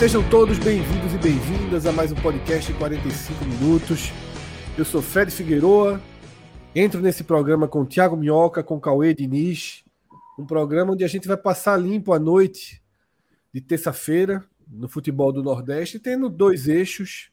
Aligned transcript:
Sejam 0.00 0.26
todos 0.30 0.58
bem-vindos 0.58 1.12
e 1.12 1.18
bem-vindas 1.18 1.84
a 1.84 1.92
mais 1.92 2.10
um 2.10 2.14
podcast 2.14 2.72
45 2.72 3.44
minutos. 3.44 4.10
Eu 4.78 4.82
sou 4.82 5.02
Fred 5.02 5.30
Figueroa, 5.30 6.00
entro 6.74 7.02
nesse 7.02 7.22
programa 7.22 7.68
com 7.68 7.84
Thiago 7.84 8.16
Minhoca, 8.16 8.62
com 8.62 8.80
Cauê 8.80 9.12
Diniz, 9.12 9.84
um 10.38 10.46
programa 10.46 10.94
onde 10.94 11.04
a 11.04 11.06
gente 11.06 11.28
vai 11.28 11.36
passar 11.36 11.76
limpo 11.76 12.14
a 12.14 12.18
noite 12.18 12.82
de 13.52 13.60
terça-feira 13.60 14.42
no 14.66 14.88
futebol 14.88 15.30
do 15.30 15.42
Nordeste, 15.42 15.98
tendo 15.98 16.30
dois 16.30 16.66
eixos 16.66 17.30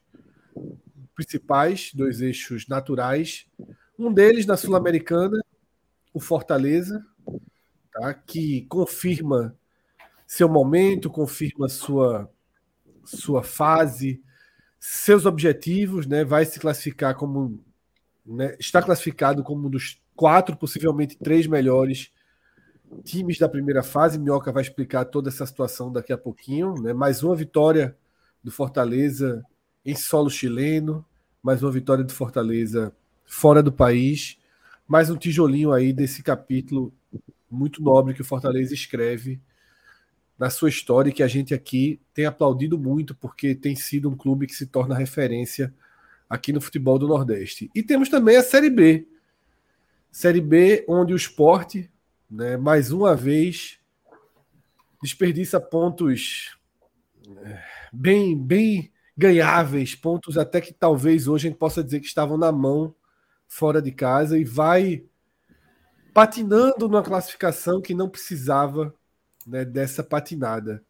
principais, 1.14 1.90
dois 1.94 2.20
eixos 2.20 2.68
naturais. 2.68 3.46
Um 3.98 4.12
deles 4.12 4.44
na 4.44 4.58
Sul-Americana, 4.58 5.42
o 6.12 6.20
Fortaleza, 6.20 7.02
tá? 7.90 8.12
que 8.12 8.66
confirma 8.68 9.56
seu 10.26 10.50
momento, 10.50 11.08
confirma 11.08 11.66
sua 11.70 12.30
sua 13.16 13.42
fase, 13.42 14.22
seus 14.78 15.24
objetivos, 15.24 16.06
né? 16.06 16.24
Vai 16.24 16.44
se 16.44 16.60
classificar 16.60 17.14
como 17.14 17.60
né, 18.24 18.54
está 18.60 18.82
classificado 18.82 19.42
como 19.42 19.66
um 19.66 19.70
dos 19.70 20.00
quatro, 20.14 20.56
possivelmente 20.56 21.16
três 21.16 21.46
melhores 21.46 22.12
times 23.02 23.38
da 23.38 23.48
primeira 23.48 23.82
fase. 23.82 24.18
Minhoca 24.18 24.52
vai 24.52 24.62
explicar 24.62 25.06
toda 25.06 25.30
essa 25.30 25.46
situação 25.46 25.90
daqui 25.90 26.12
a 26.12 26.18
pouquinho. 26.18 26.74
Né? 26.74 26.92
Mais 26.92 27.22
uma 27.22 27.34
vitória 27.34 27.96
do 28.42 28.50
Fortaleza 28.50 29.42
em 29.84 29.94
solo 29.94 30.28
chileno, 30.28 31.04
mais 31.42 31.62
uma 31.62 31.72
vitória 31.72 32.04
do 32.04 32.12
Fortaleza 32.12 32.92
fora 33.24 33.62
do 33.62 33.72
país, 33.72 34.38
mais 34.86 35.08
um 35.08 35.16
tijolinho 35.16 35.72
aí 35.72 35.92
desse 35.92 36.22
capítulo 36.22 36.92
muito 37.50 37.82
nobre 37.82 38.12
que 38.12 38.20
o 38.20 38.24
Fortaleza 38.24 38.74
escreve 38.74 39.40
na 40.38 40.48
sua 40.50 40.68
história 40.68 41.10
e 41.10 41.12
que 41.12 41.22
a 41.22 41.28
gente 41.28 41.52
aqui 41.52 42.00
tem 42.14 42.24
aplaudido 42.24 42.78
muito 42.78 43.14
porque 43.14 43.54
tem 43.54 43.74
sido 43.74 44.08
um 44.08 44.16
clube 44.16 44.46
que 44.46 44.54
se 44.54 44.66
torna 44.66 44.94
referência 44.94 45.74
aqui 46.30 46.52
no 46.52 46.60
futebol 46.60 46.98
do 46.98 47.08
Nordeste. 47.08 47.70
E 47.74 47.82
temos 47.82 48.08
também 48.08 48.36
a 48.36 48.42
Série 48.42 48.70
B. 48.70 49.08
Série 50.12 50.40
B, 50.40 50.84
onde 50.88 51.12
o 51.12 51.16
esporte, 51.16 51.90
né, 52.30 52.56
mais 52.56 52.92
uma 52.92 53.16
vez, 53.16 53.78
desperdiça 55.02 55.60
pontos 55.60 56.56
é, 57.44 57.62
bem, 57.92 58.36
bem 58.36 58.92
ganháveis, 59.16 59.94
pontos 59.94 60.38
até 60.38 60.60
que 60.60 60.72
talvez 60.72 61.26
hoje 61.26 61.48
a 61.48 61.50
gente 61.50 61.58
possa 61.58 61.82
dizer 61.82 62.00
que 62.00 62.06
estavam 62.06 62.38
na 62.38 62.52
mão 62.52 62.94
fora 63.48 63.82
de 63.82 63.90
casa 63.90 64.38
e 64.38 64.44
vai 64.44 65.04
patinando 66.14 66.88
numa 66.88 67.02
classificação 67.02 67.80
que 67.80 67.94
não 67.94 68.08
precisava 68.08 68.94
né, 69.48 69.64
dessa 69.64 70.02
patinada. 70.02 70.82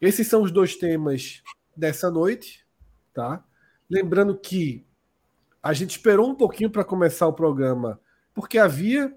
Esses 0.00 0.26
são 0.26 0.42
os 0.42 0.50
dois 0.50 0.76
temas 0.76 1.42
dessa 1.76 2.10
noite, 2.10 2.64
tá? 3.12 3.44
Lembrando 3.88 4.36
que 4.36 4.84
a 5.62 5.72
gente 5.72 5.90
esperou 5.90 6.28
um 6.28 6.34
pouquinho 6.34 6.70
para 6.70 6.84
começar 6.84 7.26
o 7.26 7.32
programa, 7.32 8.00
porque 8.34 8.58
havia 8.58 9.14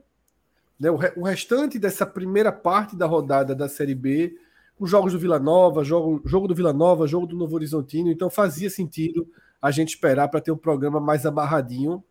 né, 0.80 0.92
o, 0.92 0.98
re 0.98 1.14
o, 1.16 1.24
restante 1.24 1.80
dessa 1.80 2.06
primeira 2.06 2.52
parte 2.52 2.96
da 2.96 3.06
rodada 3.06 3.56
da 3.56 3.70
Série 3.70 3.96
B, 3.96 4.38
os 4.78 4.90
jogos 4.90 5.14
do 5.14 5.20
Vila 5.20 5.40
Nova, 5.40 5.84
jogo, 5.84 6.22
jogo 6.26 6.48
do 6.48 6.56
Vila 6.56 6.74
Nova, 6.74 7.08
jogo 7.08 7.26
do 7.26 7.38
Novo 7.38 7.56
Horizontino, 7.56 8.12
então 8.12 8.30
fazia 8.30 8.70
sentido 8.70 9.26
a 9.62 9.72
gente 9.72 9.90
esperar 9.90 10.28
para 10.28 10.42
ter 10.42 10.52
um 10.52 10.58
programa 10.58 11.00
mais 11.00 11.26
amarradinho. 11.26 12.04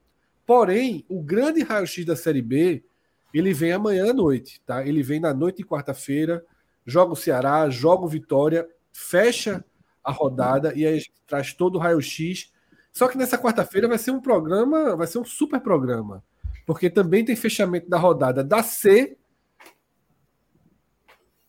Porém, 0.47 1.05
o 1.09 1.21
grande 1.23 1.63
raio-x 1.63 2.07
da 2.07 2.17
Série 2.17 2.41
B, 2.41 2.83
ele 3.35 3.53
vem 3.53 3.73
amanhã 3.73 4.11
à 4.11 4.15
noite, 4.15 4.63
tá? 4.65 4.87
Ele 4.87 5.03
vem 5.03 5.21
na 5.21 5.35
noite 5.35 5.59
de 5.59 5.65
quarta-feira, 5.65 6.45
joga 6.87 7.13
o 7.13 7.17
Ceará, 7.17 7.69
joga 7.71 8.05
o 8.05 8.09
Vitória, 8.09 8.69
fecha 8.93 9.65
a 10.03 10.11
rodada 10.11 10.73
e 10.75 10.87
aí 10.87 11.03
traz 11.27 11.53
todo 11.55 11.77
o 11.77 11.79
raio-x. 11.79 12.53
Só 12.93 13.09
que 13.09 13.17
nessa 13.17 13.39
quarta-feira 13.39 13.89
vai 13.89 13.99
ser 13.99 14.11
um 14.11 14.21
programa, 14.21 14.97
vai 14.97 15.07
ser 15.07 15.19
um 15.19 15.25
super 15.25 15.61
programa, 15.61 16.23
porque 16.67 16.91
também 16.91 17.25
tem 17.25 17.37
fechamento 17.37 17.89
da 17.89 17.99
rodada 17.99 18.45
da 18.45 18.63
C 18.63 19.17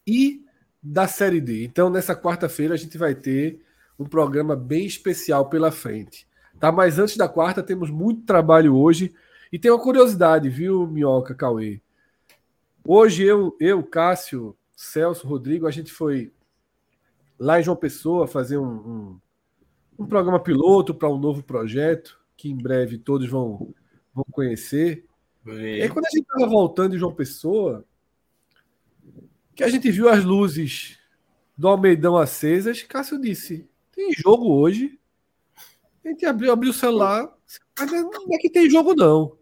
e 0.07 0.43
da 0.81 1.07
Série 1.07 1.41
D. 1.41 1.65
Então 1.65 1.89
nessa 1.89 2.15
quarta-feira 2.15 2.73
a 2.73 2.77
gente 2.77 2.97
vai 2.97 3.13
ter 3.13 3.61
um 3.97 4.05
programa 4.05 4.55
bem 4.55 4.85
especial 4.85 5.49
pela 5.49 5.71
frente. 5.71 6.27
Tá? 6.59 6.71
Mas 6.71 6.97
antes 6.97 7.17
da 7.17 7.27
quarta 7.27 7.61
temos 7.61 7.89
muito 7.89 8.25
trabalho 8.25 8.75
hoje 8.75 9.13
e 9.51 9.59
tem 9.59 9.69
uma 9.69 9.81
curiosidade, 9.81 10.49
viu, 10.49 10.87
Minhoca 10.87 11.35
Cauê? 11.35 11.81
Hoje 12.85 13.23
eu, 13.23 13.55
eu 13.59 13.83
Cássio, 13.83 14.55
Celso, 14.75 15.27
Rodrigo, 15.27 15.67
a 15.67 15.71
gente 15.71 15.91
foi 15.91 16.31
lá 17.37 17.59
em 17.59 17.63
João 17.63 17.77
Pessoa 17.77 18.27
fazer 18.27 18.57
um, 18.57 18.65
um, 18.65 19.21
um 19.99 20.05
programa 20.05 20.39
piloto 20.39 20.93
para 20.93 21.09
um 21.09 21.17
novo 21.17 21.43
projeto 21.43 22.19
que 22.35 22.49
em 22.49 22.57
breve 22.57 22.97
todos 22.97 23.29
vão, 23.29 23.73
vão 24.13 24.25
conhecer. 24.31 25.05
E 25.45 25.81
aí, 25.81 25.89
quando 25.89 26.05
a 26.05 26.09
gente 26.09 26.23
estava 26.23 26.47
voltando 26.47 26.91
de 26.91 26.97
João 26.97 27.13
Pessoa, 27.13 27.85
que 29.55 29.63
a 29.63 29.69
gente 29.69 29.91
viu 29.91 30.09
as 30.09 30.23
luzes 30.23 30.97
do 31.57 31.67
Almeidão 31.67 32.17
acesas, 32.17 32.81
Cássio 32.83 33.19
disse: 33.19 33.69
tem 33.91 34.11
jogo 34.13 34.51
hoje. 34.51 34.99
A 36.03 36.09
gente 36.09 36.25
abriu, 36.25 36.51
abriu 36.51 36.71
o 36.71 36.73
celular, 36.73 37.33
mas 37.79 37.91
não 37.91 38.33
é 38.33 38.37
que 38.37 38.49
tem 38.49 38.69
jogo, 38.69 38.93
não. 38.93 39.37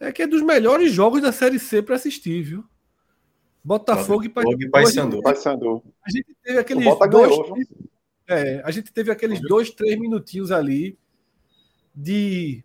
É 0.00 0.12
que 0.12 0.22
é 0.22 0.26
dos 0.26 0.42
melhores 0.42 0.92
jogos 0.92 1.20
da 1.20 1.32
Série 1.32 1.58
C 1.58 1.82
para 1.82 1.96
assistir, 1.96 2.42
viu? 2.42 2.64
Botafogo 3.62 4.24
e 4.24 4.28
Paysandu. 4.28 5.20
A 5.26 6.10
gente 6.10 6.36
teve 6.42 6.58
aqueles 6.58 6.98
dois, 7.10 7.32
é, 8.26 8.62
a 8.64 8.70
gente 8.70 8.92
teve 8.92 9.10
aqueles 9.10 9.40
dois, 9.40 9.70
três 9.70 9.98
minutinhos 9.98 10.52
ali 10.52 10.98
de 11.94 12.62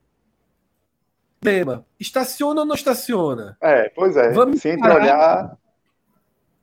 tema. 1.40 1.86
Estaciona 2.00 2.62
ou 2.62 2.66
não 2.66 2.76
estaciona? 2.76 3.58
É, 3.62 3.90
pois 3.90 4.16
é. 4.16 4.32
Vamos 4.32 4.62
Sem 4.62 4.76
encarar, 4.76 4.96
olhar. 4.96 5.58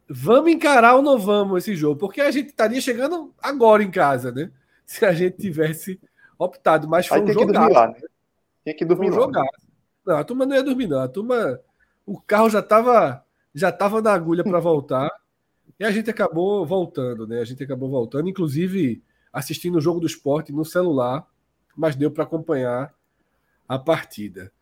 Vamos 0.09 0.53
encarar 0.53 0.97
ou 0.97 1.03
não 1.03 1.19
vamos 1.19 1.59
esse 1.59 1.77
jogo? 1.77 1.99
Porque 1.99 2.21
a 2.21 2.31
gente 2.31 2.49
estaria 2.49 2.81
chegando 2.81 3.33
agora 3.41 3.83
em 3.83 3.91
casa, 3.91 4.33
né? 4.33 4.51
Se 4.85 5.05
a 5.05 5.13
gente 5.13 5.37
tivesse 5.37 6.01
optado. 6.39 6.89
Mas 6.89 7.07
foi 7.07 7.19
Aí 7.19 7.23
um 7.23 7.27
tem 7.27 7.35
jogaço. 7.35 7.53
Que 7.53 7.59
dormir 7.59 7.75
lá, 7.75 7.87
né? 7.89 8.01
Tem 8.65 8.77
que 8.77 8.85
dormir 8.85 9.13
um 9.13 9.31
lá. 9.31 9.47
Não, 10.05 10.17
a 10.17 10.25
turma 10.25 10.47
não 10.47 10.57
ia 10.57 10.63
dormir, 10.63 10.87
não. 10.89 11.01
A 11.01 11.09
turma. 11.09 11.61
O 12.05 12.21
carro 12.21 12.51
já 12.51 12.59
estava 12.59 13.25
já 13.55 13.71
estava 13.71 14.01
na 14.01 14.13
agulha 14.13 14.45
para 14.45 14.61
voltar. 14.61 15.11
E 15.79 15.85
a 15.85 15.91
gente 15.91 16.11
acabou 16.11 16.65
voltando, 16.67 17.27
né? 17.27 17.41
A 17.41 17.45
gente 17.45 17.63
acabou 17.63 17.89
voltando, 17.89 18.29
inclusive 18.29 19.03
assistindo 19.33 19.79
o 19.79 19.81
jogo 19.81 20.01
do 20.01 20.07
esporte 20.07 20.53
no 20.53 20.65
celular, 20.65 21.27
mas 21.77 21.97
deu 21.97 22.11
para 22.11 22.25
acompanhar 22.25 22.93
a 23.69 23.79
partida. 23.79 24.53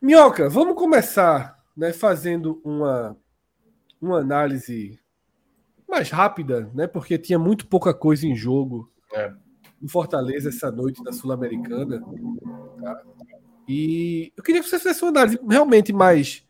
Minhoca, 0.00 0.48
vamos 0.48 0.74
começar 0.74 1.58
né, 1.76 1.92
fazendo 1.92 2.60
uma, 2.64 3.16
uma 4.00 4.18
análise 4.18 4.98
mais 5.88 6.10
rápida, 6.10 6.70
né? 6.74 6.86
Porque 6.86 7.16
tinha 7.16 7.38
muito 7.38 7.66
pouca 7.66 7.94
coisa 7.94 8.26
em 8.26 8.36
jogo 8.36 8.92
é. 9.14 9.32
no 9.80 9.88
Fortaleza 9.88 10.50
essa 10.50 10.70
noite 10.70 11.02
da 11.02 11.12
Sul-Americana. 11.12 12.00
Tá? 12.82 13.02
E 13.66 14.32
eu 14.36 14.42
queria 14.42 14.62
que 14.62 14.68
você 14.68 14.78
fizesse 14.78 15.02
uma 15.02 15.10
análise 15.10 15.38
realmente 15.48 15.92
mais 15.92 16.47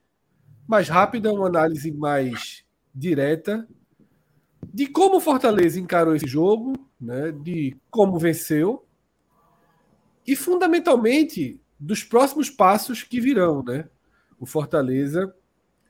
mais 0.68 0.86
rápida, 0.88 1.32
uma 1.32 1.46
análise 1.46 1.90
mais 1.90 2.62
direta 2.94 3.66
de 4.72 4.86
como 4.86 5.16
o 5.16 5.20
Fortaleza 5.20 5.80
encarou 5.80 6.14
esse 6.14 6.26
jogo, 6.26 6.74
né, 7.00 7.32
de 7.32 7.74
como 7.90 8.18
venceu 8.18 8.84
e 10.26 10.36
fundamentalmente 10.36 11.58
dos 11.80 12.04
próximos 12.04 12.50
passos 12.50 13.02
que 13.02 13.18
virão, 13.18 13.62
né? 13.62 13.88
O 14.38 14.44
Fortaleza 14.44 15.34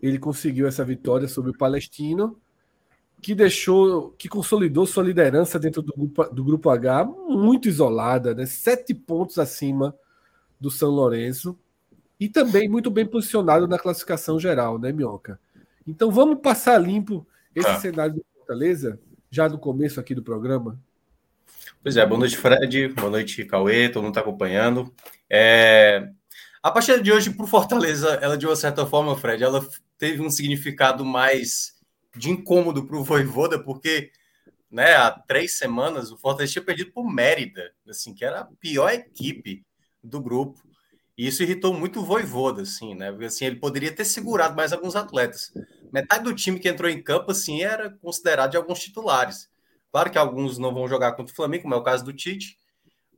ele 0.00 0.18
conseguiu 0.18 0.68
essa 0.68 0.84
vitória 0.84 1.26
sobre 1.26 1.50
o 1.50 1.58
Palestino 1.58 2.38
que 3.20 3.34
deixou, 3.34 4.10
que 4.12 4.28
consolidou 4.28 4.86
sua 4.86 5.02
liderança 5.02 5.58
dentro 5.58 5.82
do 5.82 5.92
grupo, 5.92 6.24
do 6.26 6.44
grupo 6.44 6.70
H 6.70 7.04
muito 7.04 7.68
isolada, 7.68 8.32
né? 8.32 8.46
sete 8.46 8.94
pontos 8.94 9.38
acima 9.38 9.92
do 10.60 10.70
São 10.70 10.90
Lourenço 10.90 11.58
e 12.18 12.28
também 12.28 12.68
muito 12.68 12.90
bem 12.90 13.06
posicionado 13.06 13.68
na 13.68 13.78
classificação 13.78 14.38
geral, 14.38 14.78
né, 14.78 14.92
Minhoca? 14.92 15.38
Então 15.86 16.10
vamos 16.10 16.40
passar 16.40 16.78
limpo 16.78 17.26
esse 17.54 17.68
ah. 17.68 17.80
cenário 17.80 18.14
do 18.14 18.24
Fortaleza, 18.34 19.00
já 19.30 19.48
no 19.48 19.58
começo 19.58 19.98
aqui 19.98 20.14
do 20.14 20.22
programa. 20.22 20.78
Pois 21.82 21.96
é, 21.96 22.04
boa 22.04 22.18
noite, 22.18 22.36
Fred, 22.36 22.88
boa 22.88 23.10
noite, 23.10 23.44
Cauê, 23.44 23.88
todo 23.88 24.02
mundo 24.02 24.12
está 24.12 24.20
acompanhando. 24.20 24.92
É... 25.30 26.10
A 26.62 26.70
partida 26.70 27.00
de 27.00 27.12
hoje, 27.12 27.30
para 27.30 27.44
o 27.44 27.48
Fortaleza, 27.48 28.18
ela 28.20 28.36
de 28.36 28.44
uma 28.44 28.56
certa 28.56 28.84
forma, 28.84 29.16
Fred, 29.16 29.42
ela 29.42 29.66
teve 29.96 30.20
um 30.20 30.28
significado 30.28 31.04
mais 31.04 31.74
de 32.16 32.30
incômodo 32.30 32.84
para 32.84 32.96
o 32.96 33.04
Voivoda, 33.04 33.62
porque 33.62 34.10
né, 34.70 34.96
há 34.96 35.10
três 35.10 35.56
semanas 35.56 36.10
o 36.10 36.18
Fortaleza 36.18 36.52
tinha 36.52 36.64
perdido 36.64 36.92
por 36.92 37.08
Mérida, 37.08 37.72
assim, 37.88 38.12
que 38.12 38.24
era 38.24 38.40
a 38.40 38.44
pior 38.44 38.90
equipe 38.90 39.64
do 40.02 40.20
grupo. 40.20 40.60
E 41.18 41.26
isso 41.26 41.42
irritou 41.42 41.74
muito 41.74 41.98
o 41.98 42.04
Voivoda, 42.04 42.62
assim, 42.62 42.94
né? 42.94 43.08
Assim, 43.26 43.44
ele 43.44 43.56
poderia 43.56 43.92
ter 43.92 44.04
segurado 44.04 44.54
mais 44.54 44.72
alguns 44.72 44.94
atletas. 44.94 45.52
Metade 45.92 46.22
do 46.22 46.32
time 46.32 46.60
que 46.60 46.68
entrou 46.68 46.88
em 46.88 47.02
campo, 47.02 47.32
assim, 47.32 47.60
era 47.60 47.90
considerado 47.90 48.52
de 48.52 48.56
alguns 48.56 48.78
titulares. 48.78 49.50
Claro 49.90 50.12
que 50.12 50.18
alguns 50.18 50.58
não 50.58 50.72
vão 50.72 50.86
jogar 50.86 51.12
contra 51.12 51.32
o 51.32 51.36
Flamengo, 51.36 51.64
como 51.64 51.74
é 51.74 51.76
o 51.76 51.82
caso 51.82 52.04
do 52.04 52.12
Tite, 52.12 52.56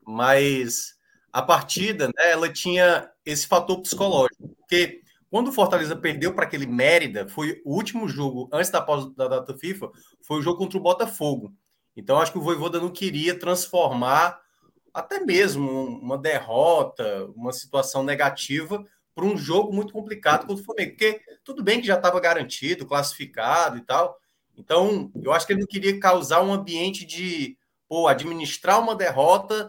mas 0.06 0.94
a 1.30 1.42
partida, 1.42 2.06
né, 2.06 2.30
ela 2.30 2.50
tinha 2.50 3.10
esse 3.24 3.46
fator 3.46 3.82
psicológico, 3.82 4.48
porque 4.60 5.02
quando 5.30 5.48
o 5.48 5.52
Fortaleza 5.52 5.94
perdeu 5.94 6.32
para 6.32 6.44
aquele 6.44 6.66
Mérida, 6.66 7.28
foi 7.28 7.60
o 7.66 7.74
último 7.74 8.08
jogo 8.08 8.48
antes 8.52 8.70
da 8.70 8.80
pausa 8.80 9.12
da 9.14 9.28
data 9.28 9.56
FIFA, 9.58 9.90
foi 10.22 10.38
o 10.38 10.42
jogo 10.42 10.58
contra 10.58 10.78
o 10.78 10.82
Botafogo. 10.82 11.52
Então 11.94 12.18
acho 12.18 12.32
que 12.32 12.38
o 12.38 12.42
Voivoda 12.42 12.80
não 12.80 12.88
queria 12.88 13.38
transformar 13.38 14.40
até 14.92 15.20
mesmo 15.20 15.70
uma 15.70 16.18
derrota, 16.18 17.26
uma 17.34 17.52
situação 17.52 18.02
negativa 18.02 18.84
para 19.14 19.24
um 19.24 19.36
jogo 19.36 19.72
muito 19.72 19.92
complicado 19.92 20.46
contra 20.46 20.62
o 20.62 20.64
Flamengo, 20.64 20.92
porque 20.92 21.20
tudo 21.44 21.62
bem 21.62 21.80
que 21.80 21.86
já 21.86 21.96
estava 21.96 22.18
garantido, 22.20 22.86
classificado 22.86 23.76
e 23.76 23.82
tal. 23.82 24.18
Então, 24.56 25.10
eu 25.22 25.32
acho 25.32 25.46
que 25.46 25.52
ele 25.52 25.60
não 25.60 25.66
queria 25.66 25.98
causar 25.98 26.42
um 26.42 26.52
ambiente 26.52 27.04
de 27.04 27.56
pô, 27.88 28.06
administrar 28.06 28.80
uma 28.80 28.94
derrota, 28.94 29.68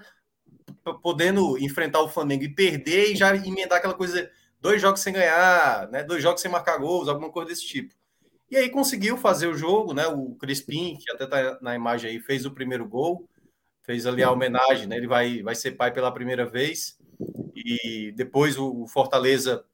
podendo 1.01 1.57
enfrentar 1.57 2.01
o 2.01 2.09
Flamengo 2.09 2.43
e 2.43 2.53
perder 2.53 3.11
e 3.11 3.15
já 3.15 3.35
emendar 3.35 3.79
aquela 3.79 3.93
coisa 3.93 4.29
dois 4.59 4.81
jogos 4.81 5.01
sem 5.01 5.13
ganhar, 5.13 5.89
né? 5.89 6.03
Dois 6.03 6.21
jogos 6.21 6.41
sem 6.41 6.51
marcar 6.51 6.77
gols, 6.77 7.07
alguma 7.07 7.31
coisa 7.31 7.49
desse 7.49 7.65
tipo. 7.65 7.93
E 8.49 8.57
aí 8.57 8.69
conseguiu 8.69 9.17
fazer 9.17 9.47
o 9.47 9.57
jogo, 9.57 9.93
né? 9.93 10.07
O 10.07 10.35
Crispim, 10.35 10.97
que 10.97 11.11
até 11.11 11.25
tá 11.25 11.57
na 11.61 11.73
imagem 11.73 12.11
aí, 12.11 12.19
fez 12.19 12.45
o 12.45 12.51
primeiro 12.51 12.87
gol, 12.87 13.27
fez 13.91 14.07
ali 14.07 14.23
a 14.23 14.31
homenagem, 14.31 14.87
né? 14.87 14.95
Ele 14.95 15.07
vai, 15.07 15.43
vai 15.43 15.53
ser 15.53 15.71
pai 15.71 15.91
pela 15.91 16.13
primeira 16.13 16.45
vez. 16.45 16.97
E 17.53 18.13
depois 18.15 18.57
o 18.57 18.87
Fortaleza 18.87 19.65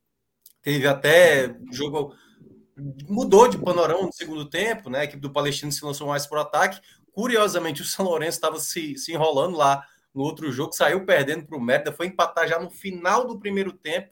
teve 0.63 0.87
até 0.87 1.55
o 1.69 1.71
jogo 1.71 2.15
mudou 3.07 3.47
de 3.47 3.57
panorama 3.57 4.01
no 4.01 4.13
segundo 4.13 4.49
tempo, 4.49 4.89
né? 4.89 4.99
A 4.99 5.03
equipe 5.03 5.21
do 5.21 5.31
Palestino 5.31 5.71
se 5.71 5.85
lançou 5.85 6.07
mais 6.07 6.25
para 6.25 6.39
o 6.39 6.41
ataque. 6.41 6.81
Curiosamente, 7.11 7.83
o 7.83 7.85
São 7.85 8.05
Lourenço 8.05 8.37
estava 8.37 8.59
se, 8.59 8.97
se 8.97 9.13
enrolando 9.13 9.55
lá 9.55 9.83
no 10.13 10.23
outro 10.23 10.51
jogo, 10.51 10.73
saiu 10.73 11.05
perdendo 11.05 11.45
para 11.45 11.57
o 11.57 11.61
Mérida, 11.61 11.91
foi 11.91 12.07
empatar 12.07 12.47
já 12.47 12.59
no 12.59 12.71
final 12.71 13.27
do 13.27 13.39
primeiro 13.39 13.71
tempo 13.71 14.09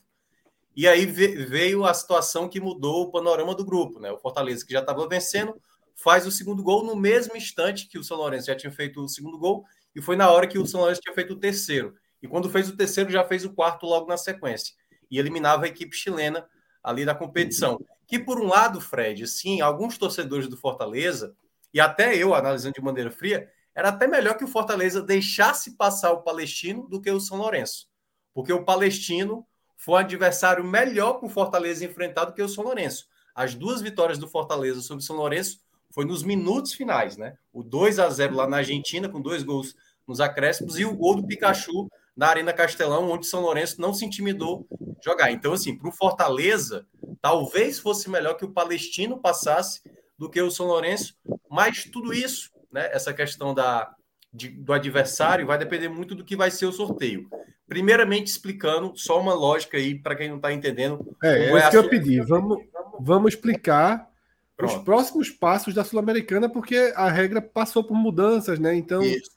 e 0.76 0.88
aí 0.88 1.06
veio 1.06 1.84
a 1.84 1.94
situação 1.94 2.48
que 2.48 2.60
mudou 2.60 3.04
o 3.04 3.12
panorama 3.12 3.56
do 3.56 3.66
grupo, 3.66 4.00
né? 4.00 4.12
O 4.12 4.20
Fortaleza, 4.20 4.64
que 4.64 4.74
já 4.74 4.82
estava 4.82 5.08
vencendo, 5.08 5.60
faz 5.96 6.28
o 6.28 6.32
segundo 6.32 6.62
gol 6.62 6.84
no 6.86 6.96
mesmo 6.96 7.36
instante 7.36 7.88
que 7.88 7.98
o 7.98 8.04
São 8.04 8.18
Lourenço 8.18 8.48
já 8.48 8.56
tinha 8.56 8.72
feito 8.72 9.02
o 9.02 9.08
segundo 9.08 9.38
gol, 9.38 9.64
e 9.96 10.02
foi 10.02 10.16
na 10.16 10.30
hora 10.30 10.46
que 10.46 10.60
o 10.60 10.66
São 10.66 10.82
Lourenço 10.82 11.02
tinha 11.02 11.16
feito 11.16 11.34
o 11.34 11.40
terceiro. 11.40 11.96
E 12.22 12.28
quando 12.28 12.50
fez 12.50 12.68
o 12.68 12.76
terceiro, 12.76 13.10
já 13.10 13.24
fez 13.24 13.46
o 13.46 13.54
quarto 13.54 13.86
logo 13.86 14.08
na 14.08 14.18
sequência. 14.18 14.76
E 15.10 15.18
eliminava 15.18 15.66
a 15.66 15.68
equipe 15.68 15.96
chilena 15.96 16.46
ali 16.84 17.06
da 17.06 17.16
competição. 17.16 17.80
Que, 18.06 18.20
por 18.20 18.40
um 18.40 18.48
lado, 18.48 18.82
Fred, 18.82 19.26
sim, 19.28 19.62
alguns 19.62 19.98
torcedores 19.98 20.48
do 20.48 20.58
Fortaleza, 20.58 21.36
e 21.74 21.80
até 21.80 22.16
eu, 22.16 22.36
analisando 22.36 22.74
de 22.74 22.82
maneira 22.82 23.10
fria, 23.10 23.50
era 23.74 23.90
até 23.90 24.08
melhor 24.08 24.38
que 24.38 24.44
o 24.44 24.48
Fortaleza 24.48 25.02
deixasse 25.02 25.76
passar 25.76 26.12
o 26.12 26.22
Palestino 26.22 26.88
do 26.88 27.02
que 27.02 27.12
o 27.12 27.20
São 27.20 27.38
Lourenço. 27.38 27.88
Porque 28.34 28.52
o 28.52 28.64
Palestino 28.64 29.46
foi 29.76 29.96
um 29.96 29.98
adversário 29.98 30.64
melhor 30.64 31.14
para 31.14 31.28
o 31.28 31.30
Fortaleza 31.30 31.86
enfrentar 31.86 32.26
do 32.26 32.34
que 32.34 32.42
o 32.42 32.50
São 32.50 32.64
Lourenço. 32.64 33.08
As 33.34 33.54
duas 33.54 33.82
vitórias 33.82 34.18
do 34.18 34.28
Fortaleza 34.28 34.82
sobre 34.82 35.04
o 35.04 35.06
São 35.06 35.16
Lourenço 35.18 35.60
foi 35.92 36.06
nos 36.06 36.24
minutos 36.24 36.74
finais, 36.74 37.18
né? 37.18 37.38
O 37.54 37.64
2 37.64 38.00
a 38.00 38.10
0 38.10 38.36
lá 38.36 38.48
na 38.48 38.58
Argentina, 38.58 39.10
com 39.10 39.22
dois 39.22 39.44
gols 39.44 39.76
nos 40.08 40.20
acréscimos, 40.20 40.78
e 40.78 40.86
o 40.86 40.96
gol 40.96 41.16
do 41.16 41.26
Pikachu 41.26 41.90
na 42.16 42.28
Arena 42.28 42.54
Castelão, 42.54 43.10
onde 43.12 43.26
São 43.26 43.42
Lourenço 43.42 43.82
não 43.82 43.94
se 43.94 44.06
intimidou 44.06 44.66
jogar. 45.04 45.32
Então, 45.32 45.54
assim, 45.54 45.78
para 45.78 45.90
o 45.90 45.92
Fortaleza, 45.92 46.86
talvez 47.22 47.78
fosse 47.78 48.10
melhor 48.10 48.36
que 48.36 48.46
o 48.46 48.52
Palestino 48.52 49.20
passasse 49.20 49.82
do 50.18 50.30
que 50.30 50.42
o 50.42 50.50
São 50.50 50.68
Lourenço, 50.68 51.16
mas 51.50 51.84
tudo 51.84 52.14
isso, 52.14 52.50
né? 52.72 52.90
Essa 52.92 53.14
questão 53.14 53.54
da, 53.54 53.94
de, 54.34 54.50
do 54.50 54.74
adversário 54.74 55.46
vai 55.46 55.58
depender 55.58 55.90
muito 55.90 56.16
do 56.16 56.24
que 56.24 56.36
vai 56.36 56.50
ser 56.50 56.66
o 56.66 56.72
sorteio. 56.72 57.28
Primeiramente, 57.68 58.28
explicando 58.28 58.94
só 58.96 59.20
uma 59.20 59.34
lógica 59.34 59.78
aí 59.78 59.96
para 59.96 60.16
quem 60.16 60.30
não 60.30 60.38
está 60.38 60.54
entendendo. 60.54 61.16
É, 61.24 61.28
é, 61.28 61.52
é 61.52 61.58
isso 61.58 61.70
que 61.70 61.78
eu 61.78 61.90
pedi. 61.90 62.22
Vamos, 62.22 62.64
vamos 63.00 63.34
explicar 63.34 64.08
Pronto. 64.56 64.78
os 64.78 64.84
próximos 64.84 65.30
passos 65.30 65.74
da 65.74 65.84
Sul-Americana, 65.84 66.48
porque 66.48 66.94
a 66.96 67.10
regra 67.10 67.42
passou 67.42 67.84
por 67.84 67.96
mudanças, 67.96 68.60
né? 68.60 68.76
Então, 68.76 69.02
isso. 69.02 69.35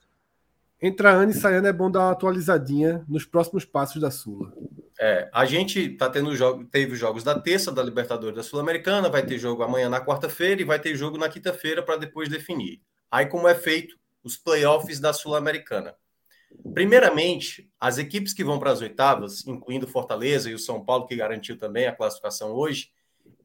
Entra 0.81 1.11
ano 1.11 1.31
e 1.31 1.35
sai 1.35 1.57
ano 1.57 1.67
é 1.67 1.73
bom 1.73 1.91
dar 1.91 2.01
uma 2.01 2.11
atualizadinha 2.13 3.05
nos 3.09 3.25
próximos 3.25 3.65
passos 3.65 4.01
da 4.01 4.11
Sula. 4.11 4.53
É, 5.01 5.31
a 5.33 5.45
gente 5.45 5.91
tá 5.91 6.11
tendo 6.11 6.35
jogo, 6.35 6.65
teve 6.65 6.97
jogos 6.97 7.23
da 7.23 7.39
terça 7.39 7.71
da 7.71 7.83
Libertadores 7.83 8.37
da 8.37 8.43
Sul-Americana, 8.43 9.09
vai 9.09 9.25
ter 9.25 9.39
jogo 9.39 9.63
amanhã 9.63 9.89
na 9.89 10.05
quarta-feira 10.05 10.61
e 10.61 10.65
vai 10.65 10.81
ter 10.81 10.97
jogo 10.97 11.17
na 11.17 11.29
quinta-feira 11.29 11.83
para 11.83 11.97
depois 11.97 12.29
definir. 12.29 12.83
Aí, 13.11 13.27
como 13.27 13.47
é 13.47 13.55
feito 13.55 13.97
os 14.25 14.37
playoffs 14.37 15.01
da 15.01 15.13
Sul-Americana. 15.13 15.95
Primeiramente, 16.75 17.71
as 17.79 17.99
equipes 17.99 18.33
que 18.33 18.45
vão 18.45 18.59
para 18.59 18.73
as 18.73 18.81
oitavas, 18.81 19.47
incluindo 19.47 19.87
Fortaleza 19.87 20.51
e 20.51 20.55
o 20.55 20.59
São 20.59 20.85
Paulo, 20.85 21.07
que 21.07 21.17
garantiu 21.17 21.57
também 21.57 21.87
a 21.87 21.95
classificação 21.95 22.53
hoje, 22.53 22.91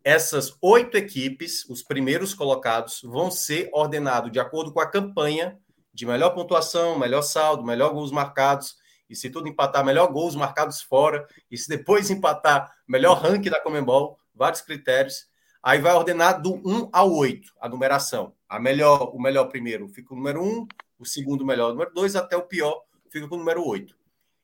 essas 0.04 0.58
oito 0.62 0.98
equipes, 0.98 1.68
os 1.70 1.82
primeiros 1.82 2.34
colocados, 2.34 3.02
vão 3.04 3.32
ser 3.32 3.70
ordenados 3.72 4.32
de 4.32 4.40
acordo 4.40 4.74
com 4.74 4.80
a 4.80 4.90
campanha 4.90 5.58
de 5.94 6.06
melhor 6.06 6.32
pontuação, 6.32 6.98
melhor 6.98 7.22
saldo, 7.22 7.64
melhor 7.64 7.94
gols 7.94 8.12
marcados, 8.12 8.78
e 9.10 9.16
se 9.16 9.30
tudo 9.30 9.48
empatar, 9.48 9.86
melhor 9.86 10.12
gols 10.12 10.36
marcados 10.36 10.82
fora, 10.82 11.28
e 11.52 11.58
se 11.58 11.70
depois 11.70 12.10
empatar, 12.10 12.74
melhor 12.88 13.22
ranking 13.22 13.50
da 13.50 13.60
Comembol, 13.60 14.18
vários 14.34 14.62
critérios. 14.62 15.28
Aí 15.62 15.80
vai 15.80 15.94
ordenar 15.94 16.42
do 16.42 16.56
1 16.56 16.90
ao 16.92 17.14
8, 17.14 17.54
a 17.62 17.70
numeração. 17.70 18.34
A 18.50 18.60
melhor, 18.60 19.16
o 19.16 19.22
melhor 19.22 19.46
primeiro 19.46 19.88
fica 19.88 20.14
o 20.14 20.18
número 20.18 20.44
1, 20.44 20.68
o 21.00 21.06
segundo 21.06 21.46
melhor 21.46 21.70
o 21.70 21.74
número 21.74 21.94
2, 21.94 22.16
até 22.16 22.36
o 22.36 22.44
pior 22.44 22.82
fica 23.10 23.28
com 23.28 23.36
o 23.36 23.40
número 23.40 23.66
8. 23.66 23.96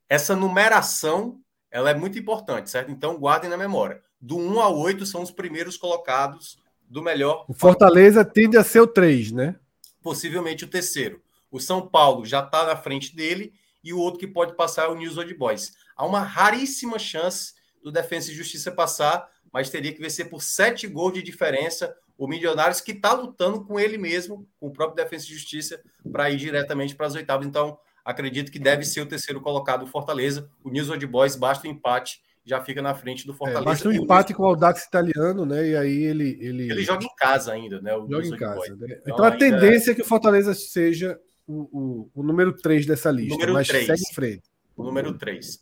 Essa 0.07 0.35
numeração 0.35 1.39
ela 1.71 1.89
é 1.89 1.93
muito 1.93 2.17
importante, 2.17 2.69
certo? 2.69 2.91
Então 2.91 3.17
guardem 3.17 3.49
na 3.49 3.57
memória. 3.57 4.01
Do 4.19 4.37
1 4.37 4.59
ao 4.59 4.77
8 4.77 5.05
são 5.05 5.21
os 5.21 5.31
primeiros 5.31 5.77
colocados 5.77 6.57
do 6.87 7.01
melhor. 7.01 7.45
O 7.47 7.53
Fortaleza 7.53 8.25
tende 8.25 8.57
a 8.57 8.63
ser 8.63 8.81
o 8.81 8.87
3, 8.87 9.31
né? 9.31 9.55
Possivelmente 10.01 10.63
o 10.65 10.67
terceiro. 10.67 11.21
O 11.51 11.59
São 11.59 11.87
Paulo 11.87 12.25
já 12.25 12.43
está 12.43 12.65
na 12.65 12.75
frente 12.75 13.15
dele 13.15 13.53
e 13.83 13.93
o 13.93 13.99
outro 13.99 14.19
que 14.19 14.27
pode 14.27 14.55
passar 14.55 14.85
é 14.85 14.87
o 14.87 14.95
News 14.95 15.17
Old 15.17 15.33
Boys. 15.33 15.73
Há 15.95 16.05
uma 16.05 16.21
raríssima 16.21 16.99
chance 16.99 17.53
do 17.83 17.91
Defensa 17.91 18.31
e 18.31 18.35
Justiça 18.35 18.71
passar, 18.71 19.29
mas 19.51 19.69
teria 19.69 19.93
que 19.93 20.01
vencer 20.01 20.29
por 20.29 20.41
sete 20.41 20.87
gols 20.87 21.13
de 21.13 21.23
diferença 21.23 21.95
o 22.17 22.27
Milionários 22.27 22.81
que 22.81 22.91
está 22.91 23.13
lutando 23.13 23.63
com 23.63 23.79
ele 23.79 23.97
mesmo, 23.97 24.45
com 24.59 24.67
o 24.67 24.71
próprio 24.73 25.01
Defensa 25.01 25.25
e 25.25 25.33
Justiça, 25.33 25.79
para 26.11 26.29
ir 26.29 26.35
diretamente 26.35 26.93
para 26.93 27.07
as 27.07 27.15
oitavas. 27.15 27.47
Então, 27.47 27.77
acredito 28.03 28.51
que 28.51 28.59
deve 28.59 28.83
ser 28.83 28.99
o 28.99 29.05
terceiro 29.05 29.39
colocado 29.39 29.83
o 29.83 29.87
Fortaleza. 29.87 30.49
O 30.61 30.69
News 30.69 30.89
Old 30.89 31.07
Boys 31.07 31.37
basta 31.37 31.65
o 31.65 31.71
empate, 31.71 32.21
já 32.43 32.61
fica 32.61 32.81
na 32.81 32.93
frente 32.93 33.25
do 33.25 33.31
é, 33.31 33.35
Fortaleza. 33.35 33.61
É, 33.61 33.71
basta 33.71 33.87
um 33.87 33.93
empate 33.93 34.33
com 34.33 34.43
o 34.43 34.47
Audax 34.47 34.83
italiano, 34.83 35.45
né? 35.45 35.69
E 35.69 35.77
aí 35.77 36.03
ele, 36.03 36.37
ele. 36.41 36.69
Ele 36.69 36.83
joga 36.83 37.05
em 37.05 37.15
casa 37.15 37.53
ainda, 37.53 37.79
né? 37.81 37.95
O 37.95 38.05
joga 38.09 38.27
em 38.27 38.37
casa. 38.37 38.75
Né? 38.75 38.97
Então, 39.01 39.13
então, 39.13 39.25
a 39.25 39.31
tendência 39.31 39.91
é 39.91 39.95
que 39.95 40.01
o 40.01 40.05
Fortaleza 40.05 40.53
seja 40.53 41.17
o, 41.49 41.67
o, 41.71 42.11
o 42.13 42.23
número 42.23 42.55
3 42.55 42.85
dessa 42.85 43.09
lista, 43.09 43.33
número 43.33 43.53
mas 43.53 43.67
3. 43.67 43.87
segue 43.87 44.01
em 44.03 44.13
frente. 44.13 44.43
O 44.77 44.83
número 44.83 45.17
3. 45.17 45.59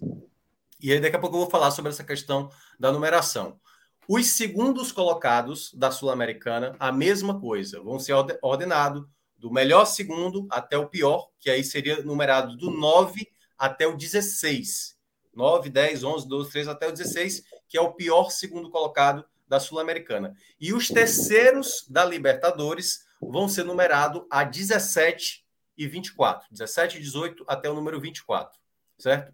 E 0.81 0.91
aí 0.91 0.99
daqui 0.99 1.15
a 1.15 1.19
pouco 1.19 1.37
eu 1.37 1.41
vou 1.41 1.49
falar 1.49 1.71
sobre 1.71 1.89
essa 1.89 2.03
questão 2.03 2.49
da 2.77 2.91
numeração. 2.91 3.57
Os 4.05 4.27
segundos 4.27 4.91
colocados 4.91 5.73
da 5.73 5.89
Sul-Americana, 5.89 6.75
a 6.77 6.91
mesma 6.91 7.39
coisa, 7.39 7.81
vão 7.81 7.99
ser 7.99 8.13
ordenados 8.41 9.05
do 9.37 9.51
melhor 9.51 9.85
segundo 9.85 10.45
até 10.49 10.77
o 10.77 10.89
pior, 10.89 11.29
que 11.39 11.49
aí 11.49 11.63
seria 11.63 12.03
numerado 12.03 12.57
do 12.57 12.69
9 12.69 13.25
até 13.57 13.87
o 13.87 13.95
16. 13.95 14.97
9, 15.33 15.69
10, 15.69 16.03
11, 16.03 16.27
12, 16.27 16.51
13 16.51 16.69
até 16.69 16.87
o 16.87 16.91
16, 16.91 17.43
que 17.67 17.77
é 17.77 17.81
o 17.81 17.93
pior 17.93 18.29
segundo 18.29 18.69
colocado 18.69 19.23
da 19.47 19.59
Sul-Americana. 19.59 20.35
E 20.59 20.73
os 20.73 20.89
terceiros 20.89 21.85
da 21.89 22.03
Libertadores 22.03 23.05
vão 23.21 23.47
ser 23.47 23.63
numerados 23.63 24.23
a 24.29 24.43
17 24.43 25.46
e 25.77 25.87
24. 25.87 26.47
17 26.51 26.97
e 26.97 27.01
18 27.01 27.45
até 27.47 27.69
o 27.69 27.73
número 27.73 27.99
24, 27.99 28.59
certo? 28.97 29.33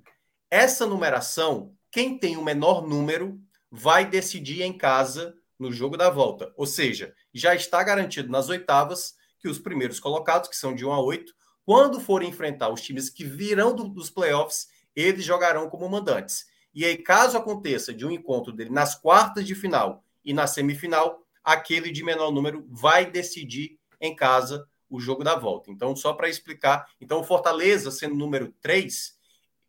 Essa 0.50 0.85
numeração, 0.85 1.73
quem 1.91 2.17
tem 2.17 2.38
o 2.38 2.43
menor 2.43 2.85
número 2.85 3.39
vai 3.71 4.05
decidir 4.05 4.62
em 4.62 4.77
casa 4.77 5.35
no 5.57 5.71
jogo 5.71 5.97
da 5.97 6.09
volta. 6.09 6.53
Ou 6.55 6.67
seja, 6.67 7.13
já 7.33 7.55
está 7.55 7.83
garantido 7.83 8.29
nas 8.29 8.50
oitavas 8.50 9.15
que 9.39 9.47
os 9.47 9.57
primeiros 9.57 10.00
colocados, 10.00 10.50
que 10.50 10.55
são 10.55 10.75
de 10.75 10.85
1 10.85 10.91
a 10.91 11.01
8, 11.01 11.33
quando 11.65 12.00
forem 12.00 12.29
enfrentar 12.29 12.69
os 12.69 12.81
times 12.81 13.09
que 13.09 13.23
virão 13.23 13.75
do, 13.75 13.88
dos 13.88 14.09
playoffs, 14.09 14.67
eles 14.95 15.25
jogarão 15.25 15.69
como 15.69 15.89
mandantes. 15.89 16.45
E 16.73 16.85
aí, 16.85 16.97
caso 16.97 17.38
aconteça 17.38 17.93
de 17.93 18.05
um 18.05 18.12
encontro 18.12 18.51
dele 18.51 18.69
nas 18.69 18.95
quartas 18.95 19.45
de 19.45 19.55
final 19.55 20.03
e 20.23 20.33
na 20.33 20.47
semifinal, 20.47 21.23
aquele 21.43 21.91
de 21.91 22.03
menor 22.03 22.31
número 22.31 22.65
vai 22.69 23.09
decidir 23.09 23.77
em 24.00 24.15
casa 24.15 24.67
o 24.97 25.00
jogo 25.00 25.23
da 25.23 25.35
volta. 25.35 25.71
Então, 25.71 25.95
só 25.95 26.13
para 26.13 26.29
explicar, 26.29 26.88
então 27.00 27.19
o 27.19 27.23
Fortaleza 27.23 27.91
sendo 27.91 28.15
número 28.15 28.53
3, 28.62 29.17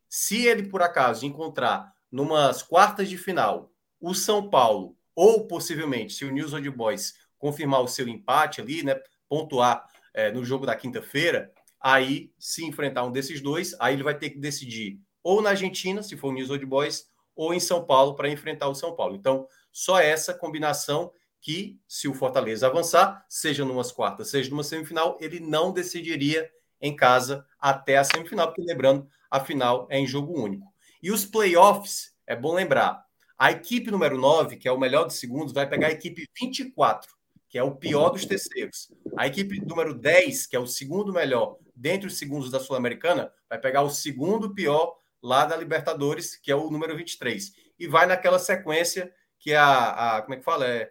se 0.08 0.46
ele 0.46 0.64
por 0.64 0.82
acaso 0.82 1.26
encontrar 1.26 1.92
numas 2.10 2.62
quartas 2.62 3.08
de 3.08 3.18
final 3.18 3.70
o 4.00 4.14
São 4.14 4.48
Paulo 4.48 4.96
ou 5.14 5.46
possivelmente 5.46 6.14
se 6.14 6.24
o 6.24 6.30
News 6.30 6.52
Old 6.52 6.68
Boys 6.70 7.14
confirmar 7.38 7.80
o 7.80 7.88
seu 7.88 8.06
empate 8.08 8.60
ali, 8.60 8.82
né, 8.82 9.00
pontuar 9.28 9.86
é, 10.12 10.30
no 10.30 10.44
jogo 10.44 10.66
da 10.66 10.76
quinta-feira, 10.76 11.52
aí 11.80 12.32
se 12.38 12.64
enfrentar 12.64 13.04
um 13.04 13.12
desses 13.12 13.40
dois, 13.40 13.74
aí 13.80 13.94
ele 13.94 14.02
vai 14.02 14.16
ter 14.16 14.30
que 14.30 14.38
decidir 14.38 15.00
ou 15.24 15.40
na 15.40 15.50
Argentina, 15.50 16.02
se 16.02 16.16
for 16.18 16.28
o 16.28 16.32
News 16.32 16.50
Old 16.50 16.66
Boys, 16.66 17.06
ou 17.34 17.54
em 17.54 17.58
São 17.58 17.84
Paulo 17.84 18.14
para 18.14 18.28
enfrentar 18.28 18.68
o 18.68 18.74
São 18.74 18.94
Paulo. 18.94 19.16
Então, 19.16 19.48
só 19.72 19.98
essa 19.98 20.34
combinação 20.34 21.10
que, 21.44 21.78
se 21.86 22.08
o 22.08 22.14
Fortaleza 22.14 22.66
avançar, 22.66 23.22
seja 23.28 23.66
numas 23.66 23.92
quartas, 23.92 24.30
seja 24.30 24.48
numa 24.48 24.64
semifinal, 24.64 25.18
ele 25.20 25.38
não 25.38 25.74
decidiria 25.74 26.50
em 26.80 26.96
casa 26.96 27.46
até 27.60 27.98
a 27.98 28.02
semifinal, 28.02 28.46
porque 28.46 28.62
lembrando, 28.62 29.06
a 29.30 29.38
final 29.38 29.86
é 29.90 29.98
em 29.98 30.06
jogo 30.06 30.40
único. 30.40 30.66
E 31.02 31.12
os 31.12 31.26
playoffs, 31.26 32.14
é 32.26 32.34
bom 32.34 32.54
lembrar, 32.54 33.04
a 33.38 33.52
equipe 33.52 33.90
número 33.90 34.16
9, 34.16 34.56
que 34.56 34.66
é 34.66 34.72
o 34.72 34.80
melhor 34.80 35.04
dos 35.04 35.18
segundos, 35.20 35.52
vai 35.52 35.68
pegar 35.68 35.88
a 35.88 35.92
equipe 35.92 36.26
24, 36.40 37.12
que 37.46 37.58
é 37.58 37.62
o 37.62 37.76
pior 37.76 38.08
dos 38.08 38.24
terceiros. 38.24 38.90
A 39.14 39.26
equipe 39.26 39.60
número 39.60 39.92
10, 39.92 40.46
que 40.46 40.56
é 40.56 40.58
o 40.58 40.66
segundo 40.66 41.12
melhor 41.12 41.58
dentre 41.76 42.06
os 42.06 42.16
segundos 42.16 42.50
da 42.50 42.58
Sul-Americana, 42.58 43.30
vai 43.50 43.58
pegar 43.58 43.82
o 43.82 43.90
segundo 43.90 44.54
pior 44.54 44.96
lá 45.22 45.44
da 45.44 45.58
Libertadores, 45.58 46.36
que 46.36 46.50
é 46.50 46.56
o 46.56 46.70
número 46.70 46.96
23. 46.96 47.52
E 47.78 47.86
vai 47.86 48.06
naquela 48.06 48.38
sequência 48.38 49.12
que 49.38 49.52
é 49.52 49.56
a, 49.58 50.16
a 50.16 50.22
como 50.22 50.32
é 50.32 50.36
que 50.38 50.42
fala? 50.42 50.66
É 50.66 50.90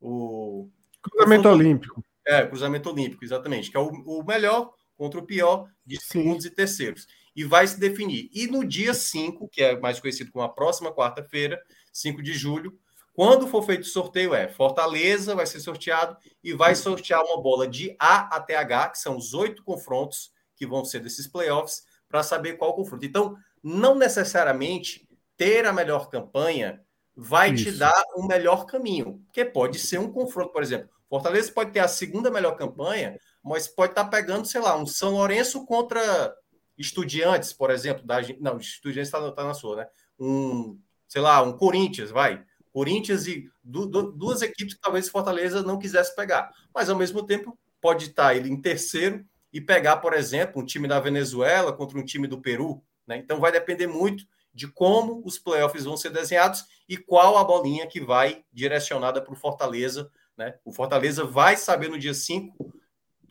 o 0.00 0.68
cruzamento 1.02 1.48
o, 1.48 1.52
olímpico. 1.52 2.04
É, 2.26 2.46
cruzamento 2.46 2.90
olímpico, 2.90 3.24
exatamente, 3.24 3.70
que 3.70 3.76
é 3.76 3.80
o, 3.80 3.88
o 3.88 4.24
melhor 4.24 4.72
contra 4.96 5.20
o 5.20 5.26
pior 5.26 5.68
de 5.86 6.00
segundos 6.02 6.44
e 6.44 6.50
terceiros. 6.50 7.06
E 7.34 7.44
vai 7.44 7.66
se 7.66 7.78
definir. 7.78 8.28
E 8.32 8.46
no 8.46 8.64
dia 8.66 8.92
5, 8.92 9.48
que 9.48 9.62
é 9.62 9.78
mais 9.78 10.00
conhecido 10.00 10.32
como 10.32 10.44
a 10.44 10.48
próxima 10.48 10.92
quarta-feira, 10.92 11.60
5 11.92 12.22
de 12.22 12.32
julho, 12.32 12.78
quando 13.18 13.48
for 13.48 13.64
feito 13.64 13.82
o 13.82 13.86
sorteio, 13.86 14.32
é 14.32 14.48
Fortaleza 14.48 15.34
vai 15.34 15.44
ser 15.44 15.58
sorteado 15.58 16.16
e 16.42 16.52
vai 16.52 16.76
sortear 16.76 17.20
uma 17.24 17.42
bola 17.42 17.66
de 17.66 17.96
A 17.98 18.36
até 18.36 18.54
H, 18.56 18.90
que 18.90 18.98
são 18.98 19.16
os 19.16 19.34
oito 19.34 19.64
confrontos 19.64 20.30
que 20.54 20.64
vão 20.64 20.84
ser 20.84 21.00
desses 21.00 21.26
playoffs, 21.26 21.82
para 22.08 22.22
saber 22.22 22.54
qual 22.54 22.74
confronto. 22.74 23.04
Então, 23.04 23.36
não 23.62 23.96
necessariamente 23.96 25.08
ter 25.36 25.66
a 25.66 25.72
melhor 25.72 26.08
campanha 26.08 26.80
vai 27.20 27.50
Isso. 27.52 27.64
te 27.64 27.72
dar 27.72 28.00
um 28.16 28.28
melhor 28.28 28.64
caminho, 28.64 29.20
porque 29.24 29.44
pode 29.44 29.76
ser 29.76 29.98
um 29.98 30.08
confronto, 30.08 30.52
por 30.52 30.62
exemplo. 30.62 30.88
Fortaleza 31.08 31.50
pode 31.50 31.72
ter 31.72 31.80
a 31.80 31.88
segunda 31.88 32.30
melhor 32.30 32.54
campanha, 32.56 33.18
mas 33.42 33.66
pode 33.66 33.90
estar 33.90 34.04
tá 34.04 34.10
pegando, 34.10 34.46
sei 34.46 34.60
lá, 34.60 34.76
um 34.76 34.86
São 34.86 35.14
Lourenço 35.14 35.66
contra 35.66 36.32
Estudiantes, 36.78 37.52
por 37.52 37.70
exemplo. 37.70 38.06
Da, 38.06 38.18
não, 38.38 38.58
Estudiantes 38.58 39.08
está 39.08 39.32
tá 39.32 39.42
na 39.42 39.52
sua, 39.52 39.78
né? 39.78 39.86
Um, 40.16 40.78
sei 41.08 41.20
lá, 41.20 41.42
um 41.42 41.56
Corinthians, 41.56 42.12
vai. 42.12 42.44
Corinthians 42.72 43.26
e 43.26 43.50
du, 43.64 43.86
du, 43.86 44.12
duas 44.12 44.40
equipes 44.40 44.74
que 44.74 44.80
talvez 44.80 45.08
Fortaleza 45.08 45.60
não 45.60 45.78
quisesse 45.78 46.14
pegar. 46.14 46.48
Mas, 46.72 46.88
ao 46.88 46.96
mesmo 46.96 47.26
tempo, 47.26 47.58
pode 47.80 48.10
estar 48.10 48.28
tá 48.28 48.34
ele 48.36 48.48
em 48.48 48.60
terceiro 48.60 49.24
e 49.52 49.60
pegar, 49.60 49.96
por 49.96 50.14
exemplo, 50.14 50.62
um 50.62 50.64
time 50.64 50.86
da 50.86 51.00
Venezuela 51.00 51.72
contra 51.72 51.98
um 51.98 52.04
time 52.04 52.28
do 52.28 52.40
Peru. 52.40 52.80
Né? 53.08 53.16
Então, 53.16 53.40
vai 53.40 53.50
depender 53.50 53.88
muito 53.88 54.24
de 54.58 54.66
como 54.66 55.22
os 55.24 55.38
playoffs 55.38 55.84
vão 55.84 55.96
ser 55.96 56.10
desenhados 56.10 56.64
e 56.88 56.96
qual 56.96 57.38
a 57.38 57.44
bolinha 57.44 57.86
que 57.86 58.00
vai 58.00 58.44
direcionada 58.52 59.22
para 59.22 59.32
o 59.32 59.36
Fortaleza. 59.36 60.10
Né? 60.36 60.52
O 60.64 60.72
Fortaleza 60.72 61.22
vai 61.22 61.56
saber 61.56 61.88
no 61.88 61.96
dia 61.96 62.12
5 62.12 62.74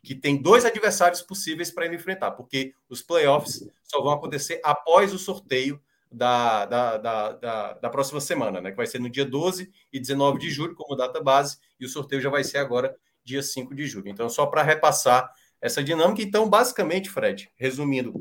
que 0.02 0.16
tem 0.16 0.42
dois 0.42 0.64
adversários 0.64 1.22
possíveis 1.22 1.70
para 1.70 1.86
ele 1.86 1.98
enfrentar, 1.98 2.32
porque 2.32 2.74
os 2.88 3.02
playoffs 3.02 3.68
só 3.84 4.02
vão 4.02 4.14
acontecer 4.14 4.62
após 4.64 5.14
o 5.14 5.20
sorteio 5.20 5.82
da, 6.10 6.66
da, 6.66 6.98
da, 6.98 7.32
da, 7.34 7.74
da 7.74 7.90
próxima 7.90 8.22
semana, 8.22 8.62
né? 8.62 8.72
que 8.72 8.78
vai 8.78 8.88
ser 8.88 9.02
no 9.02 9.10
dia 9.10 9.26
12 9.26 9.70
e 9.92 10.00
19 10.00 10.40
de 10.40 10.50
julho, 10.50 10.76
como 10.76 10.96
data 10.96 11.22
base, 11.22 11.58
e 11.78 11.86
o 11.86 11.90
sorteio 11.90 12.22
já 12.22 12.30
vai 12.30 12.46
ser 12.46 12.60
agora, 12.60 12.96
dia 13.22 13.44
5 13.44 13.76
de 13.76 13.86
julho. 13.86 14.08
Então, 14.08 14.30
só 14.30 14.46
para 14.46 14.64
repassar 14.64 15.30
essa 15.60 15.84
dinâmica. 15.84 16.22
Então, 16.22 16.50
basicamente, 16.50 17.10
Fred, 17.10 17.52
resumindo 17.58 18.14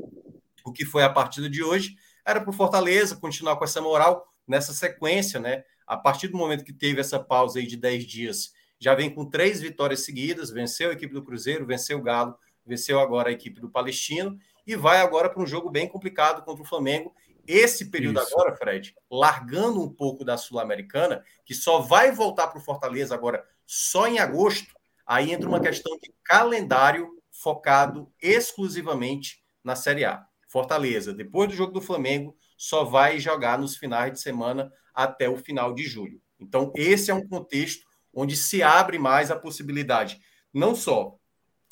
o 0.65 0.73
que 0.73 0.83
foi 0.83 1.03
a 1.03 1.09
partida 1.09 1.49
de 1.49 1.63
hoje, 1.63 1.95
era 2.27 2.41
para 2.41 2.49
o 2.49 2.53
Fortaleza 2.53 3.15
continuar 3.15 3.55
com 3.55 3.63
essa 3.63 3.79
moral 3.79 4.27
nessa 4.45 4.73
sequência, 4.73 5.39
né? 5.39 5.63
A 5.87 5.95
partir 5.95 6.27
do 6.27 6.37
momento 6.37 6.65
que 6.65 6.73
teve 6.73 6.99
essa 6.99 7.17
pausa 7.17 7.59
aí 7.59 7.65
de 7.65 7.77
10 7.77 8.05
dias, 8.05 8.51
já 8.77 8.93
vem 8.93 9.09
com 9.09 9.25
três 9.25 9.61
vitórias 9.61 10.03
seguidas, 10.03 10.51
venceu 10.51 10.89
a 10.89 10.93
equipe 10.93 11.13
do 11.13 11.23
Cruzeiro, 11.23 11.65
venceu 11.65 11.97
o 11.97 12.01
Galo, 12.01 12.37
venceu 12.65 12.99
agora 12.99 13.29
a 13.29 13.31
equipe 13.31 13.61
do 13.61 13.69
Palestino 13.69 14.37
e 14.65 14.75
vai 14.75 14.99
agora 14.99 15.29
para 15.29 15.41
um 15.41 15.47
jogo 15.47 15.69
bem 15.71 15.87
complicado 15.87 16.43
contra 16.43 16.61
o 16.61 16.67
Flamengo. 16.67 17.15
Esse 17.47 17.89
período 17.89 18.19
Isso. 18.19 18.33
agora, 18.33 18.57
Fred, 18.57 18.93
largando 19.09 19.81
um 19.81 19.89
pouco 19.89 20.25
da 20.25 20.35
Sul-Americana, 20.35 21.23
que 21.45 21.55
só 21.55 21.79
vai 21.79 22.11
voltar 22.11 22.47
para 22.47 22.59
o 22.59 22.63
Fortaleza 22.63 23.15
agora 23.15 23.41
só 23.65 24.05
em 24.05 24.19
agosto, 24.19 24.75
aí 25.05 25.31
entra 25.31 25.47
uma 25.47 25.61
questão 25.61 25.97
de 25.97 26.13
calendário 26.25 27.09
focado 27.31 28.11
exclusivamente 28.21 29.41
na 29.63 29.77
Série 29.77 30.03
A. 30.03 30.27
Fortaleza, 30.57 31.13
depois 31.13 31.47
do 31.47 31.55
jogo 31.55 31.71
do 31.71 31.79
Flamengo, 31.79 32.35
só 32.57 32.83
vai 32.83 33.19
jogar 33.19 33.59
nos 33.59 33.77
finais 33.77 34.11
de 34.11 34.19
semana 34.19 34.73
até 34.91 35.29
o 35.29 35.37
final 35.37 35.71
de 35.71 35.83
julho. 35.83 36.19
Então, 36.39 36.73
esse 36.75 37.11
é 37.11 37.13
um 37.13 37.27
contexto 37.27 37.85
onde 38.11 38.35
se 38.35 38.63
abre 38.63 38.97
mais 38.97 39.29
a 39.29 39.35
possibilidade, 39.35 40.19
não 40.51 40.73
só 40.73 41.15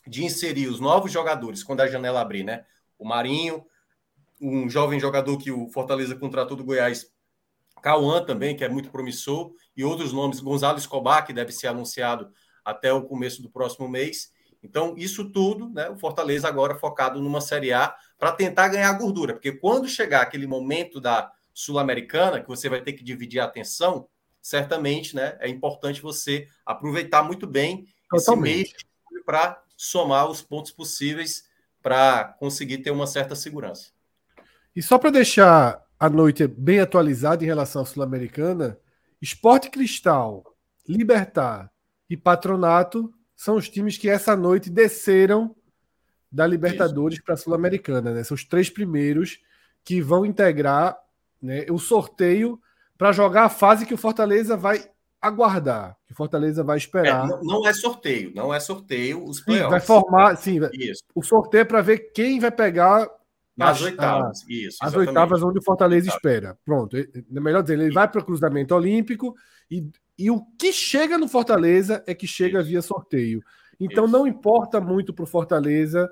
de 0.05 0.23
inserir 0.23 0.67
os 0.67 0.79
novos 0.79 1.11
jogadores 1.11 1.63
quando 1.63 1.81
a 1.81 1.87
janela 1.87 2.21
abrir, 2.21 2.43
né? 2.43 2.63
O 2.95 3.07
Marinho, 3.07 3.65
um 4.39 4.69
jovem 4.69 4.99
jogador 4.99 5.39
que 5.39 5.51
o 5.51 5.67
Fortaleza 5.69 6.15
contratou 6.15 6.55
do 6.55 6.63
Goiás, 6.63 7.11
Cauã 7.81 8.23
também, 8.23 8.55
que 8.55 8.63
é 8.63 8.69
muito 8.69 8.91
promissor, 8.91 9.51
e 9.75 9.83
outros 9.83 10.13
nomes, 10.13 10.39
Gonzalo 10.39 10.77
Escobar, 10.77 11.25
que 11.25 11.33
deve 11.33 11.51
ser 11.51 11.69
anunciado 11.69 12.31
até 12.63 12.93
o 12.93 13.01
começo 13.01 13.41
do 13.41 13.49
próximo 13.49 13.89
mês. 13.89 14.31
Então, 14.65 14.95
isso 14.97 15.29
tudo, 15.29 15.69
né? 15.69 15.89
O 15.89 15.95
Fortaleza 15.95 16.47
agora 16.47 16.75
focado 16.75 17.21
numa 17.21 17.39
Série 17.39 17.71
A 17.71 17.95
para 18.17 18.31
tentar 18.31 18.67
ganhar 18.69 18.91
gordura, 18.93 19.33
porque 19.33 19.51
quando 19.51 19.87
chegar 19.87 20.21
aquele 20.21 20.47
momento 20.47 20.99
da 20.99 21.31
Sul-Americana, 21.53 22.41
que 22.41 22.47
você 22.47 22.67
vai 22.67 22.81
ter 22.81 22.93
que 22.93 23.03
dividir 23.03 23.39
a 23.39 23.45
atenção, 23.45 24.07
certamente, 24.41 25.15
né? 25.15 25.37
É 25.39 25.47
importante 25.47 26.01
você 26.01 26.47
aproveitar 26.65 27.23
muito 27.23 27.47
bem 27.47 27.87
Totalmente. 28.09 28.75
esse 28.75 28.85
mês 29.11 29.23
para 29.25 29.61
somar 29.77 30.29
os 30.29 30.41
pontos 30.41 30.71
possíveis 30.71 31.45
para 31.81 32.35
conseguir 32.39 32.79
ter 32.79 32.91
uma 32.91 33.07
certa 33.07 33.35
segurança. 33.35 33.91
E 34.75 34.81
só 34.81 34.97
para 34.97 35.11
deixar 35.11 35.83
a 35.99 36.09
noite 36.09 36.47
bem 36.47 36.79
atualizada 36.79 37.43
em 37.43 37.47
relação 37.47 37.83
à 37.83 37.85
Sul-Americana, 37.85 38.77
Esporte 39.21 39.69
Cristal, 39.69 40.43
Libertar 40.87 41.71
e 42.09 42.17
Patronato 42.17 43.13
são 43.35 43.55
os 43.55 43.69
times 43.69 43.97
que 43.97 44.09
essa 44.09 44.35
noite 44.35 44.69
desceram 44.69 45.55
da 46.31 46.45
Libertadores 46.45 47.21
para 47.21 47.33
a 47.33 47.37
Sul-Americana. 47.37 48.13
Né? 48.13 48.23
São 48.23 48.35
os 48.35 48.43
três 48.43 48.69
primeiros 48.69 49.39
que 49.83 50.01
vão 50.01 50.25
integrar 50.25 50.97
né, 51.41 51.65
o 51.69 51.77
sorteio 51.77 52.59
para 52.97 53.11
jogar 53.11 53.45
a 53.45 53.49
fase 53.49 53.85
que 53.85 53.93
o 53.93 53.97
Fortaleza 53.97 54.57
vai 54.57 54.89
aguardar, 55.21 55.97
que 56.05 56.13
o 56.13 56.15
Fortaleza 56.15 56.63
vai 56.63 56.77
esperar. 56.77 57.25
É, 57.25 57.27
não, 57.27 57.41
não, 57.41 57.67
é 57.67 57.73
sorteio, 57.73 58.31
não 58.35 58.53
é 58.53 58.59
sorteio, 58.59 59.23
os 59.23 59.41
playoffs. 59.41 59.71
Vai 59.71 59.79
formar, 59.79 60.35
sim, 60.35 60.59
isso. 60.73 61.03
o 61.13 61.23
sorteio 61.23 61.61
é 61.61 61.65
para 61.65 61.81
ver 61.81 62.11
quem 62.13 62.39
vai 62.39 62.51
pegar 62.51 63.09
nas 63.57 63.81
oitavas, 63.81 64.41
a, 64.41 64.53
isso. 64.53 64.77
As 64.81 64.93
oitavas 64.95 65.41
onde 65.41 65.59
o 65.59 65.63
Fortaleza 65.63 66.09
espera. 66.09 66.57
Pronto, 66.65 66.97
é 66.97 67.09
melhor 67.29 67.61
dizer, 67.61 67.79
ele 67.79 67.93
vai 67.93 68.07
para 68.07 68.21
o 68.21 68.25
cruzamento 68.25 68.75
olímpico 68.75 69.35
e, 69.71 69.89
e 70.17 70.31
o 70.31 70.41
que 70.57 70.71
chega 70.71 71.17
no 71.17 71.27
Fortaleza 71.27 72.03
é 72.07 72.13
que 72.13 72.27
chega 72.27 72.63
via 72.63 72.81
sorteio. 72.81 73.43
Então 73.79 74.05
isso. 74.05 74.13
não 74.13 74.25
importa 74.25 74.79
muito 74.79 75.13
para 75.13 75.23
o 75.23 75.27
Fortaleza 75.27 76.09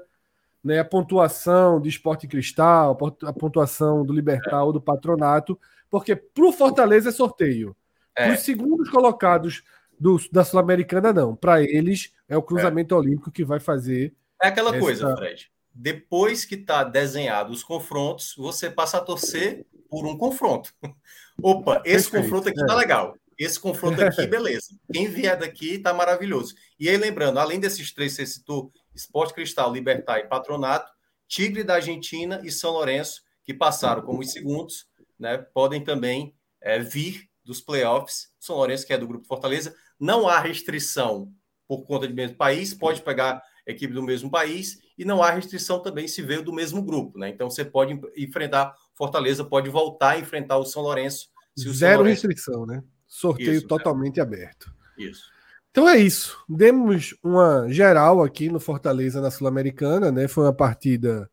né, 0.63 0.79
a 0.79 0.85
pontuação 0.85 1.81
de 1.81 1.89
Esporte 1.89 2.27
Cristal, 2.27 2.97
a 3.23 3.33
pontuação 3.33 4.05
do 4.05 4.13
Libertar 4.13 4.59
é. 4.59 4.63
ou 4.63 4.71
do 4.71 4.81
Patronato, 4.81 5.59
porque 5.89 6.15
para 6.15 6.45
o 6.45 6.53
Fortaleza 6.53 7.09
é 7.09 7.11
sorteio. 7.11 7.75
É. 8.15 8.31
Os 8.31 8.39
segundos 8.41 8.89
colocados 8.89 9.63
do, 9.99 10.17
da 10.31 10.43
Sul-Americana, 10.43 11.11
não. 11.11 11.35
Para 11.35 11.61
eles, 11.61 12.13
é 12.29 12.37
o 12.37 12.43
cruzamento 12.43 12.95
é. 12.95 12.97
olímpico 12.97 13.31
que 13.31 13.43
vai 13.43 13.59
fazer. 13.59 14.13
É 14.41 14.47
aquela 14.47 14.69
essa... 14.69 14.79
coisa, 14.79 15.17
Fred. 15.17 15.51
Depois 15.73 16.45
que 16.45 16.55
está 16.55 16.83
desenhado 16.83 17.51
os 17.51 17.63
confrontos, 17.63 18.35
você 18.37 18.69
passa 18.69 18.97
a 18.97 19.01
torcer 19.01 19.65
por 19.89 20.05
um 20.05 20.17
confronto. 20.17 20.71
Opa, 21.41 21.81
esse 21.83 22.09
Perfeito, 22.09 22.23
confronto 22.23 22.49
aqui 22.49 22.61
é. 22.61 22.65
tá 22.65 22.75
legal. 22.75 23.15
Esse 23.37 23.59
confronto 23.59 24.01
aqui, 24.01 24.25
beleza. 24.27 24.67
Quem 24.91 25.07
vier 25.07 25.37
daqui 25.37 25.79
tá 25.79 25.93
maravilhoso. 25.93 26.53
E 26.79 26.89
aí, 26.89 26.97
lembrando, 26.97 27.39
além 27.39 27.59
desses 27.59 27.93
três 27.93 28.15
que 28.15 28.25
você 28.25 28.33
citou, 28.33 28.71
Esporte 28.95 29.33
Cristal, 29.33 29.73
Libertar 29.73 30.19
e 30.19 30.27
Patronato, 30.27 30.91
Tigre 31.27 31.63
da 31.63 31.75
Argentina 31.75 32.41
e 32.43 32.51
São 32.51 32.71
Lourenço, 32.71 33.21
que 33.43 33.53
passaram 33.53 34.01
como 34.01 34.19
os 34.19 34.31
segundos, 34.31 34.85
né, 35.19 35.37
podem 35.53 35.83
também 35.83 36.35
é, 36.61 36.79
vir 36.79 37.29
dos 37.43 37.59
playoffs. 37.61 38.29
São 38.39 38.55
Lourenço, 38.55 38.85
que 38.85 38.93
é 38.93 38.97
do 38.97 39.07
Grupo 39.07 39.27
Fortaleza, 39.27 39.75
não 39.99 40.27
há 40.27 40.39
restrição 40.39 41.31
por 41.67 41.85
conta 41.85 42.07
de 42.07 42.13
mesmo 42.13 42.37
país, 42.37 42.73
pode 42.73 43.01
pegar 43.01 43.41
equipe 43.65 43.93
do 43.93 44.03
mesmo 44.03 44.29
país 44.29 44.77
e 44.97 45.05
não 45.05 45.23
há 45.23 45.31
restrição 45.31 45.81
também 45.81 46.07
se 46.07 46.21
veio 46.21 46.43
do 46.43 46.53
mesmo 46.53 46.83
grupo, 46.83 47.17
né? 47.17 47.29
Então 47.29 47.49
você 47.49 47.63
pode 47.63 47.99
enfrentar 48.15 48.75
Fortaleza, 48.95 49.43
pode 49.43 49.69
voltar 49.69 50.11
a 50.11 50.19
enfrentar 50.19 50.57
o 50.57 50.65
São 50.65 50.81
Lourenço. 50.81 51.29
Zero 51.57 51.99
Lourenço... 51.99 52.27
restrição, 52.27 52.65
né? 52.65 52.83
Sorteio 53.13 53.53
isso, 53.53 53.67
totalmente 53.67 54.19
é. 54.19 54.23
aberto. 54.23 54.73
Isso. 54.97 55.31
Então 55.69 55.87
é 55.87 55.97
isso. 55.97 56.43
Demos 56.49 57.15
uma 57.21 57.67
geral 57.69 58.23
aqui 58.23 58.49
no 58.49 58.59
Fortaleza 58.59 59.21
na 59.21 59.29
Sul-Americana, 59.29 60.11
né? 60.11 60.27
Foi 60.27 60.45
uma 60.45 60.53
partida 60.53 61.29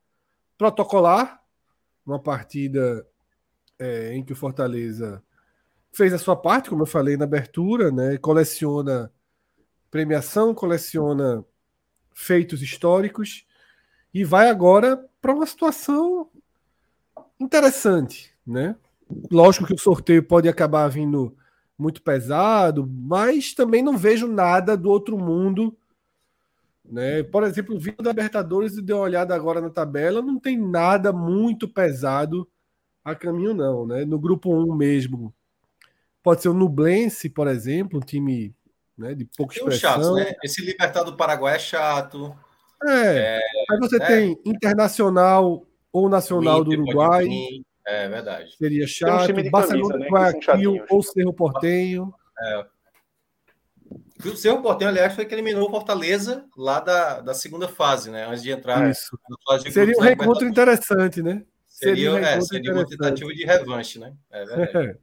protocolar, 0.58 1.42
uma 2.04 2.18
partida 2.18 3.06
é, 3.78 4.12
em 4.12 4.22
que 4.22 4.34
o 4.34 4.36
Fortaleza 4.36 5.22
fez 5.90 6.12
a 6.12 6.18
sua 6.18 6.36
parte, 6.36 6.68
como 6.68 6.82
eu 6.82 6.86
falei 6.86 7.16
na 7.16 7.24
abertura, 7.24 7.90
né? 7.90 8.18
Coleciona 8.18 9.10
premiação, 9.90 10.54
coleciona 10.54 11.42
feitos 12.12 12.60
históricos 12.60 13.46
e 14.12 14.22
vai 14.22 14.50
agora 14.50 15.02
para 15.18 15.32
uma 15.32 15.46
situação 15.46 16.28
interessante, 17.40 18.36
né? 18.46 18.76
Lógico 19.30 19.66
que 19.66 19.74
o 19.74 19.78
sorteio 19.78 20.22
pode 20.22 20.46
acabar 20.46 20.86
vindo 20.88 21.34
muito 21.80 22.02
pesado, 22.02 22.86
mas 22.86 23.54
também 23.54 23.82
não 23.82 23.96
vejo 23.96 24.28
nada 24.28 24.76
do 24.76 24.90
outro 24.90 25.16
mundo. 25.18 25.76
Né? 26.84 27.22
Por 27.22 27.42
exemplo, 27.42 27.78
vindo 27.78 28.02
da 28.02 28.10
Libertadores 28.10 28.76
e 28.76 28.82
deu 28.82 28.96
uma 28.96 29.04
olhada 29.04 29.34
agora 29.34 29.60
na 29.60 29.70
tabela, 29.70 30.20
não 30.20 30.38
tem 30.38 30.58
nada 30.58 31.12
muito 31.12 31.66
pesado 31.66 32.46
a 33.02 33.14
caminho, 33.14 33.54
não. 33.54 33.86
Né? 33.86 34.04
No 34.04 34.18
grupo 34.18 34.54
1 34.54 34.74
mesmo, 34.74 35.32
pode 36.22 36.42
ser 36.42 36.50
o 36.50 36.54
Nublense, 36.54 37.30
por 37.30 37.48
exemplo, 37.48 37.98
um 37.98 38.02
time 38.02 38.54
né, 38.98 39.14
de 39.14 39.24
pouca 39.24 39.54
expressão. 39.56 39.92
Chato, 39.92 40.14
né? 40.14 40.34
Esse 40.44 40.62
Libertad 40.62 41.06
do 41.06 41.16
Paraguai 41.16 41.56
é 41.56 41.58
chato. 41.58 42.36
É. 42.86 43.38
é 43.38 43.40
Aí 43.70 43.78
você 43.78 43.98
né? 43.98 44.06
tem 44.06 44.40
Internacional 44.44 45.66
ou 45.90 46.08
Nacional 46.08 46.62
do 46.62 46.72
Uruguai. 46.72 47.26
É 47.86 48.08
verdade. 48.08 48.56
Seria 48.56 48.86
chato. 48.86 49.32
Um 49.32 49.50
Barcelona 49.50 49.98
do 49.98 50.04
Guayaquil 50.04 50.84
ou 50.88 51.02
Cerro 51.02 51.32
Portenho. 51.32 52.14
É. 52.38 52.66
O 54.24 54.36
Cerro 54.36 54.62
Portenho, 54.62 54.90
aliás, 54.90 55.14
foi 55.14 55.24
que 55.24 55.34
eliminou 55.34 55.68
o 55.68 55.70
Fortaleza 55.70 56.44
lá 56.56 56.78
da, 56.80 57.20
da 57.20 57.34
segunda 57.34 57.66
fase, 57.66 58.10
né? 58.10 58.26
Antes 58.26 58.42
de 58.42 58.50
entrar 58.50 58.88
Isso. 58.90 59.18
na 59.28 59.36
fase 59.46 59.64
de 59.64 59.72
Seria 59.72 59.96
um 59.96 60.00
reencontro 60.00 60.46
interessante, 60.46 61.22
né? 61.22 61.42
Seria, 61.66 61.94
seria, 61.94 62.12
um 62.12 62.18
é, 62.18 62.40
seria 62.42 62.72
uma 62.72 62.86
tentativa 62.86 63.32
de 63.32 63.44
revanche, 63.44 63.98
né? 63.98 64.12
É 64.30 64.44
verdade. 64.44 64.98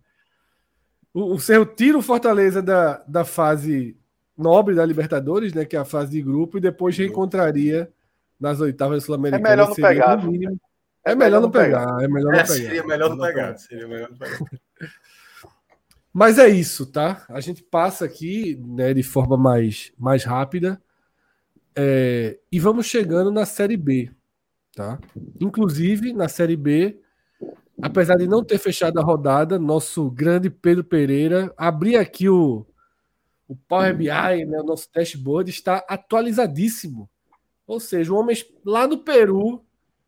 o, 1.13 1.33
o 1.33 1.39
Cerro 1.39 1.65
tira 1.65 1.97
o 1.97 2.03
Fortaleza 2.03 2.61
da, 2.61 3.03
da 3.07 3.25
fase 3.25 3.97
nobre 4.37 4.75
da 4.75 4.85
Libertadores, 4.85 5.53
né? 5.53 5.65
Que 5.65 5.75
é 5.75 5.79
a 5.79 5.85
fase 5.85 6.11
de 6.11 6.21
grupo, 6.21 6.59
e 6.59 6.61
depois 6.61 6.95
reencontraria 6.95 7.91
nas 8.39 8.61
oitavas 8.61 9.03
sul-americanas. 9.03 9.47
É 9.47 9.55
melhor 9.55 9.67
não 9.69 9.75
pegar. 9.75 10.21
É, 11.07 11.15
melhor 11.15 11.41
não 11.41 11.49
pegar. 11.49 12.03
É 12.03 12.07
melhor 12.07 12.31
não 12.31 12.41
pegar. 12.41 12.45
Seria 12.47 12.83
melhor 12.83 13.09
não 13.09 13.17
pegar. 13.17 13.57
Seria 13.57 13.87
melhor 13.87 14.09
não 14.09 14.17
pegar. 14.17 14.39
Mas 16.13 16.37
é 16.37 16.49
isso, 16.49 16.85
tá? 16.85 17.25
A 17.29 17.39
gente 17.39 17.63
passa 17.63 18.03
aqui 18.03 18.59
né, 18.65 18.93
de 18.93 19.03
forma 19.03 19.37
mais, 19.37 19.93
mais 19.97 20.23
rápida 20.23 20.81
é, 21.75 22.39
e 22.51 22.59
vamos 22.59 22.87
chegando 22.87 23.31
na 23.31 23.45
Série 23.45 23.77
B, 23.77 24.11
tá? 24.75 24.99
Inclusive, 25.39 26.11
na 26.11 26.27
Série 26.27 26.57
B, 26.57 26.99
apesar 27.79 28.15
de 28.15 28.27
não 28.27 28.43
ter 28.43 28.57
fechado 28.57 28.99
a 28.99 29.03
rodada, 29.03 29.59
nosso 29.59 30.09
grande 30.09 30.49
Pedro 30.49 30.83
Pereira 30.83 31.53
abri 31.55 31.95
aqui 31.95 32.27
o, 32.27 32.65
o 33.47 33.55
Power 33.55 33.95
BI, 33.95 34.07
né, 34.07 34.59
o 34.59 34.63
nosso 34.63 34.89
dashboard, 34.91 35.51
está 35.51 35.85
atualizadíssimo. 35.87 37.07
Ou 37.67 37.79
seja, 37.79 38.11
o 38.11 38.17
homem 38.17 38.35
lá 38.65 38.87
no 38.87 38.97
Peru 38.97 39.63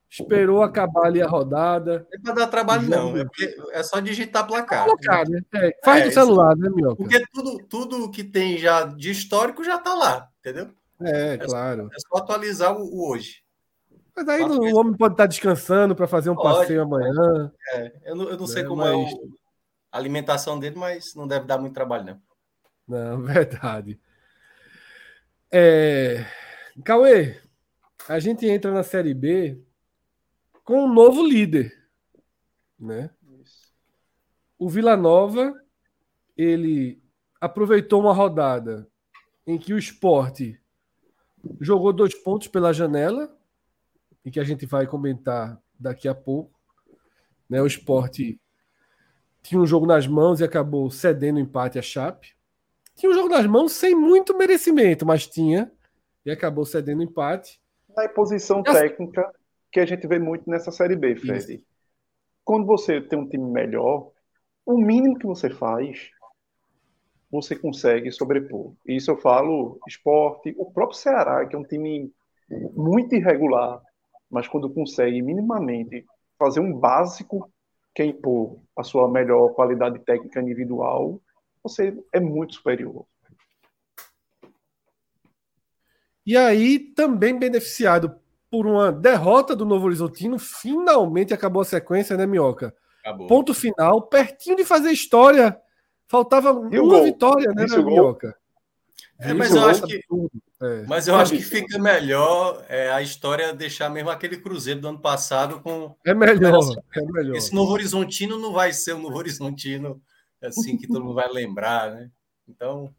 esperou 0.09 0.63
acabar 0.63 1.05
ali 1.05 1.21
a 1.21 1.27
rodada. 1.27 2.07
Não 2.11 2.19
é 2.19 2.21
para 2.23 2.33
dar 2.33 2.47
trabalho, 2.47 2.89
não. 2.89 3.15
É, 3.15 3.25
é, 3.71 3.83
só 3.83 3.99
digitar 3.99 4.47
placar. 4.47 4.85
Placar, 4.85 5.29
né? 5.29 5.41
É, 5.53 5.77
faz 5.83 6.01
é, 6.01 6.05
no 6.07 6.11
celular, 6.11 6.55
né, 6.57 6.69
Mioca? 6.69 6.95
Porque 6.95 7.23
tudo, 7.31 7.57
tudo 7.67 8.11
que 8.11 8.23
tem 8.23 8.57
já 8.57 8.85
de 8.85 9.11
histórico 9.11 9.63
já 9.63 9.75
está 9.75 9.93
lá, 9.93 10.29
entendeu? 10.39 10.71
É, 11.01 11.33
é 11.33 11.37
claro. 11.37 11.83
Só, 11.83 11.87
é 11.87 11.99
só 11.99 12.23
atualizar 12.23 12.75
o, 12.75 12.83
o 12.83 13.09
hoje. 13.09 13.43
Mas 14.15 14.27
aí 14.27 14.41
o 14.41 14.75
homem 14.75 14.97
pode 14.97 15.13
estar 15.13 15.27
descansando 15.27 15.95
para 15.95 16.07
fazer 16.07 16.29
um 16.29 16.35
pode, 16.35 16.59
passeio 16.59 16.81
amanhã. 16.81 17.51
É, 17.73 17.93
eu 18.05 18.15
não, 18.15 18.29
eu 18.29 18.37
não 18.37 18.47
sei 18.47 18.63
como 18.63 18.81
mas... 18.81 18.91
é 18.91 18.95
o, 18.95 19.29
a 19.91 19.97
alimentação 19.97 20.59
dele, 20.59 20.75
mas 20.75 21.13
não 21.15 21.27
deve 21.27 21.45
dar 21.45 21.57
muito 21.57 21.73
trabalho, 21.73 22.05
não. 22.05 22.21
Não, 22.87 23.21
verdade. 23.23 23.99
É... 25.51 26.25
Cauê, 26.83 27.39
a 28.07 28.19
gente 28.19 28.47
entra 28.47 28.71
na 28.71 28.83
Série 28.83 29.13
B 29.13 29.61
com 30.69 30.83
um 30.83 30.93
novo 30.93 31.23
líder, 31.25 31.75
né? 32.79 33.09
O 34.55 34.69
Vila 34.69 34.95
Nova 34.95 35.51
ele 36.37 37.01
aproveitou 37.41 37.99
uma 37.99 38.13
rodada 38.13 38.87
em 39.47 39.57
que 39.57 39.73
o 39.73 39.79
esporte 39.79 40.61
jogou 41.59 41.91
dois 41.91 42.13
pontos 42.13 42.47
pela 42.47 42.71
janela, 42.71 43.35
e 44.23 44.29
que 44.29 44.39
a 44.39 44.43
gente 44.43 44.67
vai 44.67 44.85
comentar 44.85 45.59
daqui 45.79 46.07
a 46.07 46.13
pouco. 46.13 46.53
Né? 47.49 47.59
O 47.59 47.65
esporte 47.65 48.39
tinha 49.41 49.59
um 49.59 49.65
jogo 49.65 49.87
nas 49.87 50.05
mãos 50.05 50.39
e 50.39 50.43
acabou 50.43 50.91
cedendo 50.91 51.37
o 51.37 51.39
empate 51.39 51.79
à 51.79 51.81
Chape. 51.81 52.35
Tinha 52.95 53.11
um 53.11 53.15
jogo 53.15 53.29
nas 53.29 53.47
mãos 53.47 53.71
sem 53.71 53.95
muito 53.95 54.37
merecimento, 54.37 55.03
mas 55.03 55.25
tinha, 55.25 55.71
e 56.23 56.29
acabou 56.29 56.63
cedendo 56.63 56.99
o 56.99 57.03
empate. 57.03 57.59
Na 57.97 58.07
posição 58.07 58.61
técnica, 58.61 59.33
que 59.71 59.79
a 59.79 59.85
gente 59.85 60.07
vê 60.07 60.19
muito 60.19 60.49
nessa 60.49 60.71
Série 60.71 60.95
B, 60.95 61.15
Fred. 61.15 61.55
Isso. 61.55 61.63
Quando 62.43 62.65
você 62.65 63.01
tem 63.01 63.19
um 63.19 63.27
time 63.27 63.51
melhor, 63.51 64.11
o 64.65 64.77
mínimo 64.77 65.17
que 65.17 65.25
você 65.25 65.49
faz, 65.49 66.09
você 67.31 67.55
consegue 67.55 68.11
sobrepor. 68.11 68.73
Isso 68.85 69.11
eu 69.11 69.17
falo 69.17 69.79
esporte, 69.87 70.55
o 70.57 70.71
próprio 70.71 70.97
Ceará, 70.97 71.45
que 71.45 71.55
é 71.55 71.59
um 71.59 71.63
time 71.63 72.11
muito 72.73 73.13
irregular, 73.13 73.81
mas 74.29 74.47
quando 74.47 74.69
consegue 74.69 75.21
minimamente 75.21 76.05
fazer 76.37 76.59
um 76.59 76.73
básico 76.73 77.51
que 77.93 78.01
é 78.01 78.05
impor 78.05 78.59
a 78.75 78.83
sua 78.83 79.09
melhor 79.09 79.53
qualidade 79.53 79.99
técnica 79.99 80.41
individual, 80.41 81.21
você 81.61 81.95
é 82.13 82.19
muito 82.19 82.55
superior. 82.55 83.05
E 86.25 86.37
aí, 86.37 86.79
também 86.79 87.37
beneficiado 87.37 88.19
por 88.49 88.65
uma 88.65 88.91
derrota 88.91 89.55
do 89.55 89.65
Novo 89.65 89.85
Horizontino, 89.85 90.39
finalmente 90.39 91.33
acabou 91.33 91.61
a 91.61 91.65
sequência, 91.65 92.17
né, 92.17 92.25
Minhoca? 92.25 92.73
Acabou. 93.01 93.27
Ponto 93.27 93.53
final, 93.53 94.01
pertinho 94.03 94.55
de 94.55 94.65
fazer 94.65 94.91
história. 94.91 95.57
Faltava 96.07 96.49
e 96.71 96.79
uma 96.79 97.03
vitória, 97.03 97.51
né, 97.53 97.65
né 97.67 97.77
Minhoca? 97.77 98.35
É, 99.19 99.33
mas 99.33 99.53
eu 99.53 99.65
acho 99.65 99.81
que, 99.83 100.01
é. 100.61 100.85
mas 100.87 101.07
eu 101.07 101.15
acho 101.15 101.33
que 101.33 101.41
fica 101.41 101.77
melhor 101.77 102.63
é, 102.69 102.89
a 102.89 103.01
história 103.01 103.53
deixar 103.53 103.89
mesmo 103.89 104.09
aquele 104.09 104.37
Cruzeiro 104.37 104.79
do 104.79 104.87
ano 104.87 104.99
passado 104.99 105.59
com. 105.59 105.93
É 106.05 106.13
melhor, 106.13 106.63
é 106.95 107.01
melhor. 107.01 107.35
Esse 107.35 107.53
Novo 107.53 107.73
Horizontino 107.73 108.39
não 108.39 108.53
vai 108.53 108.71
ser 108.71 108.93
o 108.93 108.99
Novo 108.99 109.17
Horizontino 109.17 110.01
assim 110.41 110.77
que 110.77 110.87
todo 110.87 111.03
mundo 111.03 111.15
vai 111.15 111.29
lembrar, 111.29 111.91
né? 111.91 112.09
Então, 112.47 112.93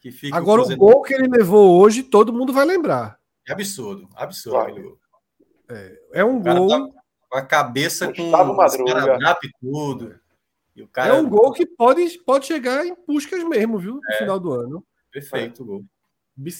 que 0.00 0.12
fica. 0.12 0.36
Agora, 0.36 0.62
o, 0.62 0.70
o 0.70 0.76
gol 0.76 1.02
que 1.02 1.14
ele 1.14 1.28
levou 1.28 1.80
hoje, 1.80 2.02
todo 2.02 2.32
mundo 2.32 2.52
vai 2.52 2.66
lembrar. 2.66 3.18
É 3.46 3.52
absurdo, 3.52 4.08
absurdo 4.14 4.56
claro. 4.56 4.70
aquele 4.70 4.86
gol. 4.86 4.98
É, 5.70 6.00
é 6.12 6.24
um 6.24 6.40
gol. 6.42 6.68
Tá 6.68 7.04
com 7.28 7.38
a 7.38 7.42
cabeça 7.42 8.06
Gustavo 8.06 8.50
com 8.50 8.56
Madruga. 8.56 9.38
e 9.42 9.50
tudo. 9.60 10.20
E 10.76 10.82
o 10.82 10.88
cara... 10.88 11.14
É 11.14 11.20
um 11.20 11.28
gol 11.28 11.52
que 11.52 11.66
pode, 11.66 12.18
pode 12.24 12.46
chegar 12.46 12.86
em 12.86 12.94
Puscas 12.94 13.42
mesmo, 13.44 13.78
viu? 13.78 13.94
No 13.94 14.12
é. 14.12 14.18
final 14.18 14.38
do 14.40 14.52
ano. 14.52 14.84
Perfeito 15.12 15.62
o 15.62 15.66
gol. 15.66 15.84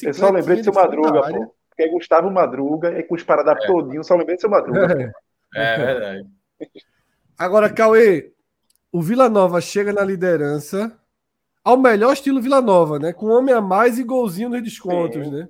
Eu 0.03 0.15
só 0.15 0.31
lembrei 0.31 0.59
do 0.59 0.65
seu 0.65 0.73
Madruga, 0.73 1.23
pô. 1.31 1.55
Porque 1.69 1.83
é 1.83 1.89
Gustavo 1.89 2.31
Madruga, 2.31 2.89
é 2.89 3.03
com 3.03 3.17
os 3.17 3.25
paradas 3.25 3.65
é. 3.65 3.67
todinho, 3.67 4.05
só 4.05 4.15
lembrei 4.15 4.37
do 4.37 4.41
seu 4.41 4.51
Madruga. 4.51 5.13
É, 5.55 5.75
é 5.75 5.77
verdade. 5.77 6.29
Agora, 7.37 7.73
Cauê, 7.73 8.33
o 8.93 9.03
Vila 9.03 9.29
Nova 9.29 9.61
chega 9.61 9.93
na 9.93 10.05
liderança 10.05 10.97
ao 11.65 11.77
melhor 11.77 12.13
estilo 12.13 12.41
Vila 12.41 12.61
Nova, 12.61 12.99
né? 12.99 13.13
Com 13.13 13.27
homem 13.27 13.53
a 13.53 13.61
mais 13.61 13.99
e 13.99 14.05
golzinho 14.05 14.49
nos 14.49 14.63
descontos, 14.63 15.27
Sim. 15.27 15.33
né? 15.33 15.49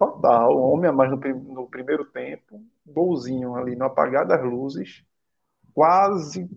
Total, 0.00 0.56
homem 0.56 0.88
a 0.88 0.92
mais 0.94 1.10
no, 1.10 1.18
no, 1.18 1.68
primeiro 1.68 2.06
tempo, 2.06 2.64
golzinho 2.86 3.54
ali 3.54 3.76
no 3.76 3.84
apagar 3.84 4.26
das 4.26 4.42
luzes, 4.42 5.04
quase 5.74 6.48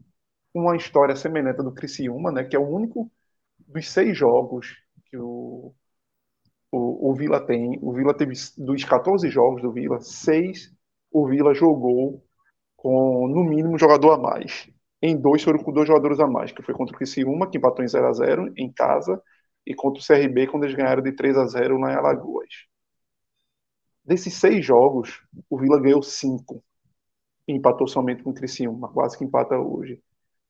uma 0.53 0.77
história 0.77 1.15
semelhante 1.15 1.57
do 1.63 1.73
Criciúma, 1.73 2.31
né? 2.31 2.45
Que 2.45 2.55
é 2.55 2.59
o 2.59 2.69
único 2.69 3.11
dos 3.59 3.89
seis 3.89 4.17
jogos 4.17 4.77
que 5.07 5.17
o, 5.17 5.75
o, 6.71 7.11
o 7.11 7.15
Vila 7.15 7.45
tem. 7.45 7.79
O 7.81 7.93
Vila 7.93 8.13
teve 8.15 8.33
dos 8.57 8.83
14 8.85 9.29
jogos 9.29 9.61
do 9.61 9.73
Vila, 9.73 9.99
seis 10.01 10.73
o 11.11 11.27
Vila 11.27 11.53
jogou 11.53 12.25
com 12.77 13.27
no 13.27 13.43
mínimo 13.43 13.75
um 13.75 13.79
jogador 13.79 14.13
a 14.13 14.17
mais. 14.17 14.69
Em 15.01 15.17
dois 15.19 15.43
foram 15.43 15.59
com 15.63 15.73
dois 15.73 15.87
jogadores 15.87 16.19
a 16.21 16.27
mais, 16.27 16.51
que 16.53 16.63
foi 16.63 16.73
contra 16.75 16.95
o 16.95 16.97
Criciúma, 16.97 17.49
que 17.49 17.57
empatou 17.57 17.83
em 17.83 17.87
0 17.89 18.07
a 18.07 18.13
0 18.13 18.53
em 18.57 18.71
casa, 18.71 19.21
e 19.65 19.75
contra 19.75 20.01
o 20.01 20.05
CRB, 20.05 20.47
quando 20.47 20.63
eles 20.65 20.75
ganharam 20.75 21.03
de 21.03 21.11
3 21.13 21.37
a 21.37 21.45
0 21.45 21.77
lá 21.79 21.91
em 21.93 21.95
Alagoas. 21.95 22.72
Desses 24.03 24.33
seis 24.33 24.65
jogos, 24.65 25.21
o 25.49 25.57
Vila 25.57 25.79
ganhou 25.79 26.01
cinco. 26.03 26.63
E 27.47 27.53
empatou 27.53 27.87
somente 27.87 28.23
com 28.23 28.29
o 28.29 28.33
Criciúma, 28.33 28.89
quase 28.89 29.17
que 29.17 29.23
empata 29.23 29.57
hoje. 29.57 30.01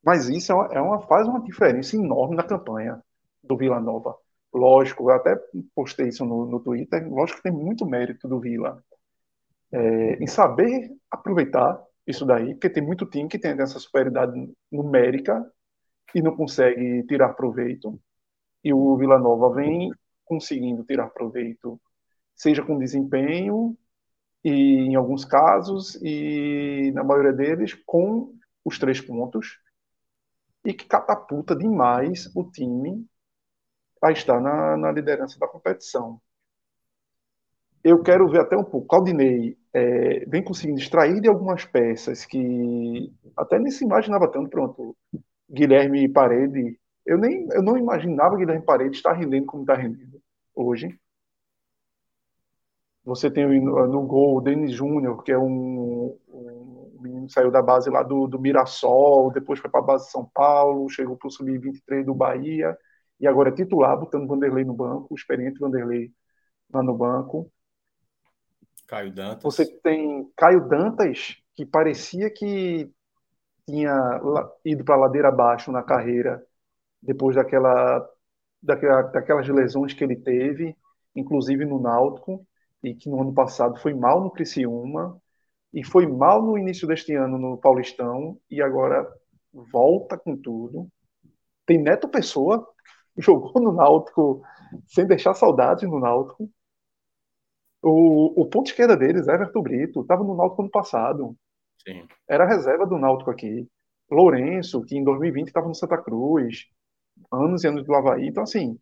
Mas 0.03 0.29
isso 0.29 0.51
é 0.51 0.55
uma, 0.55 0.65
é 0.73 0.81
uma, 0.81 1.01
faz 1.07 1.27
uma 1.27 1.41
diferença 1.41 1.95
enorme 1.95 2.35
na 2.35 2.43
campanha 2.43 3.01
do 3.43 3.57
Vila 3.57 3.79
Nova. 3.79 4.15
Lógico, 4.53 5.09
eu 5.09 5.15
até 5.15 5.35
postei 5.73 6.09
isso 6.09 6.25
no, 6.25 6.45
no 6.45 6.59
Twitter, 6.59 7.07
lógico 7.11 7.37
que 7.37 7.43
tem 7.43 7.51
muito 7.51 7.85
mérito 7.85 8.27
do 8.27 8.39
Vila 8.39 8.83
é, 9.73 10.23
em 10.23 10.27
saber 10.27 10.91
aproveitar 11.09 11.81
isso 12.05 12.25
daí, 12.25 12.53
porque 12.53 12.69
tem 12.69 12.83
muito 12.83 13.05
time 13.07 13.27
que 13.27 13.39
tem 13.39 13.59
essa 13.59 13.79
superioridade 13.79 14.33
numérica 14.71 15.43
e 16.13 16.21
não 16.21 16.35
consegue 16.35 17.03
tirar 17.07 17.33
proveito. 17.33 17.99
E 18.63 18.73
o 18.73 18.95
Vila 18.97 19.17
Nova 19.17 19.53
vem 19.55 19.91
conseguindo 20.23 20.83
tirar 20.83 21.09
proveito, 21.09 21.81
seja 22.35 22.63
com 22.63 22.77
desempenho, 22.77 23.77
e 24.43 24.51
em 24.51 24.95
alguns 24.95 25.23
casos, 25.23 25.95
e 26.01 26.91
na 26.93 27.03
maioria 27.03 27.33
deles, 27.33 27.73
com 27.85 28.33
os 28.65 28.77
três 28.77 28.99
pontos, 28.99 29.59
e 30.65 30.73
que 30.73 30.85
catapulta 30.85 31.55
demais 31.55 32.31
o 32.35 32.43
time 32.49 33.05
a 34.01 34.11
estar 34.11 34.39
na, 34.41 34.77
na 34.77 34.91
liderança 34.91 35.39
da 35.39 35.47
competição. 35.47 36.21
Eu 37.83 38.01
quero 38.01 38.29
ver 38.29 38.41
até 38.41 38.55
um 38.57 38.63
pouco. 38.63 38.87
Claudinei 38.87 39.57
é, 39.73 40.25
vem 40.25 40.43
conseguindo 40.43 40.79
extrair 40.79 41.19
de 41.19 41.27
algumas 41.27 41.65
peças 41.65 42.25
que 42.25 43.11
até 43.35 43.59
nem 43.59 43.71
se 43.71 43.83
imaginava 43.83 44.29
tanto. 44.31 44.49
Pronto, 44.49 44.95
Guilherme 45.49 46.07
Parede. 46.07 46.79
Eu, 47.05 47.17
nem, 47.17 47.47
eu 47.51 47.61
não 47.61 47.77
imaginava 47.77 48.37
Guilherme 48.37 48.65
Parede 48.65 48.95
estar 48.95 49.13
rendendo 49.13 49.45
como 49.45 49.63
está 49.63 49.75
rendendo 49.75 50.21
hoje. 50.55 50.97
Você 53.05 53.29
tem 53.29 53.61
no, 53.61 53.87
no 53.87 54.01
gol 54.03 54.37
o 54.37 54.41
Denis 54.41 54.71
Júnior, 54.71 55.23
que 55.23 55.31
é 55.31 55.37
um, 55.37 56.17
um 56.29 56.97
menino 57.01 57.27
que 57.27 57.33
saiu 57.33 57.51
da 57.51 57.61
base 57.61 57.89
lá 57.89 58.01
do, 58.01 58.27
do 58.27 58.39
Mirassol, 58.39 59.31
depois 59.31 59.59
foi 59.59 59.69
para 59.69 59.81
a 59.81 59.83
base 59.83 60.05
de 60.05 60.11
São 60.11 60.25
Paulo, 60.33 60.89
chegou 60.89 61.17
para 61.17 61.27
o 61.27 61.31
Sub-23 61.31 62.05
do 62.05 62.15
Bahia, 62.15 62.77
e 63.19 63.27
agora 63.27 63.49
é 63.49 63.53
titular, 63.53 63.97
botando 63.99 64.27
Vanderlei 64.27 64.63
no 64.63 64.73
banco, 64.73 65.07
o 65.09 65.15
experiente 65.15 65.59
Vanderlei 65.59 66.11
lá 66.73 66.81
no 66.81 66.97
banco. 66.97 67.51
Caio 68.87 69.11
Dantas. 69.11 69.43
Você 69.43 69.65
tem 69.65 70.29
Caio 70.35 70.67
Dantas, 70.67 71.37
que 71.55 71.65
parecia 71.65 72.29
que 72.29 72.89
tinha 73.65 74.21
ido 74.65 74.83
para 74.83 74.95
a 74.95 74.99
ladeira 74.99 75.27
abaixo 75.27 75.71
na 75.71 75.83
carreira, 75.83 76.43
depois 77.01 77.35
daquela, 77.35 78.09
daquela, 78.61 79.01
daquelas 79.03 79.47
lesões 79.47 79.93
que 79.93 80.03
ele 80.03 80.15
teve, 80.15 80.75
inclusive 81.15 81.65
no 81.65 81.79
Náutico, 81.79 82.45
e 82.83 82.93
que 82.93 83.09
no 83.09 83.21
ano 83.21 83.33
passado 83.33 83.79
foi 83.79 83.93
mal 83.93 84.21
no 84.21 84.31
Criciúma, 84.31 85.19
e 85.73 85.83
foi 85.83 86.05
mal 86.05 86.41
no 86.41 86.57
início 86.57 86.87
deste 86.87 87.15
ano 87.15 87.37
no 87.37 87.57
Paulistão, 87.57 88.37
e 88.49 88.61
agora 88.61 89.07
volta 89.71 90.17
com 90.17 90.35
tudo. 90.35 90.87
Tem 91.65 91.81
Neto 91.81 92.07
Pessoa, 92.07 92.67
jogou 93.17 93.61
no 93.61 93.71
Náutico 93.71 94.43
sem 94.87 95.05
deixar 95.07 95.33
saudades 95.33 95.87
no 95.89 95.99
Náutico, 95.99 96.49
o, 97.83 98.41
o 98.41 98.45
ponto 98.45 98.67
esquerda 98.67 98.95
deles, 98.95 99.27
Everton 99.27 99.61
Brito, 99.61 100.01
estava 100.01 100.23
no 100.23 100.35
Náutico 100.35 100.61
ano 100.61 100.71
passado. 100.71 101.35
Sim. 101.85 102.07
Era 102.27 102.47
reserva 102.47 102.85
do 102.85 102.97
Náutico 102.97 103.29
aqui. 103.29 103.67
Lourenço, 104.09 104.83
que 104.85 104.95
em 104.97 105.03
2020 105.03 105.47
estava 105.47 105.67
no 105.67 105.75
Santa 105.75 105.97
Cruz. 105.97 106.65
Anos 107.31 107.63
e 107.63 107.67
anos 107.67 107.85
do 107.85 107.93
Havaí. 107.93 108.27
Então, 108.27 108.43
assim, 108.43 108.79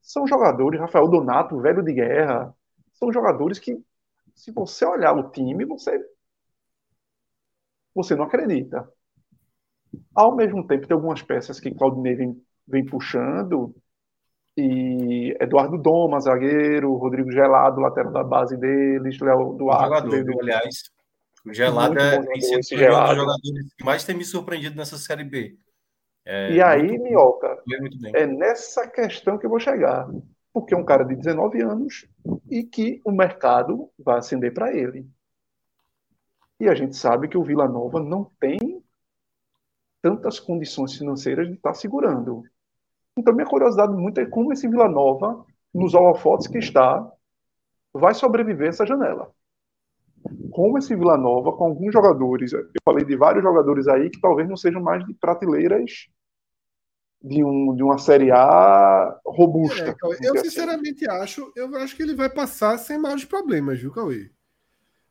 são 0.00 0.26
jogadores, 0.26 0.80
Rafael 0.80 1.08
Donato, 1.08 1.60
velho 1.60 1.82
de 1.82 1.92
guerra, 1.92 2.54
são 2.98 3.12
jogadores 3.12 3.58
que, 3.58 3.80
se 4.34 4.50
você 4.50 4.84
olhar 4.84 5.12
o 5.16 5.30
time, 5.30 5.64
você, 5.64 5.98
você 7.94 8.14
não 8.14 8.24
acredita. 8.24 8.90
Ao 10.14 10.34
mesmo 10.34 10.66
tempo, 10.66 10.86
tem 10.86 10.94
algumas 10.94 11.22
peças 11.22 11.60
que 11.60 11.74
Claudinei 11.74 12.14
vem, 12.14 12.44
vem 12.66 12.84
puxando, 12.84 13.74
e 14.56 15.36
Eduardo 15.40 15.78
Doma, 15.78 16.20
zagueiro, 16.20 16.94
Rodrigo 16.94 17.30
Gelado, 17.30 17.80
lateral 17.80 18.12
da 18.12 18.24
base 18.24 18.56
deles, 18.56 19.18
Léo 19.20 19.54
Duarte. 19.54 19.84
Jogador, 19.84 20.10
veio... 20.10 20.40
aliás, 20.40 20.90
o 21.46 21.54
Gelado 21.54 21.98
é, 21.98 22.20
tem 22.20 22.40
sido 22.40 22.56
um 22.56 22.58
dos 22.58 23.16
jogadores 23.16 23.74
que 23.76 23.84
mais 23.84 24.04
tem 24.04 24.16
me 24.16 24.24
surpreendido 24.24 24.76
nessa 24.76 24.98
Série 24.98 25.22
B. 25.22 25.56
É, 26.24 26.52
e 26.52 26.60
aí, 26.60 26.98
Minhoca, 26.98 27.62
é 28.12 28.26
nessa 28.26 28.86
questão 28.88 29.38
que 29.38 29.46
eu 29.46 29.50
vou 29.50 29.60
chegar. 29.60 30.08
Porque 30.52 30.74
é 30.74 30.76
um 30.76 30.84
cara 30.84 31.04
de 31.04 31.14
19 31.14 31.62
anos 31.62 32.06
e 32.50 32.62
que 32.62 33.00
o 33.04 33.12
mercado 33.12 33.90
vai 33.98 34.18
acender 34.18 34.52
para 34.52 34.74
ele. 34.74 35.08
E 36.60 36.68
a 36.68 36.74
gente 36.74 36.96
sabe 36.96 37.28
que 37.28 37.38
o 37.38 37.44
Vila 37.44 37.68
Nova 37.68 38.00
não 38.00 38.24
tem 38.40 38.82
tantas 40.02 40.40
condições 40.40 40.94
financeiras 40.96 41.46
de 41.46 41.54
estar 41.54 41.70
tá 41.70 41.74
segurando. 41.74 42.42
Então, 43.16 43.34
minha 43.34 43.46
curiosidade 43.46 43.92
muito 43.92 44.20
é 44.20 44.26
como 44.26 44.52
esse 44.52 44.68
Vila 44.68 44.88
Nova, 44.88 45.44
nos 45.74 45.94
holofotes 45.94 46.46
que 46.46 46.58
está, 46.58 47.10
vai 47.92 48.14
sobreviver 48.14 48.68
essa 48.68 48.86
janela. 48.86 49.30
Como 50.50 50.78
esse 50.78 50.94
Vila 50.94 51.16
Nova, 51.16 51.52
com 51.52 51.66
alguns 51.66 51.92
jogadores, 51.92 52.52
eu 52.52 52.64
falei 52.84 53.04
de 53.04 53.16
vários 53.16 53.42
jogadores 53.42 53.86
aí 53.88 54.10
que 54.10 54.20
talvez 54.20 54.48
não 54.48 54.56
sejam 54.56 54.82
mais 54.82 55.04
de 55.04 55.14
prateleiras 55.14 56.08
de, 57.22 57.44
um, 57.44 57.74
de 57.74 57.82
uma 57.82 57.98
Série 57.98 58.30
A 58.30 59.20
robusta. 59.24 59.90
É, 59.90 60.26
eu 60.26 60.34
assim. 60.34 60.50
sinceramente 60.50 61.08
assim. 61.08 61.22
acho, 61.22 61.52
eu 61.56 61.74
acho 61.76 61.96
que 61.96 62.02
ele 62.02 62.14
vai 62.14 62.28
passar 62.28 62.78
sem 62.78 62.98
maiores 62.98 63.24
problemas, 63.24 63.80
viu, 63.80 63.92
Cauê? 63.92 64.30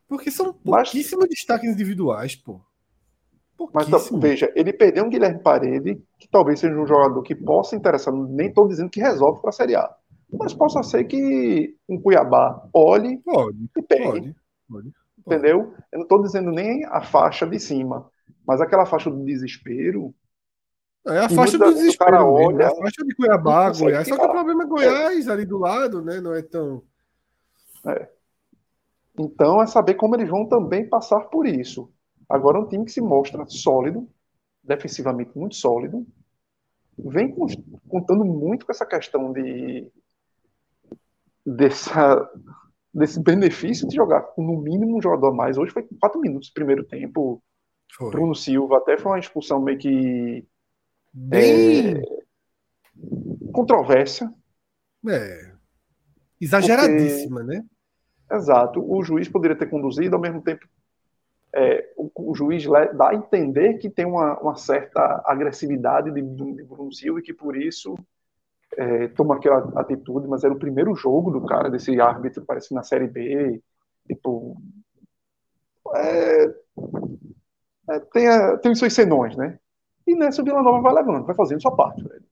Porque 0.07 0.31
são 0.31 0.53
pouquíssimos 0.53 1.25
Mas... 1.25 1.29
destaques 1.29 1.69
individuais, 1.69 2.35
pô. 2.35 2.61
Mas 3.73 3.87
veja, 4.19 4.51
ele 4.55 4.71
perdeu 4.71 5.03
um 5.03 5.09
Guilherme 5.09 5.41
Parede, 5.41 5.99
que 6.19 6.27
talvez 6.29 6.59
seja 6.59 6.79
um 6.79 6.85
jogador 6.85 7.21
que 7.23 7.33
possa 7.33 7.75
interessar. 7.75 8.13
Nem 8.13 8.49
estou 8.49 8.67
dizendo 8.67 8.89
que 8.89 8.99
resolve 8.99 9.41
para 9.41 9.49
a 9.49 9.53
Série 9.53 9.75
A. 9.75 9.89
Mas 10.31 10.53
possa 10.53 10.83
ser 10.83 11.05
que 11.05 11.75
um 11.89 11.99
Cuiabá 11.99 12.69
olhe 12.73 13.17
pode, 13.19 13.57
e 13.75 13.81
pegue. 13.81 14.03
Pode, 14.03 14.35
pode, 14.69 14.93
entendeu? 15.17 15.73
Eu 15.91 15.99
não 15.99 16.03
estou 16.03 16.21
dizendo 16.21 16.51
nem 16.51 16.85
a 16.85 17.01
faixa 17.01 17.47
de 17.47 17.59
cima, 17.59 18.09
mas 18.45 18.61
aquela 18.61 18.85
faixa 18.85 19.09
do 19.09 19.23
desespero. 19.23 20.13
É 21.07 21.19
a 21.19 21.29
faixa 21.29 21.57
do 21.57 21.73
desespero. 21.73 22.33
Olha, 22.33 22.67
a 22.67 22.75
faixa 22.75 23.03
de 23.03 23.15
Cuiabá, 23.15 23.71
Goiás. 23.71 24.07
Só 24.07 24.17
que 24.17 24.25
o 24.25 24.31
problema 24.31 24.63
é 24.63 24.67
Goiás 24.67 25.27
é. 25.27 25.31
ali 25.31 25.45
do 25.45 25.57
lado, 25.57 26.01
né? 26.01 26.19
Não 26.19 26.33
é 26.33 26.41
tão. 26.41 26.83
É. 27.85 28.09
Então 29.17 29.61
é 29.61 29.67
saber 29.67 29.95
como 29.95 30.15
eles 30.15 30.29
vão 30.29 30.47
também 30.47 30.87
passar 30.87 31.21
por 31.21 31.47
isso. 31.47 31.91
Agora, 32.29 32.59
um 32.59 32.67
time 32.67 32.85
que 32.85 32.91
se 32.91 33.01
mostra 33.01 33.45
sólido, 33.47 34.07
defensivamente 34.63 35.37
muito 35.37 35.55
sólido, 35.55 36.05
vem 36.97 37.33
contando 37.87 38.25
muito 38.25 38.65
com 38.65 38.71
essa 38.71 38.85
questão 38.85 39.31
de 39.31 39.89
dessa, 41.45 42.29
desse 42.93 43.21
benefício 43.21 43.87
de 43.87 43.95
jogar 43.95 44.21
com 44.21 44.43
no 44.43 44.61
mínimo 44.61 44.97
um 44.97 45.01
jogador 45.01 45.27
a 45.27 45.33
mais. 45.33 45.57
Hoje 45.57 45.71
foi 45.71 45.87
quatro 45.99 46.19
minutos 46.19 46.49
primeiro 46.49 46.83
tempo. 46.83 47.41
Foi. 47.93 48.11
Bruno 48.11 48.35
Silva 48.35 48.77
até 48.77 48.97
foi 48.97 49.13
uma 49.13 49.19
expulsão 49.19 49.61
meio 49.61 49.77
que 49.77 50.45
bem 51.17 51.97
é, 51.97 52.01
controvérsia. 53.51 54.31
É. 55.07 55.51
Exageradíssima, 56.39 57.41
porque, 57.41 57.57
né? 57.57 57.65
Exato. 58.31 58.83
O 58.87 59.03
juiz 59.03 59.27
poderia 59.27 59.57
ter 59.57 59.67
conduzido, 59.67 60.15
ao 60.15 60.21
mesmo 60.21 60.41
tempo 60.41 60.67
é, 61.53 61.91
o, 61.95 62.31
o, 62.31 62.35
juiz 62.35 62.65
dá 62.95 63.09
a 63.09 63.15
entender 63.15 63.79
que 63.79 63.89
tem 63.89 64.05
uma, 64.05 64.39
uma 64.39 64.55
certa 64.55 65.23
agressividade 65.25 66.11
de, 66.11 66.21
de, 66.21 66.63
Bruno 66.63 66.93
Silva 66.93 67.19
e 67.19 67.23
que 67.23 67.33
por 67.33 67.55
isso 67.55 67.95
é, 68.77 69.07
toma 69.09 69.35
aquela 69.35 69.59
atitude, 69.79 70.27
mas 70.27 70.43
era 70.43 70.53
o 70.53 70.59
primeiro 70.59 70.93
jogo 70.93 71.31
do 71.31 71.45
cara, 71.45 71.69
desse 71.69 71.99
árbitro, 71.99 72.45
parece 72.45 72.73
na 72.73 72.83
Série 72.83 73.07
B, 73.07 73.61
tipo... 74.05 74.61
É, 75.95 76.45
é, 77.89 77.99
tem, 78.11 78.27
a, 78.27 78.57
tem 78.57 78.71
os 78.71 78.79
seus 78.79 78.93
senões, 78.93 79.35
né? 79.37 79.57
E 80.07 80.15
nessa 80.15 80.41
o 80.41 80.45
Vila 80.45 80.63
Nova 80.63 80.81
vai 80.81 80.93
levando, 80.93 81.25
vai 81.25 81.35
fazendo 81.35 81.61
sua 81.61 81.75
parte, 81.75 82.01
velho. 82.01 82.23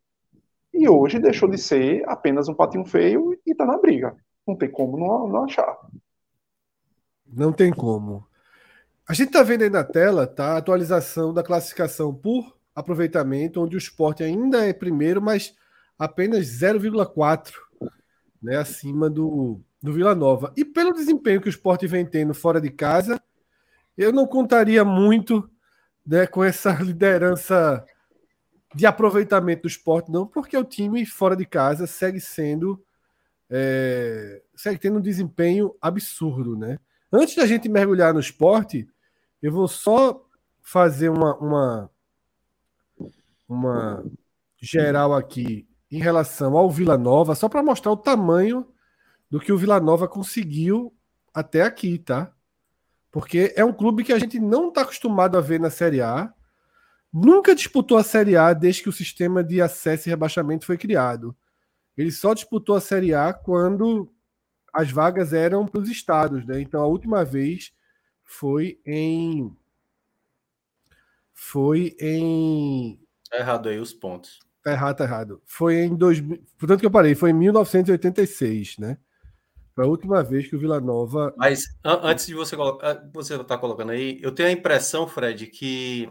E 0.73 0.87
hoje 0.87 1.19
deixou 1.19 1.49
de 1.49 1.57
ser 1.57 2.03
apenas 2.07 2.47
um 2.47 2.53
patinho 2.53 2.85
feio 2.85 3.37
e 3.45 3.51
está 3.51 3.65
na 3.65 3.77
briga. 3.77 4.15
Não 4.47 4.55
tem 4.55 4.71
como 4.71 4.97
não, 4.97 5.27
não 5.27 5.43
achar. 5.43 5.77
Não 7.27 7.51
tem 7.51 7.71
como. 7.71 8.25
A 9.07 9.13
gente 9.13 9.27
está 9.27 9.43
vendo 9.43 9.63
aí 9.63 9.69
na 9.69 9.83
tela 9.83 10.25
tá, 10.25 10.53
a 10.53 10.57
atualização 10.57 11.33
da 11.33 11.43
classificação 11.43 12.13
por 12.13 12.55
aproveitamento, 12.73 13.61
onde 13.61 13.75
o 13.75 13.77
esporte 13.77 14.23
ainda 14.23 14.65
é 14.65 14.73
primeiro, 14.73 15.21
mas 15.21 15.55
apenas 15.97 16.45
0,4 16.47 17.53
né, 18.41 18.57
acima 18.57 19.09
do, 19.09 19.61
do 19.81 19.93
Vila 19.93 20.15
Nova. 20.15 20.53
E 20.55 20.63
pelo 20.63 20.93
desempenho 20.93 21.41
que 21.41 21.47
o 21.47 21.49
esporte 21.49 21.87
vem 21.87 22.05
tendo 22.05 22.33
fora 22.33 22.59
de 22.59 22.69
casa, 22.69 23.21
eu 23.97 24.11
não 24.11 24.27
contaria 24.27 24.83
muito 24.83 25.49
né, 26.05 26.27
com 26.27 26.43
essa 26.43 26.71
liderança 26.81 27.83
de 28.73 28.85
aproveitamento 28.85 29.63
do 29.63 29.67
esporte, 29.67 30.11
não, 30.11 30.27
porque 30.27 30.57
o 30.57 30.63
time 30.63 31.05
fora 31.05 31.35
de 31.35 31.45
casa 31.45 31.87
segue 31.87 32.19
sendo. 32.19 32.83
É, 33.49 34.41
segue 34.55 34.79
tendo 34.79 34.97
um 34.97 35.01
desempenho 35.01 35.73
absurdo, 35.79 36.57
né? 36.57 36.79
Antes 37.11 37.35
da 37.35 37.45
gente 37.45 37.69
mergulhar 37.69 38.13
no 38.13 38.19
esporte, 38.19 38.87
eu 39.41 39.51
vou 39.51 39.67
só 39.67 40.25
fazer 40.61 41.09
uma, 41.09 41.37
uma, 41.37 41.91
uma 43.47 44.03
geral 44.59 45.13
aqui 45.13 45.67
em 45.91 45.99
relação 45.99 46.57
ao 46.57 46.69
Vila 46.69 46.97
Nova, 46.97 47.35
só 47.35 47.47
para 47.47 47.63
mostrar 47.63 47.91
o 47.91 47.97
tamanho 47.97 48.67
do 49.29 49.39
que 49.39 49.53
o 49.53 49.57
Vila 49.57 49.79
Nova 49.79 50.07
conseguiu 50.07 50.93
até 51.33 51.61
aqui, 51.61 51.99
tá? 51.99 52.34
Porque 53.15 53.53
é 53.55 53.63
um 53.63 53.71
clube 53.71 54.03
que 54.03 54.11
a 54.11 54.19
gente 54.19 54.41
não 54.41 54.67
está 54.67 54.81
acostumado 54.81 55.37
a 55.37 55.41
ver 55.41 55.57
na 55.57 55.69
Série 55.69 56.01
A. 56.01 56.33
Nunca 57.13 57.55
disputou 57.55 57.97
a 57.97 58.03
Série 58.03 58.35
A 58.35 58.51
desde 58.51 58.83
que 58.83 58.89
o 58.89 58.91
sistema 58.91 59.41
de 59.41 59.61
acesso 59.61 60.09
e 60.09 60.11
rebaixamento 60.11 60.65
foi 60.65 60.77
criado. 60.77 61.33
Ele 61.95 62.11
só 62.11 62.33
disputou 62.33 62.75
a 62.75 62.81
Série 62.81 63.13
A 63.13 63.31
quando 63.31 64.11
as 64.73 64.91
vagas 64.91 65.31
eram 65.31 65.65
para 65.65 65.79
os 65.79 65.89
estados, 65.89 66.45
né? 66.45 66.59
Então 66.59 66.81
a 66.81 66.87
última 66.87 67.23
vez 67.23 67.71
foi 68.21 68.81
em 68.85 69.55
foi 71.31 71.95
em 71.97 72.99
Tá 73.29 73.37
errado 73.37 73.69
aí 73.69 73.79
os 73.79 73.93
pontos. 73.93 74.41
Tá 74.61 74.73
errado, 74.73 74.97
tá 74.97 75.05
errado. 75.05 75.41
Foi 75.45 75.77
em 75.77 75.95
2000, 75.95 76.43
portanto 76.57 76.81
que 76.81 76.85
eu 76.85 76.91
parei, 76.91 77.15
foi 77.15 77.29
em 77.29 77.33
1986, 77.33 78.77
né? 78.77 78.97
Foi 79.75 79.83
a 79.83 79.87
última 79.87 80.23
vez 80.23 80.47
que 80.47 80.55
o 80.55 80.59
Vila 80.59 80.79
Nova. 80.79 81.33
Mas 81.35 81.65
an 81.83 81.99
antes 82.03 82.25
de 82.25 82.33
você 82.33 82.55
colocar, 82.55 83.07
você 83.13 83.37
tá 83.43 83.57
colocando 83.57 83.91
aí, 83.91 84.17
eu 84.21 84.31
tenho 84.31 84.47
a 84.47 84.51
impressão, 84.51 85.05
Fred, 85.05 85.47
que 85.47 86.09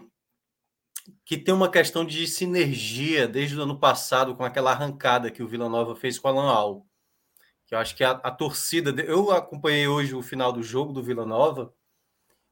que 1.24 1.36
tem 1.36 1.54
uma 1.54 1.70
questão 1.70 2.04
de 2.04 2.26
sinergia 2.26 3.26
desde 3.28 3.58
o 3.58 3.62
ano 3.62 3.78
passado 3.78 4.34
com 4.34 4.44
aquela 4.44 4.70
arrancada 4.70 5.30
que 5.30 5.42
o 5.42 5.48
Vila 5.48 5.68
Nova 5.68 5.94
fez 5.94 6.18
com 6.18 6.28
a 6.28 6.30
Lanal. 6.30 6.86
Que 7.66 7.74
eu 7.74 7.78
acho 7.78 7.96
que 7.96 8.04
a, 8.04 8.12
a 8.12 8.30
torcida, 8.30 8.90
eu 9.02 9.30
acompanhei 9.30 9.86
hoje 9.86 10.14
o 10.14 10.22
final 10.22 10.52
do 10.52 10.62
jogo 10.62 10.92
do 10.92 11.02
Vila 11.02 11.26
Nova 11.26 11.74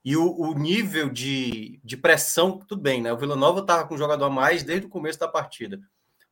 e 0.05 0.17
o, 0.17 0.35
o, 0.39 0.55
nível 0.55 1.09
de, 1.09 1.81
de 1.85 1.97
pressão, 1.97 2.59
tudo 2.59 2.81
bem, 2.81 3.01
né? 3.01 3.13
O 3.13 3.17
Vila 3.17 3.37
Nova 3.37 3.61
estava 3.61 3.87
com 3.87 3.95
um 3.95 3.99
jogador 3.99 4.25
a 4.27 4.31
mais 4.31 4.63
desde 4.63 4.87
o 4.87 4.91
começo 4.91 5.19
da 5.19 5.29
partida. 5.29 5.81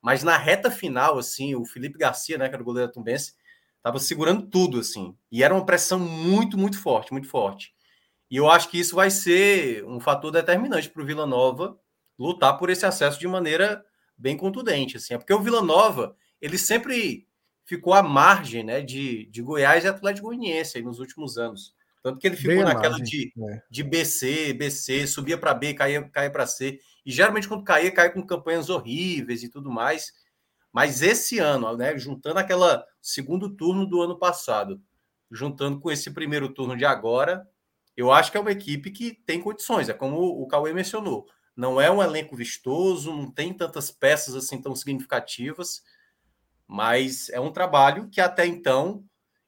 Mas 0.01 0.23
na 0.23 0.37
reta 0.37 0.69
final, 0.69 1.17
assim, 1.17 1.55
o 1.55 1.65
Felipe 1.65 1.97
Garcia, 1.97 2.37
né, 2.37 2.49
que 2.49 2.55
era 2.55 2.61
o 2.61 2.65
goleiro 2.65 2.91
tumbense, 2.91 3.33
estava 3.81 3.99
segurando 3.99 4.47
tudo, 4.47 4.79
assim. 4.79 5.15
E 5.31 5.43
era 5.43 5.53
uma 5.53 5.65
pressão 5.65 5.99
muito, 5.99 6.57
muito 6.57 6.79
forte, 6.79 7.11
muito 7.11 7.27
forte. 7.27 7.73
E 8.29 8.37
eu 8.37 8.49
acho 8.49 8.69
que 8.69 8.79
isso 8.79 8.95
vai 8.95 9.09
ser 9.09 9.83
um 9.85 9.99
fator 9.99 10.31
determinante 10.31 10.89
para 10.89 11.01
o 11.01 11.05
Vila 11.05 11.25
Nova 11.25 11.77
lutar 12.17 12.57
por 12.57 12.69
esse 12.69 12.85
acesso 12.85 13.19
de 13.19 13.27
maneira 13.27 13.83
bem 14.15 14.37
contundente, 14.37 14.97
assim. 14.97 15.15
É 15.15 15.17
porque 15.17 15.33
o 15.33 15.41
Vila 15.41 15.61
Nova, 15.61 16.15
ele 16.39 16.57
sempre 16.57 17.27
ficou 17.65 17.93
à 17.93 18.03
margem, 18.03 18.63
né, 18.63 18.81
de, 18.81 19.25
de 19.25 19.41
Goiás 19.41 19.83
e 19.83 19.87
Atlético 19.87 20.27
Goianiense 20.27 20.77
aí 20.77 20.83
nos 20.83 20.99
últimos 20.99 21.37
anos. 21.37 21.73
Tanto 22.03 22.19
que 22.19 22.27
ele 22.27 22.35
ficou 22.35 22.55
Bem 22.55 22.63
naquela 22.63 22.99
de, 22.99 23.31
é. 23.49 23.61
de 23.69 23.83
BC, 23.83 24.53
BC, 24.53 25.07
subia 25.07 25.37
para 25.37 25.53
B, 25.53 25.73
caía, 25.73 26.03
caía 26.09 26.31
para 26.31 26.47
C. 26.47 26.79
E 27.05 27.11
geralmente 27.11 27.47
quando 27.47 27.63
caía, 27.63 27.91
caía 27.91 28.11
com 28.11 28.25
campanhas 28.25 28.69
horríveis 28.69 29.43
e 29.43 29.49
tudo 29.49 29.71
mais. 29.71 30.11
Mas 30.71 31.01
esse 31.01 31.37
ano, 31.37 31.75
né, 31.75 31.97
juntando 31.97 32.39
aquela 32.39 32.85
segundo 33.01 33.49
turno 33.49 33.85
do 33.85 34.01
ano 34.01 34.17
passado, 34.17 34.81
juntando 35.29 35.79
com 35.79 35.91
esse 35.91 36.11
primeiro 36.11 36.49
turno 36.53 36.77
de 36.77 36.85
agora, 36.85 37.45
eu 37.95 38.11
acho 38.11 38.31
que 38.31 38.37
é 38.37 38.41
uma 38.41 38.51
equipe 38.51 38.91
que 38.91 39.13
tem 39.25 39.41
condições. 39.41 39.89
É 39.89 39.93
como 39.93 40.17
o 40.17 40.47
Cauê 40.47 40.73
mencionou. 40.73 41.25
Não 41.55 41.79
é 41.79 41.91
um 41.91 42.01
elenco 42.01 42.35
vistoso, 42.35 43.11
não 43.13 43.29
tem 43.29 43.53
tantas 43.53 43.91
peças 43.91 44.35
assim 44.35 44.61
tão 44.61 44.73
significativas, 44.75 45.81
mas 46.65 47.29
é 47.29 47.39
um 47.39 47.51
trabalho 47.51 48.09
que 48.09 48.21
até 48.21 48.45
então 48.45 49.03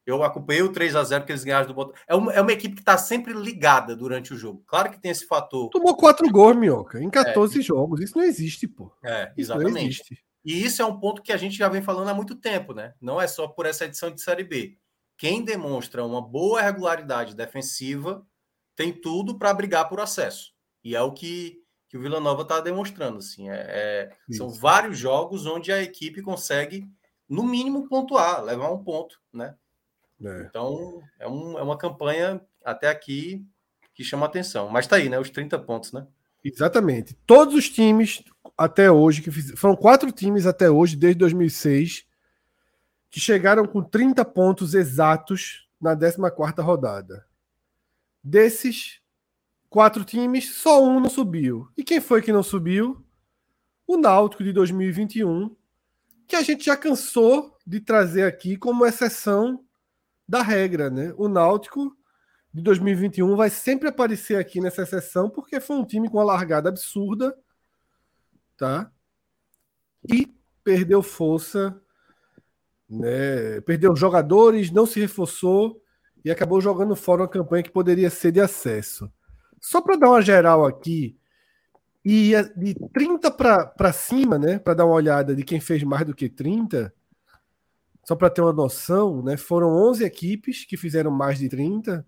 eu 0.06 0.22
acompanhei 0.22 0.62
o 0.62 0.72
3 0.72 0.98
a 0.98 1.04
0 1.06 1.26
que 1.26 1.32
eles 1.32 1.46
ganharam 1.46 1.68
do 1.68 1.74
Botafogo. 1.74 2.04
É 2.06 2.14
uma, 2.14 2.34
é 2.34 2.42
uma 2.42 2.52
equipe 2.52 2.76
que 2.76 2.82
está 2.82 2.98
sempre 2.98 3.32
ligada 3.32 3.96
durante 3.96 4.34
o 4.34 4.38
jogo. 4.38 4.62
Claro 4.68 4.92
que 4.92 5.00
tem 5.00 5.12
esse 5.12 5.26
fator. 5.26 5.70
Tomou 5.70 5.96
quatro 5.96 6.30
gols, 6.30 6.58
Minhoca, 6.58 7.02
em 7.02 7.10
14 7.10 7.58
é, 7.58 7.62
jogos. 7.62 8.02
Isso 8.02 8.18
não 8.18 8.26
existe, 8.26 8.68
pô. 8.68 8.92
É, 9.02 9.32
exatamente. 9.38 10.02
Isso 10.02 10.33
e 10.46 10.64
isso 10.64 10.82
é 10.82 10.86
um 10.86 11.00
ponto 11.00 11.22
que 11.22 11.32
a 11.32 11.38
gente 11.38 11.56
já 11.56 11.70
vem 11.70 11.82
falando 11.82 12.10
há 12.10 12.14
muito 12.14 12.36
tempo, 12.36 12.74
né? 12.74 12.94
Não 13.00 13.20
é 13.22 13.28
só 13.28 13.48
por 13.48 13.66
essa 13.66 13.86
edição 13.86 14.12
de 14.12 14.22
Série 14.22 14.44
B. 14.44 14.78
Quem 15.18 15.44
demonstra 15.44 16.04
uma 16.04 16.22
boa 16.22 16.62
regularidade 16.62 17.36
defensiva 17.36 18.26
tem 18.76 18.92
tudo 18.92 19.38
para 19.38 19.54
brigar 19.54 19.88
por 19.88 20.00
acesso. 20.00 20.54
E 20.84 20.96
é 20.96 21.02
o 21.02 21.14
que, 21.14 21.62
que 21.88 21.98
o 21.98 22.02
Vila 22.02 22.20
Nova 22.20 22.42
está 22.42 22.60
demonstrando. 22.60 23.20
Assim. 23.20 23.50
É, 23.50 24.10
é 24.30 24.34
são 24.34 24.50
vários 24.50 24.98
jogos 24.98 25.46
onde 25.46 25.72
a 25.72 25.82
equipe 25.82 26.22
consegue, 26.22 26.86
no 27.30 27.44
mínimo, 27.44 27.88
pontuar, 27.88 28.44
levar 28.44 28.72
um 28.72 28.84
ponto, 28.84 29.22
né? 29.32 29.56
É. 30.22 30.42
Então, 30.42 31.02
é, 31.20 31.28
um, 31.28 31.58
é 31.58 31.64
uma 31.64 31.78
campanha 31.78 32.42
até 32.64 32.90
aqui 32.90 33.46
que 33.94 34.04
chama 34.04 34.26
atenção. 34.26 34.70
Mas 34.70 34.88
tá 34.88 34.98
aí, 34.98 35.08
né? 35.08 35.20
Os 35.20 35.30
30 35.30 35.58
pontos, 35.60 35.94
né? 35.94 36.06
Exatamente. 36.44 37.16
Todos 37.26 37.56
os 37.56 37.70
times 37.70 38.24
até 38.58 38.92
hoje, 38.92 39.22
que 39.22 39.32
fiz... 39.32 39.52
foram 39.58 39.76
quatro 39.76 40.12
times 40.12 40.46
até 40.46 40.70
hoje, 40.70 40.96
desde 40.96 41.20
2006, 41.20 42.06
que 43.10 43.20
chegaram 43.20 43.66
com 43.66 43.82
30 43.82 44.26
pontos 44.26 44.74
exatos 44.74 45.68
na 45.80 45.96
14 45.96 46.62
rodada. 46.62 47.26
Desses 48.24 49.02
quatro 49.70 50.04
times, 50.04 50.56
só 50.56 50.84
um 50.84 51.00
não 51.00 51.10
subiu. 51.10 51.68
E 51.78 51.84
quem 51.84 52.00
foi 52.00 52.22
que 52.22 52.32
não 52.32 52.44
subiu? 52.44 53.04
O 53.86 53.98
Náutico 53.98 54.44
de 54.44 54.54
2021, 54.54 55.56
que 56.28 56.36
a 56.36 56.42
gente 56.42 56.66
já 56.66 56.78
cansou 56.78 57.58
de 57.66 57.80
trazer 57.80 58.24
aqui 58.24 58.56
como 58.56 58.86
exceção 58.86 59.64
da 60.28 60.42
regra, 60.42 60.90
né? 60.90 61.14
O 61.18 61.28
Náutico 61.28 61.96
de 62.54 62.62
2021 62.62 63.36
vai 63.36 63.50
sempre 63.50 63.90
aparecer 63.90 64.38
aqui 64.38 64.62
nessa 64.62 64.86
sessão 64.86 65.30
porque 65.30 65.60
foi 65.60 65.76
um 65.76 65.86
time 65.86 66.10
com 66.10 66.18
uma 66.18 66.24
largada 66.24 66.70
absurda, 66.70 67.36
tá? 68.56 68.92
E 70.08 70.32
perdeu 70.64 71.02
força, 71.02 71.76
né? 72.90 73.60
Perdeu 73.62 73.96
jogadores, 73.96 74.72
não 74.72 74.86
se 74.86 75.00
reforçou 75.00 75.82
e 76.24 76.30
acabou 76.30 76.62
jogando 76.62 76.96
fora 76.96 77.24
uma 77.24 77.28
campanha 77.28 77.64
que 77.64 77.72
poderia 77.72 78.10
ser 78.10 78.32
de 78.32 78.40
acesso. 78.40 79.12
Só 79.60 79.82
para 79.82 79.96
dar 79.96 80.10
uma 80.10 80.22
geral 80.22 80.66
aqui, 80.66 81.18
e 82.06 82.34
de 82.56 82.76
30 82.94 83.32
para 83.32 83.94
cima, 83.94 84.38
né, 84.38 84.60
para 84.60 84.74
dar 84.74 84.86
uma 84.86 84.96
olhada 84.96 85.34
de 85.36 85.44
quem 85.44 85.60
fez 85.60 85.84
mais 85.84 86.06
do 86.06 86.14
que 86.14 86.30
30, 86.30 86.94
só 88.04 88.16
para 88.16 88.30
ter 88.30 88.42
uma 88.42 88.52
noção, 88.52 89.24
né, 89.24 89.38
foram 89.38 89.70
11 89.90 90.04
equipes 90.04 90.66
que 90.66 90.76
fizeram 90.76 91.12
mais 91.12 91.40
de 91.40 91.48
30. 91.48 92.06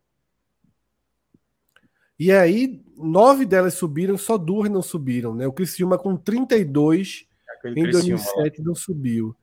E 2.18 2.32
aí, 2.32 2.82
nove 2.98 3.46
delas 3.46 3.74
subiram, 3.74 4.18
só 4.18 4.38
duas 4.38 4.70
não 4.70 4.82
subiram. 4.82 5.36
Né? 5.36 5.46
O 5.46 5.54
Criciúma 5.54 5.98
com 5.98 6.16
32 6.16 7.28
Aquele 7.58 7.82
em 7.82 7.92
2007 7.92 8.62
não 8.62 8.76
subiu. 8.76 9.36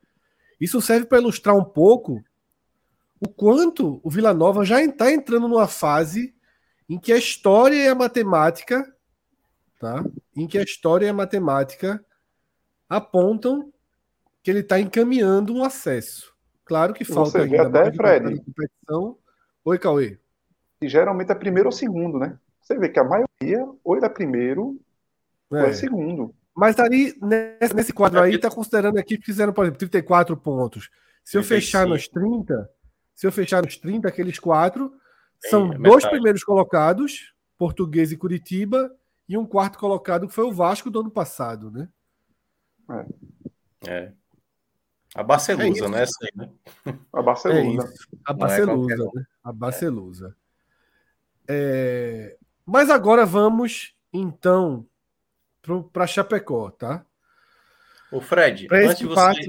Isso 0.61 0.81
serve 0.81 1.07
para 1.07 1.19
ilustrar 1.19 1.57
um 1.57 1.65
pouco 1.65 2.23
o 3.21 3.29
quanto 3.29 4.01
o 4.03 4.11
Vila 4.11 4.33
Nova 4.33 4.65
já 4.65 4.83
está 4.83 5.13
entrando 5.13 5.49
numa 5.49 5.69
fase 5.69 6.35
em 6.89 6.99
que 6.99 7.13
a 7.13 7.17
história 7.17 7.77
e 7.77 7.89
a 7.89 7.95
matemática, 7.95 8.85
tá? 9.79 10.05
Em 10.37 10.47
que 10.47 10.59
a 10.59 10.63
história 10.63 11.07
e 11.07 11.09
a 11.09 11.15
matemática 11.15 12.05
apontam 12.89 13.73
que 14.43 14.51
ele 14.51 14.61
está 14.61 14.81
encaminhando 14.81 15.55
um 15.55 15.63
acesso. 15.63 16.33
Claro 16.65 16.93
que 16.93 17.05
falta 17.05 17.31
Você 17.31 17.47
vê 17.47 17.59
ainda 17.59 17.81
até, 17.81 17.93
Fred, 17.93 18.43
competição. 18.45 19.19
Oi, 19.65 19.79
Cauê. 19.79 20.19
E 20.81 20.89
geralmente 20.89 21.31
é 21.31 21.35
primeiro 21.35 21.69
ou 21.69 21.73
segundo, 21.73 22.19
né? 22.19 22.39
Você 22.73 22.79
vê 22.79 22.89
que 22.89 22.99
a 22.99 23.05
maioria 23.05 23.69
ou 23.85 23.97
é 23.97 24.09
primeiro 24.09 24.81
é. 25.53 25.61
ou 25.61 25.67
é 25.67 25.73
segundo. 25.75 26.35
Mas 26.55 26.79
ali, 26.79 27.15
nesse, 27.21 27.75
nesse 27.75 27.93
quadro 27.93 28.21
aí, 28.21 28.35
está 28.35 28.51
considerando 28.51 28.99
aqui 28.99 29.19
que 29.19 29.25
fizeram, 29.25 29.53
por 29.53 29.65
exemplo, 29.65 29.79
34 29.79 30.37
pontos. 30.37 30.91
Se 31.25 31.37
eu 31.37 31.45
fechar 31.45 31.87
nos 31.87 32.09
30, 32.09 32.69
se 33.15 33.27
eu 33.27 33.33
fechar 33.33 33.63
nos 33.63 33.77
30, 33.77 34.09
aqueles 34.09 34.39
quatro, 34.39 34.93
são 35.41 35.73
é 35.73 35.79
dois 35.79 36.07
primeiros 36.07 36.43
colocados, 36.43 37.35
Português 37.59 38.13
e 38.13 38.17
Curitiba, 38.17 38.91
e 39.29 39.37
um 39.37 39.47
quarto 39.47 39.79
colocado 39.79 40.27
que 40.27 40.35
foi 40.35 40.45
o 40.45 40.53
Vasco 40.53 40.91
do 40.91 41.01
ano 41.01 41.11
passado, 41.11 41.71
né? 41.71 41.89
É. 43.87 43.91
é. 43.91 44.13
A 45.15 45.23
Barcelusa, 45.23 45.85
é 45.85 45.89
né? 45.89 46.03
Essa 46.03 46.19
aí, 46.23 46.31
né? 46.35 46.51
A 47.13 47.23
Barcelusa. 47.23 47.89
É 47.89 48.17
a 48.25 48.33
Barcelusa, 48.33 48.95
é 48.95 48.97
né? 48.97 49.27
A 49.45 49.53
Barcelusa. 49.53 50.37
É... 51.49 52.37
Mas 52.65 52.91
agora 52.91 53.27
vamos, 53.27 53.95
então, 54.13 54.87
para 55.93 56.07
Chapecó, 56.07 56.71
tá? 56.71 57.05
O 58.11 58.21
Fred, 58.21 58.69
antes 58.71 58.99
de, 58.99 59.07
você, 59.07 59.41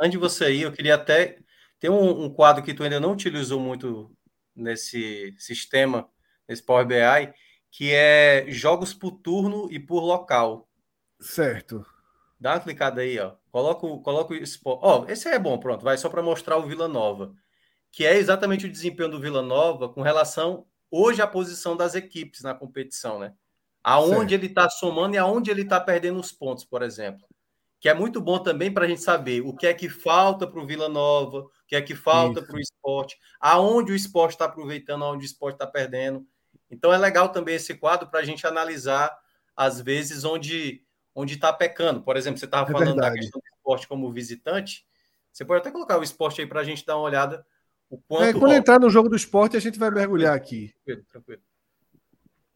antes 0.00 0.12
de 0.12 0.18
você 0.18 0.52
ir, 0.52 0.62
eu 0.62 0.72
queria 0.72 0.94
até. 0.94 1.38
Tem 1.78 1.90
um, 1.90 2.24
um, 2.24 2.30
quadro 2.30 2.64
que 2.64 2.74
tu 2.74 2.82
ainda 2.82 2.98
não 2.98 3.12
utilizou 3.12 3.60
muito 3.60 4.10
nesse 4.56 5.34
sistema, 5.38 6.08
nesse 6.48 6.62
Power 6.62 6.86
BI, 6.86 7.32
que 7.70 7.92
é 7.92 8.46
jogos 8.48 8.94
por 8.94 9.12
turno 9.12 9.68
e 9.70 9.78
por 9.78 10.00
local. 10.00 10.68
Certo. 11.20 11.84
Dá 12.40 12.54
uma 12.54 12.60
clicada 12.60 13.02
aí, 13.02 13.18
ó. 13.18 13.34
Coloca, 13.50 13.80
coloca 14.02 14.32
o 14.32 14.36
esporte. 14.36 14.80
Ó, 14.82 15.04
esse 15.08 15.28
é 15.28 15.38
bom, 15.38 15.58
pronto. 15.58 15.84
Vai 15.84 15.98
só 15.98 16.08
para 16.08 16.22
mostrar 16.22 16.56
o 16.56 16.66
Vila 16.66 16.88
Nova, 16.88 17.34
que 17.92 18.06
é 18.06 18.16
exatamente 18.16 18.66
o 18.66 18.70
desempenho 18.70 19.10
do 19.10 19.20
Vila 19.20 19.42
Nova 19.42 19.88
com 19.88 20.02
relação 20.02 20.66
hoje 20.90 21.22
à 21.22 21.26
posição 21.26 21.76
das 21.76 21.94
equipes 21.94 22.42
na 22.42 22.54
competição, 22.54 23.18
né? 23.18 23.34
Aonde 23.82 24.30
certo. 24.30 24.32
ele 24.32 24.46
está 24.46 24.68
somando 24.68 25.14
e 25.14 25.18
aonde 25.18 25.50
ele 25.50 25.62
está 25.62 25.80
perdendo 25.80 26.18
os 26.18 26.32
pontos, 26.32 26.64
por 26.64 26.82
exemplo. 26.82 27.26
Que 27.80 27.88
é 27.88 27.94
muito 27.94 28.20
bom 28.20 28.38
também 28.38 28.72
para 28.72 28.84
a 28.84 28.88
gente 28.88 29.00
saber 29.00 29.40
o 29.40 29.54
que 29.54 29.66
é 29.66 29.72
que 29.72 29.88
falta 29.88 30.46
para 30.46 30.60
o 30.60 30.66
Vila 30.66 30.88
Nova, 30.88 31.38
o 31.38 31.50
que 31.66 31.76
é 31.76 31.82
que 31.82 31.94
falta 31.94 32.42
para 32.42 32.56
o 32.56 32.60
esporte, 32.60 33.16
aonde 33.40 33.92
o 33.92 33.94
esporte 33.94 34.32
está 34.32 34.46
aproveitando, 34.46 35.04
aonde 35.04 35.24
o 35.24 35.26
esporte 35.26 35.54
está 35.54 35.66
perdendo. 35.66 36.26
Então 36.70 36.92
é 36.92 36.98
legal 36.98 37.28
também 37.28 37.54
esse 37.54 37.74
quadro 37.74 38.08
para 38.08 38.20
a 38.20 38.24
gente 38.24 38.46
analisar, 38.46 39.16
às 39.56 39.80
vezes, 39.80 40.24
onde 40.24 40.82
onde 41.14 41.34
está 41.34 41.52
pecando. 41.52 42.00
Por 42.00 42.16
exemplo, 42.16 42.38
você 42.38 42.44
estava 42.44 42.70
é 42.70 42.72
falando 42.72 42.94
verdade. 42.94 43.14
da 43.14 43.20
questão 43.20 43.40
do 43.40 43.56
esporte 43.56 43.88
como 43.88 44.12
visitante. 44.12 44.86
Você 45.32 45.44
pode 45.44 45.60
até 45.60 45.70
colocar 45.70 45.98
o 45.98 46.02
esporte 46.02 46.40
aí 46.40 46.46
para 46.46 46.60
a 46.60 46.64
gente 46.64 46.86
dar 46.86 46.96
uma 46.96 47.04
olhada 47.04 47.44
quanto. 47.96 48.24
É, 48.24 48.32
quando 48.32 48.52
entrar 48.52 48.78
no 48.78 48.90
jogo 48.90 49.08
do 49.08 49.16
esporte, 49.16 49.56
a 49.56 49.60
gente 49.60 49.78
vai 49.78 49.90
mergulhar 49.90 50.34
aqui. 50.34 50.74
Tranquilo, 50.84 51.06
tranquilo. 51.10 51.42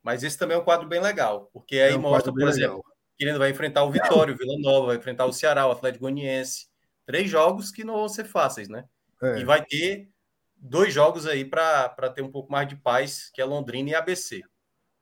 Mas 0.02 0.22
esse 0.22 0.36
também 0.36 0.56
é 0.56 0.60
um 0.60 0.64
quadro 0.64 0.88
bem 0.88 1.00
legal, 1.00 1.48
porque 1.52 1.78
aí 1.78 1.94
é 1.94 1.96
um 1.96 2.00
mostra, 2.00 2.32
por 2.32 2.48
exemplo, 2.48 2.76
legal. 2.76 2.96
que 3.16 3.24
ele 3.24 3.38
vai 3.38 3.50
enfrentar 3.50 3.84
o 3.84 3.90
Vitória, 3.90 4.34
o 4.34 4.36
Vila 4.36 4.58
Nova, 4.58 4.88
vai 4.88 4.96
enfrentar 4.96 5.26
o 5.26 5.32
Ceará, 5.32 5.66
o 5.66 5.70
Atlético 5.70 6.02
Goianiense. 6.02 6.66
Três 7.06 7.30
jogos 7.30 7.70
que 7.70 7.84
não 7.84 7.94
vão 7.94 8.08
ser 8.08 8.24
fáceis, 8.24 8.68
né? 8.68 8.84
É. 9.22 9.38
E 9.38 9.44
vai 9.44 9.64
ter 9.64 10.08
dois 10.56 10.92
jogos 10.92 11.26
aí 11.26 11.44
para 11.44 11.88
ter 12.14 12.22
um 12.22 12.30
pouco 12.30 12.50
mais 12.50 12.68
de 12.68 12.76
paz, 12.76 13.30
que 13.32 13.40
é 13.40 13.44
Londrina 13.44 13.90
e 13.90 13.94
ABC. 13.94 14.42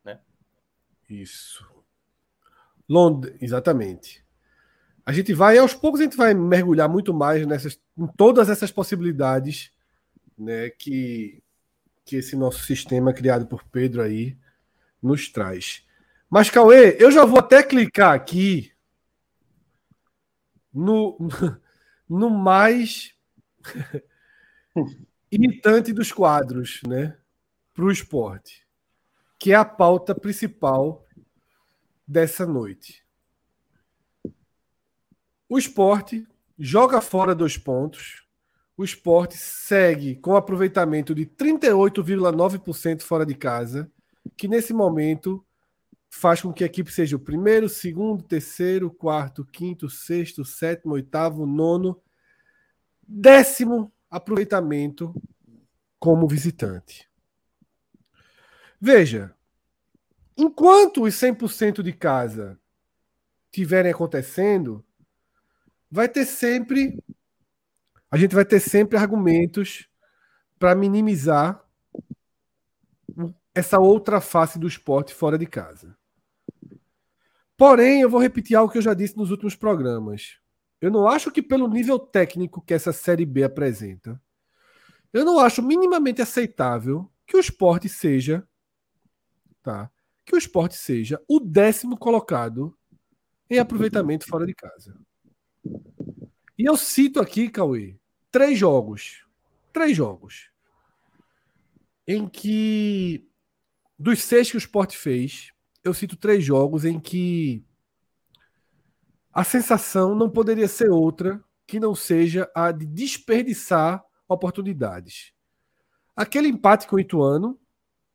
Né? 0.04 0.18
Isso. 1.08 1.66
Lond... 2.88 3.34
Exatamente. 3.40 4.24
A 5.04 5.12
gente 5.12 5.32
vai, 5.32 5.58
aos 5.58 5.74
poucos, 5.74 6.00
a 6.00 6.04
gente 6.04 6.16
vai 6.16 6.34
mergulhar 6.34 6.88
muito 6.88 7.12
mais 7.12 7.46
nessas, 7.46 7.80
em 7.96 8.06
todas 8.06 8.48
essas 8.48 8.70
possibilidades 8.70 9.72
né, 10.40 10.70
que, 10.70 11.42
que 12.04 12.16
esse 12.16 12.34
nosso 12.34 12.64
sistema 12.64 13.12
criado 13.12 13.46
por 13.46 13.62
Pedro 13.64 14.02
aí 14.02 14.36
nos 15.02 15.28
traz. 15.28 15.86
Mas, 16.28 16.48
Cauê, 16.48 16.96
eu 16.98 17.10
já 17.10 17.24
vou 17.24 17.38
até 17.38 17.62
clicar 17.62 18.14
aqui 18.14 18.72
no, 20.72 21.18
no 22.08 22.30
mais 22.30 23.14
irritante 25.30 25.92
dos 25.92 26.10
quadros, 26.12 26.80
né? 26.86 27.16
Para 27.74 27.84
o 27.84 27.90
esporte, 27.90 28.66
que 29.38 29.52
é 29.52 29.54
a 29.54 29.64
pauta 29.64 30.14
principal 30.14 31.06
dessa 32.06 32.46
noite. 32.46 33.04
O 35.48 35.58
esporte 35.58 36.26
joga 36.58 37.00
fora 37.00 37.34
dois 37.34 37.56
pontos. 37.56 38.24
O 38.80 38.84
esporte 38.84 39.36
segue 39.36 40.16
com 40.16 40.34
aproveitamento 40.34 41.14
de 41.14 41.26
38,9% 41.26 43.02
fora 43.02 43.26
de 43.26 43.34
casa, 43.34 43.92
que 44.38 44.48
nesse 44.48 44.72
momento 44.72 45.44
faz 46.08 46.40
com 46.40 46.50
que 46.50 46.64
a 46.64 46.66
equipe 46.66 46.90
seja 46.90 47.14
o 47.14 47.20
primeiro, 47.20 47.68
segundo, 47.68 48.24
terceiro, 48.24 48.90
quarto, 48.90 49.44
quinto, 49.44 49.90
sexto, 49.90 50.46
sétimo, 50.46 50.94
oitavo, 50.94 51.44
nono, 51.44 52.00
décimo 53.06 53.92
aproveitamento 54.10 55.14
como 55.98 56.26
visitante. 56.26 57.06
Veja, 58.80 59.36
Enquanto 60.38 61.02
os 61.02 61.14
100% 61.16 61.82
de 61.82 61.92
casa 61.92 62.58
tiverem 63.52 63.92
acontecendo, 63.92 64.82
vai 65.90 66.08
ter 66.08 66.24
sempre 66.24 66.98
a 68.10 68.16
gente 68.16 68.34
vai 68.34 68.44
ter 68.44 68.60
sempre 68.60 68.98
argumentos 68.98 69.88
para 70.58 70.74
minimizar 70.74 71.64
essa 73.54 73.78
outra 73.78 74.20
face 74.20 74.58
do 74.58 74.66
esporte 74.66 75.14
fora 75.14 75.38
de 75.38 75.46
casa. 75.46 75.96
Porém, 77.56 78.00
eu 78.00 78.10
vou 78.10 78.20
repetir 78.20 78.56
algo 78.56 78.72
que 78.72 78.78
eu 78.78 78.82
já 78.82 78.94
disse 78.94 79.16
nos 79.16 79.30
últimos 79.30 79.54
programas. 79.54 80.38
Eu 80.80 80.90
não 80.90 81.06
acho 81.06 81.30
que 81.30 81.42
pelo 81.42 81.68
nível 81.68 81.98
técnico 81.98 82.62
que 82.62 82.72
essa 82.72 82.92
série 82.92 83.26
B 83.26 83.44
apresenta, 83.44 84.20
eu 85.12 85.24
não 85.24 85.38
acho 85.38 85.62
minimamente 85.62 86.22
aceitável 86.22 87.10
que 87.26 87.36
o 87.36 87.40
esporte 87.40 87.88
seja, 87.88 88.46
tá? 89.62 89.90
que 90.24 90.34
o 90.34 90.38
esporte 90.38 90.76
seja 90.76 91.20
o 91.28 91.40
décimo 91.40 91.98
colocado 91.98 92.74
em 93.50 93.58
aproveitamento 93.58 94.26
fora 94.26 94.46
de 94.46 94.54
casa. 94.54 94.96
E 96.56 96.64
eu 96.64 96.76
cito 96.76 97.20
aqui, 97.20 97.50
Cauê, 97.50 97.99
três 98.30 98.58
jogos. 98.58 99.24
Três 99.72 99.96
jogos. 99.96 100.50
Em 102.06 102.28
que, 102.28 103.28
dos 103.98 104.22
seis 104.22 104.50
que 104.50 104.56
o 104.56 104.58
esporte 104.58 104.96
fez, 104.96 105.52
eu 105.84 105.94
cito 105.94 106.16
três 106.16 106.44
jogos 106.44 106.84
em 106.84 106.98
que 106.98 107.64
a 109.32 109.44
sensação 109.44 110.14
não 110.14 110.28
poderia 110.28 110.66
ser 110.66 110.90
outra 110.90 111.42
que 111.66 111.78
não 111.78 111.94
seja 111.94 112.50
a 112.54 112.72
de 112.72 112.84
desperdiçar 112.84 114.04
oportunidades. 114.28 115.32
Aquele 116.16 116.48
empate 116.48 116.86
com 116.86 116.96
o 116.96 117.00
Ituano, 117.00 117.58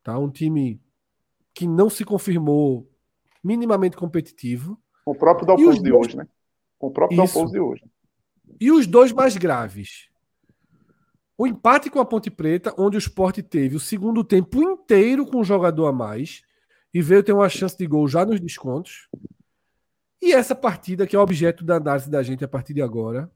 tá? 0.04 0.20
um 0.20 0.30
time 0.30 0.82
que 1.54 1.66
não 1.66 1.90
se 1.90 2.04
confirmou 2.04 2.90
minimamente 3.42 3.96
competitivo. 3.96 4.78
Com 5.06 5.12
o 5.12 5.16
próprio 5.16 5.48
Dalpozo 5.48 5.82
de 5.82 5.94
hoje, 5.94 6.18
né? 6.18 6.28
Com 6.78 6.88
o 6.88 6.92
próprio 6.92 7.18
Dalpozo 7.18 7.54
de 7.54 7.60
hoje. 7.60 7.84
E 8.60 8.72
os 8.72 8.88
dois 8.88 9.12
mais 9.12 9.36
graves. 9.38 10.10
O 11.38 11.46
empate 11.46 11.90
com 11.90 12.00
a 12.00 12.06
Ponte 12.06 12.32
Preta, 12.32 12.74
onde 12.78 12.96
o 12.96 13.00
esporte 13.00 13.44
teve 13.44 13.76
o 13.76 13.80
segundo 13.80 14.24
tempo 14.24 14.64
inteiro 14.64 15.26
com 15.26 15.40
um 15.40 15.44
jogador 15.44 15.88
a 15.88 15.92
mais 15.92 16.42
e 16.94 17.02
veio 17.02 17.24
ter 17.24 17.34
uma 17.34 17.50
chance 17.50 17.78
de 17.78 17.86
gol 17.86 18.08
já 18.08 18.26
nos 18.26 18.40
descontos. 18.40 19.10
E 20.22 20.32
essa 20.32 20.56
partida, 20.56 21.06
que 21.06 21.16
é 21.16 21.20
objeto 21.20 21.66
da 21.66 21.76
análise 21.76 22.10
da 22.10 22.24
gente 22.24 22.46
a 22.46 22.48
partir 22.48 22.74
de 22.74 22.82
agora. 22.82 23.30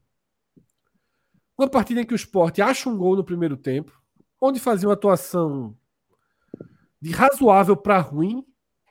Uma 1.58 1.68
partida 1.68 2.00
em 2.00 2.06
que 2.06 2.14
o 2.14 2.16
esporte 2.16 2.62
acha 2.62 2.88
um 2.88 2.96
gol 2.96 3.16
no 3.16 3.22
primeiro 3.22 3.56
tempo, 3.56 3.92
onde 4.40 4.58
fazia 4.58 4.88
uma 4.88 4.94
atuação 4.94 5.76
de 7.00 7.10
razoável 7.10 7.76
para 7.76 7.98
ruim, 7.98 8.42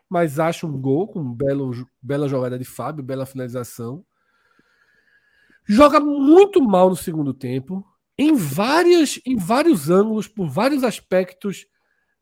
mas 0.08 0.38
acha 0.38 0.68
um 0.68 0.80
gol 0.80 1.08
com 1.08 1.20
um 1.20 1.34
belo, 1.34 1.72
bela 2.00 2.28
jogada 2.28 2.60
de 2.60 2.66
Fábio, 2.66 3.04
bela 3.04 3.26
finalização. 3.26 4.06
Joga 5.72 6.00
muito 6.00 6.64
mal 6.64 6.90
no 6.90 6.96
segundo 6.96 7.32
tempo, 7.32 7.86
em 8.18 8.34
várias, 8.34 9.22
em 9.24 9.36
vários 9.38 9.88
ângulos, 9.88 10.28
por 10.28 10.50
vários 10.50 10.84
aspectos 10.84 11.68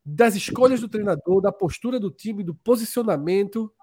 das 0.06 0.36
escolhas 0.36 0.82
do 0.82 0.90
treinador, 0.90 1.40
da 1.42 1.50
postura 1.50 1.98
do 1.98 2.12
time, 2.12 2.44
do 2.44 2.54
posicionamento. 2.54 3.74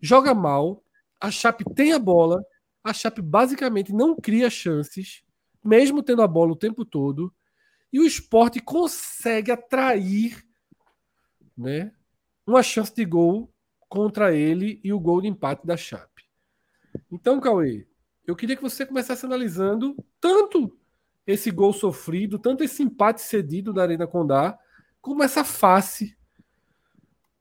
Joga 0.00 0.32
mal. 0.32 0.84
A 1.20 1.28
Chape 1.28 1.64
tem 1.74 1.92
a 1.92 1.98
bola. 1.98 2.40
A 2.84 2.92
Chape 2.92 3.20
basicamente 3.20 3.92
não 3.92 4.14
cria 4.14 4.48
chances, 4.48 5.24
mesmo 5.62 6.04
tendo 6.04 6.22
a 6.22 6.28
bola 6.28 6.52
o 6.52 6.56
tempo 6.56 6.84
todo. 6.84 7.34
E 7.92 7.98
o 7.98 8.06
esporte 8.06 8.60
consegue 8.60 9.50
atrair 9.50 10.40
né, 11.58 11.90
uma 12.46 12.62
chance 12.62 12.94
de 12.94 13.04
gol 13.04 13.52
contra 13.88 14.32
ele 14.32 14.80
e 14.84 14.92
o 14.92 15.00
gol 15.00 15.20
de 15.20 15.26
empate 15.26 15.66
da 15.66 15.76
Chape. 15.76 16.22
Então, 17.10 17.40
Cauê, 17.40 17.89
eu 18.30 18.36
queria 18.36 18.56
que 18.56 18.62
você 18.62 18.86
começasse 18.86 19.26
analisando 19.26 19.96
tanto 20.20 20.76
esse 21.26 21.50
gol 21.50 21.72
sofrido, 21.72 22.38
tanto 22.38 22.62
esse 22.62 22.82
empate 22.82 23.20
cedido 23.20 23.72
da 23.72 23.82
Arena 23.82 24.06
Condá, 24.06 24.56
como 25.00 25.22
essa 25.22 25.44
face, 25.44 26.16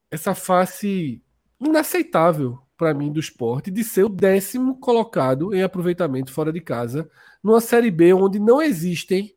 essa 0.09 0.33
face 0.33 1.23
inaceitável 1.59 2.59
para 2.75 2.93
mim 2.93 3.11
do 3.11 3.19
esporte 3.19 3.69
de 3.69 3.83
ser 3.83 4.03
o 4.03 4.09
décimo 4.09 4.79
colocado 4.79 5.53
em 5.53 5.61
aproveitamento 5.61 6.31
fora 6.31 6.51
de 6.51 6.61
casa 6.61 7.09
numa 7.43 7.61
Série 7.61 7.91
B 7.91 8.13
onde 8.13 8.39
não 8.39 8.61
existem 8.61 9.35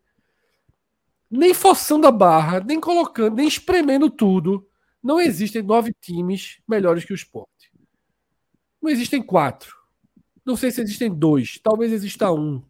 nem 1.30 1.52
forçando 1.52 2.06
a 2.06 2.12
barra, 2.12 2.60
nem 2.60 2.80
colocando, 2.80 3.36
nem 3.36 3.48
espremendo 3.48 4.08
tudo, 4.10 4.66
não 5.02 5.20
existem 5.20 5.62
nove 5.62 5.92
times 6.00 6.60
melhores 6.68 7.04
que 7.04 7.12
o 7.12 7.14
esporte. 7.14 7.72
Não 8.80 8.90
existem 8.90 9.22
quatro. 9.22 9.81
Não 10.44 10.56
sei 10.56 10.70
se 10.70 10.80
existem 10.80 11.12
dois. 11.12 11.58
Talvez 11.58 11.92
exista 11.92 12.32
um. 12.32 12.62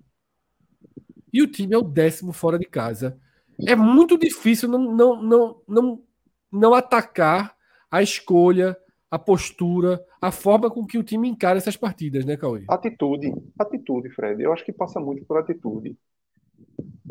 e 1.33 1.43
o 1.43 1.47
time 1.47 1.75
é 1.75 1.79
o 1.79 1.83
décimo 1.83 2.33
fora 2.33 2.59
de 2.59 2.67
casa. 2.67 3.19
É 3.67 3.75
muito 3.77 4.19
difícil 4.19 4.69
não, 4.69 4.79
não, 4.79 5.23
não, 5.23 5.63
não, 5.69 6.03
não 6.51 6.75
atacar 6.75 7.57
a 7.91 8.03
escolha, 8.03 8.77
a 9.11 9.19
postura, 9.19 10.05
a 10.21 10.33
forma 10.33 10.71
com 10.71 10.87
que 10.87 10.99
o 10.99 11.03
time 11.03 11.29
encara 11.29 11.59
essas 11.59 11.77
partidas, 11.77 12.25
né, 12.25 12.37
Cauê? 12.37 12.65
Atitude, 12.69 13.35
atitude, 13.59 14.11
Fred. 14.11 14.43
Eu 14.43 14.53
acho 14.53 14.65
que 14.65 14.73
passa 14.73 14.99
muito 14.99 15.25
por 15.27 15.39
atitude. 15.39 15.97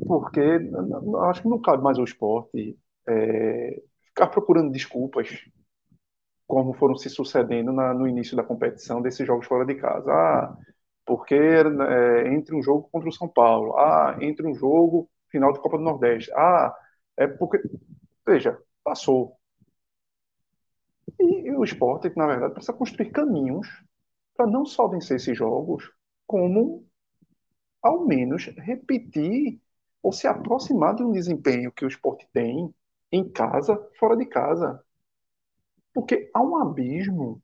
Porque 0.06 0.42
acho 1.30 1.42
que 1.42 1.48
não 1.48 1.62
cabe 1.62 1.84
mais 1.84 1.98
ao 1.98 2.04
esporte 2.04 2.78
é, 3.08 3.82
ficar 4.08 4.28
procurando 4.28 4.72
desculpas, 4.72 5.46
como 6.52 6.74
foram 6.74 6.98
se 6.98 7.10
sucedendo 7.10 7.72
na, 7.72 7.94
no 7.94 8.06
início 8.06 8.36
da 8.36 8.44
competição 8.44 9.02
desses 9.02 9.26
jogos 9.26 9.48
fora 9.48 9.66
de 9.66 9.76
casa. 9.76 10.12
Ah, 10.12 10.58
porque 11.06 11.34
é, 11.34 12.28
entre 12.34 12.54
um 12.54 12.62
jogo 12.62 12.90
contra 12.92 13.08
o 13.08 13.14
São 13.14 13.30
Paulo, 13.30 13.78
ah, 13.78 14.18
entre 14.20 14.46
um 14.46 14.54
jogo 14.54 15.10
final 15.30 15.54
de 15.54 15.62
Copa 15.62 15.78
do 15.78 15.84
Nordeste, 15.86 16.30
ah, 16.36 16.76
é 17.16 17.26
porque. 17.26 17.58
Veja, 18.28 18.60
passou. 18.84 19.38
E, 21.18 21.48
e 21.48 21.56
o 21.56 21.64
esporte, 21.64 22.12
na 22.18 22.28
verdade, 22.28 22.54
precisa 22.54 22.74
construir 22.74 23.12
caminhos 23.12 23.68
para 24.36 24.46
não 24.46 24.66
só 24.66 24.90
vencer 24.90 25.16
esses 25.18 25.38
jogos, 25.38 25.90
como 26.28 26.86
ao 27.82 28.06
menos 28.06 28.48
repetir 28.58 29.62
ou 30.04 30.12
se 30.12 30.28
aproximar 30.28 30.96
de 30.96 31.04
um 31.04 31.14
desempenho 31.14 31.72
que 31.72 31.86
o 31.86 31.88
esporte 31.88 32.28
tem 32.34 32.74
em 33.10 33.30
casa, 33.30 33.78
fora 33.98 34.18
de 34.18 34.26
casa. 34.26 34.84
Porque 35.94 36.30
há 36.34 36.42
um 36.42 36.58
abismo. 36.58 37.42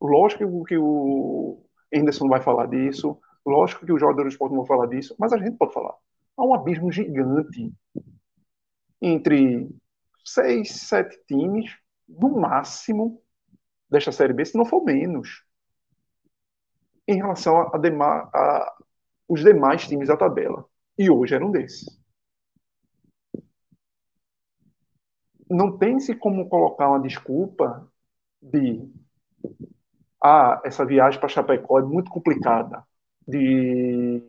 Lógico 0.00 0.64
que 0.64 0.76
o 0.76 1.62
Anderson 1.94 2.28
vai 2.28 2.40
falar 2.40 2.66
disso, 2.66 3.18
lógico 3.46 3.86
que 3.86 3.92
o 3.92 3.98
jogador 3.98 4.24
do 4.24 4.28
esporte 4.28 4.52
não 4.52 4.64
vai 4.64 4.68
falar 4.68 4.86
disso, 4.86 5.14
mas 5.18 5.32
a 5.32 5.38
gente 5.38 5.56
pode 5.56 5.72
falar. 5.72 5.94
Há 6.36 6.44
um 6.44 6.54
abismo 6.54 6.90
gigante 6.90 7.72
entre 9.00 9.68
seis, 10.24 10.72
sete 10.72 11.18
times, 11.26 11.76
no 12.08 12.40
máximo, 12.40 13.22
desta 13.88 14.10
Série 14.10 14.32
B, 14.32 14.44
se 14.44 14.56
não 14.56 14.64
for 14.64 14.82
menos, 14.82 15.44
em 17.06 17.16
relação 17.16 17.58
a, 17.58 17.70
a, 17.72 18.16
a 18.34 18.76
os 19.28 19.42
demais 19.42 19.86
times 19.86 20.08
da 20.08 20.16
tabela. 20.16 20.64
E 20.98 21.10
hoje 21.10 21.34
era 21.34 21.44
um 21.44 21.50
desses. 21.50 21.86
Não 25.48 25.76
tem-se 25.76 26.14
como 26.14 26.48
colocar 26.48 26.88
uma 26.88 27.00
desculpa 27.00 27.86
de 28.40 28.90
ah, 30.22 30.60
essa 30.64 30.84
viagem 30.86 31.20
para 31.20 31.28
Chapecó 31.28 31.78
é 31.78 31.82
muito 31.82 32.10
complicada 32.10 32.82
de, 33.28 34.22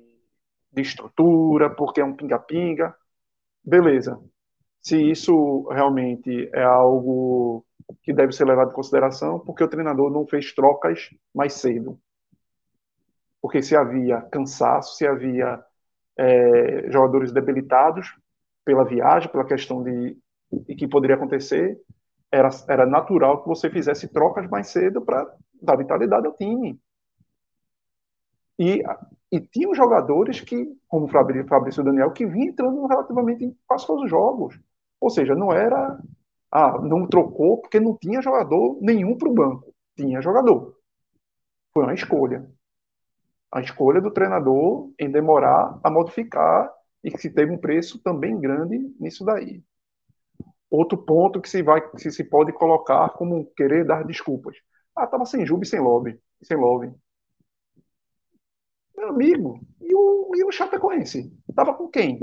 de 0.72 0.82
estrutura, 0.82 1.70
porque 1.70 2.02
é 2.02 2.06
um 2.06 2.16
pinga-pinga. 2.16 2.94
Beleza. 3.64 4.20
Se 4.82 5.02
isso 5.10 5.68
realmente 5.70 6.50
é 6.54 6.64
algo 6.64 7.66
que 8.04 8.14
deve 8.14 8.34
ser 8.34 8.46
levado 8.46 8.72
em 8.72 8.74
consideração, 8.74 9.40
porque 9.40 9.64
o 9.64 9.68
treinador 9.70 10.12
não 10.12 10.28
fez 10.28 10.54
trocas 10.54 11.10
mais 11.34 11.54
cedo. 11.54 12.00
Porque 13.42 13.62
se 13.62 13.76
havia 13.76 14.22
cansaço, 14.22 14.98
se 14.98 15.08
havia 15.08 15.64
é, 16.18 16.92
jogadores 16.92 17.32
debilitados 17.32 18.16
pela 18.66 18.84
viagem, 18.84 19.32
pela 19.32 19.46
questão 19.46 19.84
de 19.84 20.18
e 20.68 20.76
que 20.76 20.88
poderia 20.88 21.16
acontecer, 21.16 21.80
era, 22.32 22.50
era 22.68 22.86
natural 22.86 23.42
que 23.42 23.48
você 23.48 23.70
fizesse 23.70 24.08
trocas 24.08 24.50
mais 24.50 24.68
cedo 24.68 25.02
para 25.02 25.26
dar 25.62 25.78
vitalidade 25.78 26.28
ao 26.28 26.36
time. 26.36 26.80
E, 28.58 28.82
e 29.32 29.40
tinha 29.40 29.74
jogadores 29.74 30.40
que, 30.42 30.68
como 30.88 31.06
o 31.06 31.10
Fabrício 31.10 31.84
Daniel, 31.84 32.12
que 32.12 32.26
vinha 32.26 32.50
entrando 32.50 32.86
relativamente 32.86 33.44
em 33.44 33.58
quase 33.68 33.86
todos 33.86 34.04
os 34.04 34.10
jogos. 34.10 34.60
Ou 35.00 35.10
seja, 35.10 35.36
não 35.36 35.52
era. 35.52 36.00
Ah, 36.52 36.80
não 36.82 37.06
trocou 37.06 37.58
porque 37.60 37.80
não 37.80 37.98
tinha 37.98 38.22
jogador 38.22 38.78
nenhum 38.82 39.18
para 39.18 39.28
o 39.28 39.34
banco. 39.34 39.74
Tinha 39.96 40.22
jogador. 40.22 40.78
Foi 41.74 41.84
uma 41.84 41.94
escolha. 41.94 42.50
A 43.52 43.62
escolha 43.62 44.00
do 44.00 44.12
treinador 44.12 44.90
em 44.98 45.12
demorar 45.12 45.80
a 45.84 45.90
modificar 45.90 46.72
e 47.04 47.12
que 47.12 47.18
se 47.18 47.30
teve 47.30 47.52
um 47.52 47.58
preço 47.58 48.02
também 48.02 48.40
grande 48.40 48.78
nisso 49.00 49.26
daí. 49.26 49.62
Outro 50.76 50.98
ponto 50.98 51.42
que 51.42 51.50
se 51.50 51.64
vai 51.64 51.90
que 51.90 52.12
se 52.12 52.24
pode 52.24 52.52
colocar 52.52 53.10
como 53.12 53.46
querer 53.56 53.86
dar 53.86 54.04
desculpas. 54.04 54.58
Ah, 54.96 55.08
tava 55.08 55.26
sem 55.26 55.46
Juba 55.46 55.64
e 55.64 55.68
sem 55.68 55.80
Love. 55.80 56.20
Sem 56.44 56.58
Love. 56.58 56.94
Meu 58.98 59.10
amigo, 59.10 59.60
e 59.82 59.96
o, 59.96 60.32
e 60.36 60.44
o 60.44 60.52
Chapecoense? 60.52 61.32
Tava 61.56 61.74
com 61.74 61.88
quem? 61.88 62.20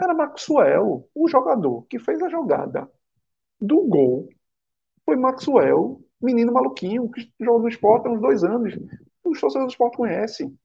Era 0.00 0.14
Maxwell, 0.14 1.08
o 1.14 1.28
jogador 1.28 1.82
que 1.88 1.98
fez 1.98 2.22
a 2.22 2.28
jogada 2.28 2.88
do 3.60 3.82
gol. 3.86 4.28
Foi 5.04 5.16
Maxwell, 5.16 6.00
menino 6.20 6.52
maluquinho, 6.52 7.10
que 7.10 7.32
jogou 7.40 7.62
no 7.62 7.68
esporte 7.68 8.06
há 8.06 8.10
uns 8.10 8.20
dois 8.20 8.44
anos. 8.44 8.74
Os 9.24 9.40
torcedores 9.40 9.68
do 9.68 9.70
esporte 9.70 9.96
conhecem 9.96 10.56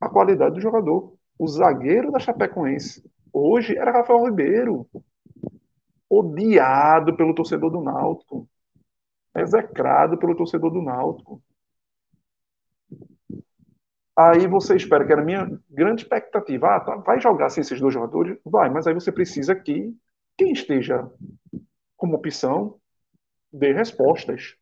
a 0.00 0.08
qualidade 0.08 0.54
do 0.54 0.60
jogador. 0.60 1.19
O 1.40 1.48
zagueiro 1.48 2.12
da 2.12 2.18
Chapecoense 2.18 3.02
hoje 3.32 3.74
era 3.74 3.90
Rafael 3.90 4.26
Ribeiro 4.26 4.86
odiado 6.06 7.16
pelo 7.16 7.34
torcedor 7.34 7.70
do 7.70 7.80
Náutico, 7.80 8.46
execrado 9.34 10.18
pelo 10.18 10.36
torcedor 10.36 10.70
do 10.70 10.82
Náutico. 10.82 11.42
Aí 14.14 14.46
você 14.46 14.76
espera, 14.76 15.06
que 15.06 15.12
era 15.12 15.22
a 15.22 15.24
minha 15.24 15.58
grande 15.70 16.02
expectativa, 16.02 16.76
ah, 16.76 16.80
tá, 16.80 16.96
vai 16.96 17.18
jogar 17.18 17.48
sem 17.48 17.62
esses 17.62 17.80
dois 17.80 17.94
jogadores? 17.94 18.38
Vai, 18.44 18.68
mas 18.68 18.86
aí 18.86 18.92
você 18.92 19.10
precisa 19.10 19.54
que 19.56 19.96
quem 20.36 20.52
esteja 20.52 21.10
como 21.96 22.16
opção 22.16 22.78
dê 23.50 23.72
respostas. 23.72 24.58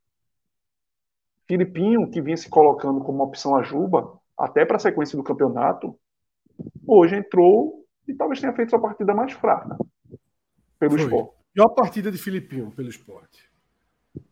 Filipinho, 1.44 2.08
que 2.08 2.22
vinha 2.22 2.36
se 2.36 2.48
colocando 2.48 3.00
como 3.00 3.24
opção 3.24 3.56
a 3.56 3.64
Juba, 3.64 4.16
até 4.38 4.64
para 4.64 4.76
a 4.76 4.80
sequência 4.80 5.16
do 5.16 5.24
campeonato, 5.24 5.98
hoje 6.86 7.16
entrou 7.16 7.84
e 8.06 8.14
talvez 8.14 8.40
tenha 8.40 8.52
feito 8.52 8.70
sua 8.70 8.80
partida 8.80 9.14
mais 9.14 9.32
fraca 9.32 9.76
pelo 10.78 10.92
Foi. 10.92 11.02
esporte. 11.02 11.38
Pior 11.52 11.68
partida 11.70 12.10
de 12.10 12.18
Filipinho 12.18 12.70
pelo 12.70 12.88
esporte. 12.88 13.48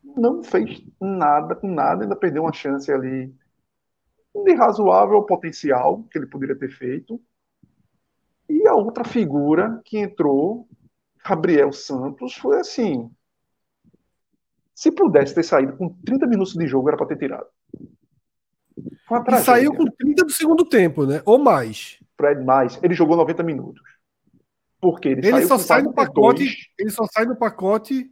Não 0.03 0.43
fez 0.43 0.83
nada 1.01 1.55
com 1.55 1.69
nada, 1.69 2.05
ainda 2.05 2.17
perdeu 2.17 2.43
uma 2.43 2.53
chance 2.53 2.91
ali 2.91 3.35
de 4.45 4.55
razoável 4.55 5.23
potencial 5.23 6.05
que 6.05 6.19
ele 6.19 6.27
poderia 6.27 6.57
ter 6.57 6.71
feito. 6.71 7.21
E 8.49 8.67
a 8.69 8.75
outra 8.75 9.05
figura 9.05 9.81
que 9.85 9.99
entrou, 9.99 10.69
Gabriel 11.27 11.73
Santos, 11.73 12.35
foi 12.35 12.61
assim. 12.61 13.11
Se 14.75 14.93
pudesse 14.93 15.35
ter 15.35 15.43
saído 15.43 15.77
com 15.77 15.89
30 16.05 16.27
minutos 16.27 16.55
de 16.55 16.67
jogo, 16.67 16.89
era 16.89 16.97
para 16.97 17.07
ter 17.07 17.17
tirado. 17.17 17.47
e 18.77 19.39
saiu 19.39 19.75
com 19.75 19.87
30 19.87 20.25
do 20.25 20.33
segundo 20.33 20.65
tempo, 20.69 21.07
né? 21.07 21.23
Ou 21.25 21.39
mais. 21.39 21.99
Fred 22.17 22.45
mais. 22.45 22.79
Ele 22.83 22.95
jogou 22.95 23.17
90 23.17 23.43
minutos. 23.43 23.83
Porque 24.81 25.09
ele, 25.09 25.27
ele 25.27 25.47
só 25.47 25.59
sai 25.59 25.83
no 25.83 25.93
pacote, 25.93 26.55
ele 26.79 26.91
só 26.91 27.05
sai 27.07 27.25
no 27.25 27.37
pacote 27.37 28.11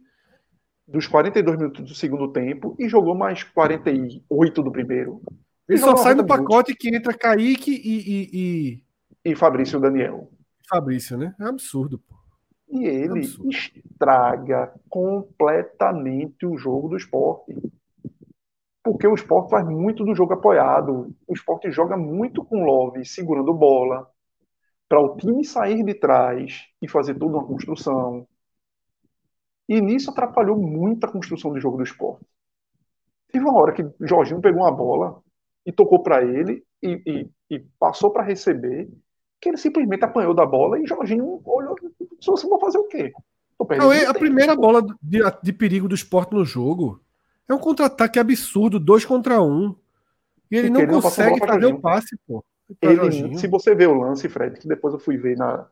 dos 0.87 1.07
42 1.07 1.57
minutos 1.57 1.85
do 1.85 1.95
segundo 1.95 2.31
tempo 2.31 2.75
e 2.79 2.87
jogou 2.87 3.15
mais 3.15 3.43
48 3.43 4.63
do 4.63 4.71
primeiro. 4.71 5.21
Ele 5.67 5.79
só 5.79 5.95
sai 5.95 6.13
no 6.13 6.25
pacote 6.25 6.75
que 6.75 6.95
entra 6.95 7.13
Kaique 7.13 7.71
e, 7.71 7.99
e, 7.99 8.29
e... 8.33 9.31
e 9.31 9.35
Fabrício 9.35 9.79
Daniel. 9.79 10.29
Fabrício, 10.69 11.17
né? 11.17 11.33
É 11.39 11.45
absurdo, 11.45 11.99
pô. 11.99 12.15
E 12.69 12.85
ele 12.85 13.19
é 13.19 13.49
estraga 13.49 14.73
completamente 14.89 16.45
o 16.45 16.57
jogo 16.57 16.89
do 16.89 16.97
esporte. 16.97 17.55
Porque 18.85 19.07
o 19.07 19.15
esporte 19.15 19.49
faz 19.49 19.65
muito 19.65 20.05
do 20.05 20.13
jogo 20.13 20.33
apoiado. 20.33 21.11
O 21.27 21.33
esporte 21.33 21.71
joga 21.71 21.97
muito 21.97 22.45
com 22.45 22.63
Love 22.63 23.03
segurando 23.03 23.51
bola, 23.51 24.07
para 24.87 25.01
o 25.01 25.17
time 25.17 25.43
sair 25.43 25.83
de 25.83 25.95
trás 25.95 26.67
e 26.79 26.87
fazer 26.87 27.15
toda 27.15 27.35
uma 27.35 27.47
construção. 27.47 28.27
E 29.67 29.81
nisso 29.81 30.11
atrapalhou 30.11 30.55
muito 30.55 31.03
a 31.03 31.11
construção 31.11 31.51
do 31.51 31.59
jogo 31.59 31.77
do 31.77 31.83
esporte. 31.83 32.23
Teve 33.31 33.43
uma 33.43 33.59
hora 33.59 33.73
que 33.73 33.83
Jorginho 34.01 34.39
pegou 34.39 34.61
uma 34.61 34.71
bola 34.71 35.19
e 35.65 35.71
tocou 35.71 36.03
para 36.03 36.23
ele 36.23 36.63
e, 36.79 37.01
e, 37.49 37.55
e 37.55 37.59
passou 37.79 38.11
para 38.11 38.23
receber, 38.23 38.87
que 39.41 39.49
ele 39.49 39.57
simplesmente 39.57 40.05
apanhou 40.05 40.35
da 40.35 40.45
bola 40.45 40.79
e 40.79 40.85
Jorginho 40.85 41.41
olhou, 41.43 41.75
se 42.21 42.27
você 42.27 42.47
vai 42.47 42.59
fazer 42.59 42.77
o 42.77 42.87
quê? 42.87 43.11
Não, 43.79 43.91
a 43.91 44.13
primeira 44.13 44.55
bola 44.55 44.85
de, 45.01 45.19
de, 45.41 45.53
perigo 45.53 45.87
do 45.87 45.95
esporte 45.95 46.33
no 46.33 46.45
jogo 46.45 47.01
é 47.47 47.53
um 47.53 47.59
contra-ataque 47.59 48.19
absurdo, 48.19 48.79
dois 48.79 49.05
contra 49.05 49.41
um. 49.41 49.75
E 50.49 50.57
ele, 50.57 50.69
não, 50.69 50.81
ele 50.81 50.91
não 50.91 51.01
consegue 51.01 51.39
fazer 51.39 51.65
o 51.65 51.79
passe, 51.79 52.17
pô. 52.27 52.43
Ele, 52.81 53.37
se 53.37 53.47
você 53.47 53.75
vê 53.75 53.85
o 53.85 53.93
lance, 53.93 54.27
Fred, 54.27 54.59
que 54.59 54.67
depois 54.67 54.93
eu 54.93 54.99
fui 54.99 55.17
ver 55.17 55.37
na. 55.37 55.67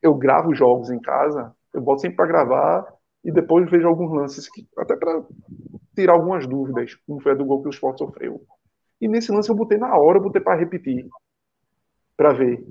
Eu 0.00 0.14
gravo 0.14 0.54
jogos 0.54 0.90
em 0.90 1.00
casa, 1.00 1.54
eu 1.72 1.80
boto 1.80 2.00
sempre 2.00 2.16
para 2.16 2.26
gravar 2.26 2.94
e 3.24 3.30
depois 3.30 3.70
vejo 3.70 3.86
alguns 3.86 4.10
lances, 4.10 4.48
que, 4.50 4.66
até 4.76 4.96
para 4.96 5.22
tirar 5.94 6.14
algumas 6.14 6.46
dúvidas, 6.46 6.96
como 7.06 7.20
foi 7.20 7.32
a 7.32 7.34
do 7.34 7.44
gol 7.44 7.62
que 7.62 7.68
o 7.68 7.70
Sport 7.70 7.98
sofreu. 7.98 8.42
E 9.00 9.06
nesse 9.06 9.30
lance 9.30 9.48
eu 9.48 9.54
botei 9.54 9.78
na 9.78 9.96
hora, 9.96 10.18
eu 10.18 10.22
botei 10.22 10.40
para 10.40 10.58
repetir, 10.58 11.06
para 12.16 12.32
ver. 12.32 12.64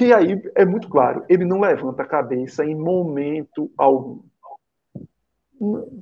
E 0.00 0.12
aí 0.12 0.40
é 0.54 0.64
muito 0.64 0.88
claro, 0.88 1.24
ele 1.28 1.44
não 1.44 1.60
levanta 1.60 2.02
a 2.02 2.06
cabeça 2.06 2.64
em 2.64 2.74
momento 2.74 3.70
algum. 3.76 4.20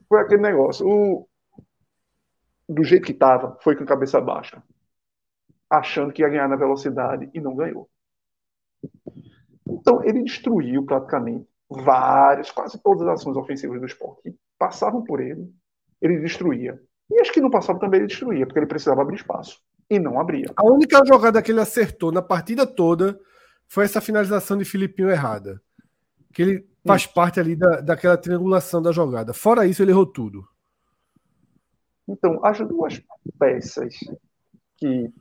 Foi 0.08 0.20
aquele 0.20 0.42
negócio. 0.42 0.86
O, 0.86 1.27
do 2.68 2.84
jeito 2.84 3.06
que 3.06 3.12
estava, 3.12 3.56
foi 3.62 3.74
com 3.74 3.86
cabeça 3.86 4.20
baixa, 4.20 4.62
achando 5.70 6.12
que 6.12 6.22
ia 6.22 6.28
ganhar 6.28 6.48
na 6.48 6.56
velocidade 6.56 7.30
e 7.32 7.40
não 7.40 7.56
ganhou. 7.56 7.88
Então, 9.66 10.04
ele 10.04 10.22
destruiu 10.22 10.84
praticamente 10.84 11.46
várias, 11.68 12.50
quase 12.50 12.80
todas 12.82 13.02
as 13.02 13.20
ações 13.20 13.36
ofensivas 13.36 13.80
do 13.80 13.86
esporte 13.86 14.34
passavam 14.58 15.02
por 15.02 15.20
ele, 15.20 15.48
ele 16.00 16.18
destruía. 16.18 16.80
E 17.10 17.20
as 17.20 17.30
que 17.30 17.40
não 17.40 17.50
passavam 17.50 17.80
também 17.80 18.00
ele 18.00 18.08
destruía, 18.08 18.46
porque 18.46 18.58
ele 18.58 18.66
precisava 18.66 19.02
abrir 19.02 19.16
espaço. 19.16 19.60
E 19.88 19.98
não 19.98 20.20
abria. 20.20 20.52
A 20.56 20.64
única 20.64 21.02
jogada 21.06 21.40
que 21.40 21.50
ele 21.50 21.60
acertou 21.60 22.12
na 22.12 22.20
partida 22.20 22.66
toda 22.66 23.18
foi 23.66 23.84
essa 23.84 24.00
finalização 24.00 24.58
de 24.58 24.64
Filipinho 24.64 25.10
errada. 25.10 25.62
Que 26.32 26.42
ele 26.42 26.68
faz 26.86 27.06
parte 27.06 27.40
ali 27.40 27.56
da, 27.56 27.80
daquela 27.80 28.16
triangulação 28.16 28.82
da 28.82 28.92
jogada. 28.92 29.32
Fora 29.32 29.66
isso, 29.66 29.82
ele 29.82 29.92
errou 29.92 30.06
tudo. 30.06 30.46
Então, 32.08 32.44
as 32.44 32.58
duas 32.58 33.02
peças 33.38 33.94
que 34.76 35.12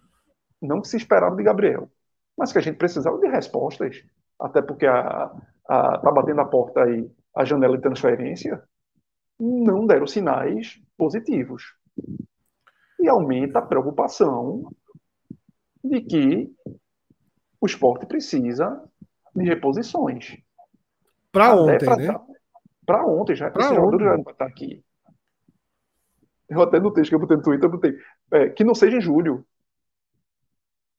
não 0.61 0.83
se 0.83 0.97
esperava 0.97 1.35
de 1.35 1.43
Gabriel, 1.43 1.89
mas 2.37 2.51
que 2.51 2.57
a 2.57 2.61
gente 2.61 2.77
precisava 2.77 3.19
de 3.19 3.27
respostas, 3.27 4.03
até 4.39 4.61
porque 4.61 4.85
a, 4.85 5.31
a, 5.67 5.97
tá 5.97 6.11
batendo 6.11 6.41
a 6.41 6.45
porta 6.45 6.83
aí 6.83 7.09
a 7.35 7.45
janela 7.45 7.75
de 7.75 7.83
transferência, 7.83 8.63
não 9.39 9.85
deram 9.85 10.07
sinais 10.07 10.81
positivos. 10.97 11.75
E 12.99 13.07
aumenta 13.07 13.59
a 13.59 13.65
preocupação 13.65 14.71
de 15.83 16.01
que 16.01 16.51
o 17.61 17.65
esporte 17.65 18.07
precisa 18.07 18.83
de 19.35 19.43
reposições. 19.43 20.37
Para 21.31 21.55
ontem, 21.55 21.85
pra, 21.85 21.95
né? 21.95 22.19
Para 22.85 23.05
ontem, 23.05 23.35
já. 23.35 23.51
Pra 23.51 23.65
esse 23.65 23.75
jogador 23.75 24.03
já 24.03 24.17
não 24.17 24.31
está 24.31 24.45
aqui. 24.45 24.83
Eu 26.49 26.61
até 26.61 26.79
no 26.79 26.93
texto 26.93 27.09
que 27.09 27.15
eu 27.15 27.19
botei 27.19 27.37
no 27.37 27.43
Twitter, 27.43 27.65
eu 27.65 27.71
botei, 27.71 27.97
é, 28.31 28.49
que 28.49 28.63
não 28.63 28.73
seja 28.73 28.97
em 28.97 29.01
julho. 29.01 29.45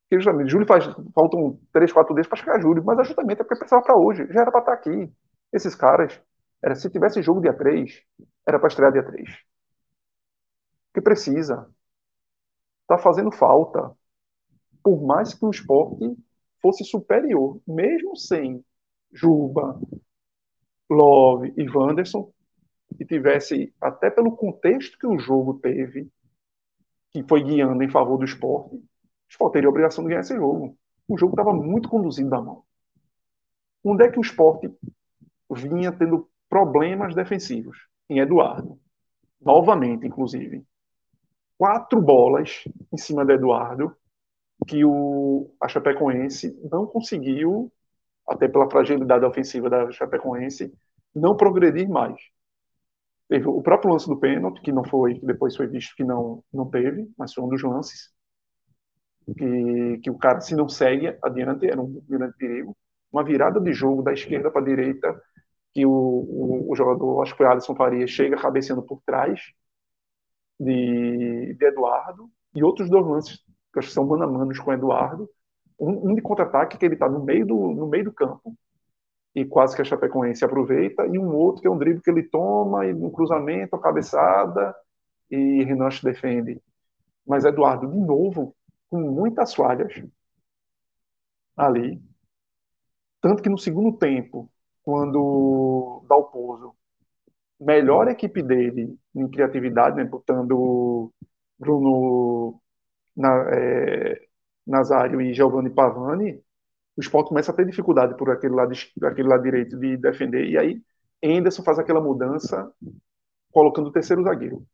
Porque 0.03 0.21
justamente, 0.23 0.49
julho 0.49 0.65
faz, 0.65 0.85
faltam 1.13 1.59
3, 1.71 1.91
4 1.93 2.13
dias 2.15 2.27
para 2.27 2.37
chegar 2.37 2.61
julho, 2.61 2.83
mas 2.83 3.07
justamente 3.07 3.41
é 3.41 3.43
porque 3.43 3.59
precisava 3.59 3.83
para 3.83 3.95
hoje. 3.95 4.27
Já 4.31 4.41
era 4.41 4.51
para 4.51 4.61
estar 4.61 4.71
tá 4.71 4.77
aqui. 4.77 5.11
Esses 5.53 5.75
caras, 5.75 6.19
era, 6.63 6.75
se 6.75 6.89
tivesse 6.89 7.21
jogo 7.21 7.41
dia 7.41 7.53
3, 7.53 8.03
era 8.47 8.59
para 8.59 8.67
estrear 8.67 8.91
dia 8.91 9.03
3. 9.03 9.29
Que 10.93 11.01
precisa. 11.01 11.69
Está 12.81 12.97
fazendo 12.97 13.31
falta. 13.31 13.91
Por 14.83 15.05
mais 15.05 15.33
que 15.33 15.45
o 15.45 15.51
esporte 15.51 16.15
fosse 16.61 16.83
superior, 16.83 17.59
mesmo 17.67 18.15
sem 18.15 18.63
Juba, 19.11 19.79
Love 20.89 21.53
e 21.55 21.69
Wanderson, 21.69 22.31
e 22.97 23.05
tivesse, 23.05 23.73
até 23.81 24.09
pelo 24.09 24.35
contexto 24.35 24.97
que 24.97 25.07
o 25.07 25.19
jogo 25.19 25.55
teve, 25.55 26.09
que 27.11 27.23
foi 27.23 27.43
guiando 27.43 27.83
em 27.83 27.89
favor 27.89 28.17
do 28.17 28.25
esporte, 28.25 28.75
o 28.75 28.83
esporte 29.29 29.53
teria 29.53 29.67
a 29.67 29.71
obrigação 29.71 30.03
de 30.03 30.09
ganhar 30.09 30.21
esse 30.21 30.35
jogo. 30.35 30.77
O 31.07 31.17
jogo 31.17 31.33
estava 31.33 31.53
muito 31.53 31.89
conduzido 31.89 32.29
da 32.29 32.41
mão. 32.41 32.63
Onde 33.83 34.03
é 34.03 34.11
que 34.11 34.19
o 34.19 34.21
esporte 34.21 34.71
vinha 35.49 35.91
tendo 35.91 36.29
problemas 36.49 37.15
defensivos? 37.15 37.77
Em 38.09 38.19
Eduardo. 38.19 38.79
Novamente, 39.41 40.05
inclusive. 40.05 40.63
Quatro 41.57 42.01
bolas 42.01 42.63
em 42.91 42.97
cima 42.97 43.25
de 43.25 43.33
Eduardo 43.33 43.95
que 44.67 44.83
o, 44.83 45.53
a 45.61 45.67
Chapecoense 45.67 46.57
não 46.71 46.85
conseguiu, 46.85 47.71
até 48.27 48.47
pela 48.47 48.69
fragilidade 48.69 49.25
ofensiva 49.25 49.69
da 49.69 49.91
Chapecoense, 49.91 50.73
não 51.15 51.35
progredir 51.35 51.89
mais. 51.89 52.19
Teve 53.29 53.47
o 53.47 53.61
próprio 53.61 53.91
lance 53.91 54.07
do 54.07 54.19
pênalti, 54.19 54.59
que 54.59 54.71
não 54.71 54.83
foi, 54.83 55.19
que 55.19 55.25
depois 55.25 55.55
foi 55.55 55.67
visto 55.67 55.95
que 55.95 56.03
não, 56.03 56.43
não 56.51 56.67
teve, 56.67 57.07
mas 57.15 57.31
foi 57.31 57.43
um 57.43 57.47
dos 57.47 57.61
lances. 57.61 58.09
Que, 59.37 59.99
que 59.99 60.09
o 60.09 60.17
cara, 60.17 60.41
se 60.41 60.55
não 60.55 60.67
segue 60.67 61.15
adiante, 61.23 61.67
era 61.69 61.79
um 61.79 62.03
grande 62.09 62.35
perigo. 62.37 62.75
Uma 63.11 63.23
virada 63.23 63.61
de 63.61 63.71
jogo 63.71 64.01
da 64.01 64.13
esquerda 64.13 64.49
para 64.49 64.61
a 64.61 64.65
direita, 64.65 65.21
que 65.73 65.85
o, 65.85 65.91
o, 65.91 66.71
o, 66.71 66.75
jogador, 66.75 67.21
acho 67.21 67.33
que 67.33 67.37
foi 67.37 67.45
Alisson 67.45 67.75
Faria, 67.75 68.07
chega 68.07 68.35
cabeceando 68.35 68.81
por 68.81 68.99
trás 69.05 69.39
de, 70.59 71.53
de 71.53 71.65
Eduardo, 71.65 72.31
e 72.55 72.63
outros 72.63 72.89
dois 72.89 73.05
lances, 73.05 73.37
que 73.71 73.79
acho 73.79 73.89
que 73.89 73.93
são 73.93 74.07
mano 74.07 74.23
a 74.23 74.27
manos 74.27 74.59
com 74.59 74.73
Eduardo. 74.73 75.29
Um, 75.79 76.11
um 76.11 76.15
de 76.15 76.21
contra-ataque, 76.21 76.77
que 76.79 76.85
ele 76.85 76.95
está 76.95 77.07
no, 77.07 77.23
meio 77.23 77.45
do, 77.45 77.55
no 77.55 77.87
meio 77.87 78.05
do 78.05 78.13
campo, 78.13 78.55
e 79.35 79.45
quase 79.45 79.75
que 79.75 79.81
a 79.81 79.85
Chapecoense 79.85 80.43
aproveita, 80.43 81.05
e 81.07 81.17
um 81.19 81.35
outro 81.35 81.61
que 81.61 81.67
é 81.67 81.71
um 81.71 81.77
drible 81.77 82.01
que 82.01 82.09
ele 82.09 82.23
toma, 82.23 82.85
e 82.85 82.93
no 82.93 83.11
cruzamento, 83.11 83.75
a 83.75 83.81
cabeçada, 83.81 84.75
e 85.29 85.63
Renato 85.63 86.03
defende. 86.03 86.61
Mas 87.25 87.45
Eduardo, 87.45 87.87
de 87.87 87.99
novo, 87.99 88.55
com 88.89 88.99
muitas 88.99 89.53
falhas 89.53 89.93
ali. 91.55 92.01
Tanto 93.21 93.43
que 93.43 93.49
no 93.49 93.57
segundo 93.57 93.97
tempo, 93.97 94.49
quando 94.83 96.03
dá 96.07 96.15
o 96.15 96.25
pouso, 96.25 96.73
melhor 97.59 98.07
equipe 98.07 98.41
dele 98.41 98.97
em 99.13 99.27
criatividade, 99.27 99.97
né, 99.97 100.05
botando 100.05 101.11
Bruno 101.57 102.59
na, 103.15 103.49
é, 103.53 104.27
Nazário 104.65 105.21
e 105.21 105.33
Giovanni 105.33 105.69
Pavani, 105.69 106.41
o 106.99 107.01
esporte 107.01 107.29
começa 107.29 107.53
a 107.53 107.55
ter 107.55 107.65
dificuldade 107.65 108.17
por 108.17 108.29
aquele 108.29 108.53
lado, 108.53 108.73
aquele 109.03 109.29
lado 109.29 109.41
direito 109.41 109.79
de 109.79 109.95
defender, 109.95 110.49
e 110.49 110.57
aí 110.57 110.81
Anderson 111.23 111.63
faz 111.63 111.79
aquela 111.79 112.01
mudança 112.01 112.69
colocando 113.53 113.87
o 113.87 113.91
terceiro 113.91 114.21
zagueiro. 114.21 114.65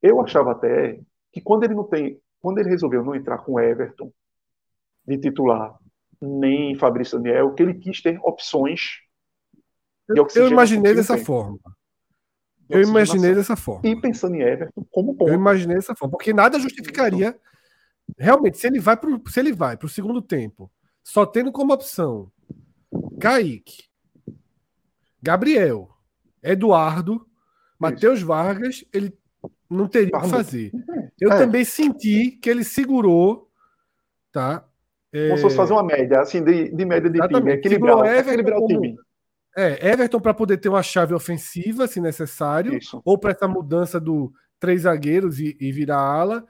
Eu 0.00 0.20
achava 0.20 0.52
até 0.52 1.00
que 1.32 1.40
quando 1.40 1.64
ele 1.64 1.74
não 1.74 1.82
tem, 1.82 2.20
quando 2.40 2.58
ele 2.58 2.68
resolveu 2.68 3.02
não 3.04 3.16
entrar 3.16 3.38
com 3.38 3.58
Everton 3.58 4.12
de 5.04 5.18
titular, 5.18 5.76
nem 6.22 6.76
Fabrício 6.76 7.18
Daniel, 7.18 7.52
que 7.52 7.64
ele 7.64 7.74
quis 7.74 8.00
ter 8.00 8.16
opções. 8.22 9.00
Eu, 10.08 10.24
eu 10.36 10.48
imaginei 10.48 10.94
dessa 10.94 11.18
forma. 11.18 11.58
Eu 12.68 12.80
imaginei 12.80 13.34
dessa 13.34 13.56
forma. 13.56 13.88
E 13.88 14.00
pensando 14.00 14.36
em 14.36 14.42
Everton 14.42 14.86
como 14.92 15.16
ponto. 15.16 15.32
Eu 15.32 15.34
imaginei 15.34 15.74
dessa 15.74 15.96
forma, 15.96 16.12
porque 16.12 16.32
nada 16.32 16.60
justificaria. 16.60 17.36
Realmente, 18.16 18.56
se 18.56 18.68
ele 18.68 18.78
vai 18.78 18.96
para 19.76 19.84
o 19.84 19.88
segundo 19.88 20.22
tempo 20.22 20.70
só 21.06 21.24
tendo 21.24 21.52
como 21.52 21.72
opção 21.72 22.32
Kaique, 23.20 23.84
Gabriel, 25.22 25.88
Eduardo, 26.42 27.24
Matheus 27.78 28.20
Vargas, 28.22 28.84
ele 28.92 29.16
não 29.70 29.86
teria 29.86 30.16
o 30.18 30.20
que 30.20 30.28
fazer. 30.28 30.72
Eu 31.20 31.30
é. 31.30 31.38
também 31.38 31.64
senti 31.64 32.32
que 32.32 32.50
ele 32.50 32.64
segurou, 32.64 33.48
tá? 34.32 34.66
É... 35.12 35.28
Como 35.28 35.36
se 35.36 35.42
fosse 35.44 35.56
fazer 35.56 35.74
uma 35.74 35.84
média, 35.84 36.20
assim, 36.20 36.42
de, 36.42 36.74
de 36.74 36.84
média 36.84 37.08
de 37.08 37.18
Exatamente. 37.18 37.62
time, 37.62 37.76
equilibrar, 37.76 37.98
Everton 38.04 38.30
equilibrar 38.30 38.58
o 38.58 38.66
time. 38.66 38.96
É, 39.56 39.88
Everton 39.92 40.20
para 40.20 40.34
poder 40.34 40.58
ter 40.58 40.68
uma 40.68 40.82
chave 40.82 41.14
ofensiva, 41.14 41.86
se 41.86 42.00
necessário, 42.00 42.76
Isso. 42.76 43.00
ou 43.04 43.16
para 43.16 43.30
essa 43.30 43.46
mudança 43.46 44.00
do 44.00 44.32
três 44.58 44.82
zagueiros 44.82 45.38
e, 45.38 45.56
e 45.60 45.70
virar 45.70 46.00
ala, 46.00 46.44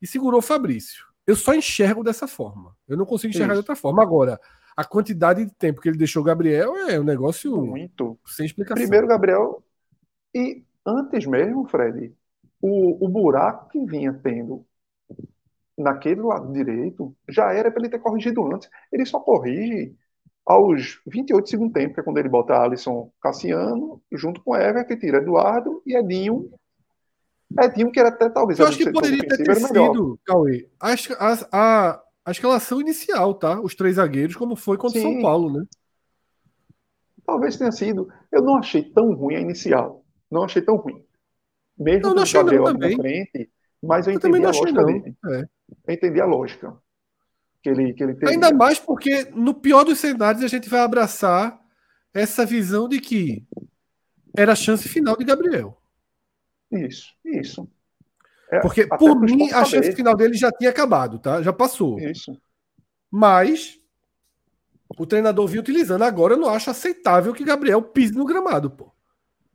e 0.00 0.06
segurou 0.06 0.40
o 0.40 0.42
Fabrício. 0.42 1.13
Eu 1.26 1.36
só 1.36 1.54
enxergo 1.54 2.02
dessa 2.02 2.26
forma. 2.26 2.76
Eu 2.86 2.96
não 2.96 3.06
consigo 3.06 3.30
enxergar 3.30 3.54
Isso. 3.54 3.62
de 3.62 3.70
outra 3.70 3.76
forma. 3.76 4.02
Agora, 4.02 4.38
a 4.76 4.84
quantidade 4.84 5.44
de 5.44 5.54
tempo 5.54 5.80
que 5.80 5.88
ele 5.88 5.98
deixou 5.98 6.22
o 6.22 6.24
Gabriel 6.24 6.76
é 6.88 6.98
um 6.98 7.04
negócio 7.04 7.56
muito 7.64 8.18
sem 8.26 8.46
explicação. 8.46 8.82
Primeiro, 8.82 9.06
Gabriel, 9.06 9.62
e 10.34 10.64
antes 10.84 11.24
mesmo, 11.26 11.66
Fred, 11.66 12.12
o, 12.60 13.04
o 13.04 13.08
buraco 13.08 13.70
que 13.70 13.84
vinha 13.86 14.12
tendo 14.12 14.66
naquele 15.76 16.20
lado 16.20 16.52
direito 16.52 17.14
já 17.28 17.52
era 17.52 17.70
para 17.70 17.82
ele 17.82 17.90
ter 17.90 17.98
corrigido 17.98 18.44
antes. 18.52 18.68
Ele 18.92 19.04
só 19.06 19.18
corrige 19.20 19.94
aos 20.44 21.00
28 21.06 21.48
segundos 21.48 21.72
tempo, 21.72 21.94
que 21.94 22.00
é 22.00 22.02
quando 22.02 22.18
ele 22.18 22.28
bota 22.28 22.60
Alisson 22.60 23.10
Cassiano, 23.20 24.02
junto 24.12 24.42
com 24.42 24.54
Ever, 24.56 24.86
que 24.86 24.96
tira 24.96 25.18
Eduardo 25.18 25.82
e 25.86 25.96
Edinho 25.96 26.50
Edinho, 27.60 27.90
que 27.90 28.00
era 28.00 28.08
até 28.08 28.28
talvez. 28.28 28.58
Eu 28.58 28.66
acho 28.66 28.78
que 28.78 28.90
poderia 28.90 29.26
ter 29.26 29.54
sido, 29.56 30.18
Cauê, 30.24 30.68
a, 30.80 30.92
a, 30.92 31.48
a, 31.52 32.02
a 32.24 32.30
escalação 32.30 32.80
inicial, 32.80 33.34
tá? 33.34 33.60
Os 33.60 33.74
três 33.74 33.96
zagueiros, 33.96 34.36
como 34.36 34.56
foi 34.56 34.76
contra 34.76 34.98
o 34.98 35.02
São 35.02 35.20
Paulo, 35.20 35.52
né? 35.52 35.64
Talvez 37.26 37.56
tenha 37.56 37.72
sido. 37.72 38.08
Eu 38.30 38.42
não 38.42 38.56
achei 38.56 38.82
tão 38.82 39.14
ruim 39.14 39.36
a 39.36 39.40
inicial. 39.40 40.04
Não 40.30 40.44
achei 40.44 40.60
tão 40.60 40.76
ruim. 40.76 41.02
Mesmo 41.78 42.08
não, 42.08 42.14
não 42.14 42.22
achei 42.22 42.40
Gabriel 42.40 42.64
não, 42.64 42.72
também. 42.72 42.96
frente, 42.96 43.50
mas 43.82 44.06
eu, 44.06 44.12
eu 44.12 44.16
entendi 44.16 44.44
a 44.44 44.50
lógica 44.50 44.72
não. 44.72 44.86
dele. 44.86 45.16
É. 45.26 45.44
Eu 45.86 45.94
entendi 45.94 46.20
a 46.20 46.26
lógica 46.26 46.76
que 47.62 47.70
ele, 47.70 47.92
que 47.94 48.02
ele. 48.02 48.16
Ainda 48.26 48.52
mais 48.52 48.78
porque, 48.78 49.28
no 49.34 49.54
pior 49.54 49.84
dos 49.84 49.98
cenários, 49.98 50.44
a 50.44 50.48
gente 50.48 50.68
vai 50.68 50.80
abraçar 50.80 51.58
essa 52.12 52.44
visão 52.44 52.88
de 52.88 53.00
que 53.00 53.42
era 54.36 54.52
a 54.52 54.56
chance 54.56 54.88
final 54.88 55.16
de 55.16 55.24
Gabriel. 55.24 55.80
Isso, 56.70 57.14
isso. 57.24 57.68
É, 58.50 58.60
Porque, 58.60 58.86
por 58.86 59.20
mim, 59.20 59.50
a 59.52 59.64
chance 59.64 59.92
final 59.92 60.16
dele 60.16 60.34
já 60.34 60.50
tinha 60.52 60.70
acabado, 60.70 61.18
tá? 61.18 61.42
Já 61.42 61.52
passou. 61.52 61.98
Isso. 61.98 62.38
Mas 63.10 63.78
o 64.98 65.06
treinador 65.06 65.46
vinha 65.46 65.60
utilizando. 65.60 66.02
Agora 66.02 66.34
eu 66.34 66.38
não 66.38 66.48
acho 66.48 66.70
aceitável 66.70 67.32
que 67.32 67.44
Gabriel 67.44 67.82
pise 67.82 68.14
no 68.14 68.24
gramado, 68.24 68.70
pô. 68.70 68.92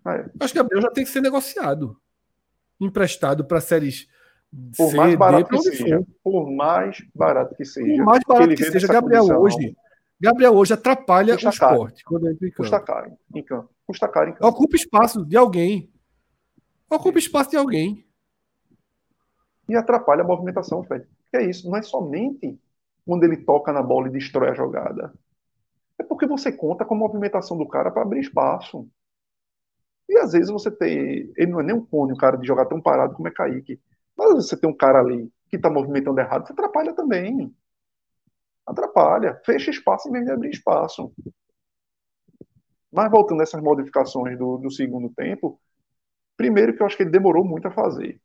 É. 0.08 0.26
Acho 0.40 0.54
que 0.54 0.60
Gabriel 0.60 0.82
já 0.82 0.92
tem 0.92 1.04
que 1.04 1.10
ser 1.10 1.22
negociado. 1.22 2.00
Emprestado 2.80 3.44
para 3.44 3.62
séries 3.62 4.08
por 4.76 4.90
C, 4.90 4.98
mais 4.98 5.16
barato 5.16 5.50
D, 5.52 5.58
que 5.58 5.78
seja. 5.78 6.06
Por 6.24 6.52
mais 6.52 6.98
barato 7.14 7.56
que 7.56 7.66
seja. 7.66 7.98
Por 7.98 8.06
mais 8.06 8.22
barato 8.28 8.56
que, 8.56 8.72
seja, 8.72 8.88
Gabriel 8.88 9.24
condição, 9.24 9.42
hoje. 9.42 9.78
Gabriel 10.20 10.54
hoje 10.54 10.74
atrapalha 10.74 11.36
o 11.36 11.38
esporte 11.38 12.04
quando 12.04 12.30
entra 12.30 12.48
em 12.48 12.52
campo. 12.52 12.64
Custa 12.64 12.80
caro 12.80 13.18
em 13.36 13.44
campo. 13.44 13.70
Custa 13.86 14.08
caro 14.08 14.30
em 14.30 14.34
campo. 14.34 14.48
Ocupa 14.48 14.76
espaço 14.76 15.26
de 15.26 15.38
alguém. 15.38 15.92
Ocupa 16.90 17.20
espaço 17.20 17.52
de 17.52 17.58
alguém. 17.58 18.06
E 19.68 19.76
atrapalha 19.76 20.24
a 20.24 20.28
movimentação, 20.28 20.84
Fred. 20.84 21.08
É 21.32 21.44
isso, 21.44 21.70
não 21.70 21.78
é 21.78 21.82
somente 21.82 22.60
quando 23.06 23.24
ele 23.24 23.38
toca 23.38 23.72
na 23.72 23.84
bola 23.84 24.08
e 24.08 24.12
destrói 24.12 24.50
a 24.50 24.56
jogada. 24.56 25.14
É 26.00 26.04
porque 26.04 26.26
você 26.26 26.52
conta 26.52 26.86
com 26.86 26.96
a 26.96 26.98
movimentação 26.98 27.58
do 27.58 27.68
cara 27.68 27.92
para 27.92 28.02
abrir 28.02 28.22
espaço. 28.22 28.90
E 30.08 30.18
às 30.18 30.32
vezes 30.32 30.50
você 30.50 30.72
tem. 30.72 31.32
Ele 31.38 31.52
não 31.52 31.60
é 31.60 31.64
nem 31.64 31.76
um 31.76 31.86
cone, 31.86 32.14
o 32.14 32.18
cara 32.18 32.38
de 32.38 32.48
jogar 32.48 32.66
tão 32.66 32.82
parado 32.82 33.14
como 33.14 33.28
é 33.28 33.32
Kaique. 33.32 33.80
Mas 34.18 34.34
você 34.34 34.58
tem 34.58 34.70
um 34.70 34.76
cara 34.76 35.00
ali 35.00 35.32
que 35.50 35.56
está 35.56 35.70
movimentando 35.70 36.20
errado, 36.20 36.48
você 36.48 36.54
atrapalha 36.54 36.94
também. 36.94 37.54
Atrapalha. 38.66 39.40
Fecha 39.46 39.70
espaço 39.70 40.08
em 40.10 40.12
vez 40.12 40.26
de 40.26 40.32
abrir 40.32 40.50
espaço. 40.50 41.12
Mas 42.92 43.12
voltando 43.12 43.42
a 43.42 43.44
essas 43.44 43.62
modificações 43.62 44.38
do, 44.38 44.58
do 44.58 44.72
segundo 44.72 45.10
tempo, 45.10 45.60
primeiro 46.40 46.74
que 46.74 46.82
eu 46.82 46.88
acho 46.88 46.96
que 46.96 47.04
ele 47.04 47.10
demorou 47.10 47.44
muito 47.44 47.68
a 47.68 47.72
fazer. 47.72 48.18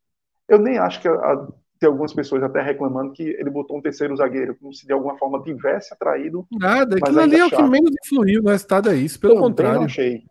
Eu 0.48 0.60
nem 0.60 0.78
acho 0.78 1.02
que 1.02 1.08
a, 1.08 1.12
a, 1.12 1.48
tem 1.80 1.88
algumas 1.88 2.14
pessoas 2.14 2.44
até 2.44 2.62
reclamando 2.62 3.12
que 3.12 3.24
ele 3.24 3.50
botou 3.50 3.76
um 3.76 3.82
terceiro 3.82 4.16
zagueiro, 4.16 4.54
como 4.54 4.72
se 4.72 4.86
de 4.86 4.92
alguma 4.92 5.18
forma 5.18 5.42
tivesse 5.42 5.92
atraído. 5.92 6.46
Nada, 6.52 6.96
aquilo 6.96 7.20
ali 7.20 7.36
é 7.36 7.44
o 7.44 7.50
que 7.50 7.62
menos 7.62 7.90
influiu 8.04 8.40
no 8.40 8.50
resultado, 8.50 8.88
é 8.88 8.94
isso. 8.94 9.18
Pelo 9.18 9.34
Também 9.34 9.48
contrário. 9.48 9.78
Não 9.80 9.86
achei. 9.86 10.22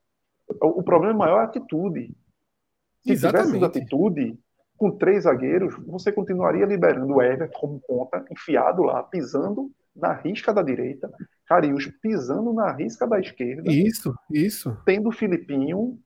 O, 0.61 0.79
o 0.79 0.84
problema 0.84 1.13
maior 1.13 1.39
é 1.39 1.41
a 1.41 1.43
atitude. 1.43 2.15
Se 3.03 3.11
Exatamente. 3.11 3.53
tivesse 3.53 3.65
atitude, 3.65 4.39
com 4.77 4.91
três 4.91 5.25
zagueiros, 5.25 5.75
você 5.86 6.09
continuaria 6.09 6.65
liberando 6.65 7.13
o 7.13 7.21
Everton 7.21 7.59
como 7.59 7.81
ponta, 7.86 8.25
enfiado 8.31 8.84
lá, 8.84 9.03
pisando 9.03 9.69
na 9.93 10.13
risca 10.13 10.53
da 10.53 10.63
direita, 10.63 11.11
Carius 11.45 11.88
pisando 12.01 12.53
na 12.53 12.71
risca 12.71 13.05
da 13.05 13.19
esquerda. 13.19 13.69
Isso, 13.71 14.13
isso. 14.31 14.75
Tendo 14.86 15.09
o 15.09 15.11
Filipinho. 15.11 15.99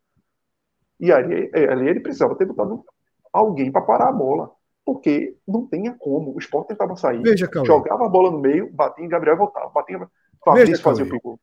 E 0.99 1.11
ali, 1.11 1.49
é, 1.53 1.71
ali 1.71 1.87
ele 1.89 1.99
precisava 1.99 2.35
ter 2.35 2.45
botado 2.45 2.83
alguém 3.31 3.71
para 3.71 3.81
parar 3.81 4.09
a 4.09 4.13
bola. 4.13 4.51
Porque 4.85 5.35
não 5.45 5.67
tinha 5.67 5.93
como. 5.93 6.33
O 6.33 6.39
Sport 6.39 6.69
tentava 6.69 6.95
sair, 6.95 7.21
Veja, 7.21 7.49
jogava 7.65 8.05
a 8.05 8.09
bola 8.09 8.31
no 8.31 8.39
meio, 8.39 8.71
batia 8.71 9.03
em 9.03 9.09
Gabriel 9.09 9.35
e 9.35 9.39
voltava. 9.39 9.69
Batia 9.69 9.97
em 9.97 10.07
Fabrício 10.43 10.81
fazia 10.81 11.05
o 11.05 11.19
gol. 11.19 11.39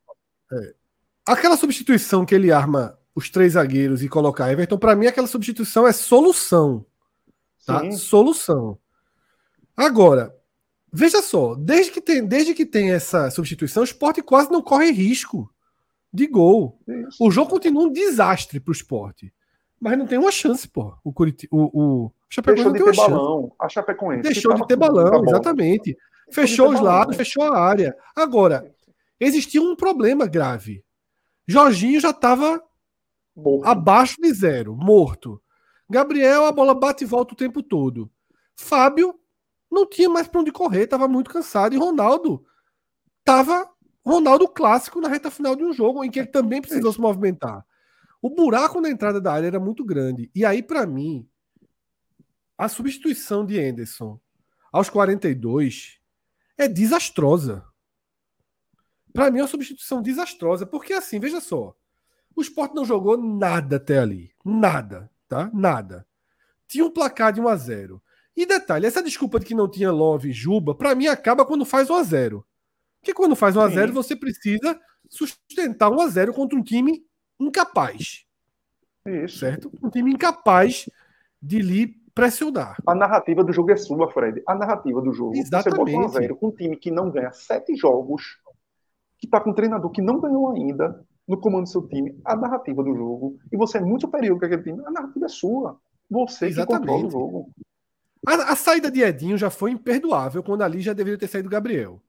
É. 0.50 0.74
Aquela 1.26 1.56
substituição 1.56 2.24
que 2.24 2.34
ele 2.34 2.50
arma 2.50 2.98
os 3.14 3.30
três 3.30 3.52
zagueiros 3.52 4.02
e 4.02 4.08
colocar 4.08 4.50
Everton, 4.50 4.78
para 4.78 4.96
mim 4.96 5.06
aquela 5.06 5.26
substituição 5.26 5.86
é 5.86 5.92
solução. 5.92 6.84
Tá? 7.66 7.90
Solução. 7.92 8.78
Agora, 9.76 10.34
veja 10.92 11.22
só, 11.22 11.54
desde 11.54 11.92
que, 11.92 12.00
tem, 12.00 12.26
desde 12.26 12.54
que 12.54 12.66
tem 12.66 12.92
essa 12.92 13.30
substituição, 13.30 13.82
o 13.82 13.84
esporte 13.84 14.22
quase 14.22 14.50
não 14.50 14.62
corre 14.62 14.90
risco 14.90 15.50
de 16.12 16.26
gol. 16.26 16.80
O 17.20 17.30
jogo 17.30 17.50
continua 17.50 17.84
um 17.84 17.92
desastre 17.92 18.60
para 18.60 18.70
o 18.70 18.74
esporte. 18.74 19.32
Mas 19.84 19.98
não 19.98 20.06
tem 20.06 20.16
uma 20.16 20.32
chance, 20.32 20.66
pô. 20.66 20.96
O, 21.04 21.12
Curiti, 21.12 21.46
o, 21.50 22.06
o 22.06 22.12
Chapecoense 22.30 22.72
Deixou 22.72 22.94
de 22.94 22.96
ter 22.96 22.96
balão. 22.96 23.52
A 23.58 23.68
Chapecoense. 23.68 24.22
Deixou 24.22 24.54
de 24.54 24.66
ter 24.66 24.76
balão, 24.76 25.22
exatamente. 25.26 25.94
Fechou 26.30 26.70
os 26.70 26.80
lados, 26.80 27.14
fechou 27.18 27.42
a 27.42 27.58
área. 27.58 27.94
Agora, 28.16 28.74
existia 29.20 29.60
um 29.60 29.76
problema 29.76 30.26
grave. 30.26 30.82
Jorginho 31.46 32.00
já 32.00 32.10
estava 32.10 32.62
abaixo 33.62 34.16
de 34.22 34.32
zero, 34.32 34.74
morto. 34.74 35.38
Gabriel, 35.86 36.46
a 36.46 36.52
bola 36.52 36.74
bate 36.74 37.04
e 37.04 37.06
volta 37.06 37.34
o 37.34 37.36
tempo 37.36 37.62
todo. 37.62 38.10
Fábio 38.56 39.14
não 39.70 39.86
tinha 39.86 40.08
mais 40.08 40.26
para 40.26 40.40
onde 40.40 40.50
correr, 40.50 40.84
estava 40.84 41.06
muito 41.06 41.30
cansado. 41.30 41.74
E 41.74 41.78
Ronaldo 41.78 42.42
estava 43.18 43.68
Ronaldo 44.02 44.48
clássico 44.48 44.98
na 44.98 45.08
reta 45.08 45.30
final 45.30 45.54
de 45.54 45.62
um 45.62 45.74
jogo 45.74 46.02
em 46.02 46.10
que 46.10 46.20
ele 46.20 46.28
também 46.28 46.62
precisou 46.62 46.90
se 46.90 46.98
movimentar. 46.98 47.66
O 48.24 48.30
buraco 48.30 48.80
na 48.80 48.88
entrada 48.88 49.20
da 49.20 49.34
área 49.34 49.48
era 49.48 49.60
muito 49.60 49.84
grande. 49.84 50.30
E 50.34 50.46
aí, 50.46 50.62
para 50.62 50.86
mim, 50.86 51.28
a 52.56 52.70
substituição 52.70 53.44
de 53.44 53.60
Anderson 53.60 54.18
aos 54.72 54.88
42 54.88 56.00
é 56.56 56.66
desastrosa. 56.66 57.62
Para 59.12 59.30
mim, 59.30 59.40
é 59.40 59.42
uma 59.42 59.48
substituição 59.48 60.00
desastrosa. 60.00 60.64
Porque, 60.64 60.94
assim, 60.94 61.20
veja 61.20 61.38
só. 61.38 61.76
O 62.34 62.40
Sport 62.40 62.72
não 62.72 62.86
jogou 62.86 63.18
nada 63.18 63.76
até 63.76 63.98
ali. 63.98 64.32
Nada 64.42 65.10
tá? 65.28 65.50
Nada. 65.52 66.06
Tinha 66.66 66.86
um 66.86 66.90
placar 66.90 67.32
de 67.32 67.42
1 67.42 67.48
a 67.48 67.56
0. 67.56 68.02
E 68.34 68.46
detalhe, 68.46 68.86
essa 68.86 69.02
desculpa 69.02 69.38
de 69.38 69.46
que 69.46 69.54
não 69.54 69.70
tinha 69.70 69.92
Love 69.92 70.30
e 70.30 70.32
Juba, 70.32 70.74
para 70.74 70.94
mim 70.94 71.08
acaba 71.08 71.44
quando 71.44 71.66
faz 71.66 71.90
1 71.90 71.94
a 71.94 72.02
0. 72.02 72.46
Porque 73.00 73.12
quando 73.12 73.36
faz 73.36 73.54
1 73.54 73.60
a 73.60 73.68
0, 73.68 73.92
você 73.92 74.16
precisa 74.16 74.80
sustentar 75.10 75.90
1 75.90 76.00
a 76.00 76.08
0 76.08 76.32
contra 76.32 76.58
um 76.58 76.62
time 76.62 77.04
incapaz. 77.38 78.24
Isso. 79.06 79.38
Certo? 79.38 79.70
Um 79.82 79.90
time 79.90 80.12
incapaz 80.12 80.88
de 81.40 81.58
lhe 81.60 81.86
pressionar. 82.14 82.76
A 82.86 82.94
narrativa 82.94 83.42
do 83.44 83.52
jogo 83.52 83.72
é 83.72 83.76
sua, 83.76 84.10
Fred. 84.10 84.42
A 84.46 84.54
narrativa 84.54 85.02
do 85.02 85.12
jogo. 85.12 85.36
Exatamente. 85.36 85.90
Você 85.90 85.96
bota 85.96 86.06
1 86.06 86.16
a 86.16 86.20
0 86.20 86.36
com 86.36 86.46
um 86.48 86.52
time 86.52 86.76
que 86.76 86.90
não 86.90 87.10
ganha 87.10 87.32
sete 87.32 87.74
jogos, 87.74 88.38
que 89.18 89.26
tá 89.26 89.40
com 89.40 89.50
um 89.50 89.54
treinador 89.54 89.90
que 89.90 90.00
não 90.00 90.20
ganhou 90.20 90.52
ainda, 90.52 91.04
no 91.26 91.38
comando 91.38 91.64
do 91.64 91.68
seu 91.70 91.86
time, 91.88 92.18
a 92.24 92.36
narrativa 92.36 92.82
do 92.82 92.94
jogo, 92.94 93.38
e 93.50 93.56
você 93.56 93.78
é 93.78 93.80
muito 93.80 94.02
superior 94.02 94.38
que 94.38 94.44
aquele 94.44 94.62
time, 94.62 94.82
a 94.86 94.90
narrativa 94.90 95.26
é 95.26 95.28
sua. 95.28 95.78
Você 96.10 96.46
Exatamente. 96.46 96.82
que 96.82 96.92
controla 96.92 97.06
o 97.06 97.10
jogo. 97.10 97.50
A, 98.26 98.52
a, 98.52 98.56
saída 98.56 98.90
de 98.90 99.02
Edinho 99.02 99.36
já 99.36 99.50
foi 99.50 99.70
imperdoável 99.70 100.42
quando 100.42 100.62
ali 100.62 100.80
já 100.80 100.92
deveria 100.92 101.18
ter 101.18 101.28
saído 101.28 101.48
Gabriel. 101.48 102.00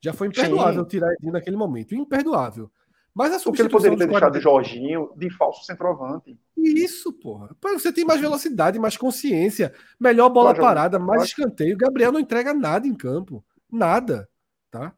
Já 0.00 0.12
foi 0.12 0.28
imperdoável 0.28 0.82
Sim. 0.82 0.88
tirar 0.88 1.12
Edinho 1.12 1.32
naquele 1.32 1.56
momento. 1.56 1.94
Imperdoável. 1.94 2.70
Mas 3.14 3.32
a 3.32 3.38
substituição. 3.38 3.70
Porque 3.70 3.86
ele 3.86 3.96
poderia 3.96 3.98
ter 3.98 4.06
deixado 4.06 4.32
de 4.32 4.40
Jorginho 4.40 5.12
de 5.16 5.30
falso 5.30 5.64
centroavante. 5.64 6.38
Isso, 6.56 7.12
porra. 7.12 7.54
Você 7.72 7.92
tem 7.92 8.04
mais 8.04 8.20
velocidade, 8.20 8.78
mais 8.78 8.96
consciência, 8.96 9.74
melhor 9.98 10.28
bola 10.28 10.54
parada, 10.54 10.98
mais 10.98 11.24
escanteio. 11.24 11.76
Gabriel 11.76 12.12
não 12.12 12.20
entrega 12.20 12.54
nada 12.54 12.86
em 12.86 12.94
campo. 12.94 13.44
Nada. 13.70 14.28
Tá? 14.70 14.94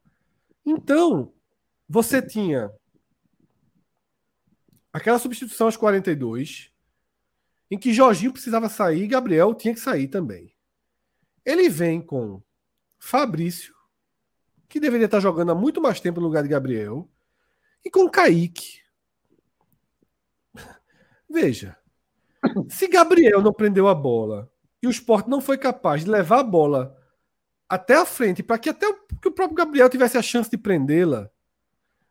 Então, 0.65 1.33
você 1.89 2.21
tinha 2.21 2.71
aquela 4.91 5.17
substituição 5.17 5.67
aos 5.67 5.75
42, 5.75 6.71
em 7.69 7.77
que 7.77 7.93
Jorginho 7.93 8.31
precisava 8.31 8.69
sair 8.69 9.03
e 9.03 9.07
Gabriel 9.07 9.55
tinha 9.55 9.73
que 9.73 9.79
sair 9.79 10.07
também. 10.07 10.53
Ele 11.43 11.67
vem 11.67 11.99
com 11.99 12.41
Fabrício, 12.99 13.73
que 14.69 14.79
deveria 14.79 15.05
estar 15.05 15.19
jogando 15.19 15.51
há 15.51 15.55
muito 15.55 15.81
mais 15.81 15.99
tempo 15.99 16.21
no 16.21 16.27
lugar 16.27 16.43
de 16.43 16.49
Gabriel, 16.49 17.09
e 17.83 17.89
com 17.89 18.09
Kaique. 18.09 18.81
Veja, 21.29 21.77
se 22.69 22.87
Gabriel 22.87 23.41
não 23.41 23.53
prendeu 23.53 23.87
a 23.87 23.95
bola 23.95 24.51
e 24.81 24.87
o 24.87 24.91
esporte 24.91 25.29
não 25.29 25.41
foi 25.41 25.57
capaz 25.57 26.03
de 26.03 26.11
levar 26.11 26.39
a 26.39 26.43
bola 26.43 26.97
até 27.67 27.95
a 27.95 28.05
frente 28.05 28.43
para 28.43 28.59
que 28.59 28.69
até 28.69 28.87
o, 28.87 28.93
que 29.21 29.27
o 29.27 29.31
próprio 29.31 29.55
Gabriel 29.55 29.89
tivesse 29.89 30.17
a 30.17 30.21
chance 30.21 30.49
de 30.49 30.57
prendê-la, 30.57 31.29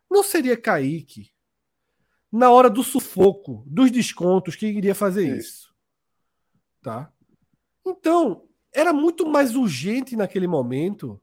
não 0.09 0.23
seria 0.23 0.57
Kaique 0.57 1.31
na 2.31 2.49
hora 2.49 2.69
do 2.69 2.83
sufoco, 2.83 3.63
dos 3.67 3.91
descontos, 3.91 4.55
que 4.55 4.65
iria 4.65 4.95
fazer 4.95 5.37
isso. 5.37 5.73
Tá? 6.81 7.13
Então, 7.85 8.47
era 8.73 8.91
muito 8.91 9.25
mais 9.25 9.55
urgente 9.55 10.15
naquele 10.15 10.47
momento 10.47 11.21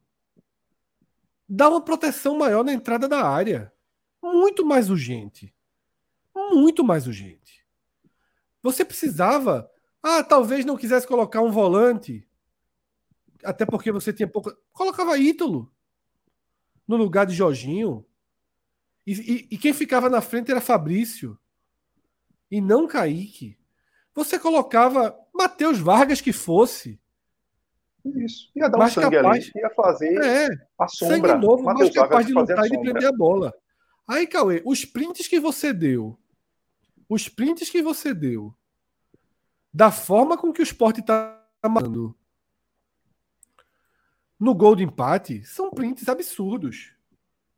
dar 1.49 1.69
uma 1.69 1.85
proteção 1.85 2.39
maior 2.39 2.65
na 2.65 2.73
entrada 2.73 3.09
da 3.09 3.27
área. 3.27 3.73
Muito 4.23 4.65
mais 4.65 4.91
urgente. 4.91 5.55
Muito 6.35 6.85
mais 6.85 7.07
urgente. 7.07 7.65
Você 8.63 8.85
precisava. 8.85 9.71
Ah, 10.03 10.23
talvez 10.23 10.65
não 10.65 10.77
quisesse 10.77 11.07
colocar 11.07 11.41
um 11.41 11.51
volante. 11.51 12.27
Até 13.45 13.65
porque 13.65 13.91
você 13.91 14.13
tinha 14.13 14.29
pouco. 14.29 14.55
Colocava 14.73 15.19
Ítalo 15.19 15.73
no 16.87 16.97
lugar 16.97 17.27
de 17.27 17.35
Jorginho. 17.35 18.05
E, 19.07 19.13
e, 19.13 19.49
e, 19.53 19.59
quem 19.59 19.73
ficava 19.73 20.11
na 20.11 20.21
frente 20.21 20.51
era 20.51 20.61
Fabrício. 20.61 21.39
E 22.51 22.61
não 22.61 22.87
Kaique. 22.87 23.59
Você 24.15 24.39
colocava 24.39 25.17
Matheus 25.33 25.79
Vargas 25.79 26.21
que 26.21 26.33
fosse. 26.33 27.01
Isso. 28.05 28.51
Ia 28.55 28.69
dar 28.69 28.79
um 28.79 28.89
sangue 28.89 29.17
capaz, 29.17 29.51
ali, 29.55 29.63
ia 29.63 29.71
fazer 29.71 30.25
é, 30.25 30.49
a 30.79 30.89
sombra. 30.89 31.17
Sangue 31.17 31.47
novo, 31.47 31.63
Mateus 31.63 31.95
mais 31.95 31.95
capaz 31.95 32.27
de 32.27 32.33
lutar 32.33 32.67
e 32.67 32.71
de 32.71 32.81
prender 32.81 33.07
a 33.07 33.13
bola. 33.13 33.55
Aí, 34.11 34.27
Cauê, 34.27 34.61
os 34.65 34.85
prints 34.85 35.29
que 35.29 35.39
você 35.39 35.73
deu, 35.73 36.19
os 37.09 37.29
prints 37.29 37.71
que 37.71 37.81
você 37.81 38.13
deu, 38.13 38.53
da 39.73 39.93
forma 39.93 40.37
com 40.37 40.53
que 40.53 40.61
o 40.61 40.65
esporte 40.65 40.99
está 40.99 41.41
amarrando 41.63 42.17
no 44.37 44.53
gol 44.53 44.75
de 44.75 44.83
empate 44.83 45.45
são 45.45 45.71
prints 45.71 46.09
absurdos. 46.09 46.93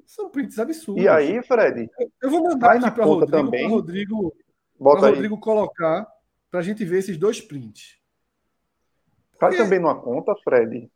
São 0.04 0.28
prints 0.28 0.58
absurdos. 0.58 1.02
E 1.02 1.08
aí, 1.08 1.42
Fred? 1.42 1.88
Eu 2.20 2.28
vou 2.28 2.42
mandar 2.42 2.72
aqui 2.72 2.90
para 2.90 3.04
Rodrigo, 3.06 3.30
também. 3.30 3.66
Rodrigo, 3.66 4.36
Bota 4.78 5.08
Rodrigo 5.08 5.38
colocar 5.38 6.06
para 6.50 6.60
a 6.60 6.62
gente 6.62 6.84
ver 6.84 6.98
esses 6.98 7.16
dois 7.16 7.40
prints. 7.40 7.96
Cai 9.40 9.56
também 9.56 9.78
numa 9.78 9.98
conta, 9.98 10.34
Fred, 10.44 10.90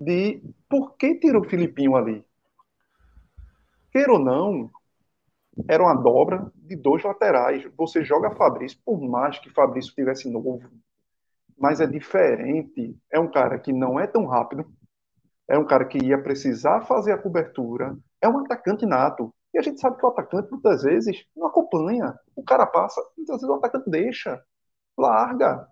de 0.00 0.40
por 0.70 0.96
que 0.96 1.16
tirou 1.16 1.42
o 1.42 1.48
Filipinho 1.48 1.96
ali. 1.96 2.24
Queira 3.92 4.12
ou 4.12 4.18
não, 4.18 4.70
era 5.68 5.82
uma 5.82 5.94
dobra 5.94 6.50
de 6.54 6.76
dois 6.76 7.02
laterais. 7.02 7.64
Você 7.76 8.04
joga 8.04 8.34
Fabrício, 8.36 8.78
por 8.84 9.00
mais 9.00 9.38
que 9.38 9.50
Fabrício 9.50 9.94
tivesse 9.94 10.30
novo, 10.30 10.60
mas 11.58 11.80
é 11.80 11.86
diferente. 11.86 12.96
É 13.10 13.18
um 13.18 13.30
cara 13.30 13.58
que 13.58 13.72
não 13.72 13.98
é 13.98 14.06
tão 14.06 14.26
rápido, 14.26 14.66
é 15.48 15.58
um 15.58 15.66
cara 15.66 15.84
que 15.84 15.98
ia 15.98 16.22
precisar 16.22 16.82
fazer 16.82 17.12
a 17.12 17.18
cobertura, 17.18 17.96
é 18.20 18.28
um 18.28 18.38
atacante 18.38 18.84
nato. 18.84 19.32
E 19.54 19.58
a 19.58 19.62
gente 19.62 19.80
sabe 19.80 19.96
que 19.96 20.04
o 20.04 20.08
atacante, 20.08 20.50
muitas 20.50 20.82
vezes, 20.82 21.24
não 21.34 21.46
acompanha. 21.46 22.14
O 22.34 22.42
cara 22.42 22.66
passa, 22.66 23.00
muitas 23.16 23.36
vezes 23.36 23.48
o 23.48 23.54
atacante 23.54 23.88
deixa, 23.88 24.42
larga. 24.98 25.66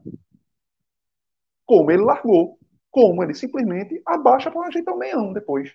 Como 1.66 1.90
ele 1.90 2.02
largou. 2.02 2.58
Como 2.90 3.22
ele 3.22 3.34
simplesmente 3.34 4.00
abaixa 4.06 4.50
para 4.50 4.68
ajeitar 4.68 4.94
o 4.94 4.98
meião 4.98 5.32
depois. 5.32 5.74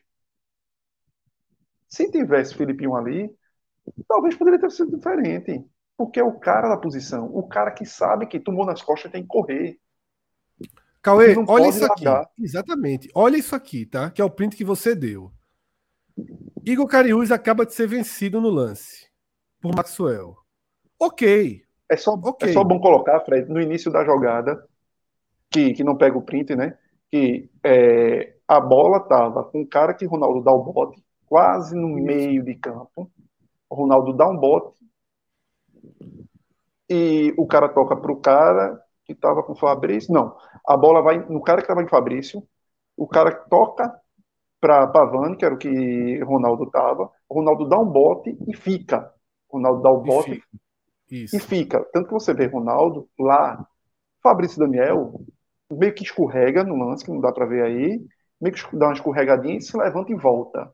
Se 1.87 2.09
tivesse 2.09 2.55
Filipinho 2.55 2.95
ali, 2.95 3.29
talvez 4.07 4.35
poderia 4.35 4.59
ter 4.59 4.71
sido 4.71 4.95
diferente. 4.95 5.63
Porque 5.97 6.19
é 6.19 6.23
o 6.23 6.39
cara 6.39 6.69
da 6.69 6.77
posição, 6.77 7.25
o 7.25 7.43
cara 7.45 7.71
que 7.71 7.85
sabe 7.85 8.25
que 8.25 8.39
tomou 8.39 8.65
nas 8.65 8.81
costas 8.81 9.11
tem 9.11 9.21
que 9.21 9.27
correr. 9.27 9.77
Cauê, 11.01 11.35
olha 11.47 11.67
isso 11.67 11.85
aqui. 11.85 12.05
Exatamente. 12.37 13.09
Olha 13.13 13.37
isso 13.37 13.55
aqui, 13.55 13.85
tá? 13.85 14.09
Que 14.09 14.21
é 14.21 14.25
o 14.25 14.29
print 14.29 14.55
que 14.55 14.63
você 14.63 14.95
deu. 14.95 15.31
Igor 16.65 16.87
Cariús 16.87 17.31
acaba 17.31 17.65
de 17.65 17.73
ser 17.73 17.87
vencido 17.87 18.39
no 18.41 18.49
lance 18.49 19.07
por 19.61 19.75
Maxwell. 19.75 20.35
Ok. 20.99 21.63
É 21.89 21.97
só, 21.97 22.13
okay. 22.13 22.49
é 22.49 22.53
só 22.53 22.63
bom 22.63 22.79
colocar, 22.79 23.19
Fred, 23.21 23.49
no 23.49 23.59
início 23.59 23.91
da 23.91 24.05
jogada, 24.05 24.63
que, 25.49 25.73
que 25.73 25.83
não 25.83 25.97
pega 25.97 26.17
o 26.17 26.21
print, 26.21 26.55
né? 26.55 26.77
Que 27.09 27.49
é, 27.63 28.35
a 28.47 28.59
bola 28.59 28.99
tava 28.99 29.43
com 29.43 29.61
o 29.61 29.67
cara 29.67 29.93
que 29.93 30.05
Ronaldo 30.05 30.43
dá 30.43 30.51
o 30.51 30.63
bote, 30.63 31.01
quase 31.25 31.75
no 31.75 31.89
meio 31.89 32.43
de 32.43 32.55
campo. 32.55 33.11
O 33.69 33.75
Ronaldo 33.75 34.13
dá 34.13 34.27
um 34.27 34.37
bote. 34.37 34.77
E 36.89 37.33
o 37.37 37.45
cara 37.47 37.69
toca 37.69 37.95
pro 37.95 38.19
cara 38.19 38.81
que 39.05 39.13
estava 39.13 39.43
com 39.43 39.53
o 39.53 39.55
Fabrício. 39.55 40.13
Não, 40.13 40.35
a 40.65 40.75
bola 40.77 41.01
vai 41.01 41.19
no 41.27 41.41
cara 41.41 41.57
que 41.61 41.65
estava 41.65 41.83
em 41.83 41.87
Fabrício. 41.87 42.43
O 42.97 43.07
cara 43.07 43.31
toca 43.31 43.93
para 44.61 44.87
Pavani, 44.87 45.37
que 45.37 45.45
era 45.45 45.55
o 45.55 45.57
que 45.57 46.19
Ronaldo 46.23 46.65
estava. 46.65 47.11
Ronaldo 47.31 47.67
dá 47.69 47.79
um 47.79 47.85
bote 47.85 48.37
e 48.47 48.55
fica. 48.55 49.11
Ronaldo 49.51 49.81
dá 49.83 49.91
o 49.91 50.01
bote 50.01 50.35
e 50.35 50.39
fica. 50.39 50.59
e 51.33 51.39
fica. 51.39 51.85
Tanto 51.93 52.07
que 52.07 52.13
você 52.13 52.33
vê 52.33 52.47
Ronaldo 52.47 53.09
lá, 53.19 53.67
Fabrício 54.23 54.59
Daniel, 54.59 55.21
meio 55.71 55.93
que 55.93 56.03
escorrega 56.03 56.63
no 56.63 56.75
lance, 56.77 57.05
que 57.05 57.11
não 57.11 57.21
dá 57.21 57.31
para 57.31 57.45
ver 57.45 57.63
aí, 57.63 58.05
meio 58.41 58.55
que 58.55 58.77
dá 58.77 58.87
uma 58.87 58.93
escorregadinha 58.93 59.57
e 59.57 59.61
se 59.61 59.77
levanta 59.77 60.11
e 60.11 60.15
volta. 60.15 60.73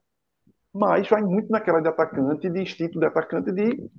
Mas 0.76 1.08
vai 1.08 1.22
muito 1.22 1.50
naquela 1.50 1.82
de 1.82 1.88
atacante, 1.88 2.50
de 2.50 2.62
instinto 2.62 3.00
de 3.00 3.06
atacante 3.06 3.50
de 3.54 3.90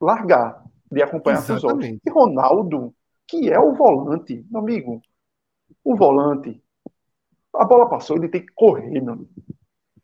largar 0.00 0.62
de 0.94 1.02
acompanhar 1.02 1.38
Exatamente. 1.38 1.60
seus 1.60 1.72
outros. 1.72 2.00
E 2.06 2.10
Ronaldo, 2.10 2.94
que 3.26 3.50
é 3.50 3.58
o 3.58 3.74
volante, 3.74 4.46
meu 4.48 4.60
amigo, 4.60 5.02
o 5.82 5.96
volante, 5.96 6.62
a 7.52 7.64
bola 7.64 7.88
passou, 7.88 8.16
ele 8.16 8.28
tem 8.28 8.46
que 8.46 8.52
correr, 8.54 9.00
meu 9.00 9.14
amigo. 9.14 9.30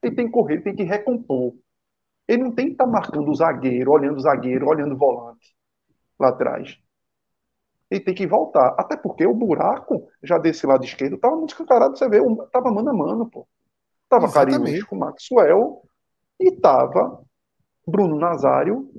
Ele 0.02 0.16
tem 0.16 0.26
que 0.26 0.32
correr, 0.32 0.54
ele 0.54 0.62
tem 0.62 0.74
que 0.74 0.82
recompor. 0.82 1.54
Ele 2.26 2.42
não 2.42 2.52
tem 2.52 2.66
que 2.66 2.72
estar 2.72 2.86
tá 2.86 2.90
marcando 2.90 3.30
o 3.30 3.34
zagueiro, 3.34 3.92
olhando 3.92 4.16
o 4.16 4.20
zagueiro, 4.20 4.68
olhando 4.68 4.94
o 4.94 4.98
volante 4.98 5.54
lá 6.18 6.30
atrás. 6.30 6.76
Ele 7.88 8.00
tem 8.00 8.14
que 8.14 8.26
voltar. 8.26 8.74
Até 8.78 8.96
porque 8.96 9.24
o 9.26 9.34
buraco, 9.34 10.08
já 10.22 10.38
desse 10.38 10.66
lado 10.66 10.84
esquerdo, 10.84 11.16
estava 11.16 11.36
muito 11.36 11.50
escancarado. 11.50 11.96
Você 11.96 12.08
vê, 12.08 12.18
estava 12.18 12.70
mano 12.72 12.90
a 12.90 12.94
mano, 12.94 13.28
pô. 13.28 13.46
Tava 14.10 14.30
Cariús 14.30 14.82
com 14.84 14.96
Maxwell 14.96 15.82
e 16.38 16.50
tava 16.50 17.22
Bruno 17.86 18.18
Nazário 18.18 18.90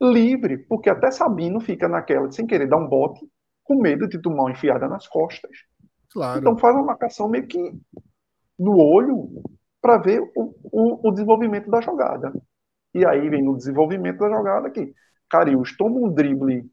livre, 0.00 0.58
porque 0.58 0.90
até 0.90 1.10
Sabino 1.10 1.60
fica 1.60 1.88
naquela 1.88 2.28
de 2.28 2.34
sem 2.34 2.46
querer 2.46 2.68
dar 2.68 2.78
um 2.78 2.88
bote, 2.88 3.20
com 3.62 3.80
medo 3.80 4.08
de 4.08 4.20
tomar 4.20 4.44
uma 4.44 4.50
enfiada 4.50 4.88
nas 4.88 5.06
costas. 5.06 5.56
Claro. 6.10 6.40
Então 6.40 6.58
faz 6.58 6.74
uma 6.74 6.84
marcação 6.84 7.28
meio 7.28 7.46
que 7.46 7.58
no 8.58 8.78
olho 8.78 9.42
para 9.80 9.98
ver 9.98 10.20
o, 10.34 10.54
o, 10.64 11.08
o, 11.08 11.12
desenvolvimento 11.12 11.70
da 11.70 11.80
jogada. 11.80 12.32
E 12.94 13.04
aí 13.04 13.28
vem 13.28 13.42
no 13.42 13.56
desenvolvimento 13.56 14.18
da 14.18 14.30
jogada 14.30 14.70
que 14.70 14.94
Carius 15.28 15.76
toma 15.76 15.96
um 15.96 16.12
drible 16.12 16.70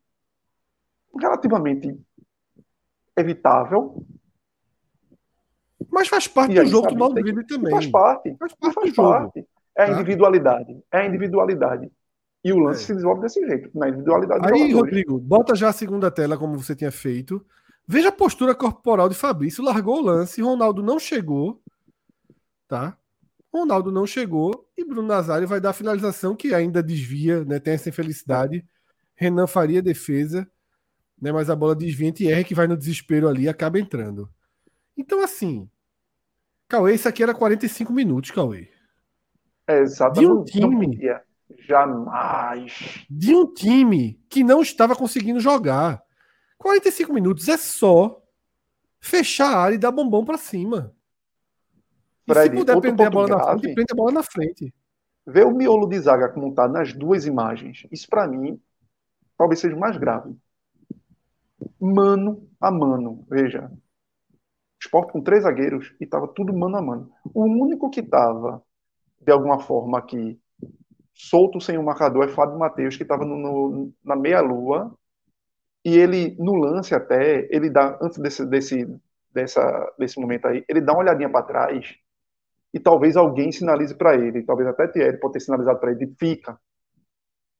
relativamente 1.19 1.99
evitável. 3.17 4.05
Mas 5.91 6.07
faz 6.07 6.27
parte 6.27 6.55
do 6.55 6.65
jogo 6.65 6.87
tomar 6.87 7.07
o 7.07 7.13
drible 7.13 7.45
também. 7.45 7.71
Faz 7.71 7.87
parte. 7.87 8.35
Faz 8.39 8.53
parte. 8.53 8.73
Faz 8.75 8.95
parte. 8.95 9.45
É 9.77 9.83
a 9.83 9.87
tá? 9.87 9.93
individualidade. 9.93 10.83
É 10.91 10.99
a 10.99 11.05
individualidade. 11.05 11.91
E 12.43 12.51
o 12.51 12.59
lance 12.59 12.83
é. 12.83 12.85
se 12.87 12.93
desenvolve 12.93 13.21
desse 13.21 13.45
jeito, 13.45 13.69
na 13.77 13.89
individualidade 13.89 14.51
Aí, 14.51 14.73
Rodrigo, 14.73 15.19
bota 15.19 15.53
já 15.53 15.69
a 15.69 15.73
segunda 15.73 16.09
tela 16.09 16.37
como 16.37 16.57
você 16.57 16.75
tinha 16.75 16.91
feito. 16.91 17.45
Veja 17.87 18.09
a 18.09 18.11
postura 18.11 18.55
corporal 18.55 19.09
de 19.09 19.15
Fabrício, 19.15 19.63
largou 19.63 19.97
o 19.97 20.01
lance, 20.01 20.41
Ronaldo 20.41 20.81
não 20.81 20.97
chegou, 20.97 21.61
tá? 22.67 22.97
Ronaldo 23.53 23.91
não 23.91 24.07
chegou 24.07 24.65
e 24.77 24.85
Bruno 24.85 25.07
Nazário 25.07 25.47
vai 25.47 25.59
dar 25.59 25.71
a 25.71 25.73
finalização 25.73 26.35
que 26.35 26.53
ainda 26.53 26.81
desvia, 26.81 27.43
né? 27.43 27.59
Tem 27.59 27.73
essa 27.73 27.89
infelicidade. 27.89 28.65
Renan 29.13 29.45
faria 29.45 29.81
defesa, 29.81 30.49
né? 31.21 31.31
Mas 31.31 31.49
a 31.49 31.55
bola 31.55 31.75
desvia 31.75 32.13
e 32.19 32.27
R 32.31 32.43
que 32.43 32.55
vai 32.55 32.65
no 32.65 32.77
desespero 32.77 33.27
ali 33.27 33.49
acaba 33.49 33.77
entrando. 33.77 34.29
Então, 34.97 35.21
assim, 35.23 35.69
Cauê, 36.71 36.95
isso 36.95 37.09
aqui 37.09 37.21
era 37.21 37.33
45 37.33 37.91
minutos, 37.91 38.31
Cauê. 38.31 38.69
É, 39.67 39.79
exatamente. 39.79 40.53
De 40.53 40.65
um 40.65 40.69
time 40.69 41.21
Jamais. 41.67 43.05
De 43.09 43.35
um 43.35 43.53
time 43.53 44.17
que 44.29 44.41
não 44.41 44.61
estava 44.61 44.95
conseguindo 44.95 45.41
jogar. 45.41 46.01
45 46.57 47.11
minutos 47.11 47.49
é 47.49 47.57
só 47.57 48.23
fechar 49.01 49.53
a 49.53 49.59
área 49.59 49.75
e 49.75 49.77
dar 49.77 49.91
bombom 49.91 50.23
para 50.23 50.37
cima. 50.37 50.95
Fred, 52.25 52.51
se 52.51 52.55
puder 52.55 52.79
prender 52.79 53.07
a 53.07 53.09
bola 53.09 53.27
grave, 53.27 53.43
na 53.43 53.51
frente, 53.59 53.73
prende 53.75 53.91
a 53.91 53.95
bola 53.95 54.11
na 54.13 54.23
frente. 54.23 54.73
Ver 55.27 55.45
o 55.45 55.51
miolo 55.51 55.87
de 55.87 55.99
zaga 55.99 56.29
como 56.29 56.51
está 56.51 56.69
nas 56.69 56.93
duas 56.93 57.25
imagens, 57.25 57.85
isso 57.91 58.07
para 58.07 58.25
mim 58.29 58.57
talvez 59.37 59.59
seja 59.59 59.75
mais 59.75 59.97
grave. 59.97 60.33
Mano 61.77 62.47
a 62.61 62.71
mano, 62.71 63.25
veja. 63.29 63.69
Esporte 64.81 65.11
com 65.11 65.21
três 65.21 65.43
zagueiros 65.43 65.93
e 65.99 66.05
estava 66.05 66.27
tudo 66.27 66.53
mano 66.53 66.77
a 66.77 66.81
mano. 66.81 67.11
O 67.33 67.43
único 67.43 67.89
que 67.89 67.99
estava, 67.99 68.63
de 69.19 69.31
alguma 69.31 69.59
forma, 69.59 69.99
aqui 69.99 70.39
solto 71.13 71.61
sem 71.61 71.77
o 71.77 71.83
marcador 71.83 72.25
é 72.25 72.29
Fábio 72.29 72.57
Matheus, 72.57 72.97
que 72.97 73.03
estava 73.03 73.23
na 74.03 74.15
meia-lua. 74.15 74.95
E 75.85 75.97
ele, 75.97 76.35
no 76.39 76.55
lance 76.55 76.95
até, 76.95 77.47
ele 77.51 77.69
dá, 77.69 77.97
antes 78.01 78.17
desse, 78.17 78.45
desse, 78.45 78.99
dessa, 79.31 79.93
desse 79.97 80.19
momento 80.19 80.47
aí, 80.47 80.63
ele 80.67 80.81
dá 80.81 80.93
uma 80.93 81.01
olhadinha 81.01 81.29
para 81.29 81.45
trás 81.45 81.95
e 82.73 82.79
talvez 82.79 83.17
alguém 83.17 83.51
sinalize 83.51 83.95
para 83.95 84.15
ele, 84.15 84.43
talvez 84.43 84.67
até 84.69 84.87
Thierry 84.87 85.19
pode 85.19 85.33
ter 85.33 85.39
sinalizado 85.41 85.79
para 85.79 85.91
ele, 85.91 86.13
fica. 86.19 86.57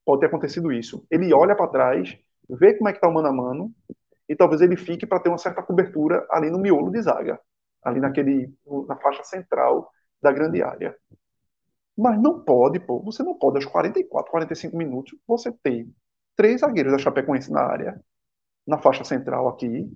Pode 0.05 0.21
ter 0.21 0.27
acontecido 0.27 0.71
isso. 0.71 1.05
Ele 1.09 1.33
olha 1.33 1.55
para 1.55 1.67
trás, 1.67 2.17
vê 2.49 2.73
como 2.75 2.89
é 2.89 2.91
que 2.91 2.97
está 2.97 3.07
o 3.07 3.13
mano 3.13 3.27
a 3.27 3.33
mano, 3.33 3.71
e 4.31 4.35
talvez 4.35 4.61
ele 4.61 4.77
fique 4.77 5.05
para 5.05 5.19
ter 5.19 5.27
uma 5.27 5.37
certa 5.37 5.61
cobertura 5.61 6.25
ali 6.31 6.49
no 6.49 6.57
miolo 6.57 6.89
de 6.89 7.01
zaga, 7.01 7.37
ali 7.83 7.99
naquele, 7.99 8.49
na 8.87 8.95
faixa 8.95 9.25
central 9.25 9.91
da 10.21 10.31
grande 10.31 10.63
área. 10.63 10.95
Mas 11.97 12.17
não 12.17 12.39
pode, 12.39 12.79
pô. 12.79 13.01
Você 13.01 13.23
não 13.23 13.37
pode, 13.37 13.57
aos 13.57 13.65
44, 13.65 14.31
45 14.31 14.77
minutos, 14.77 15.19
você 15.27 15.51
ter 15.51 15.85
três 16.33 16.61
zagueiros 16.61 16.93
da 16.93 16.97
Chapecoense 16.97 17.51
na 17.51 17.59
área, 17.59 18.01
na 18.65 18.77
faixa 18.77 19.03
central 19.03 19.49
aqui, 19.49 19.91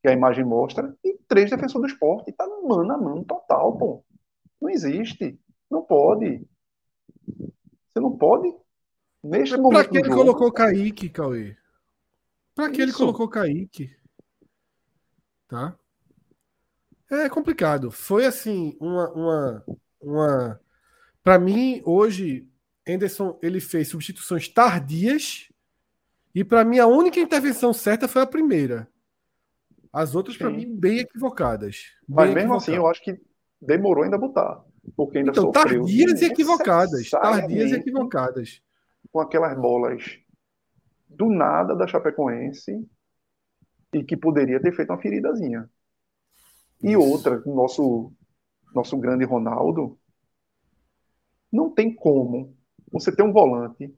que 0.00 0.08
a 0.08 0.12
imagem 0.12 0.44
mostra, 0.44 0.96
e 1.04 1.18
três 1.26 1.50
defensores 1.50 1.90
do 1.90 1.92
esporte. 1.92 2.30
Tá 2.30 2.46
mano 2.46 2.92
a 2.92 2.96
mano 2.96 3.24
total, 3.24 3.76
pô. 3.76 4.04
Não 4.62 4.70
existe. 4.70 5.36
Não 5.68 5.82
pode. 5.82 6.46
Você 7.26 7.98
não 7.98 8.16
pode. 8.16 8.54
Neste 9.20 9.56
momento. 9.56 9.82
Pra 9.82 9.88
que 9.90 9.98
ele 9.98 10.10
jogo, 10.10 10.20
colocou 10.20 10.52
Kaique, 10.52 11.08
Cauê? 11.08 11.56
Pra 12.56 12.70
que 12.70 12.80
ele 12.80 12.92
colocou 12.92 13.28
Kaique? 13.28 13.94
Tá? 15.46 15.76
É 17.10 17.28
complicado. 17.28 17.90
Foi 17.90 18.24
assim, 18.24 18.74
uma, 18.80 19.12
uma, 19.12 19.64
uma 20.00 20.60
para 21.22 21.38
mim, 21.38 21.82
hoje, 21.84 22.48
Henderson 22.86 23.38
ele 23.42 23.60
fez 23.60 23.88
substituições 23.88 24.48
tardias 24.48 25.50
e 26.34 26.42
para 26.42 26.64
mim 26.64 26.78
a 26.78 26.86
única 26.86 27.20
intervenção 27.20 27.74
certa 27.74 28.08
foi 28.08 28.22
a 28.22 28.26
primeira. 28.26 28.88
As 29.92 30.14
outras, 30.14 30.36
para 30.36 30.48
mim, 30.48 30.74
bem 30.74 31.00
equivocadas. 31.00 31.92
Bem 32.08 32.16
Mas 32.16 32.34
mesmo 32.34 32.54
assim, 32.54 32.74
eu 32.74 32.86
acho 32.86 33.02
que 33.02 33.20
demorou 33.60 34.04
ainda 34.04 34.16
a 34.16 34.18
botar. 34.18 34.64
Porque 34.96 35.18
ainda 35.18 35.30
então, 35.30 35.50
tardias 35.50 36.22
e 36.22 36.24
equivocadas. 36.24 37.10
Tardias 37.10 37.70
e 37.70 37.74
equivocadas. 37.74 38.62
Com 39.12 39.20
aquelas 39.20 39.54
bolas 39.58 40.18
do 41.08 41.30
nada 41.30 41.74
da 41.74 41.86
Chapecoense 41.86 42.86
e 43.92 44.04
que 44.04 44.16
poderia 44.16 44.60
ter 44.60 44.74
feito 44.74 44.90
uma 44.90 45.00
feridazinha. 45.00 45.68
E 46.82 46.92
Isso. 46.92 47.00
outra, 47.00 47.42
nosso 47.46 48.12
nosso 48.74 48.96
grande 48.98 49.24
Ronaldo, 49.24 49.98
não 51.50 51.70
tem 51.70 51.94
como 51.94 52.54
você 52.92 53.14
ter 53.14 53.22
um 53.22 53.32
volante 53.32 53.92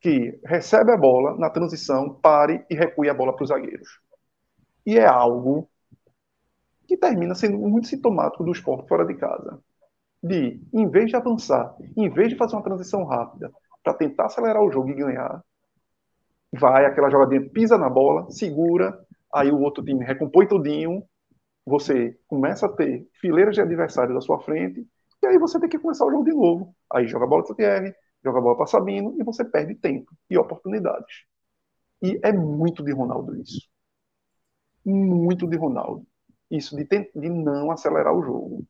que 0.00 0.38
recebe 0.44 0.92
a 0.92 0.96
bola 0.96 1.36
na 1.38 1.50
transição, 1.50 2.14
pare 2.14 2.64
e 2.68 2.74
recue 2.74 3.08
a 3.08 3.14
bola 3.14 3.34
para 3.34 3.42
os 3.42 3.48
zagueiros. 3.48 3.88
E 4.84 4.98
é 4.98 5.06
algo 5.06 5.68
que 6.86 6.96
termina 6.96 7.34
sendo 7.34 7.58
muito 7.58 7.88
sintomático 7.88 8.44
do 8.44 8.52
esporte 8.52 8.88
fora 8.88 9.04
de 9.04 9.14
casa. 9.14 9.60
De, 10.22 10.60
em 10.72 10.88
vez 10.88 11.08
de 11.08 11.16
avançar, 11.16 11.76
em 11.96 12.10
vez 12.10 12.28
de 12.28 12.36
fazer 12.36 12.54
uma 12.54 12.62
transição 12.62 13.04
rápida 13.04 13.52
para 13.88 13.94
tentar 13.94 14.26
acelerar 14.26 14.62
o 14.62 14.70
jogo 14.70 14.90
e 14.90 14.94
ganhar, 14.94 15.42
vai 16.52 16.84
aquela 16.84 17.08
jogadinha, 17.08 17.48
pisa 17.48 17.78
na 17.78 17.88
bola, 17.88 18.30
segura, 18.30 18.98
aí 19.32 19.50
o 19.50 19.60
outro 19.60 19.82
time 19.82 20.04
recompõe 20.04 20.46
tudinho, 20.46 21.02
você 21.64 22.18
começa 22.26 22.66
a 22.66 22.68
ter 22.68 23.08
fileiras 23.18 23.54
de 23.54 23.62
adversários 23.62 24.16
à 24.16 24.20
sua 24.20 24.40
frente, 24.40 24.86
e 25.22 25.26
aí 25.26 25.38
você 25.38 25.58
tem 25.58 25.68
que 25.70 25.78
começar 25.78 26.04
o 26.04 26.10
jogo 26.10 26.24
de 26.24 26.32
novo. 26.32 26.74
Aí 26.92 27.06
joga 27.06 27.24
a 27.24 27.28
bola 27.28 27.42
para 27.42 27.52
o 27.52 27.56
TR, 27.56 27.94
joga 28.22 28.38
a 28.38 28.42
bola 28.42 28.56
para 28.56 28.66
Sabino, 28.66 29.16
e 29.18 29.24
você 29.24 29.44
perde 29.44 29.74
tempo 29.74 30.14
e 30.30 30.36
oportunidades. 30.38 31.24
E 32.02 32.20
é 32.22 32.32
muito 32.32 32.84
de 32.84 32.92
Ronaldo 32.92 33.34
isso. 33.40 33.68
Muito 34.84 35.46
de 35.46 35.56
Ronaldo. 35.56 36.06
Isso 36.50 36.76
de, 36.76 36.84
ter, 36.84 37.10
de 37.14 37.28
não 37.28 37.70
acelerar 37.70 38.14
o 38.14 38.22
jogo. 38.22 38.66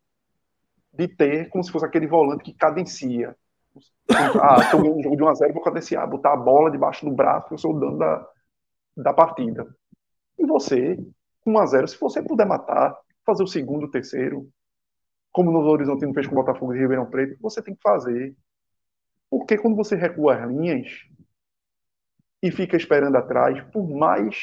De 0.93 1.07
ter 1.07 1.51
como 1.51 1.63
se 1.63 1.71
fosse 1.71 1.85
aquele 1.85 2.07
volante 2.07 2.45
que 2.45 2.55
cadencia. 2.55 3.37
Ah, 4.11 4.61
estou 4.63 4.81
ganhando 4.81 4.99
um 4.99 5.03
jogo 5.03 5.17
de 5.17 5.23
1x0, 5.23 5.53
vou 5.53 5.63
cadenciar, 5.63 6.09
botar 6.09 6.33
a 6.33 6.37
bola 6.37 6.71
debaixo 6.71 7.05
do 7.05 7.15
braço, 7.15 7.53
eu 7.53 7.59
sou 7.59 7.75
o 7.75 7.79
dono 7.79 7.99
da, 7.99 8.27
da 8.97 9.13
partida. 9.13 9.67
E 10.39 10.47
você 10.47 10.97
1 11.47 11.59
a 11.59 11.67
0 11.67 11.89
Se 11.89 11.99
você 11.99 12.23
puder 12.23 12.47
matar, 12.47 12.97
fazer 13.25 13.43
o 13.43 13.47
segundo, 13.47 13.85
o 13.87 13.91
terceiro, 13.91 14.49
como 15.33 15.51
no 15.51 15.61
Horizonte 15.61 16.07
não 16.07 16.15
fez 16.15 16.27
com 16.27 16.33
o 16.33 16.37
Botafogo 16.43 16.75
e 16.75 16.79
Ribeirão 16.79 17.07
Preto, 17.07 17.37
você 17.41 17.63
tem 17.63 17.75
que 17.75 17.83
fazer. 17.83 18.37
Porque 19.31 19.59
quando 19.59 19.77
você 19.77 19.95
recua 19.95 20.37
as 20.37 20.51
linhas 20.51 20.89
e 22.43 22.51
fica 22.51 22.77
esperando 22.77 23.17
atrás, 23.17 23.61
por 23.73 23.89
mais 23.89 24.37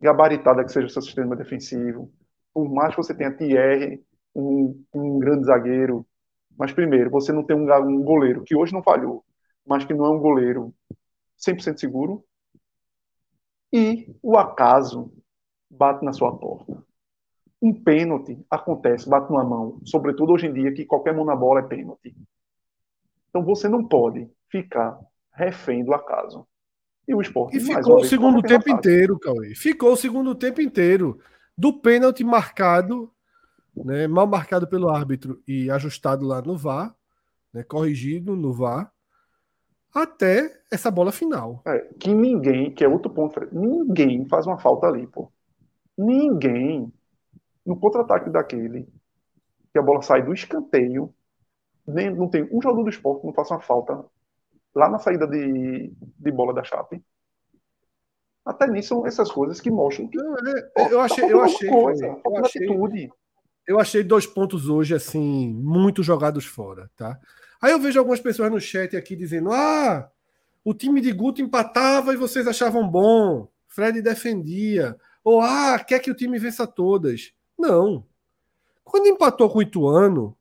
gabaritada 0.00 0.64
que 0.64 0.72
seja 0.72 0.86
o 0.86 0.90
seu 0.90 1.02
sistema 1.02 1.36
defensivo, 1.36 2.12
por 2.52 2.68
mais 2.68 2.94
que 2.94 3.02
você 3.02 3.14
tenha 3.14 3.34
Thierry, 3.34 4.02
um, 4.34 4.84
um 4.92 5.18
grande 5.18 5.46
zagueiro, 5.46 6.06
mas 6.56 6.72
primeiro, 6.72 7.10
você 7.10 7.32
não 7.32 7.42
tem 7.42 7.56
um, 7.56 7.72
um 7.86 8.02
goleiro 8.02 8.42
que 8.42 8.56
hoje 8.56 8.72
não 8.72 8.82
falhou, 8.82 9.24
mas 9.66 9.84
que 9.84 9.94
não 9.94 10.04
é 10.06 10.10
um 10.10 10.18
goleiro 10.18 10.74
100% 11.38 11.78
seguro, 11.78 12.24
e 13.72 14.12
o 14.22 14.36
acaso 14.36 15.12
bate 15.70 16.04
na 16.04 16.12
sua 16.12 16.36
porta. 16.36 16.82
Um 17.62 17.72
pênalti 17.72 18.38
acontece, 18.50 19.08
bate 19.08 19.30
numa 19.30 19.44
mão, 19.44 19.80
sobretudo 19.84 20.32
hoje 20.32 20.46
em 20.46 20.52
dia 20.52 20.72
que 20.72 20.84
qualquer 20.84 21.14
mão 21.14 21.24
na 21.24 21.36
bola 21.36 21.60
é 21.60 21.62
pênalti. 21.62 22.14
Então 23.28 23.44
você 23.44 23.68
não 23.68 23.86
pode 23.86 24.28
ficar 24.48 24.98
refém 25.32 25.84
do 25.84 25.94
acaso. 25.94 26.46
E 27.06 27.14
o 27.14 27.20
esporte 27.20 27.56
e 27.56 27.60
ficou 27.60 27.96
o 27.96 28.04
segundo 28.04 28.42
tempo 28.42 28.68
inteiro, 28.70 29.18
Cauê. 29.18 29.54
Ficou 29.54 29.92
o 29.92 29.96
segundo 29.96 30.34
tempo 30.34 30.60
inteiro 30.60 31.20
do 31.56 31.80
pênalti 31.80 32.24
marcado, 32.24 33.12
né, 33.76 34.06
mal 34.06 34.26
marcado 34.26 34.66
pelo 34.66 34.88
árbitro 34.88 35.42
e 35.46 35.70
ajustado 35.70 36.26
lá 36.26 36.42
no 36.42 36.56
VAR, 36.56 36.94
né, 37.52 37.62
corrigido 37.62 38.36
no 38.36 38.52
VAR, 38.52 38.92
até 39.94 40.62
essa 40.70 40.90
bola 40.90 41.12
final. 41.12 41.62
É, 41.66 41.78
que 41.98 42.12
ninguém, 42.12 42.72
que 42.72 42.84
é 42.84 42.88
outro 42.88 43.10
ponto, 43.10 43.40
ninguém 43.52 44.26
faz 44.28 44.46
uma 44.46 44.58
falta 44.58 44.86
ali, 44.86 45.06
pô. 45.06 45.30
Ninguém, 45.96 46.92
no 47.66 47.76
contra-ataque 47.76 48.30
daquele, 48.30 48.88
que 49.72 49.78
a 49.78 49.82
bola 49.82 50.02
sai 50.02 50.22
do 50.22 50.32
escanteio, 50.32 51.12
nem, 51.86 52.14
não 52.14 52.28
tem 52.28 52.44
um 52.52 52.62
jogador 52.62 52.84
do 52.84 52.90
esporte 52.90 53.20
que 53.20 53.26
não 53.26 53.34
faça 53.34 53.54
uma 53.54 53.60
falta 53.60 54.04
lá 54.74 54.88
na 54.88 54.98
saída 54.98 55.26
de, 55.26 55.92
de 56.18 56.30
bola 56.30 56.54
da 56.54 56.62
Chape. 56.62 57.02
Até 58.44 58.66
nisso 58.66 58.88
são 58.88 59.06
essas 59.06 59.30
coisas 59.30 59.60
que 59.60 59.70
mostram 59.70 60.08
que. 60.08 60.16
Não, 60.16 60.34
é, 60.34 60.92
eu 60.92 61.00
achei, 61.00 61.24
tá 61.24 61.30
eu 61.30 61.40
achei, 61.42 61.68
coisa, 61.68 62.06
eu 62.06 62.36
achei, 62.36 62.64
atitude. 62.64 63.12
Eu 63.70 63.78
achei 63.78 64.02
dois 64.02 64.26
pontos 64.26 64.68
hoje 64.68 64.94
assim 64.94 65.54
muito 65.54 66.02
jogados 66.02 66.44
fora, 66.44 66.90
tá? 66.96 67.18
Aí 67.62 67.70
eu 67.70 67.78
vejo 67.78 68.00
algumas 68.00 68.18
pessoas 68.18 68.50
no 68.50 68.60
chat 68.60 68.96
aqui 68.96 69.14
dizendo: 69.14 69.52
"Ah, 69.52 70.10
o 70.64 70.74
time 70.74 71.00
de 71.00 71.12
Guto 71.12 71.40
empatava 71.40 72.12
e 72.12 72.16
vocês 72.16 72.48
achavam 72.48 72.88
bom. 72.88 73.48
Fred 73.68 74.02
defendia. 74.02 74.98
Ou, 75.22 75.40
ah, 75.40 75.78
quer 75.78 76.00
que 76.00 76.10
o 76.10 76.14
time 76.14 76.36
vença 76.36 76.66
todas. 76.66 77.32
Não. 77.56 78.04
Quando 78.82 79.06
empatou 79.06 79.48
com 79.48 79.58
o 79.58 79.62
Ituano, 79.62 80.36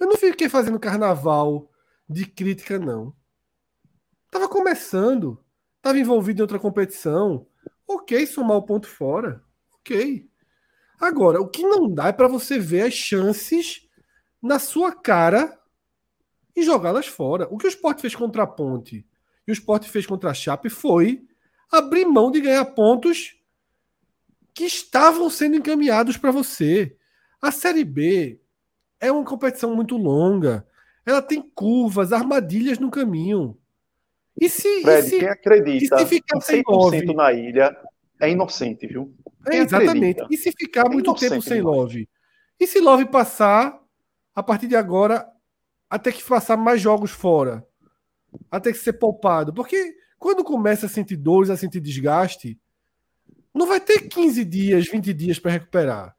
eu 0.00 0.08
não 0.08 0.16
fiquei 0.16 0.48
fazendo 0.48 0.80
carnaval 0.80 1.70
de 2.08 2.26
crítica, 2.26 2.80
não. 2.80 3.14
Tava 4.28 4.48
começando. 4.48 5.38
Tava 5.80 5.98
envolvido 5.98 6.40
em 6.40 6.42
outra 6.42 6.58
competição. 6.58 7.46
Ok, 7.86 8.26
somar 8.26 8.56
o 8.56 8.62
ponto 8.62 8.88
fora. 8.88 9.40
Ok. 9.76 10.28
Agora, 11.00 11.40
o 11.40 11.48
que 11.48 11.62
não 11.62 11.88
dá 11.88 12.08
é 12.08 12.12
para 12.12 12.28
você 12.28 12.58
ver 12.58 12.82
as 12.82 12.92
chances 12.94 13.88
na 14.42 14.58
sua 14.58 14.92
cara 14.92 15.58
e 16.54 16.62
jogá-las 16.62 17.06
fora. 17.06 17.48
O 17.50 17.56
que 17.56 17.66
o 17.66 17.68
Sport 17.68 18.00
fez 18.00 18.14
contra 18.14 18.42
a 18.42 18.46
Ponte 18.46 19.06
e 19.46 19.50
o 19.50 19.54
Sport 19.54 19.86
fez 19.86 20.06
contra 20.06 20.30
a 20.30 20.34
Chape 20.34 20.68
foi 20.68 21.24
abrir 21.72 22.04
mão 22.04 22.30
de 22.30 22.40
ganhar 22.40 22.64
pontos 22.66 23.36
que 24.52 24.64
estavam 24.64 25.30
sendo 25.30 25.56
encaminhados 25.56 26.16
para 26.16 26.30
você. 26.30 26.96
A 27.40 27.50
Série 27.50 27.84
B 27.84 28.40
é 29.00 29.10
uma 29.10 29.24
competição 29.24 29.74
muito 29.74 29.96
longa. 29.96 30.66
Ela 31.06 31.22
tem 31.22 31.40
curvas, 31.40 32.12
armadilhas 32.12 32.78
no 32.78 32.90
caminho. 32.90 33.56
E 34.38 34.48
se, 34.48 34.82
Fred, 34.82 35.06
e 35.06 35.10
se, 35.10 35.18
quem 35.18 35.28
acredita 35.28 35.96
e 35.96 35.98
se 36.00 36.06
ficar 36.06 36.38
100% 36.38 36.62
love, 36.68 37.14
na 37.14 37.32
ilha 37.32 37.76
é 38.20 38.30
inocente, 38.30 38.86
viu? 38.86 39.14
É, 39.46 39.58
exatamente. 39.58 40.24
E 40.30 40.36
se 40.36 40.52
ficar 40.52 40.86
é 40.86 40.88
muito 40.88 41.14
tempo 41.14 41.40
sem 41.40 41.60
Love? 41.60 42.08
E 42.58 42.66
se 42.66 42.80
Love 42.80 43.06
passar, 43.06 43.80
a 44.34 44.42
partir 44.42 44.66
de 44.66 44.76
agora, 44.76 45.26
até 45.88 46.12
que 46.12 46.22
passar 46.22 46.56
mais 46.56 46.80
jogos 46.80 47.10
fora? 47.10 47.66
Até 48.50 48.70
que 48.72 48.78
ser 48.78 48.94
poupado? 48.94 49.52
Porque 49.52 49.94
quando 50.18 50.44
começa 50.44 50.86
a 50.86 50.88
sentir 50.88 51.16
dores, 51.16 51.50
a 51.50 51.56
sentir 51.56 51.80
desgaste, 51.80 52.58
não 53.54 53.66
vai 53.66 53.80
ter 53.80 54.08
15 54.08 54.44
dias, 54.44 54.86
20 54.86 55.12
dias 55.14 55.38
para 55.38 55.52
recuperar. 55.52 56.16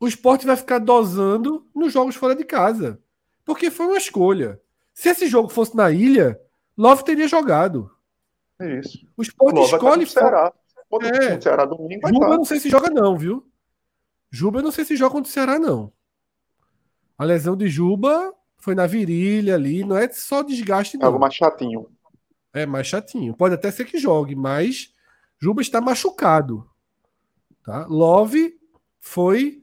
O 0.00 0.08
esporte 0.08 0.46
vai 0.46 0.56
ficar 0.56 0.78
dosando 0.78 1.66
nos 1.74 1.92
jogos 1.92 2.16
fora 2.16 2.34
de 2.34 2.44
casa. 2.44 3.00
Porque 3.44 3.70
foi 3.70 3.86
uma 3.86 3.98
escolha. 3.98 4.60
Se 4.92 5.08
esse 5.10 5.26
jogo 5.28 5.48
fosse 5.48 5.76
na 5.76 5.90
ilha, 5.90 6.40
Love 6.76 7.04
teria 7.04 7.28
jogado. 7.28 7.90
É 8.58 8.78
isso. 8.80 9.06
O 9.16 9.22
esporte 9.22 9.60
escolhe 9.60 10.06
fora. 10.06 10.52
É. 11.02 11.40
Ceará 11.40 11.64
domingo, 11.64 12.08
Juba 12.08 12.26
eu 12.26 12.36
não 12.36 12.44
sei 12.44 12.60
se 12.60 12.70
joga, 12.70 12.90
não, 12.90 13.16
viu? 13.16 13.46
Juba 14.30 14.60
eu 14.60 14.62
não 14.62 14.70
sei 14.70 14.84
se 14.84 14.96
joga 14.96 15.12
contra 15.12 15.28
o 15.28 15.32
Ceará, 15.32 15.58
não. 15.58 15.92
A 17.18 17.24
lesão 17.24 17.56
de 17.56 17.68
Juba 17.68 18.34
foi 18.58 18.74
na 18.74 18.86
virilha 18.86 19.54
ali, 19.54 19.84
não 19.84 19.96
é 19.96 20.08
só 20.08 20.42
desgaste, 20.42 20.96
não. 20.96 21.04
É 21.04 21.06
algo 21.06 21.18
mais 21.18 21.34
chatinho. 21.34 21.88
É 22.52 22.66
mais 22.66 22.86
chatinho. 22.86 23.34
Pode 23.34 23.54
até 23.54 23.70
ser 23.70 23.84
que 23.84 23.98
jogue, 23.98 24.34
mas 24.34 24.92
Juba 25.38 25.62
está 25.62 25.80
machucado. 25.80 26.68
Tá? 27.64 27.86
Love 27.86 28.58
foi. 29.00 29.62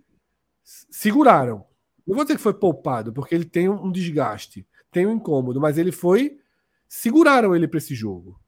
Seguraram. 0.63 1.65
Não 2.05 2.15
vou 2.15 2.23
dizer 2.23 2.35
que 2.35 2.41
foi 2.41 2.53
poupado, 2.53 3.13
porque 3.13 3.33
ele 3.33 3.45
tem 3.45 3.69
um 3.69 3.91
desgaste, 3.91 4.67
tem 4.91 5.05
um 5.05 5.13
incômodo, 5.13 5.59
mas 5.59 5.77
ele 5.77 5.91
foi. 5.91 6.37
Seguraram 6.87 7.55
ele 7.55 7.67
para 7.67 7.77
esse 7.77 7.95
jogo. 7.95 8.39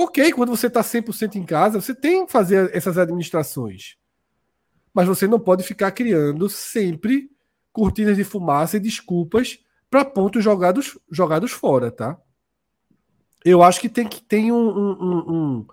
Ok, 0.00 0.32
quando 0.32 0.50
você 0.50 0.68
está 0.68 0.80
100% 0.80 1.34
em 1.34 1.44
casa, 1.44 1.80
você 1.80 1.92
tem 1.92 2.24
que 2.24 2.30
fazer 2.30 2.70
essas 2.72 2.96
administrações. 2.96 3.96
Mas 4.94 5.08
você 5.08 5.26
não 5.26 5.40
pode 5.40 5.64
ficar 5.64 5.90
criando 5.90 6.48
sempre 6.48 7.28
cortinas 7.72 8.16
de 8.16 8.22
fumaça 8.22 8.76
e 8.76 8.80
desculpas 8.80 9.58
para 9.90 10.04
pontos 10.04 10.44
jogados, 10.44 10.96
jogados 11.10 11.50
fora, 11.50 11.90
tá? 11.90 12.16
Eu 13.44 13.60
acho 13.60 13.80
que 13.80 13.88
tem 13.88 14.06
que 14.06 14.22
tem 14.22 14.52
um, 14.52 14.68
um, 14.68 15.34
um, 15.34 15.66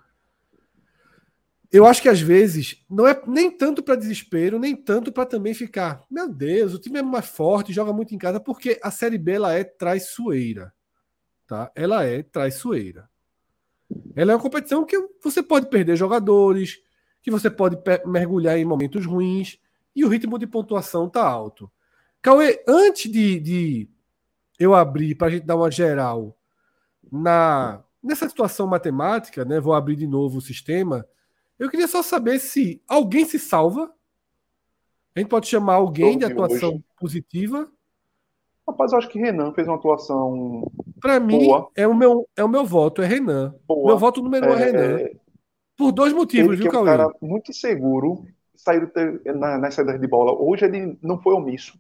eu 1.72 1.86
acho 1.86 2.02
que 2.02 2.10
às 2.10 2.20
vezes 2.20 2.84
não 2.90 3.08
é 3.08 3.22
nem 3.28 3.52
tanto 3.52 3.84
para 3.84 3.96
desespero, 3.96 4.58
nem 4.58 4.76
tanto 4.76 5.12
para 5.12 5.28
também 5.28 5.54
ficar, 5.54 6.04
meu 6.10 6.28
Deus, 6.28 6.74
o 6.74 6.80
time 6.80 6.98
é 6.98 7.04
mais 7.04 7.28
forte, 7.28 7.72
joga 7.72 7.94
muito 7.94 8.16
em 8.16 8.18
casa, 8.18 8.40
porque 8.40 8.80
a 8.82 8.90
Série 8.90 9.20
B 9.20 9.34
ela 9.34 9.54
é 9.54 9.64
traiçoeira, 9.64 10.74
tá? 11.46 11.72
Ela 11.76 12.04
é 12.06 12.24
traiçoeira. 12.24 13.08
Ela 14.16 14.32
é 14.32 14.36
uma 14.36 14.42
competição 14.42 14.86
que 14.86 14.98
você 15.24 15.44
pode 15.44 15.70
perder 15.70 15.96
jogadores, 15.96 16.80
que 17.22 17.32
você 17.32 17.50
pode 17.50 17.78
mergulhar 18.06 18.58
em 18.58 18.66
momentos 18.66 19.06
ruins, 19.06 19.60
e 19.96 20.04
o 20.04 20.08
ritmo 20.08 20.38
de 20.38 20.48
pontuação 20.48 21.10
tá 21.10 21.26
alto. 21.26 21.72
Cauê, 22.22 22.64
antes 22.68 23.12
de, 23.12 23.40
de 23.40 23.90
eu 24.60 24.74
abrir 24.74 25.16
para 25.16 25.28
a 25.28 25.30
gente 25.30 25.46
dar 25.46 25.56
uma 25.56 25.72
geral 25.72 26.38
na 27.12 27.84
nessa 28.06 28.30
situação 28.30 28.68
matemática, 28.68 29.44
né? 29.44 29.60
Vou 29.60 29.74
abrir 29.74 29.96
de 29.96 30.06
novo 30.06 30.38
o 30.38 30.42
sistema. 30.42 31.08
Eu 31.58 31.70
queria 31.70 31.88
só 31.88 32.04
saber 32.04 32.40
se 32.40 32.82
alguém 32.88 33.26
se 33.26 33.40
salva. 33.40 33.92
A 35.16 35.20
gente 35.20 35.30
pode 35.30 35.48
chamar 35.48 35.76
alguém 35.76 36.18
de 36.18 36.26
atuação 36.26 36.76
hoje. 36.76 36.84
positiva. 37.00 37.72
Rapaz, 38.68 38.92
eu 38.92 38.98
acho 38.98 39.10
que 39.10 39.20
Renan 39.20 39.54
fez 39.54 39.68
uma 39.68 39.76
atuação. 39.76 40.72
Para 41.00 41.20
mim, 41.20 41.48
é 41.76 41.88
o, 41.88 41.94
meu, 41.94 42.28
é 42.36 42.44
o 42.44 42.50
meu 42.50 42.66
voto, 42.66 43.02
é 43.02 43.06
Renan. 43.06 43.54
Boa. 43.68 43.88
Meu 43.88 43.98
voto 43.98 44.22
número 44.22 44.48
um 44.48 44.54
é, 44.54 44.54
é 44.54 44.66
Renan. 44.66 45.10
Por 45.78 45.92
dois 45.92 46.14
motivos, 46.14 46.54
ele 46.54 46.64
viu, 46.64 46.72
Cauê? 46.72 46.90
É 46.90 46.94
um 46.94 46.98
cara 46.98 47.10
muito 47.22 47.54
seguro, 47.54 48.26
saiu 48.56 48.90
na, 49.36 49.58
nas 49.58 49.76
saídas 49.76 50.00
de 50.00 50.08
bola. 50.08 50.32
Hoje 50.34 50.66
ele 50.66 50.98
não 51.02 51.22
foi 51.22 51.34
omisso. 51.34 51.80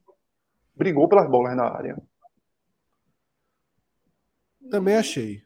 Brigou 0.75 1.07
pelas 1.07 1.29
bolas 1.29 1.55
na 1.55 1.63
área. 1.63 1.97
Também 4.69 4.95
achei. 4.95 5.41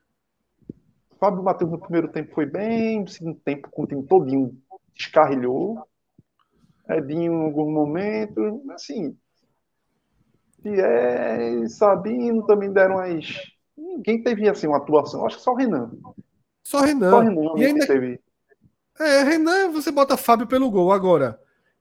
Fábio 1.19 1.43
Matheus 1.43 1.71
no 1.71 1.79
primeiro 1.79 2.07
tempo 2.07 2.33
foi 2.33 2.45
bem, 2.45 3.01
no 3.01 3.07
segundo 3.07 3.39
tempo 3.39 3.69
com 3.69 3.83
o 3.83 3.87
time 3.87 4.03
todinho 4.03 4.57
descarrilhou. 4.95 5.85
Edinho 6.89 7.33
em 7.33 7.45
algum 7.45 7.71
momento, 7.71 8.63
assim. 8.71 9.15
E 10.63 10.69
é, 10.69 11.67
Sabino 11.67 12.45
também 12.45 12.71
deram 12.71 12.99
as. 12.99 13.35
Ninguém 13.77 14.21
teve 14.21 14.47
assim 14.47 14.67
uma 14.67 14.77
atuação, 14.77 15.25
acho 15.25 15.37
que 15.37 15.43
só 15.43 15.51
o 15.51 15.55
Renan. 15.55 15.91
Só 16.63 16.81
Renan. 16.81 17.09
Só 17.09 17.19
Renan 17.21 17.53
e 17.57 17.65
ainda... 17.65 17.87
teve. 17.87 18.19
É, 18.99 19.23
Renan, 19.23 19.71
você 19.71 19.91
bota 19.91 20.17
Fábio 20.17 20.45
pelo 20.45 20.69
gol. 20.69 20.91
Agora, 20.91 21.39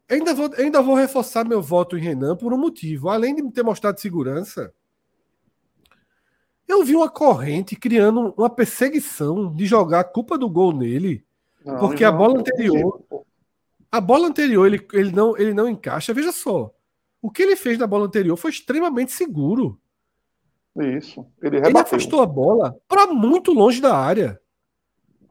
ainda 0.08 0.32
vou, 0.32 0.50
ainda 0.56 0.80
vou 0.80 0.94
reforçar 0.94 1.44
meu 1.44 1.60
voto 1.60 1.98
em 1.98 2.00
Renan 2.00 2.36
por 2.36 2.52
um 2.52 2.58
motivo. 2.58 3.08
Além 3.08 3.34
de 3.34 3.42
me 3.42 3.50
ter 3.50 3.64
mostrado 3.64 4.00
segurança, 4.00 4.72
eu 6.68 6.84
vi 6.84 6.94
uma 6.94 7.08
corrente 7.08 7.74
criando 7.74 8.32
uma 8.36 8.48
perseguição 8.48 9.52
de 9.52 9.66
jogar 9.66 10.00
a 10.00 10.04
culpa 10.04 10.38
do 10.38 10.48
gol 10.48 10.72
nele. 10.72 11.24
Não, 11.64 11.78
porque 11.78 12.04
a 12.04 12.12
bola 12.12 12.38
anterior. 12.38 13.02
A 13.90 14.00
bola 14.00 14.28
anterior 14.28 14.66
ele, 14.66 14.86
ele, 14.92 15.10
não, 15.10 15.36
ele 15.36 15.52
não 15.52 15.68
encaixa. 15.68 16.14
Veja 16.14 16.30
só. 16.30 16.72
O 17.20 17.30
que 17.30 17.42
ele 17.42 17.56
fez 17.56 17.78
na 17.78 17.86
bola 17.86 18.06
anterior 18.06 18.36
foi 18.36 18.50
extremamente 18.50 19.12
seguro. 19.12 19.80
Isso. 20.76 21.26
Ele, 21.42 21.56
ele 21.56 21.78
afastou 21.78 22.22
a 22.22 22.26
bola 22.26 22.78
para 22.86 23.06
muito 23.06 23.52
longe 23.52 23.80
da 23.80 23.96
área. 23.96 24.40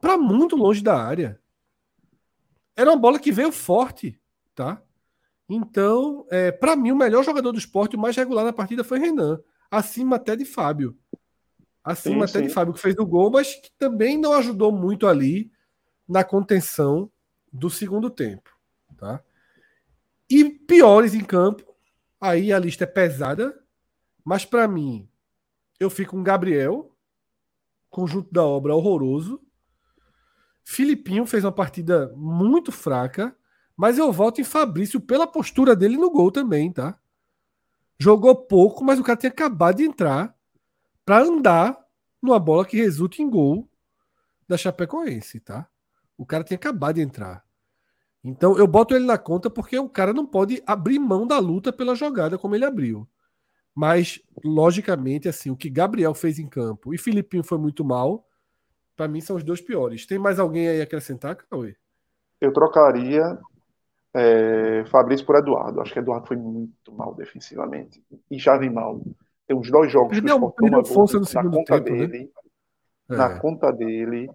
Para 0.01 0.17
muito 0.17 0.55
longe 0.55 0.83
da 0.83 1.01
área. 1.01 1.39
Era 2.75 2.91
uma 2.91 2.97
bola 2.97 3.19
que 3.19 3.31
veio 3.31 3.51
forte, 3.51 4.19
tá? 4.53 4.81
Então, 5.49 6.25
é, 6.29 6.51
para 6.51 6.75
mim, 6.75 6.91
o 6.91 6.95
melhor 6.95 7.23
jogador 7.23 7.51
do 7.51 7.57
esporte, 7.57 7.95
o 7.95 7.99
mais 7.99 8.15
regular 8.15 8.43
na 8.43 8.51
partida 8.51 8.83
foi 8.83 8.99
Renan, 8.99 9.39
acima 9.71 10.17
até 10.17 10.35
de 10.35 10.43
Fábio 10.43 10.97
acima 11.87 12.27
sim, 12.27 12.31
até 12.31 12.39
sim. 12.39 12.47
de 12.47 12.53
Fábio, 12.53 12.73
que 12.73 12.81
fez 12.81 12.97
o 12.97 13.05
gol, 13.05 13.31
mas 13.31 13.55
que 13.55 13.71
também 13.77 14.17
não 14.17 14.33
ajudou 14.33 14.73
muito 14.73 15.07
ali 15.07 15.49
na 16.07 16.21
contenção 16.21 17.09
do 17.51 17.69
segundo 17.69 18.09
tempo. 18.09 18.49
Tá? 18.97 19.23
E 20.29 20.43
piores 20.49 21.13
em 21.13 21.23
campo, 21.23 21.63
aí 22.19 22.51
a 22.51 22.59
lista 22.59 22.83
é 22.83 22.87
pesada, 22.87 23.57
mas 24.23 24.45
para 24.45 24.67
mim, 24.67 25.09
eu 25.79 25.89
fico 25.89 26.11
com 26.11 26.23
Gabriel, 26.23 26.95
conjunto 27.89 28.31
da 28.31 28.43
obra 28.43 28.75
horroroso. 28.75 29.41
Filipinho 30.63 31.25
fez 31.25 31.43
uma 31.45 31.51
partida 31.51 32.13
muito 32.15 32.71
fraca, 32.71 33.35
mas 33.75 33.97
eu 33.97 34.11
volto 34.11 34.41
em 34.41 34.43
Fabrício 34.43 34.99
pela 34.99 35.25
postura 35.25 35.75
dele 35.75 35.97
no 35.97 36.11
gol 36.11 36.31
também, 36.31 36.71
tá? 36.71 36.99
Jogou 37.99 38.35
pouco, 38.35 38.83
mas 38.83 38.99
o 38.99 39.03
cara 39.03 39.17
tinha 39.17 39.31
acabado 39.31 39.77
de 39.77 39.83
entrar 39.83 40.35
para 41.05 41.21
andar 41.21 41.77
numa 42.21 42.39
bola 42.39 42.65
que 42.65 42.77
resulte 42.77 43.21
em 43.21 43.29
gol 43.29 43.69
da 44.47 44.57
Chapecoense, 44.57 45.39
tá? 45.39 45.67
O 46.17 46.25
cara 46.25 46.43
tinha 46.43 46.57
acabado 46.57 46.95
de 46.95 47.01
entrar. 47.01 47.46
Então 48.29 48.57
eu 48.57 48.67
boto 48.67 48.95
ele 48.95 49.05
na 49.05 49.17
conta 49.17 49.49
porque 49.49 49.77
o 49.77 49.89
cara 49.89 50.13
não 50.13 50.25
pode 50.25 50.61
abrir 50.65 50.99
mão 50.99 51.25
da 51.25 51.39
luta 51.39 51.71
pela 51.71 51.95
jogada 51.95 52.37
como 52.37 52.55
ele 52.55 52.65
abriu. 52.65 53.07
Mas, 53.73 54.19
logicamente, 54.43 55.29
assim, 55.29 55.51
o 55.51 55.55
que 55.55 55.69
Gabriel 55.69 56.13
fez 56.15 56.39
em 56.39 56.47
campo 56.47 56.93
e 56.93 56.97
Filipinho 56.97 57.43
foi 57.43 57.59
muito 57.59 57.85
mal, 57.85 58.25
para 58.95 59.07
mim 59.07 59.21
são 59.21 59.35
os 59.35 59.43
dois 59.43 59.61
piores. 59.61 60.05
Tem 60.07 60.17
mais 60.17 60.39
alguém 60.39 60.67
aí 60.67 60.81
a 60.81 60.83
acrescentar, 60.83 61.35
Cauê? 61.35 61.75
Eu 62.41 62.51
trocaria 62.51 63.37
é, 64.15 64.83
Fabrício 64.89 65.25
por 65.25 65.35
Eduardo. 65.35 65.79
Acho 65.79 65.93
que 65.93 65.99
Eduardo 65.99 66.27
foi 66.27 66.37
muito 66.37 66.91
mal 66.91 67.13
defensivamente. 67.13 68.03
E 68.31 68.39
já 68.39 68.57
vem 68.57 68.71
mal 68.71 68.99
tem 69.47 69.55
uns 69.55 69.71
dois 69.71 69.89
jogos 69.89 70.19
que 70.19 70.31
o 70.31 70.51
perdeu 70.51 70.85
força 70.85 71.17
no 71.17 71.25
segundo 71.25 71.51
na 71.51 71.57
conta 71.57 71.81
tempo, 71.81 71.97
né? 71.97 72.07
dele. 72.07 72.31
Né? 73.07 73.17
Na 73.17 73.31
é. 73.31 73.39
conta 73.39 73.71
dele. 73.71 74.29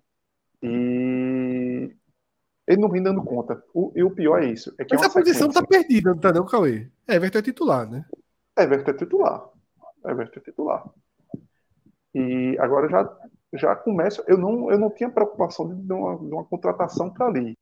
Ele 2.72 2.80
não 2.80 2.88
vem 2.88 3.02
dando 3.02 3.22
conta. 3.22 3.62
O, 3.74 3.92
e 3.94 4.02
o 4.02 4.10
pior 4.10 4.42
é 4.42 4.46
isso. 4.46 4.74
É 4.78 4.84
que 4.84 4.94
Mas 4.94 5.04
é 5.04 5.06
a 5.06 5.10
posição 5.10 5.50
tá 5.50 5.62
perdida, 5.62 6.10
não 6.10 6.18
tá 6.18 6.32
não, 6.32 6.46
Cauê? 6.46 6.88
Everton 7.06 7.38
é 7.38 7.42
titular, 7.42 7.90
né? 7.90 8.04
Everton 8.58 8.90
é 8.90 8.94
titular. 8.94 9.50
Everton 10.06 10.40
é 10.40 10.42
titular. 10.42 10.90
E 12.14 12.56
agora 12.58 12.88
já, 12.88 13.18
já 13.52 13.76
começa. 13.76 14.24
Eu 14.26 14.38
não, 14.38 14.70
eu 14.70 14.78
não 14.78 14.88
tinha 14.88 15.10
preocupação 15.10 15.68
de 15.68 15.92
uma, 15.92 16.16
de 16.16 16.32
uma 16.32 16.44
contratação 16.44 17.10
para 17.10 17.26
ali. 17.26 17.58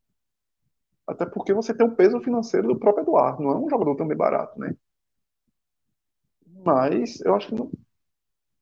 Até 1.08 1.26
porque 1.26 1.52
você 1.52 1.74
tem 1.74 1.84
o 1.84 1.96
peso 1.96 2.20
financeiro 2.20 2.68
do 2.68 2.78
próprio 2.78 3.02
Eduardo. 3.02 3.42
Não 3.42 3.50
é 3.50 3.56
um 3.56 3.68
jogador 3.68 3.96
também 3.96 4.16
barato, 4.16 4.60
né? 4.60 4.76
Mas 6.64 7.20
eu 7.22 7.34
acho 7.34 7.48
que 7.48 7.54
no, 7.56 7.72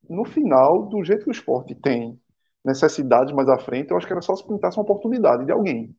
no 0.08 0.24
final, 0.24 0.86
do 0.86 1.04
jeito 1.04 1.24
que 1.24 1.30
o 1.30 1.32
esporte 1.32 1.74
tem 1.74 2.18
necessidades 2.64 3.34
mais 3.34 3.50
à 3.50 3.58
frente, 3.58 3.90
eu 3.90 3.98
acho 3.98 4.06
que 4.06 4.12
era 4.14 4.22
só 4.22 4.34
se 4.34 4.46
pintasse 4.46 4.78
uma 4.78 4.84
oportunidade 4.84 5.44
de 5.44 5.52
alguém. 5.52 5.94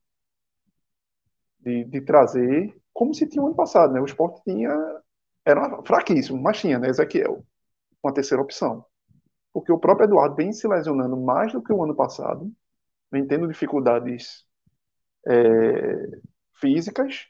De, 1.60 1.84
de 1.86 2.01
trazer, 2.01 2.74
como 2.93 3.14
se 3.14 3.28
tinha 3.28 3.43
o 3.43 3.47
ano 3.47 3.55
passado, 3.55 3.93
né? 3.93 4.01
O 4.01 4.05
esporte 4.05 4.41
tinha. 4.43 4.72
Era 5.45 5.82
fraquíssimo, 5.84 6.41
mas 6.41 6.60
tinha, 6.60 6.80
né? 6.80 6.89
Ezequiel. 6.89 7.45
Uma 8.03 8.14
terceira 8.14 8.41
opção. 8.43 8.86
Porque 9.53 9.72
o 9.72 9.80
próprio 9.80 10.05
Eduardo 10.05 10.36
vem 10.36 10.53
se 10.53 10.68
lesionando 10.68 11.18
mais 11.18 11.53
do 11.53 11.62
que 11.64 11.74
o 11.74 11.84
ano 11.84 11.95
passado, 11.95 12.51
vem 13.12 13.28
tendo 13.28 13.47
dificuldades 13.47 14.45
é, 15.28 16.20
físicas 16.60 17.28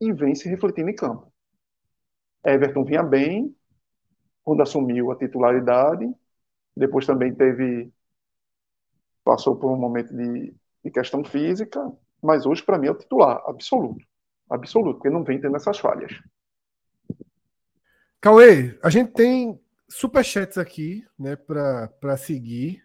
e 0.00 0.12
vem 0.12 0.34
se 0.34 0.48
refletindo 0.48 0.90
em 0.90 0.94
campo. 0.96 1.32
Everton 2.44 2.84
vinha 2.84 3.02
bem, 3.02 3.54
quando 4.44 4.62
assumiu 4.62 5.10
a 5.10 5.16
titularidade. 5.16 6.06
Depois 6.76 7.06
também 7.06 7.34
teve. 7.34 7.92
Passou 9.24 9.56
por 9.56 9.70
um 9.70 9.76
momento 9.78 10.14
de, 10.14 10.54
de 10.84 10.90
questão 10.90 11.24
física, 11.24 11.80
mas 12.22 12.46
hoje, 12.46 12.62
para 12.62 12.78
mim, 12.78 12.88
é 12.88 12.90
o 12.90 12.98
titular, 12.98 13.42
absoluto. 13.46 14.04
Absoluto, 14.48 14.96
porque 14.96 15.10
não 15.10 15.24
vem 15.24 15.40
tendo 15.40 15.56
essas 15.56 15.78
falhas. 15.78 16.12
Cauê, 18.20 18.78
a 18.82 18.90
gente 18.90 19.12
tem 19.12 19.58
superchats 19.88 20.58
aqui, 20.58 21.06
né, 21.18 21.36
para 21.36 22.16
seguir 22.16 22.84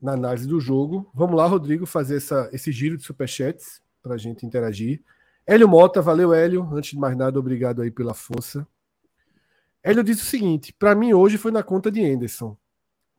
na 0.00 0.12
análise 0.12 0.46
do 0.46 0.58
jogo. 0.58 1.10
Vamos 1.14 1.36
lá, 1.36 1.46
Rodrigo, 1.46 1.86
fazer 1.86 2.16
essa, 2.16 2.48
esse 2.52 2.72
giro 2.72 2.96
de 2.96 3.04
superchats 3.04 3.82
para 4.02 4.14
a 4.14 4.18
gente 4.18 4.44
interagir. 4.44 5.02
Hélio 5.46 5.68
Mota, 5.68 6.00
valeu, 6.00 6.32
Hélio. 6.32 6.68
Antes 6.72 6.90
de 6.90 6.98
mais 6.98 7.16
nada, 7.16 7.38
obrigado 7.38 7.82
aí 7.82 7.90
pela 7.90 8.14
força. 8.14 8.66
Hélio 9.82 10.02
disse 10.02 10.22
o 10.22 10.26
seguinte: 10.26 10.72
para 10.72 10.94
mim 10.94 11.12
hoje 11.12 11.36
foi 11.36 11.52
na 11.52 11.62
conta 11.62 11.90
de 11.90 12.04
Anderson. 12.04 12.56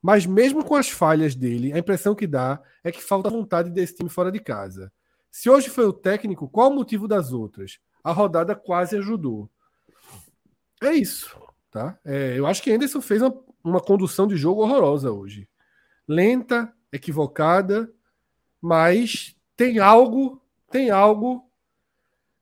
Mas 0.04 0.26
mesmo 0.26 0.66
com 0.66 0.76
as 0.76 0.90
falhas 0.90 1.34
dele, 1.34 1.72
a 1.72 1.80
impressão 1.80 2.14
que 2.14 2.28
dá 2.28 2.62
é 2.84 2.92
que 2.92 3.02
falta 3.02 3.30
vontade 3.30 3.70
desse 3.70 3.96
time 3.96 4.10
fora 4.10 4.30
de 4.30 4.40
casa. 4.42 4.92
Se 5.32 5.50
hoje 5.50 5.70
foi 5.70 5.86
o 5.86 5.94
técnico, 5.94 6.50
qual 6.50 6.70
o 6.70 6.76
motivo 6.76 7.08
das 7.08 7.32
outras? 7.32 7.80
A 8.04 8.12
rodada 8.12 8.54
quase 8.54 8.98
ajudou. 8.98 9.50
É 10.84 10.92
isso, 10.92 11.34
tá? 11.72 11.98
É, 12.04 12.38
eu 12.38 12.46
acho 12.46 12.62
que 12.62 12.70
Anderson 12.70 13.00
fez 13.00 13.22
uma, 13.22 13.34
uma 13.64 13.80
condução 13.80 14.28
de 14.28 14.36
jogo 14.36 14.62
horrorosa 14.62 15.10
hoje. 15.10 15.48
Lenta, 16.06 16.74
equivocada, 16.92 17.90
mas 18.62 19.38
tem 19.56 19.80
algo, 19.80 20.42
tem 20.70 20.90
algo 20.90 21.50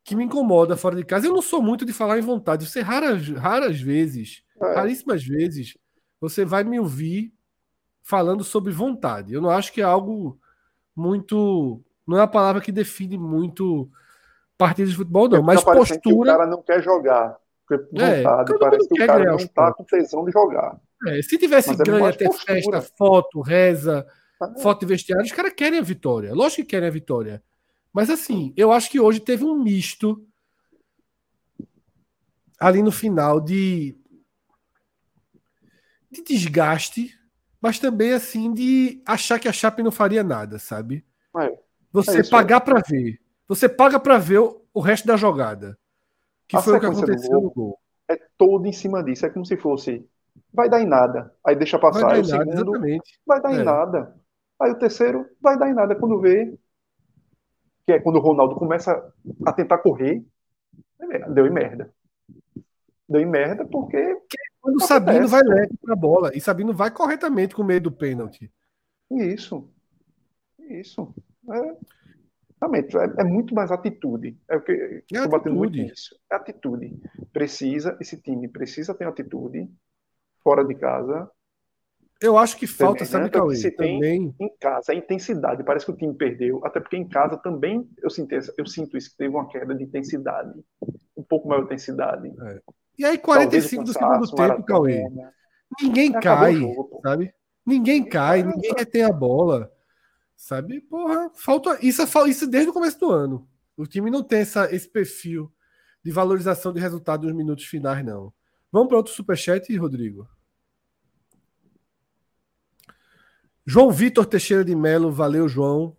que 0.04 0.16
me 0.16 0.24
incomoda 0.24 0.76
fora 0.76 0.96
de 0.96 1.06
casa. 1.06 1.28
Eu 1.28 1.34
não 1.34 1.44
sou 1.44 1.62
muito 1.62 1.86
de 1.86 1.94
falar 1.94 2.18
em 2.18 2.24
vontade. 2.24 2.68
Você 2.68 2.82
raras, 2.82 3.30
raras 3.30 3.80
vezes, 3.80 4.44
é. 4.60 4.74
raríssimas 4.74 5.24
vezes, 5.24 5.78
você 6.20 6.44
vai 6.44 6.64
me 6.64 6.80
ouvir 6.80 7.32
falando 8.04 8.44
sobre 8.44 8.72
vontade. 8.72 9.34
Eu 9.34 9.42
não 9.42 9.50
acho 9.50 9.72
que 9.72 9.82
é 9.82 9.84
algo 9.84 10.40
muito. 10.96 11.82
Não 12.08 12.18
é 12.18 12.22
a 12.22 12.28
palavra 12.28 12.62
que 12.62 12.72
define 12.72 13.18
muito 13.18 13.90
partidas 14.58 14.92
de 14.92 14.98
futebol, 14.98 15.30
não. 15.30 15.42
mas 15.42 15.64
postura. 15.64 16.00
Que 16.00 16.14
o 16.14 16.24
cara 16.24 16.46
não 16.46 16.62
quer 16.62 16.84
jogar. 16.84 17.38
Porque 17.68 18.02
é, 18.02 18.18
vontade, 18.18 18.60
parece 18.60 18.88
que 18.88 19.04
o 19.04 19.08
cara 19.08 19.26
não 19.26 19.36
está 19.38 19.74
com 19.74 19.84
tesão 19.84 20.26
de 20.26 20.32
jogar. 20.32 20.80
É, 21.08 21.22
se 21.22 21.38
tivesse 21.38 21.70
mas 21.70 21.80
é 21.80 21.84
ganho, 21.84 22.06
é 22.06 22.12
ter 22.12 22.26
postura. 22.26 22.54
festa, 22.54 22.82
foto, 22.98 23.42
reza, 23.42 24.06
ah. 24.42 24.54
foto 24.60 24.82
de 24.82 24.86
vestiário, 24.88 25.26
os 25.26 25.32
caras 25.32 25.54
querem 25.54 25.80
a 25.80 25.84
vitória. 25.84 26.34
Lógico 26.34 26.64
que 26.64 26.68
querem 26.68 26.88
a 26.88 26.92
vitória. 26.92 27.42
Mas 27.94 28.10
assim, 28.10 28.54
eu 28.56 28.72
acho 28.72 28.90
que 28.90 29.00
hoje 29.00 29.20
teve 29.20 29.44
um 29.44 29.56
misto 29.56 30.26
ali 32.60 32.84
no 32.84 32.92
final 32.92 33.42
de, 33.42 33.98
de 36.12 36.24
desgaste, 36.24 37.18
mas 37.62 37.78
também 37.78 38.12
assim 38.12 38.52
de 38.52 39.02
achar 39.06 39.40
que 39.40 39.48
a 39.48 39.54
Chape 39.54 39.84
não 39.84 39.92
faria 39.92 40.24
nada, 40.24 40.58
sabe? 40.58 41.06
É, 41.38 41.58
Você 41.92 42.22
é 42.22 42.30
pagar 42.30 42.62
para 42.62 42.82
ver. 42.82 43.20
Você 43.48 43.70
paga 43.70 44.00
para 44.00 44.18
ver 44.18 44.40
o, 44.40 44.66
o, 44.74 44.80
resto 44.80 45.06
da 45.06 45.16
jogada. 45.16 45.78
Que 46.48 46.58
a 46.58 46.62
foi 46.62 46.78
o 46.78 46.80
que 46.80 46.86
aconteceu 46.88 47.30
gol, 47.30 47.42
no 47.44 47.52
gol. 47.52 47.80
É 48.10 48.18
todo 48.38 48.66
em 48.66 48.72
cima 48.72 49.04
disso. 49.04 49.26
É 49.26 49.30
como 49.30 49.46
se 49.46 49.56
fosse. 49.58 50.06
Vai 50.52 50.70
dar 50.70 50.82
em 50.82 50.88
nada. 50.88 51.34
Aí 51.46 51.56
deixa 51.56 51.78
passar. 51.78 52.02
Vai 52.02 52.22
dar 52.22 52.28
em 52.28 52.32
nada, 52.32 52.44
segundo, 52.52 52.70
exatamente. 52.72 53.20
Vai 53.26 53.42
dar 53.42 53.52
é. 53.52 53.56
em 53.56 53.64
nada. 53.64 54.16
Aí 54.60 54.72
o 54.72 54.80
terceiro 54.80 55.28
vai 55.40 55.58
dar 55.58 55.70
em 55.70 55.74
nada 55.74 55.96
quando 55.96 56.20
vê. 56.20 56.58
Que 57.86 57.94
é 57.94 58.00
quando 58.00 58.16
o 58.16 58.22
Ronaldo 58.22 58.56
começa 58.56 59.14
a 59.46 59.54
tentar 59.54 59.78
correr. 59.80 60.24
Deu 61.30 61.46
em 61.46 61.52
merda. 61.52 61.94
Deu 63.08 63.22
em 63.22 63.26
merda 63.26 63.66
porque. 63.66 64.18
Quando 64.62 64.76
o 64.78 64.82
Sabino 64.82 65.28
vai 65.28 65.42
leve 65.42 65.76
pra 65.82 65.96
bola. 65.96 66.32
E 66.36 66.40
Sabino 66.40 66.74
vai 66.74 66.92
corretamente 66.92 67.56
com 67.56 67.64
o 67.64 67.66
meio 67.66 67.82
do 67.82 67.92
pênalti. 67.92 68.52
Isso. 69.10 69.70
Isso. 70.60 71.14
É, 71.52 71.76
realmente, 72.62 72.96
é, 72.96 73.14
é, 73.18 73.24
muito 73.24 73.54
mais 73.56 73.72
atitude. 73.72 74.38
É 74.48 74.56
o 74.56 74.62
que 74.62 74.72
é 74.72 75.04
estou 75.12 75.30
batendo 75.30 75.56
muito 75.56 75.74
nisso. 75.74 76.16
É 76.32 76.36
atitude. 76.36 76.96
Precisa, 77.34 77.98
esse 78.00 78.22
time 78.22 78.48
precisa 78.48 78.94
ter 78.94 79.08
atitude 79.08 79.70
fora 80.44 80.64
de 80.64 80.76
casa 80.76 81.30
eu 82.22 82.38
acho 82.38 82.56
que 82.56 82.68
falta, 82.68 83.04
também, 83.04 83.12
sabe, 83.12 83.24
né? 83.24 83.30
Cauê? 83.32 83.56
Você 83.56 83.72
também... 83.72 84.36
em 84.40 84.50
casa, 84.60 84.92
a 84.92 84.96
intensidade. 84.96 85.64
Parece 85.64 85.88
que 85.88 85.92
o 85.92 85.98
time 85.98 86.14
perdeu, 86.14 86.62
até 86.64 86.80
porque 86.80 86.96
em 86.96 87.08
casa 87.08 87.36
também 87.36 87.90
eu 87.98 88.12
sinto, 88.12 88.36
eu 88.56 88.66
sinto 88.68 88.96
isso, 88.96 89.10
que 89.10 89.18
teve 89.18 89.34
uma 89.34 89.48
queda 89.48 89.74
de 89.74 89.84
intensidade. 89.84 90.54
Um 91.18 91.24
pouco 91.24 91.48
maior 91.48 91.62
de 91.62 91.66
intensidade. 91.66 92.28
É. 92.28 92.62
E 92.98 93.06
aí, 93.06 93.18
45 93.18 93.84
do 93.84 93.94
segundo 93.94 94.36
tempo, 94.36 94.64
Cauê. 94.64 95.04
Ninguém 95.82 96.12
cai, 96.12 96.56
jogo, 96.56 97.00
sabe? 97.02 97.34
Ninguém 97.66 98.04
cai, 98.04 98.44
ninguém 98.44 98.74
retém 98.78 99.04
a 99.04 99.12
bola. 99.12 99.72
Sabe? 100.36 100.82
Porra, 100.82 101.32
falta. 101.36 101.78
Isso, 101.82 102.02
é 102.02 102.30
isso 102.30 102.48
desde 102.48 102.70
o 102.70 102.74
começo 102.74 103.00
do 103.00 103.12
ano. 103.12 103.48
O 103.78 103.86
time 103.86 104.12
não 104.12 104.24
tem 104.24 104.40
essa, 104.40 104.74
esse 104.74 104.90
perfil 104.90 105.52
de 106.04 106.12
valorização 106.12 106.74
de 106.74 106.80
resultado 106.80 107.26
nos 107.28 107.36
minutos 107.36 107.66
finais, 107.66 108.04
não. 108.04 108.34
Vamos 108.72 108.88
para 108.88 108.98
outro 108.98 109.14
superchat, 109.14 109.76
Rodrigo? 109.78 110.28
João 113.66 113.92
Vitor 113.92 114.26
Teixeira 114.26 114.66
de 114.66 114.76
Melo, 114.76 115.12
valeu, 115.12 115.48
João. 115.48 115.96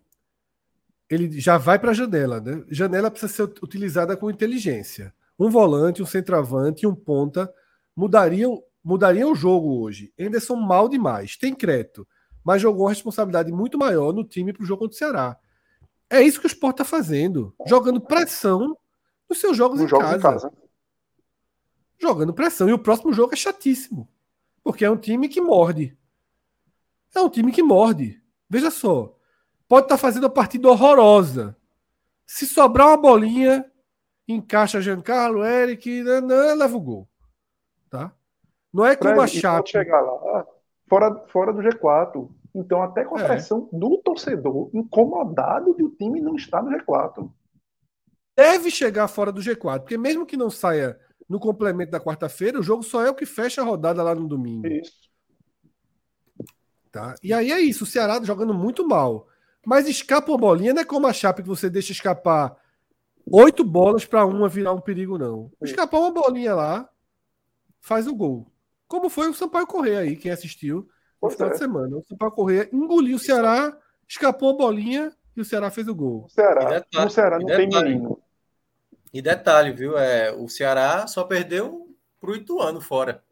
Ele 1.09 1.39
já 1.39 1.57
vai 1.57 1.79
para 1.79 1.91
a 1.91 1.93
janela, 1.93 2.41
né? 2.41 2.63
Janela 2.69 3.09
precisa 3.09 3.31
ser 3.31 3.43
utilizada 3.43 4.17
com 4.17 4.29
inteligência. 4.29 5.13
Um 5.39 5.49
volante, 5.49 6.01
um 6.01 6.05
centroavante 6.05 6.85
e 6.85 6.87
um 6.87 6.95
ponta 6.95 7.51
mudariam, 7.95 8.61
mudariam 8.83 9.31
o 9.31 9.35
jogo 9.35 9.81
hoje. 9.81 10.13
Anderson 10.19 10.55
mal 10.55 10.87
demais, 10.87 11.37
tem 11.37 11.53
crédito, 11.53 12.07
mas 12.43 12.61
jogou 12.61 12.83
uma 12.83 12.91
responsabilidade 12.91 13.51
muito 13.51 13.77
maior 13.77 14.13
no 14.13 14.23
time 14.23 14.53
para 14.53 14.63
o 14.63 14.65
jogo 14.65 14.81
contra 14.81 14.95
o 14.95 14.97
Ceará. 14.97 15.37
É 16.09 16.21
isso 16.21 16.39
que 16.39 16.45
o 16.45 16.47
Sport 16.47 16.73
está 16.73 16.85
fazendo, 16.85 17.55
jogando 17.65 17.99
pressão 17.99 18.77
nos 19.29 19.39
seus 19.39 19.57
jogos, 19.57 19.81
em, 19.81 19.87
casa. 19.87 20.15
em 20.15 20.19
casa. 20.19 20.53
Jogando 21.99 22.33
pressão. 22.33 22.69
E 22.69 22.73
o 22.73 22.79
próximo 22.79 23.13
jogo 23.13 23.33
é 23.33 23.35
chatíssimo, 23.35 24.07
porque 24.63 24.85
é 24.85 24.91
um 24.91 24.97
time 24.97 25.27
que 25.27 25.41
morde. 25.41 25.97
É 27.15 27.21
um 27.21 27.29
time 27.29 27.51
que 27.51 27.63
morde. 27.63 28.21
Veja 28.49 28.69
só. 28.69 29.15
Pode 29.67 29.85
estar 29.85 29.95
tá 29.95 30.01
fazendo 30.01 30.25
a 30.25 30.29
partida 30.29 30.69
horrorosa. 30.69 31.57
Se 32.25 32.45
sobrar 32.45 32.87
uma 32.87 32.97
bolinha, 32.97 33.65
encaixa 34.27 34.81
Giancarlo, 34.81 35.43
Eric, 35.43 36.03
não, 36.03 36.21
né, 36.21 36.47
né, 36.47 36.53
leva 36.55 36.77
o 36.77 36.81
gol. 36.81 37.09
Tá? 37.89 38.11
Não 38.73 38.85
é 38.85 38.95
como 38.95 39.21
a 39.21 39.27
Chape. 39.27 39.57
Pode 39.57 39.71
chegar 39.71 40.01
lá 40.01 40.45
fora, 40.87 41.27
fora 41.27 41.53
do 41.53 41.61
G4. 41.61 42.29
Então, 42.55 42.83
até 42.83 43.03
com 43.03 43.17
a 43.17 43.21
é. 43.21 43.25
pressão 43.25 43.67
do 43.71 43.97
torcedor, 43.97 44.69
incomodado 44.73 45.75
de 45.75 45.83
o 45.83 45.89
time 45.89 46.21
não 46.21 46.35
estar 46.35 46.61
no 46.61 46.71
G4. 46.71 47.31
Deve 48.37 48.69
chegar 48.69 49.07
fora 49.07 49.31
do 49.31 49.41
G4, 49.41 49.79
porque 49.79 49.97
mesmo 49.97 50.25
que 50.25 50.37
não 50.37 50.49
saia 50.49 50.99
no 51.27 51.39
complemento 51.39 51.91
da 51.91 51.99
quarta-feira, 51.99 52.59
o 52.59 52.63
jogo 52.63 52.83
só 52.83 53.03
é 53.03 53.09
o 53.09 53.15
que 53.15 53.25
fecha 53.25 53.61
a 53.61 53.65
rodada 53.65 54.03
lá 54.03 54.13
no 54.13 54.27
domingo. 54.27 54.67
Isso. 54.67 55.09
Tá? 56.91 57.15
E 57.23 57.33
aí 57.33 57.51
é 57.51 57.59
isso, 57.59 57.85
o 57.85 57.87
Ceará 57.87 58.21
jogando 58.23 58.53
muito 58.53 58.87
mal. 58.87 59.27
Mas 59.65 59.87
escapa 59.87 60.31
uma 60.31 60.37
bolinha, 60.37 60.73
não 60.73 60.81
é 60.81 60.85
como 60.85 61.07
a 61.07 61.13
Chape 61.13 61.41
que 61.41 61.47
você 61.47 61.69
deixa 61.69 61.91
escapar 61.91 62.55
oito 63.33 63.63
bolas 63.63 64.05
para 64.05 64.25
uma 64.25 64.47
virar 64.47 64.73
um 64.73 64.79
perigo, 64.79 65.17
não. 65.17 65.51
Escapar 65.61 65.99
uma 65.99 66.11
bolinha 66.11 66.53
lá, 66.53 66.87
faz 67.81 68.07
o 68.07 68.15
gol. 68.15 68.45
Como 68.87 69.09
foi 69.09 69.27
o 69.27 69.33
Sampaio 69.33 69.65
Correia 69.65 69.99
aí, 69.99 70.15
quem 70.15 70.31
assistiu 70.31 70.87
no 71.21 71.31
final 71.31 71.49
é. 71.49 71.51
de 71.53 71.57
semana. 71.57 71.97
O 71.97 72.03
Sampaio 72.03 72.31
Correia 72.31 72.69
engoliu 72.71 73.15
o 73.15 73.19
Ceará, 73.19 73.75
escapou 74.07 74.51
a 74.51 74.57
bolinha 74.57 75.11
e 75.35 75.41
o 75.41 75.45
Ceará 75.45 75.71
fez 75.71 75.87
o 75.87 75.95
gol. 75.95 76.25
O 76.25 76.29
Ceará, 76.29 76.65
detalhe, 76.65 77.07
o 77.07 77.09
Ceará 77.09 77.39
não 77.39 77.47
tem 77.47 77.67
menino. 77.67 78.21
E 79.11 79.21
detalhe, 79.21 79.71
viu? 79.71 79.97
É, 79.97 80.31
o 80.31 80.47
Ceará 80.47 81.07
só 81.07 81.23
perdeu 81.23 81.87
pro 82.19 82.35
Ituano 82.35 82.81
fora. 82.81 83.23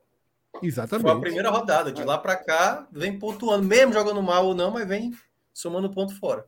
Exatamente. 0.61 1.07
Foi 1.07 1.17
a 1.17 1.21
primeira 1.21 1.49
rodada. 1.49 1.91
De 1.91 2.03
lá 2.03 2.17
para 2.17 2.35
cá, 2.35 2.87
vem 2.91 3.17
pontuando, 3.17 3.65
mesmo 3.65 3.93
jogando 3.93 4.21
mal 4.21 4.45
ou 4.47 4.55
não, 4.55 4.71
mas 4.71 4.87
vem 4.87 5.11
somando 5.53 5.91
ponto 5.91 6.15
fora. 6.19 6.45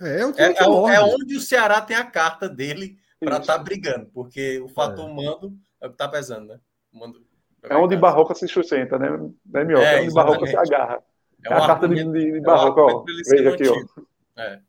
É, 0.00 0.20
é, 0.20 0.26
um 0.26 0.88
é, 0.88 0.94
é 0.94 1.00
onde 1.00 1.36
o 1.36 1.40
Ceará 1.40 1.80
tem 1.80 1.96
a 1.96 2.04
carta 2.04 2.48
dele 2.48 2.98
para 3.20 3.38
estar 3.38 3.58
tá 3.58 3.62
brigando, 3.62 4.06
porque 4.12 4.60
o 4.60 4.68
fator 4.68 5.08
é. 5.08 5.12
mando 5.12 5.56
é 5.80 5.86
o 5.86 5.90
que 5.90 5.94
está 5.94 6.08
pesando, 6.08 6.46
né? 6.46 6.60
Mando, 6.92 7.20
é 7.62 7.76
onde 7.76 7.96
Barroca 7.96 8.34
se 8.34 8.46
sustenta, 8.46 8.98
né, 8.98 9.08
né 9.44 9.64
Mioca? 9.64 9.84
É, 9.84 9.98
é 9.98 10.02
onde 10.02 10.14
Barroca 10.14 10.46
se 10.46 10.56
agarra. 10.56 11.02
É, 11.44 11.52
é 11.52 11.56
a 11.56 11.66
carta 11.66 11.88
de, 11.88 12.04
de 12.04 12.40
Barroca, 12.40 12.80
ó. 12.80 13.04
Veja 13.28 13.54
aqui, 13.54 13.68
ó. 13.68 14.40
É. 14.40 14.60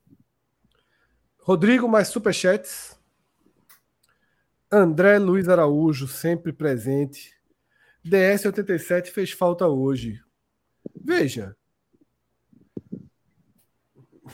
Rodrigo, 1.42 1.88
mais 1.88 2.08
superchats. 2.08 3.00
André 4.72 5.18
Luiz 5.18 5.48
Araújo, 5.50 6.08
sempre 6.08 6.54
presente. 6.54 7.34
DS87 8.06 9.08
fez 9.08 9.32
falta 9.32 9.68
hoje. 9.68 10.22
Veja. 11.04 11.56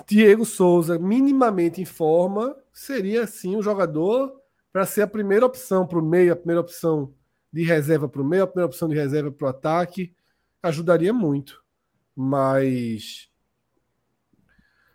Diego 0.07 0.45
Souza, 0.45 0.99
minimamente 0.99 1.81
em 1.81 1.85
forma, 1.85 2.55
seria 2.71 3.25
sim 3.27 3.55
um 3.55 3.61
jogador 3.61 4.33
para 4.71 4.85
ser 4.85 5.03
a 5.03 5.07
primeira 5.07 5.45
opção 5.45 5.87
para 5.87 5.99
o 5.99 6.01
meio, 6.01 6.33
a 6.33 6.35
primeira 6.35 6.61
opção 6.61 7.13
de 7.51 7.63
reserva 7.63 8.09
para 8.09 8.21
o 8.21 8.25
meio, 8.25 8.43
a 8.43 8.47
primeira 8.47 8.67
opção 8.67 8.89
de 8.89 8.95
reserva 8.95 9.31
para 9.31 9.45
o 9.45 9.49
ataque. 9.49 10.13
Ajudaria 10.61 11.13
muito. 11.13 11.63
Mas 12.15 13.29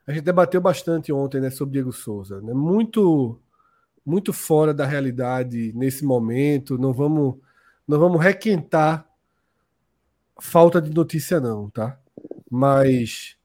a 0.06 0.12
gente 0.12 0.24
debateu 0.24 0.60
bastante 0.60 1.12
ontem 1.12 1.40
né, 1.40 1.50
sobre 1.50 1.72
Diego 1.72 1.92
Souza. 1.92 2.40
Né? 2.42 2.52
Muito, 2.52 3.40
muito 4.04 4.32
fora 4.32 4.74
da 4.74 4.84
realidade 4.84 5.72
nesse 5.74 6.04
momento. 6.04 6.76
Não 6.76 6.92
vamos 6.92 7.36
não 7.86 7.98
vamos 7.98 8.22
requentar 8.22 9.08
falta 10.40 10.80
de 10.80 10.90
notícia, 10.94 11.40
não, 11.40 11.68
tá? 11.68 11.98
Mas 12.48 13.36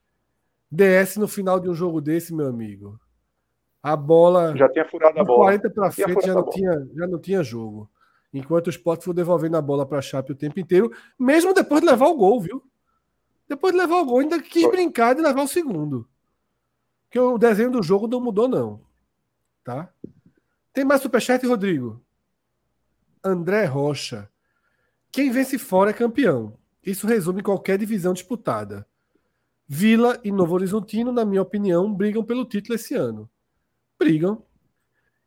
DS 0.70 1.16
no 1.16 1.28
final 1.28 1.60
de 1.60 1.68
um 1.68 1.74
jogo 1.74 2.00
desse, 2.00 2.34
meu 2.34 2.46
amigo. 2.46 2.98
A 3.82 3.94
bola. 3.96 4.56
Já 4.56 4.68
tinha 4.68 4.84
furado 4.88 5.20
a 5.20 5.24
bola. 5.24 5.44
40 5.58 5.70
para 5.70 5.90
frente 5.90 6.26
já 6.26 6.34
não, 6.34 6.50
tinha, 6.50 6.88
já 6.94 7.06
não 7.06 7.18
tinha 7.20 7.42
jogo. 7.42 7.88
Enquanto 8.32 8.66
o 8.66 8.70
Sport 8.70 9.02
foi 9.02 9.14
devolvendo 9.14 9.56
a 9.56 9.62
bola 9.62 9.86
para 9.86 9.98
a 9.98 10.02
Chape 10.02 10.32
o 10.32 10.36
tempo 10.36 10.58
inteiro, 10.58 10.92
mesmo 11.18 11.54
depois 11.54 11.80
de 11.80 11.86
levar 11.86 12.06
o 12.06 12.16
gol, 12.16 12.40
viu? 12.40 12.62
Depois 13.48 13.72
de 13.72 13.78
levar 13.78 13.96
o 13.96 14.04
gol, 14.04 14.18
ainda 14.18 14.42
quis 14.42 14.62
foi. 14.62 14.72
brincar 14.72 15.14
de 15.14 15.22
levar 15.22 15.42
o 15.42 15.48
segundo. 15.48 16.08
Porque 17.04 17.18
o 17.18 17.38
desenho 17.38 17.70
do 17.70 17.82
jogo 17.82 18.08
não 18.08 18.20
mudou, 18.20 18.48
não. 18.48 18.80
Tá? 19.62 19.88
Tem 20.72 20.84
mais 20.84 21.00
superchat, 21.00 21.46
Rodrigo? 21.46 22.02
André 23.22 23.64
Rocha. 23.64 24.28
Quem 25.10 25.30
vence 25.30 25.58
fora 25.58 25.90
é 25.90 25.94
campeão. 25.94 26.58
Isso 26.84 27.06
resume 27.06 27.42
qualquer 27.42 27.78
divisão 27.78 28.12
disputada. 28.12 28.86
Vila 29.68 30.20
e 30.22 30.30
Novo 30.30 30.54
Horizontino, 30.54 31.10
na 31.10 31.24
minha 31.24 31.42
opinião, 31.42 31.92
brigam 31.92 32.24
pelo 32.24 32.44
título 32.44 32.74
esse 32.74 32.94
ano. 32.94 33.28
Brigam. 33.98 34.42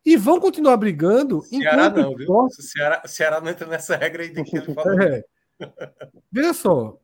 E 0.06 0.16
vão 0.16 0.40
continuar 0.40 0.78
brigando. 0.78 1.42
Ceará 1.42 1.90
não, 1.90 2.16
viu? 2.16 2.32
O 2.32 2.50
Ceará, 2.50 3.02
Ceará 3.06 3.42
não 3.42 3.50
entra 3.50 3.68
nessa 3.68 3.98
regra 3.98 4.24
aí 4.24 4.30
de 4.30 4.44
que 4.44 4.58
ele 4.58 4.74
falou. 4.74 4.98
É. 5.02 5.24
Veja 6.32 6.54
só. 6.54 6.98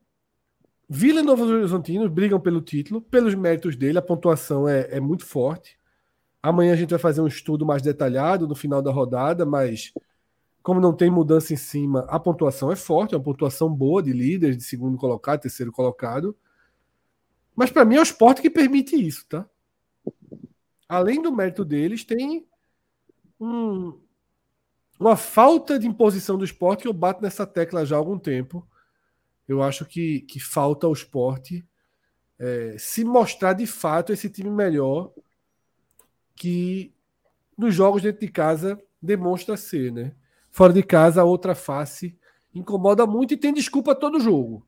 Vila 0.87 1.19
e 1.19 1.23
Novo 1.23 1.43
Horizontino 1.43 2.09
brigam 2.09 2.39
pelo 2.39 2.61
título, 2.61 3.01
pelos 3.01 3.35
méritos 3.35 3.75
dele, 3.75 3.97
a 3.97 4.01
pontuação 4.01 4.69
é, 4.69 4.87
é 4.91 4.99
muito 4.99 5.25
forte. 5.25 5.77
Amanhã 6.41 6.73
a 6.73 6.75
gente 6.75 6.91
vai 6.91 6.99
fazer 6.99 7.21
um 7.21 7.27
estudo 7.27 7.65
mais 7.65 7.81
detalhado 7.81 8.47
no 8.47 8.55
final 8.55 8.81
da 8.81 8.91
rodada, 8.91 9.45
mas 9.45 9.91
como 10.61 10.79
não 10.79 10.93
tem 10.93 11.09
mudança 11.09 11.53
em 11.53 11.57
cima, 11.57 12.05
a 12.07 12.19
pontuação 12.19 12.71
é 12.71 12.75
forte, 12.75 13.13
é 13.13 13.17
uma 13.17 13.23
pontuação 13.23 13.67
boa 13.69 14.01
de 14.01 14.13
líderes, 14.13 14.57
de 14.57 14.63
segundo 14.63 14.97
colocado, 14.97 15.41
terceiro 15.41 15.71
colocado. 15.71 16.35
Mas 17.55 17.71
para 17.71 17.85
mim 17.85 17.95
é 17.95 17.99
o 17.99 18.03
esporte 18.03 18.41
que 18.41 18.49
permite 18.49 18.95
isso, 18.95 19.25
tá? 19.27 19.47
Além 20.87 21.21
do 21.21 21.35
mérito 21.35 21.63
deles, 21.63 22.03
tem 22.03 22.45
um, 23.39 23.99
uma 24.99 25.15
falta 25.15 25.79
de 25.79 25.87
imposição 25.87 26.37
do 26.37 26.45
esporte 26.45 26.81
que 26.81 26.87
eu 26.87 26.93
bato 26.93 27.21
nessa 27.21 27.45
tecla 27.45 27.85
já 27.85 27.95
há 27.95 27.99
algum 27.99 28.19
tempo. 28.19 28.67
Eu 29.47 29.63
acho 29.63 29.85
que, 29.85 30.21
que 30.21 30.39
falta 30.39 30.85
ao 30.85 30.93
esporte 30.93 31.65
é, 32.37 32.75
se 32.77 33.03
mostrar 33.03 33.53
de 33.53 33.65
fato 33.65 34.11
esse 34.11 34.29
time 34.29 34.49
melhor 34.49 35.11
que 36.35 36.93
nos 37.57 37.73
jogos 37.73 38.01
dentro 38.01 38.21
de 38.21 38.31
casa 38.31 38.81
demonstra 39.01 39.55
ser, 39.55 39.91
né? 39.91 40.13
Fora 40.51 40.73
de 40.73 40.83
casa, 40.83 41.21
a 41.21 41.25
outra 41.25 41.55
face 41.55 42.17
incomoda 42.53 43.05
muito 43.05 43.33
e 43.33 43.37
tem 43.37 43.53
desculpa 43.53 43.93
todo 43.93 44.19
jogo. 44.19 44.65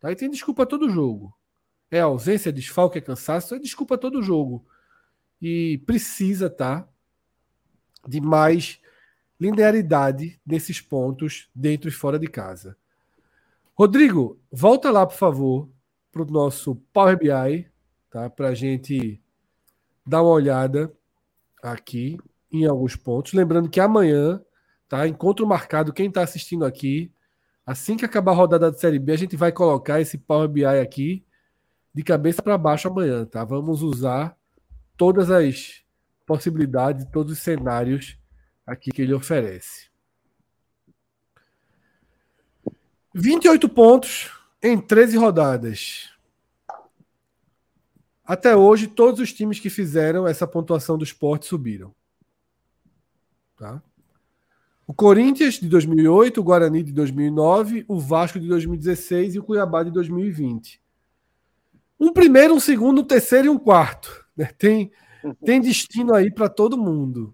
Tá? 0.00 0.10
E 0.10 0.16
tem 0.16 0.30
desculpa 0.30 0.64
todo 0.64 0.88
jogo. 0.88 1.34
É 1.92 2.00
ausência, 2.00 2.48
é 2.48 2.52
desfalque, 2.52 2.96
é 2.96 3.02
cansaço, 3.02 3.54
é 3.54 3.58
desculpa 3.58 3.98
todo 3.98 4.22
jogo. 4.22 4.66
E 5.42 5.76
precisa, 5.84 6.48
tá? 6.48 6.88
De 8.08 8.18
mais 8.18 8.80
linearidade 9.38 10.40
nesses 10.46 10.80
pontos 10.80 11.50
dentro 11.54 11.90
e 11.90 11.92
fora 11.92 12.18
de 12.18 12.28
casa. 12.28 12.78
Rodrigo, 13.74 14.40
volta 14.50 14.90
lá, 14.90 15.06
por 15.06 15.16
favor, 15.16 15.68
para 16.10 16.22
o 16.22 16.30
nosso 16.30 16.76
Power 16.94 17.18
BI, 17.18 17.68
tá? 18.08 18.30
Para 18.30 18.48
a 18.48 18.54
gente 18.54 19.22
dar 20.06 20.22
uma 20.22 20.32
olhada 20.32 20.90
aqui 21.62 22.18
em 22.50 22.64
alguns 22.64 22.96
pontos. 22.96 23.34
Lembrando 23.34 23.68
que 23.68 23.80
amanhã, 23.80 24.42
tá? 24.88 25.06
Encontro 25.06 25.46
marcado, 25.46 25.92
quem 25.92 26.08
está 26.08 26.22
assistindo 26.22 26.64
aqui, 26.64 27.12
assim 27.66 27.98
que 27.98 28.04
acabar 28.06 28.32
a 28.32 28.36
rodada 28.36 28.70
da 28.70 28.78
Série 28.78 28.98
B, 28.98 29.12
a 29.12 29.18
gente 29.18 29.36
vai 29.36 29.52
colocar 29.52 30.00
esse 30.00 30.16
Power 30.16 30.48
BI 30.48 30.64
aqui 30.64 31.22
de 31.94 32.02
cabeça 32.02 32.42
para 32.42 32.56
baixo 32.56 32.88
amanhã, 32.88 33.24
tá? 33.24 33.44
Vamos 33.44 33.82
usar 33.82 34.36
todas 34.96 35.30
as 35.30 35.82
possibilidades, 36.26 37.06
todos 37.12 37.32
os 37.32 37.38
cenários 37.38 38.16
aqui 38.66 38.90
que 38.90 39.02
ele 39.02 39.12
oferece. 39.12 39.90
28 43.14 43.68
pontos 43.68 44.30
em 44.62 44.80
13 44.80 45.18
rodadas. 45.18 46.10
Até 48.24 48.56
hoje, 48.56 48.86
todos 48.86 49.20
os 49.20 49.32
times 49.32 49.60
que 49.60 49.68
fizeram 49.68 50.26
essa 50.26 50.46
pontuação 50.46 50.96
do 50.96 51.04
esporte 51.04 51.46
subiram. 51.46 51.94
Tá? 53.58 53.82
O 54.86 54.94
Corinthians 54.94 55.54
de 55.54 55.68
2008, 55.68 56.40
o 56.40 56.44
Guarani 56.44 56.82
de 56.82 56.92
2009, 56.92 57.84
o 57.86 58.00
Vasco 58.00 58.40
de 58.40 58.48
2016 58.48 59.34
e 59.34 59.38
o 59.38 59.42
Cuiabá 59.44 59.82
de 59.82 59.90
2020. 59.90 60.81
Um 62.02 62.12
primeiro, 62.12 62.52
um 62.52 62.58
segundo, 62.58 63.00
um 63.00 63.04
terceiro 63.04 63.46
e 63.46 63.48
um 63.48 63.56
quarto. 63.56 64.26
Né? 64.36 64.50
Tem, 64.58 64.90
tem 65.44 65.60
destino 65.60 66.12
aí 66.12 66.32
para 66.32 66.48
todo 66.48 66.76
mundo. 66.76 67.32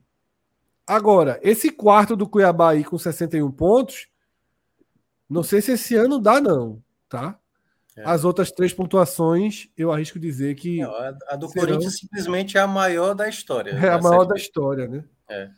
Agora, 0.87 1.41
esse 1.43 1.71
quarto 1.71 2.15
do 2.15 2.29
Cuiabá 2.29 2.73
aí 2.73 2.85
com 2.85 2.99
61 2.99 3.51
pontos, 3.51 4.09
não 5.27 5.43
sei 5.43 5.63
se 5.63 5.73
esse 5.73 5.95
ano 5.95 6.19
dá, 6.19 6.39
não, 6.39 6.83
tá? 7.09 7.39
É. 7.97 8.03
As 8.05 8.25
outras 8.25 8.53
três 8.53 8.75
pontuações, 8.75 9.71
eu 9.75 9.91
arrisco 9.91 10.19
dizer 10.19 10.55
que. 10.55 10.83
Não, 10.83 10.95
a, 10.95 11.37
do 11.37 11.49
serão... 11.49 11.67
Corinthians 11.67 11.97
simplesmente 11.97 12.59
é 12.59 12.61
a 12.61 12.67
maior 12.67 13.15
da 13.15 13.27
história. 13.27 13.71
É 13.71 13.89
a 13.89 13.99
maior 13.99 14.27
da 14.27 14.37
história, 14.37 14.87
né? 14.87 15.03
É. 15.31 15.51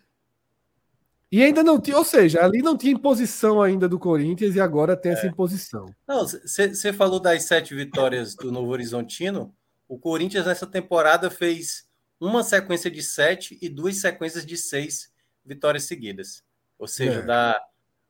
E 1.32 1.44
ainda 1.44 1.62
não 1.62 1.80
tinha, 1.80 1.96
ou 1.96 2.04
seja, 2.04 2.42
ali 2.42 2.60
não 2.60 2.76
tinha 2.76 2.92
imposição 2.92 3.62
ainda 3.62 3.88
do 3.88 4.00
Corinthians 4.00 4.56
e 4.56 4.60
agora 4.60 4.96
tem 4.96 5.12
é. 5.12 5.14
essa 5.14 5.26
imposição. 5.28 5.94
Não, 6.06 6.26
você 6.26 6.92
falou 6.92 7.20
das 7.20 7.44
sete 7.44 7.72
vitórias 7.72 8.34
do 8.34 8.50
Novo 8.50 8.72
Horizontino. 8.72 9.54
O 9.88 9.96
Corinthians 9.96 10.46
nessa 10.46 10.66
temporada 10.66 11.30
fez 11.30 11.86
uma 12.18 12.42
sequência 12.42 12.90
de 12.90 13.02
sete 13.02 13.56
e 13.62 13.68
duas 13.68 14.00
sequências 14.00 14.44
de 14.44 14.56
seis 14.56 15.12
vitórias 15.44 15.84
seguidas. 15.84 16.42
Ou 16.76 16.88
seja, 16.88 17.20
é. 17.20 17.22
dá, 17.22 17.62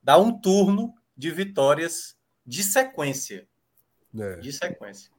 dá 0.02 0.18
um 0.18 0.40
turno 0.40 0.94
de 1.14 1.30
vitórias 1.30 2.16
de 2.46 2.64
sequência. 2.64 3.46
É. 4.18 4.36
De 4.36 4.50
sequência. 4.50 5.10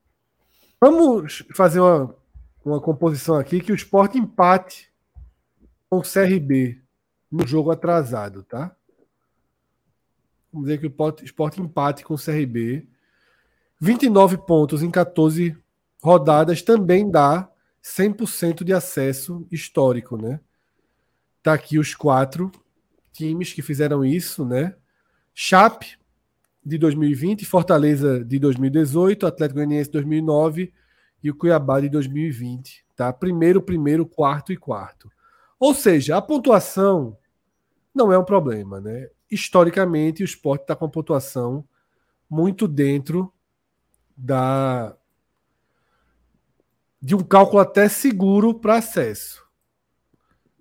Vamos 0.79 1.43
fazer 1.53 1.79
uma, 1.79 2.15
uma 2.65 2.81
composição 2.81 3.35
aqui 3.35 3.61
que 3.61 3.71
o 3.71 3.75
Sport 3.75 4.15
empate 4.15 4.91
com 5.87 5.99
o 5.99 6.01
CRB 6.01 6.81
no 7.31 7.47
jogo 7.47 7.71
atrasado, 7.71 8.43
tá? 8.43 8.75
Vamos 10.51 10.67
dizer 10.67 10.79
que 10.79 10.87
o 10.87 11.15
Sport 11.23 11.57
empate 11.57 12.03
com 12.03 12.15
o 12.15 12.21
CRB. 12.21 12.87
29 13.79 14.37
pontos 14.39 14.83
em 14.83 14.91
14 14.91 15.57
rodadas 16.03 16.61
também 16.61 17.09
dá 17.09 17.49
100% 17.83 18.63
de 18.63 18.73
acesso 18.73 19.47
histórico, 19.49 20.17
né? 20.17 20.39
Tá 21.41 21.53
aqui 21.53 21.79
os 21.79 21.95
quatro 21.95 22.51
times 23.13 23.53
que 23.53 23.61
fizeram 23.61 24.03
isso, 24.03 24.45
né? 24.45 24.75
Chape 25.33 25.97
de 26.63 26.77
2020, 26.77 27.45
Fortaleza 27.45 28.23
de 28.23 28.37
2018, 28.37 29.25
Atlético 29.25 29.55
Goianiense 29.55 29.89
de 29.89 29.93
2009 29.93 30.73
e 31.23 31.31
o 31.31 31.35
Cuiabá 31.35 31.79
de 31.79 31.89
2020, 31.89 32.85
tá? 32.95 33.11
Primeiro, 33.11 33.61
primeiro, 33.61 34.05
quarto 34.05 34.51
e 34.51 34.57
quarto. 34.57 35.11
Ou 35.59 35.73
seja, 35.73 36.17
a 36.17 36.21
pontuação 36.21 37.17
não 37.93 38.11
é 38.11 38.17
um 38.17 38.23
problema, 38.23 38.79
né? 38.79 39.09
Historicamente, 39.29 40.23
o 40.23 40.25
esporte 40.25 40.61
está 40.61 40.75
com 40.75 40.85
a 40.85 40.89
pontuação 40.89 41.65
muito 42.29 42.67
dentro 42.67 43.31
da 44.15 44.95
de 47.01 47.15
um 47.15 47.23
cálculo 47.23 47.59
até 47.59 47.89
seguro 47.89 48.53
para 48.53 48.77
acesso. 48.77 49.43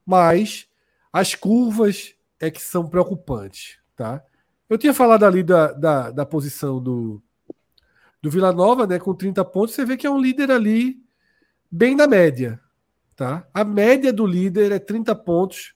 Mas 0.06 0.66
as 1.12 1.34
curvas 1.34 2.14
é 2.40 2.50
que 2.50 2.62
são 2.62 2.88
preocupantes, 2.88 3.78
tá? 3.94 4.24
Eu 4.68 4.78
tinha 4.78 4.94
falado 4.94 5.24
ali 5.24 5.42
da, 5.42 5.72
da, 5.72 6.10
da 6.10 6.24
posição 6.24 6.82
do, 6.82 7.22
do 8.22 8.30
Vila 8.30 8.52
Nova, 8.52 8.86
né, 8.86 8.98
com 8.98 9.14
30 9.14 9.44
pontos, 9.44 9.74
você 9.74 9.84
vê 9.84 9.96
que 9.96 10.06
é 10.06 10.10
um 10.10 10.20
líder 10.20 10.50
ali 10.50 11.02
bem 11.70 11.94
na 11.94 12.06
média, 12.06 12.58
tá? 13.14 13.46
A 13.52 13.64
média 13.64 14.12
do 14.12 14.24
líder 14.24 14.72
é 14.72 14.78
30 14.78 15.14
pontos 15.14 15.74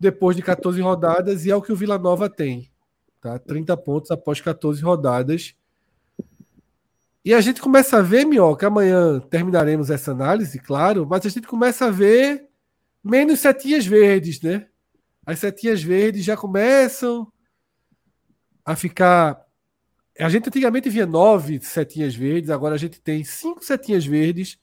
depois 0.00 0.34
de 0.34 0.42
14 0.42 0.80
rodadas 0.80 1.44
e 1.44 1.50
é 1.50 1.54
o 1.54 1.60
que 1.60 1.70
o 1.70 1.76
Vila 1.76 1.98
Nova 1.98 2.30
tem, 2.30 2.72
tá? 3.20 3.38
30 3.38 3.76
pontos 3.76 4.10
após 4.10 4.40
14 4.40 4.82
rodadas. 4.82 5.54
E 7.22 7.34
a 7.34 7.40
gente 7.42 7.60
começa 7.60 7.98
a 7.98 8.02
ver, 8.02 8.24
Minhoca, 8.24 8.66
amanhã 8.66 9.20
terminaremos 9.20 9.90
essa 9.90 10.12
análise, 10.12 10.58
claro, 10.58 11.06
mas 11.06 11.26
a 11.26 11.28
gente 11.28 11.46
começa 11.46 11.84
a 11.84 11.90
ver 11.90 12.48
menos 13.04 13.40
setinhas 13.40 13.84
verdes, 13.84 14.40
né? 14.40 14.66
As 15.26 15.38
setinhas 15.38 15.82
verdes 15.82 16.24
já 16.24 16.34
começam 16.34 17.30
a 18.64 18.74
ficar. 18.74 19.38
A 20.18 20.30
gente 20.30 20.48
antigamente 20.48 20.88
via 20.88 21.04
nove 21.04 21.60
setinhas 21.60 22.14
verdes, 22.14 22.48
agora 22.48 22.74
a 22.74 22.78
gente 22.78 22.98
tem 23.02 23.22
cinco 23.22 23.62
setinhas 23.62 24.06
verdes 24.06 24.58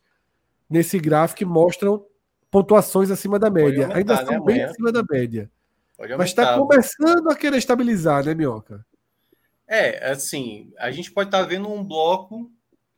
nesse 0.68 0.98
gráfico 0.98 1.38
que 1.38 1.46
mostram 1.46 2.04
pontuações 2.52 3.12
acima 3.12 3.38
da 3.38 3.50
média. 3.50 3.84
Aumentar, 3.84 3.98
Ainda 3.98 4.14
estão 4.14 4.40
né, 4.40 4.46
bem 4.46 4.64
acima 4.64 4.92
da 4.92 5.04
média. 5.04 5.50
Mas 6.18 6.30
está 6.30 6.58
começando 6.58 7.30
a 7.30 7.36
querer 7.36 7.58
estabilizar, 7.58 8.24
né, 8.24 8.34
Minhoca? 8.34 8.86
É, 9.68 10.12
assim, 10.12 10.72
a 10.78 10.92
gente 10.92 11.12
pode 11.12 11.30
estar 11.30 11.42
tá 11.42 11.46
vendo 11.46 11.70
um 11.70 11.84
bloco 11.84 12.52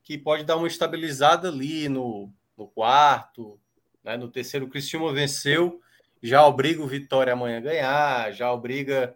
que 0.04 0.18
pode 0.18 0.44
dar 0.44 0.58
uma 0.58 0.68
estabilizada 0.68 1.48
ali 1.48 1.88
no, 1.88 2.32
no 2.58 2.68
quarto, 2.68 3.60
né? 4.04 4.18
No 4.18 4.28
terceiro, 4.28 4.66
o 4.66 4.70
Cristiano 4.70 5.12
venceu, 5.14 5.80
já 6.22 6.46
obriga 6.46 6.84
o 6.84 6.88
Vitória 6.88 7.34
amanhã 7.34 7.58
a 7.58 7.62
ganhar, 7.62 8.32
já 8.34 8.52
obriga 8.52 9.16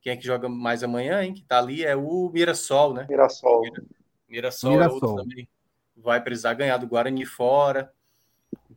quem 0.00 0.12
é 0.12 0.16
que 0.16 0.24
joga 0.24 0.48
mais 0.48 0.82
amanhã, 0.82 1.22
hein? 1.22 1.34
Que 1.34 1.42
tá 1.42 1.58
ali 1.58 1.84
é 1.84 1.94
o 1.94 2.30
Mirassol, 2.32 2.94
né? 2.94 3.06
Mirassol. 3.08 3.62
Mirassol, 4.28 4.72
Mirassol. 4.72 4.72
é 4.72 4.88
outro 4.88 5.16
também. 5.16 5.48
Vai 5.96 6.22
precisar 6.22 6.54
ganhar 6.54 6.78
do 6.78 6.86
Guarani 6.86 7.24
fora. 7.26 7.92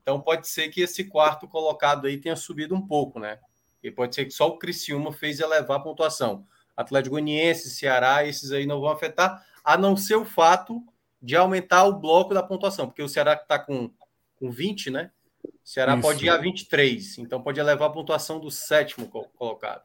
Então 0.03 0.19
pode 0.19 0.47
ser 0.47 0.67
que 0.67 0.81
esse 0.81 1.05
quarto 1.05 1.47
colocado 1.47 2.05
aí 2.05 2.17
tenha 2.17 2.35
subido 2.35 2.75
um 2.75 2.85
pouco, 2.85 3.19
né? 3.19 3.39
E 3.81 3.89
pode 3.89 4.13
ser 4.13 4.25
que 4.25 4.31
só 4.31 4.47
o 4.47 4.59
Criciúma 4.59 5.11
fez 5.11 5.39
elevar 5.39 5.77
a 5.77 5.83
pontuação. 5.83 6.45
Atlético 6.75 7.15
Goianiense, 7.15 7.69
Ceará, 7.69 8.25
esses 8.25 8.51
aí 8.51 8.65
não 8.65 8.81
vão 8.81 8.89
afetar, 8.89 9.45
a 9.63 9.77
não 9.77 9.95
ser 9.95 10.15
o 10.15 10.25
fato 10.25 10.83
de 11.21 11.35
aumentar 11.37 11.85
o 11.85 11.93
bloco 11.93 12.33
da 12.33 12.43
pontuação, 12.43 12.87
porque 12.87 13.01
o 13.01 13.07
Ceará 13.07 13.33
está 13.33 13.57
com, 13.57 13.89
com 14.35 14.51
20, 14.51 14.91
né? 14.91 15.11
O 15.45 15.51
Ceará 15.63 15.93
Isso. 15.93 16.01
pode 16.01 16.25
ir 16.25 16.29
a 16.29 16.37
23, 16.37 17.19
então 17.19 17.41
pode 17.41 17.59
elevar 17.59 17.89
a 17.89 17.93
pontuação 17.93 18.39
do 18.39 18.51
sétimo 18.51 19.07
colocado. 19.07 19.83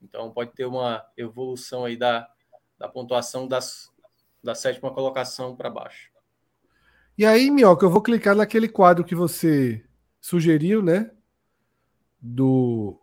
Então 0.00 0.30
pode 0.30 0.52
ter 0.52 0.66
uma 0.66 1.04
evolução 1.16 1.84
aí 1.84 1.96
da, 1.96 2.28
da 2.78 2.88
pontuação 2.88 3.48
das, 3.48 3.90
da 4.42 4.54
sétima 4.54 4.92
colocação 4.92 5.56
para 5.56 5.68
baixo. 5.68 6.15
E 7.18 7.24
aí, 7.24 7.50
Minhoca, 7.50 7.86
eu 7.86 7.90
vou 7.90 8.02
clicar 8.02 8.34
naquele 8.36 8.68
quadro 8.68 9.04
que 9.04 9.14
você 9.14 9.82
sugeriu, 10.20 10.82
né? 10.82 11.10
Do 12.20 13.00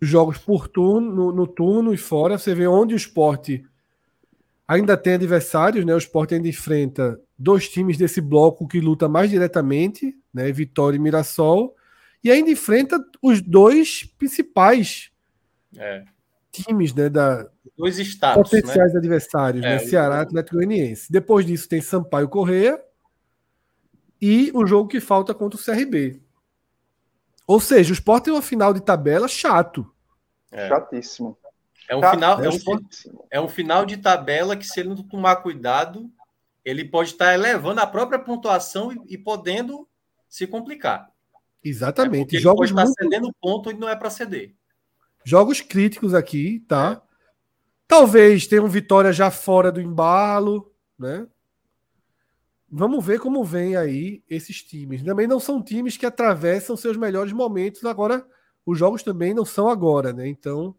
jogos 0.00 0.38
por 0.38 0.68
turno, 0.68 1.12
no, 1.12 1.32
no, 1.32 1.46
turno 1.46 1.94
e 1.94 1.96
fora. 1.96 2.38
Você 2.38 2.54
vê 2.54 2.66
onde 2.66 2.94
o 2.94 2.96
esporte 2.96 3.64
Ainda 4.68 4.96
tem 4.96 5.14
adversários, 5.14 5.84
né? 5.84 5.94
O 5.94 5.98
Sport 5.98 6.32
ainda 6.32 6.48
enfrenta 6.48 7.20
dois 7.38 7.68
times 7.68 7.96
desse 7.96 8.20
bloco 8.20 8.66
que 8.66 8.80
luta 8.80 9.08
mais 9.08 9.30
diretamente, 9.30 10.12
né? 10.34 10.50
Vitória 10.50 10.96
e 10.96 11.00
Mirassol. 11.00 11.76
E 12.22 12.32
ainda 12.32 12.50
enfrenta 12.50 12.98
os 13.22 13.40
dois 13.40 14.02
principais 14.18 15.12
é. 15.76 16.02
times, 16.50 16.92
né? 16.92 17.08
Da, 17.08 17.48
dois 17.76 17.98
estados, 17.98 18.42
potenciais 18.42 18.92
né? 18.92 18.98
adversários, 18.98 19.64
é, 19.64 19.68
né? 19.68 19.78
Ceará 19.80 20.18
e 20.18 20.20
Atlético 20.20 20.56
Goianiense. 20.56 21.10
Depois 21.10 21.44
disso 21.44 21.68
tem 21.68 21.80
Sampaio 21.80 22.28
Correia 22.28 22.82
e 24.20 24.50
o 24.54 24.66
jogo 24.66 24.88
que 24.88 25.00
falta 25.00 25.34
contra 25.34 25.58
o 25.58 25.62
CRB. 25.62 26.20
Ou 27.46 27.60
seja, 27.60 27.90
o 27.90 27.94
Sport 27.94 28.24
tem 28.24 28.32
uma 28.32 28.42
final 28.42 28.72
de 28.72 28.80
tabela 28.80 29.28
chato. 29.28 29.88
É. 30.50 30.68
Chatíssimo. 30.68 31.38
É 31.88 31.94
um, 31.94 32.02
final, 32.02 32.42
é, 32.42 32.48
um, 32.48 32.58
é 33.30 33.40
um 33.40 33.48
final 33.48 33.86
de 33.86 33.96
tabela 33.96 34.56
que, 34.56 34.66
se 34.66 34.80
ele 34.80 34.88
não 34.88 34.96
tomar 34.96 35.36
cuidado, 35.36 36.10
ele 36.64 36.84
pode 36.84 37.10
estar 37.10 37.32
elevando 37.32 37.80
a 37.80 37.86
própria 37.86 38.18
pontuação 38.18 38.92
e, 38.92 39.14
e 39.14 39.18
podendo 39.18 39.86
se 40.28 40.48
complicar. 40.48 41.08
Exatamente. 41.62 42.36
É 42.36 42.40
Jogos 42.40 42.70
ele 42.70 42.76
pode 42.76 42.90
estar 42.90 43.04
cedendo 43.04 43.32
ponto 43.40 43.70
e 43.70 43.74
não 43.74 43.88
é 43.88 43.94
para 43.94 44.10
ceder. 44.10 44.54
Jogos 45.24 45.60
críticos 45.60 46.12
aqui, 46.12 46.64
tá? 46.66 47.00
É. 47.86 47.88
Talvez 47.88 48.46
tenha 48.46 48.62
um 48.62 48.68
Vitória 48.68 49.12
já 49.12 49.30
fora 49.30 49.70
do 49.70 49.80
embalo, 49.80 50.72
né? 50.98 51.26
Vamos 52.68 53.04
ver 53.04 53.20
como 53.20 53.44
vem 53.44 53.76
aí 53.76 54.22
esses 54.28 54.62
times. 54.62 55.02
Também 55.02 55.26
não 55.26 55.38
são 55.38 55.62
times 55.62 55.96
que 55.96 56.04
atravessam 56.04 56.76
seus 56.76 56.96
melhores 56.96 57.32
momentos. 57.32 57.84
Agora, 57.84 58.26
os 58.64 58.76
jogos 58.76 59.02
também 59.02 59.32
não 59.32 59.44
são 59.44 59.68
agora, 59.68 60.12
né? 60.12 60.26
Então, 60.28 60.74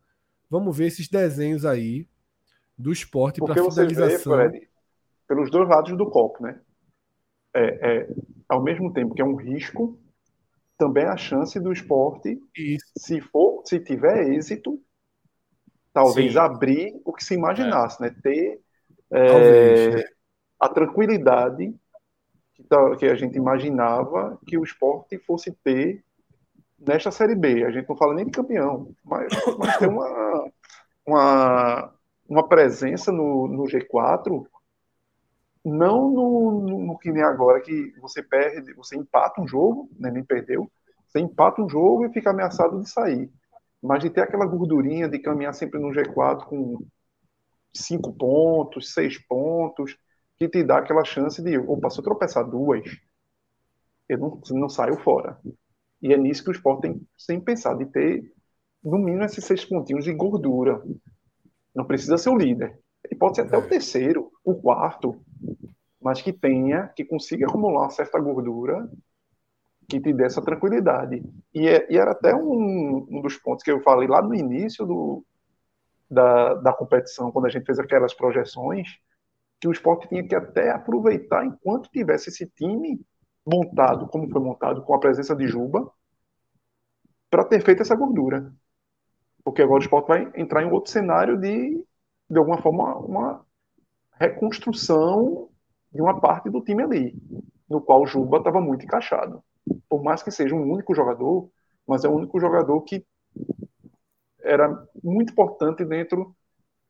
vamos 0.50 0.76
ver 0.78 0.88
esses 0.88 1.08
desenhos 1.08 1.66
aí 1.66 2.08
do 2.78 2.92
esporte 2.92 3.40
para 3.40 3.56
finalização. 3.56 4.38
Vê, 4.38 4.50
Fred, 4.50 4.70
pelos 5.28 5.50
dois 5.50 5.68
lados 5.68 5.98
do 5.98 6.10
copo, 6.10 6.44
né? 6.44 6.60
É, 7.54 8.02
é, 8.02 8.10
ao 8.48 8.62
mesmo 8.62 8.94
tempo 8.94 9.16
que 9.16 9.22
é 9.22 9.26
um 9.26 9.36
risco, 9.36 9.98
também 10.78 11.06
a 11.06 11.18
chance 11.18 11.60
do 11.60 11.72
esporte, 11.72 12.40
Isso. 12.56 12.86
se 12.98 13.20
for, 13.20 13.64
se 13.66 13.80
tiver 13.80 14.30
êxito, 14.30 14.80
talvez 15.98 16.34
Sim. 16.34 16.38
abrir 16.38 17.02
o 17.04 17.12
que 17.12 17.26
se 17.26 17.34
imaginasse, 17.34 18.04
é. 18.04 18.06
né? 18.06 18.16
Ter 18.22 18.62
é, 19.12 20.06
a 20.60 20.70
tranquilidade 20.70 21.74
que, 23.00 23.06
a 23.08 23.16
gente 23.16 23.36
imaginava 23.36 24.40
que 24.46 24.60
o 24.60 24.64
esporte 24.64 25.18
fosse 25.18 25.52
ter 25.64 26.04
nesta 26.78 27.10
Série 27.10 27.34
B. 27.34 27.66
A 27.66 27.72
gente 27.72 27.90
não 27.90 27.98
fala 27.98 28.14
nem 28.14 28.26
de 28.26 28.32
campeão, 28.32 28.92
mas, 29.04 29.34
mas 29.58 29.78
tem 29.78 29.88
uma, 29.90 30.52
uma, 31.04 31.94
uma 32.30 32.48
presença 32.48 33.12
no, 33.12 33.48
no 33.48 33.64
G4, 33.64 34.46
não 35.66 36.12
no, 36.12 36.62
no, 36.62 36.80
no, 36.86 36.98
que 37.00 37.12
nem 37.12 37.24
agora, 37.24 37.60
que 37.60 37.92
você 38.00 38.22
perde, 38.22 38.72
você 38.74 38.96
empata 38.96 39.42
um 39.42 39.48
jogo, 39.48 39.90
né, 40.00 40.12
nem 40.12 40.24
perdeu, 40.24 40.70
você 41.08 41.20
empata 41.20 41.60
um 41.60 41.68
jogo 41.68 42.06
e 42.06 42.14
fica 42.14 42.30
ameaçado 42.30 42.80
de 42.80 42.88
sair. 42.88 43.32
Mas 43.82 44.02
de 44.02 44.10
ter 44.10 44.22
aquela 44.22 44.46
gordurinha 44.46 45.08
de 45.08 45.20
caminhar 45.20 45.54
sempre 45.54 45.80
no 45.80 45.90
G4 45.90 46.46
com 46.46 46.86
cinco 47.74 48.14
pontos, 48.14 48.94
seis 48.94 49.18
pontos, 49.18 49.98
que 50.36 50.48
te 50.48 50.64
dá 50.64 50.80
aquela 50.80 51.04
chance 51.04 51.42
de, 51.42 51.58
opa, 51.58 51.90
se 51.90 52.00
eu 52.00 52.04
tropeçar 52.04 52.48
duas, 52.50 52.84
eu 54.08 54.18
não, 54.18 54.42
não 54.52 54.70
saio 54.70 54.98
fora. 54.98 55.40
E 56.02 56.14
é 56.14 56.18
nisso 56.18 56.44
que 56.44 56.50
o 56.50 56.54
esporte 56.54 56.82
tem 56.82 57.02
sempre 57.18 57.46
pensado, 57.46 57.80
de 57.80 57.86
ter, 57.92 58.32
no 58.84 58.98
mínimo, 58.98 59.24
esses 59.24 59.44
seis 59.44 59.66
pontinhos 59.66 60.06
de 60.06 60.14
gordura. 60.14 60.82
Não 61.74 61.86
precisa 61.86 62.18
ser 62.18 62.30
o 62.30 62.38
líder. 62.38 62.80
Ele 63.04 63.20
pode 63.20 63.36
ser 63.36 63.44
até 63.44 63.58
o 63.58 63.62
é. 63.62 63.68
terceiro, 63.68 64.32
o 64.44 64.56
quarto, 64.56 65.20
mas 66.02 66.22
que 66.22 66.32
tenha, 66.32 66.88
que 66.90 67.04
consiga 67.04 67.48
acumular 67.48 67.90
certa 67.90 68.20
gordura 68.20 68.90
que 69.88 70.00
te 70.00 70.14
dê 70.14 70.26
essa 70.26 70.42
tranquilidade. 70.42 71.24
E, 71.54 71.68
é, 71.68 71.88
e 71.90 71.98
era 71.98 72.12
até 72.12 72.36
um, 72.36 73.08
um, 73.10 73.22
dos 73.22 73.38
pontos 73.38 73.64
que 73.64 73.72
eu 73.72 73.82
falei 73.82 74.08
lá 74.08 74.22
no 74.22 74.36
início 74.36 74.86
do, 74.86 75.26
da, 76.10 76.56
da 76.56 76.74
competição, 76.74 77.32
quando 77.32 77.46
a 77.46 77.50
gente 77.50 77.66
fez 77.66 77.80
aquelas 77.80 78.14
projeções, 78.14 78.88
que 79.60 79.68
o 79.68 79.72
esporte 79.72 80.08
tinha 80.10 80.28
que 80.28 80.36
até 80.36 80.72
aproveitar 80.72 81.46
enquanto 81.46 81.90
tivesse 81.90 82.30
esse 82.30 82.48
time 82.48 83.00
montado, 83.46 84.08
como 84.08 84.30
foi 84.30 84.42
montado, 84.42 84.84
com 84.84 84.94
a 84.94 85.00
presença 85.00 85.36
de 85.36 85.48
Juba, 85.48 85.90
para 87.30 87.46
ter 87.46 87.64
feito 87.64 87.82
essa 87.82 87.96
gordura. 87.96 88.54
Porque 89.44 89.62
agora 89.62 89.80
o 89.80 89.84
esporte 89.84 90.08
vai 90.08 90.32
entrar 90.36 90.64
em 90.64 90.72
outro 90.72 90.92
cenário 90.92 91.38
de, 91.40 91.84
de 92.30 92.38
alguma 92.38 92.62
forma, 92.62 92.98
uma 92.98 93.46
reconstrução 94.20 95.50
de 95.92 96.02
uma 96.02 96.20
parte 96.20 96.50
do 96.50 96.62
time 96.62 96.84
ali, 96.84 97.16
no 97.70 97.82
qual 97.82 98.02
o 98.02 98.06
Juba 98.06 98.38
estava 98.38 98.60
muito 98.60 98.84
encaixado. 98.84 99.42
Por 99.90 100.04
mais 100.04 100.24
que 100.24 100.32
seja 100.32 100.56
um 100.56 100.72
único 100.72 100.94
jogador, 100.94 101.50
mas 101.88 102.04
é 102.04 102.10
o 102.10 102.16
único 102.16 102.40
jogador 102.40 102.82
que 102.82 103.06
era 104.42 104.88
muito 105.04 105.32
importante 105.32 105.84
dentro 105.86 106.36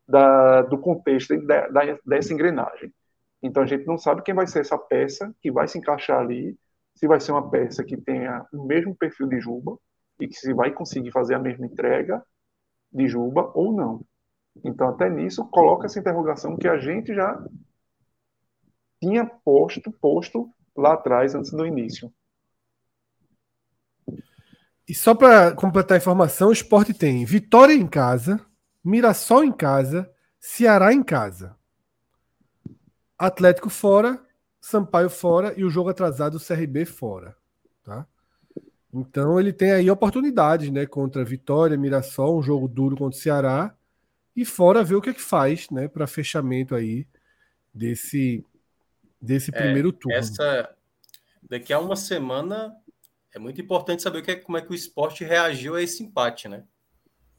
da, 0.07 0.61
do 0.63 0.77
contexto 0.77 1.37
da, 1.45 1.67
da, 1.67 1.99
dessa 2.05 2.33
engrenagem. 2.33 2.93
Então 3.41 3.63
a 3.63 3.65
gente 3.65 3.85
não 3.85 3.97
sabe 3.97 4.23
quem 4.23 4.33
vai 4.33 4.47
ser 4.47 4.61
essa 4.61 4.77
peça 4.77 5.33
que 5.41 5.51
vai 5.51 5.67
se 5.67 5.77
encaixar 5.77 6.19
ali, 6.19 6.57
se 6.95 7.07
vai 7.07 7.19
ser 7.19 7.31
uma 7.31 7.49
peça 7.49 7.83
que 7.83 7.97
tenha 7.97 8.45
o 8.53 8.65
mesmo 8.65 8.95
perfil 8.95 9.27
de 9.27 9.39
Juba 9.39 9.77
e 10.19 10.27
que 10.27 10.35
se 10.35 10.53
vai 10.53 10.71
conseguir 10.71 11.11
fazer 11.11 11.35
a 11.35 11.39
mesma 11.39 11.65
entrega 11.65 12.23
de 12.91 13.07
Juba 13.07 13.51
ou 13.53 13.71
não. 13.71 14.01
Então 14.63 14.89
até 14.89 15.09
nisso 15.09 15.47
coloca 15.49 15.85
essa 15.85 15.99
interrogação 15.99 16.57
que 16.57 16.67
a 16.67 16.79
gente 16.79 17.13
já 17.13 17.39
tinha 18.99 19.25
posto, 19.25 19.91
posto 19.91 20.49
lá 20.75 20.93
atrás 20.93 21.35
antes 21.35 21.51
do 21.51 21.65
início. 21.65 22.11
E 24.87 24.95
só 24.95 25.13
para 25.13 25.51
completar 25.51 25.95
a 25.95 25.99
informação, 25.99 26.49
o 26.49 26.53
esporte 26.53 26.93
tem 26.93 27.25
Vitória 27.25 27.73
em 27.73 27.85
casa, 27.85 28.39
Mirassol 28.83 29.43
em 29.43 29.51
casa, 29.51 30.09
Ceará 30.39 30.93
em 30.93 31.03
casa. 31.03 31.55
Atlético 33.17 33.69
fora, 33.69 34.23
Sampaio 34.61 35.09
fora 35.09 35.53
e 35.57 35.63
o 35.63 35.69
jogo 35.69 35.89
atrasado 35.89 36.39
CRB 36.39 36.85
fora, 36.85 37.35
tá? 37.83 38.07
Então 38.93 39.39
ele 39.39 39.51
tem 39.51 39.71
aí 39.71 39.89
oportunidades, 39.91 40.69
né, 40.71 40.85
contra 40.85 41.23
Vitória, 41.23 41.77
Mirassol, 41.77 42.39
um 42.39 42.41
jogo 42.41 42.67
duro 42.67 42.95
contra 42.95 43.17
o 43.17 43.21
Ceará 43.21 43.75
e 44.35 44.45
fora 44.45 44.83
ver 44.83 44.95
o 44.95 45.01
que 45.01 45.09
é 45.09 45.13
que 45.13 45.21
faz, 45.21 45.69
né, 45.69 45.87
para 45.87 46.07
fechamento 46.07 46.73
aí 46.73 47.05
desse 47.73 48.43
desse 49.21 49.51
é, 49.53 49.57
primeiro 49.57 49.91
turno. 49.91 50.17
Essa 50.17 50.73
daqui 51.43 51.73
a 51.73 51.79
uma 51.79 51.95
semana 51.95 52.73
é 53.37 53.39
muito 53.39 53.61
importante 53.61 54.01
saber 54.01 54.23
que 54.23 54.31
é, 54.31 54.35
como 54.35 54.57
é 54.57 54.61
que 54.61 54.71
o 54.71 54.75
esporte 54.75 55.23
reagiu 55.23 55.75
a 55.75 55.81
esse 55.81 56.03
empate, 56.03 56.49
né? 56.49 56.63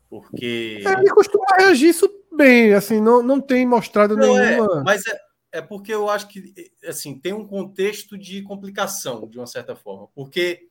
Porque. 0.09 0.83
É, 0.87 0.93
ele 0.93 1.11
costuma 1.11 1.45
reagir 1.59 1.91
isso 1.91 2.09
bem, 2.33 2.73
assim, 2.73 3.01
não, 3.01 3.23
não 3.23 3.41
tem 3.41 3.67
mostrado 3.67 4.17
não, 4.17 4.39
é, 4.39 4.51
nenhuma. 4.51 4.81
É, 4.81 4.85
mas 4.85 5.07
é, 5.07 5.21
é 5.53 5.61
porque 5.61 5.93
eu 5.93 6.09
acho 6.09 6.29
que 6.29 6.55
assim 6.87 7.19
tem 7.19 7.33
um 7.33 7.47
contexto 7.47 8.17
de 8.17 8.43
complicação, 8.43 9.29
de 9.29 9.39
uma 9.39 9.47
certa 9.47 9.75
forma. 9.75 10.09
Porque 10.15 10.69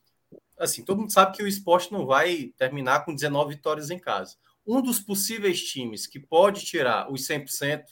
assim, 0.57 0.83
todo 0.83 0.99
mundo 0.99 1.11
sabe 1.11 1.35
que 1.35 1.43
o 1.43 1.47
esporte 1.47 1.91
não 1.91 2.05
vai 2.05 2.53
terminar 2.57 3.05
com 3.05 3.13
19 3.13 3.55
vitórias 3.55 3.91
em 3.91 3.99
casa. 3.99 4.35
Um 4.65 4.81
dos 4.81 4.99
possíveis 4.99 5.61
times 5.61 6.07
que 6.07 6.19
pode 6.19 6.65
tirar 6.65 7.11
os 7.11 7.27
100% 7.27 7.83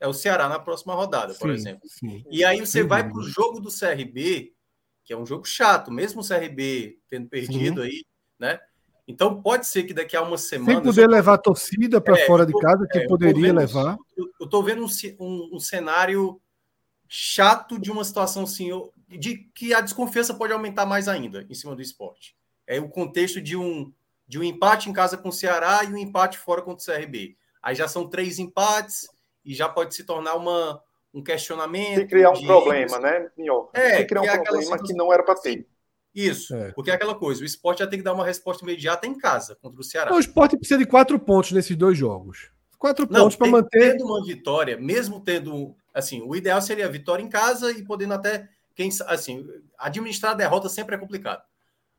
é 0.00 0.08
o 0.08 0.12
Ceará 0.12 0.48
na 0.48 0.58
próxima 0.58 0.94
rodada, 0.94 1.32
sim, 1.34 1.38
por 1.38 1.50
exemplo. 1.50 1.88
Sim. 1.88 2.24
E 2.30 2.44
aí 2.44 2.60
você 2.60 2.82
vai 2.82 3.06
para 3.06 3.18
o 3.18 3.22
jogo 3.22 3.60
do 3.60 3.70
CRB, 3.70 4.52
que 5.08 5.14
é 5.14 5.16
um 5.16 5.24
jogo 5.24 5.46
chato, 5.46 5.90
mesmo 5.90 6.20
o 6.20 6.28
CRB 6.28 6.98
tendo 7.08 7.30
perdido 7.30 7.80
aí, 7.80 8.04
né? 8.38 8.60
Então 9.06 9.40
pode 9.40 9.66
ser 9.66 9.84
que 9.84 9.94
daqui 9.94 10.14
a 10.14 10.20
uma 10.20 10.36
semana. 10.36 10.74
Sem 10.74 10.82
poder 10.82 11.08
levar 11.08 11.32
a 11.32 11.38
torcida 11.38 11.98
para 11.98 12.18
é, 12.18 12.26
fora 12.26 12.44
de 12.44 12.52
casa, 12.52 12.86
que 12.86 12.98
é, 12.98 13.06
poderia 13.06 13.50
levar. 13.54 13.96
Eu 14.14 14.44
estou 14.44 14.62
vendo 14.62 14.84
um, 14.84 14.88
um, 15.18 15.56
um, 15.56 15.58
cenário 15.58 16.38
chato 17.08 17.80
de 17.80 17.90
uma 17.90 18.04
situação 18.04 18.42
assim, 18.42 18.68
de 19.08 19.48
que 19.54 19.72
a 19.72 19.80
desconfiança 19.80 20.34
pode 20.34 20.52
aumentar 20.52 20.84
mais 20.84 21.08
ainda 21.08 21.46
em 21.48 21.54
cima 21.54 21.74
do 21.74 21.80
esporte. 21.80 22.36
É 22.66 22.78
o 22.78 22.90
contexto 22.90 23.40
de 23.40 23.56
um, 23.56 23.90
de 24.26 24.38
um 24.38 24.44
empate 24.44 24.90
em 24.90 24.92
casa 24.92 25.16
com 25.16 25.30
o 25.30 25.32
Ceará 25.32 25.84
e 25.84 25.86
um 25.86 25.96
empate 25.96 26.36
fora 26.36 26.60
contra 26.60 26.82
o 26.82 26.98
CRB. 26.98 27.34
Aí 27.62 27.74
já 27.74 27.88
são 27.88 28.10
três 28.10 28.38
empates 28.38 29.08
e 29.42 29.54
já 29.54 29.70
pode 29.70 29.94
se 29.94 30.04
tornar 30.04 30.34
uma, 30.34 30.82
um 31.18 31.22
questionamento. 31.22 32.00
Se 32.00 32.06
criar 32.06 32.30
um 32.30 32.34
de... 32.34 32.46
problema, 32.46 32.98
né, 32.98 33.30
Minho? 33.36 33.68
É, 33.74 33.98
se 33.98 34.04
criar 34.06 34.22
um 34.22 34.42
problema 34.42 34.82
que 34.82 34.94
não 34.94 35.12
era 35.12 35.22
para 35.22 35.34
ter. 35.34 35.66
Isso, 36.14 36.54
é. 36.54 36.72
porque 36.72 36.90
é 36.90 36.94
aquela 36.94 37.14
coisa, 37.14 37.42
o 37.42 37.44
esporte 37.44 37.80
já 37.80 37.86
tem 37.86 37.98
que 37.98 38.04
dar 38.04 38.12
uma 38.12 38.24
resposta 38.24 38.64
imediata 38.64 39.06
em 39.06 39.16
casa 39.16 39.56
contra 39.56 39.80
o 39.80 39.84
Ceará. 39.84 40.12
o 40.12 40.18
esporte 40.18 40.56
precisa 40.56 40.78
de 40.78 40.86
quatro 40.86 41.18
pontos 41.18 41.52
nesses 41.52 41.76
dois 41.76 41.96
jogos. 41.96 42.50
Quatro 42.78 43.06
Não, 43.10 43.22
pontos 43.22 43.36
para 43.36 43.48
manter. 43.48 43.92
Tendo 43.92 44.04
uma 44.04 44.24
vitória, 44.24 44.78
mesmo 44.78 45.20
tendo. 45.20 45.74
Assim, 45.92 46.22
o 46.22 46.36
ideal 46.36 46.62
seria 46.62 46.86
a 46.86 46.90
vitória 46.90 47.22
em 47.22 47.28
casa 47.28 47.72
e 47.72 47.84
podendo 47.84 48.14
até. 48.14 48.48
Quem, 48.74 48.88
assim, 49.06 49.44
administrar 49.76 50.32
a 50.32 50.36
derrota 50.36 50.68
sempre 50.68 50.94
é 50.94 50.98
complicado. 50.98 51.42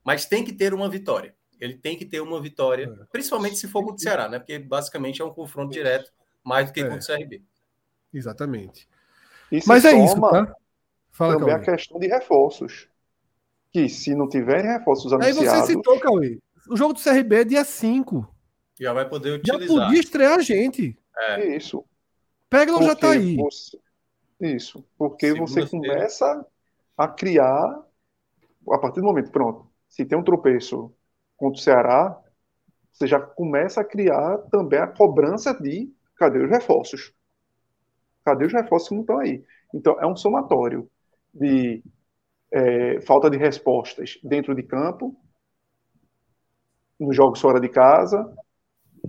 Mas 0.04 0.26
tem 0.26 0.46
que 0.46 0.54
ter 0.54 0.74
uma 0.74 0.90
vitória. 0.90 1.36
Ele 1.60 1.76
tem 1.76 1.98
que 1.98 2.06
ter 2.06 2.22
uma 2.22 2.41
vitória, 2.41 2.86
é. 2.86 3.06
principalmente 3.12 3.58
se 3.58 3.68
for 3.68 3.82
contra 3.82 3.98
o 3.98 4.00
Ceará, 4.00 4.30
né? 4.30 4.40
Porque 4.40 4.58
basicamente 4.58 5.22
é 5.22 5.26
um 5.26 5.34
confronto 5.34 5.74
direto, 5.74 6.10
mais 6.41 6.68
do 6.68 6.74
que 6.74 6.80
é. 6.80 6.88
contra 6.88 7.00
o 7.00 7.18
CRB. 7.18 7.44
Exatamente. 8.14 8.88
Isso 9.52 9.68
Mas 9.68 9.86
é 9.86 9.94
isso, 9.94 10.20
tá? 10.20 10.56
Fala, 11.12 11.34
também 11.34 11.50
Cauê. 11.50 11.62
a 11.62 11.66
questão 11.76 12.00
de 12.00 12.08
reforços. 12.08 12.88
Que 13.72 13.88
se 13.88 14.16
não 14.16 14.28
tiverem 14.28 14.72
reforços 14.72 15.12
anunciados... 15.14 15.42
Aí 15.42 15.62
você 15.62 15.74
citou, 15.74 16.00
Cauê. 16.00 16.40
O 16.70 16.78
jogo 16.78 16.94
do 16.94 17.00
CRB 17.00 17.36
é 17.36 17.44
dia 17.44 17.64
5. 17.64 18.28
Já 18.80 18.94
vai 18.94 19.08
poder 19.08 19.40
utilizar. 19.40 19.78
Já 19.78 19.86
podia 19.86 20.00
estrear 20.00 20.40
a 20.40 20.42
gente. 20.42 20.98
É. 21.18 21.56
Isso. 21.56 21.84
Pega 22.50 22.82
já 22.82 22.96
tá 22.96 23.12
aí. 23.12 23.36
Você... 23.36 23.78
Isso. 24.40 24.86
Porque 24.98 25.34
você 25.34 25.68
começa 25.68 26.46
a 26.98 27.08
criar, 27.08 27.84
a 28.72 28.78
partir 28.78 29.02
do 29.02 29.06
momento, 29.06 29.32
pronto, 29.32 29.70
se 29.88 30.06
tem 30.06 30.18
um 30.18 30.24
tropeço 30.24 30.94
contra 31.36 31.60
o 31.60 31.62
Ceará, 31.62 32.20
você 32.92 33.08
já 33.08 33.20
começa 33.20 33.82
a 33.82 33.86
criar 33.86 34.38
também 34.50 34.80
a 34.80 34.88
cobrança 34.88 35.54
de 35.54 35.92
cadê 36.16 36.40
os 36.40 36.50
reforços? 36.50 37.14
Cadê 38.30 38.45
os 38.45 38.53
reforços 38.53 38.89
que 38.89 38.93
não 38.93 39.01
estão 39.01 39.18
aí? 39.18 39.43
Então, 39.73 39.99
é 39.99 40.06
um 40.06 40.15
somatório 40.15 40.88
de 41.34 41.84
é, 42.51 43.01
falta 43.01 43.27
de 43.27 43.38
respostas 43.38 44.19
dentro 44.23 44.53
de 44.53 44.61
campo, 44.61 45.15
nos 46.99 47.15
jogos 47.15 47.41
fora 47.41 47.60
de 47.60 47.69
casa, 47.69 48.31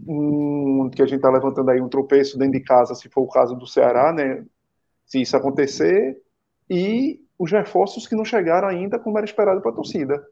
um, 0.09 0.88
que 0.88 1.02
a 1.02 1.06
gente 1.06 1.16
está 1.16 1.28
levantando 1.28 1.70
aí 1.70 1.82
um 1.82 1.88
tropeço 1.88 2.38
dentro 2.38 2.59
de 2.59 2.64
casa, 2.64 2.94
se 2.94 3.10
for 3.10 3.20
o 3.20 3.28
caso 3.28 3.55
do 3.55 3.66
Ceará, 3.66 4.10
né? 4.10 4.42
Se 5.05 5.20
isso 5.20 5.36
acontecer, 5.36 6.18
e 6.70 7.20
os 7.38 7.52
reforços 7.52 8.06
que 8.06 8.16
não 8.16 8.24
chegaram 8.24 8.68
ainda 8.68 8.98
como 8.98 9.18
era 9.18 9.26
esperado 9.26 9.60
para 9.60 9.70
a 9.70 9.74
torcida. 9.74 10.26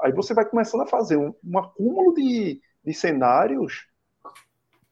Aí 0.00 0.12
você 0.12 0.32
vai 0.32 0.46
começando 0.46 0.80
a 0.80 0.86
fazer 0.86 1.18
um, 1.18 1.34
um 1.44 1.58
acúmulo 1.58 2.14
de, 2.14 2.58
de 2.82 2.94
cenários 2.94 3.86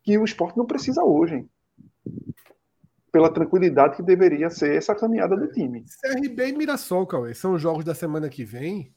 que 0.02 0.18
o 0.18 0.24
esporte 0.24 0.58
não 0.58 0.66
precisa 0.66 1.02
hoje. 1.02 1.48
Pela 3.16 3.32
tranquilidade 3.32 3.96
que 3.96 4.02
deveria 4.02 4.50
ser 4.50 4.76
essa 4.76 4.94
caminhada 4.94 5.34
do 5.34 5.50
time. 5.50 5.86
CRB 6.02 6.48
e 6.48 6.52
Mirassol, 6.52 7.06
Cauê, 7.06 7.32
são 7.32 7.54
os 7.54 7.62
jogos 7.62 7.82
da 7.82 7.94
semana 7.94 8.28
que 8.28 8.44
vem. 8.44 8.94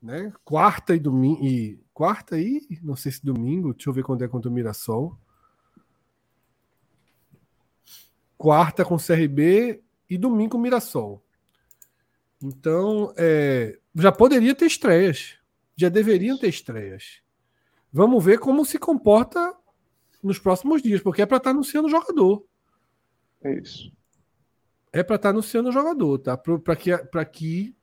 Né? 0.00 0.32
Quarta 0.44 0.94
e 0.94 1.00
domingo. 1.00 1.44
E, 1.44 1.82
quarta 1.92 2.38
e. 2.38 2.60
Não 2.80 2.94
sei 2.94 3.10
se 3.10 3.24
domingo. 3.24 3.74
Deixa 3.74 3.90
eu 3.90 3.92
ver 3.92 4.04
quando 4.04 4.22
é 4.22 4.28
contra 4.28 4.48
o 4.48 4.54
Mirassol. 4.54 5.18
Quarta 8.38 8.84
com 8.84 8.96
CRB 8.98 9.82
e 10.08 10.16
domingo 10.16 10.50
com 10.50 10.58
Mirassol. 10.58 11.20
Então, 12.40 13.12
é, 13.16 13.76
já 13.96 14.12
poderia 14.12 14.54
ter 14.54 14.66
estreias. 14.66 15.40
Já 15.74 15.88
deveriam 15.88 16.38
ter 16.38 16.50
estreias. 16.50 17.20
Vamos 17.92 18.24
ver 18.24 18.38
como 18.38 18.64
se 18.64 18.78
comporta 18.78 19.52
nos 20.22 20.38
próximos 20.38 20.80
dias, 20.80 21.00
porque 21.00 21.22
é 21.22 21.26
para 21.26 21.38
estar 21.38 21.50
tá 21.50 21.54
anunciando 21.54 21.88
o 21.88 21.90
jogador. 21.90 22.46
É 23.44 23.54
isso. 23.54 23.92
É 24.92 25.02
para 25.02 25.16
estar 25.16 25.28
tá 25.28 25.30
anunciando 25.30 25.68
o 25.68 25.72
jogador, 25.72 26.18
tá? 26.18 26.36
Para 26.36 26.76
que, 26.76 26.96
que 27.32 27.76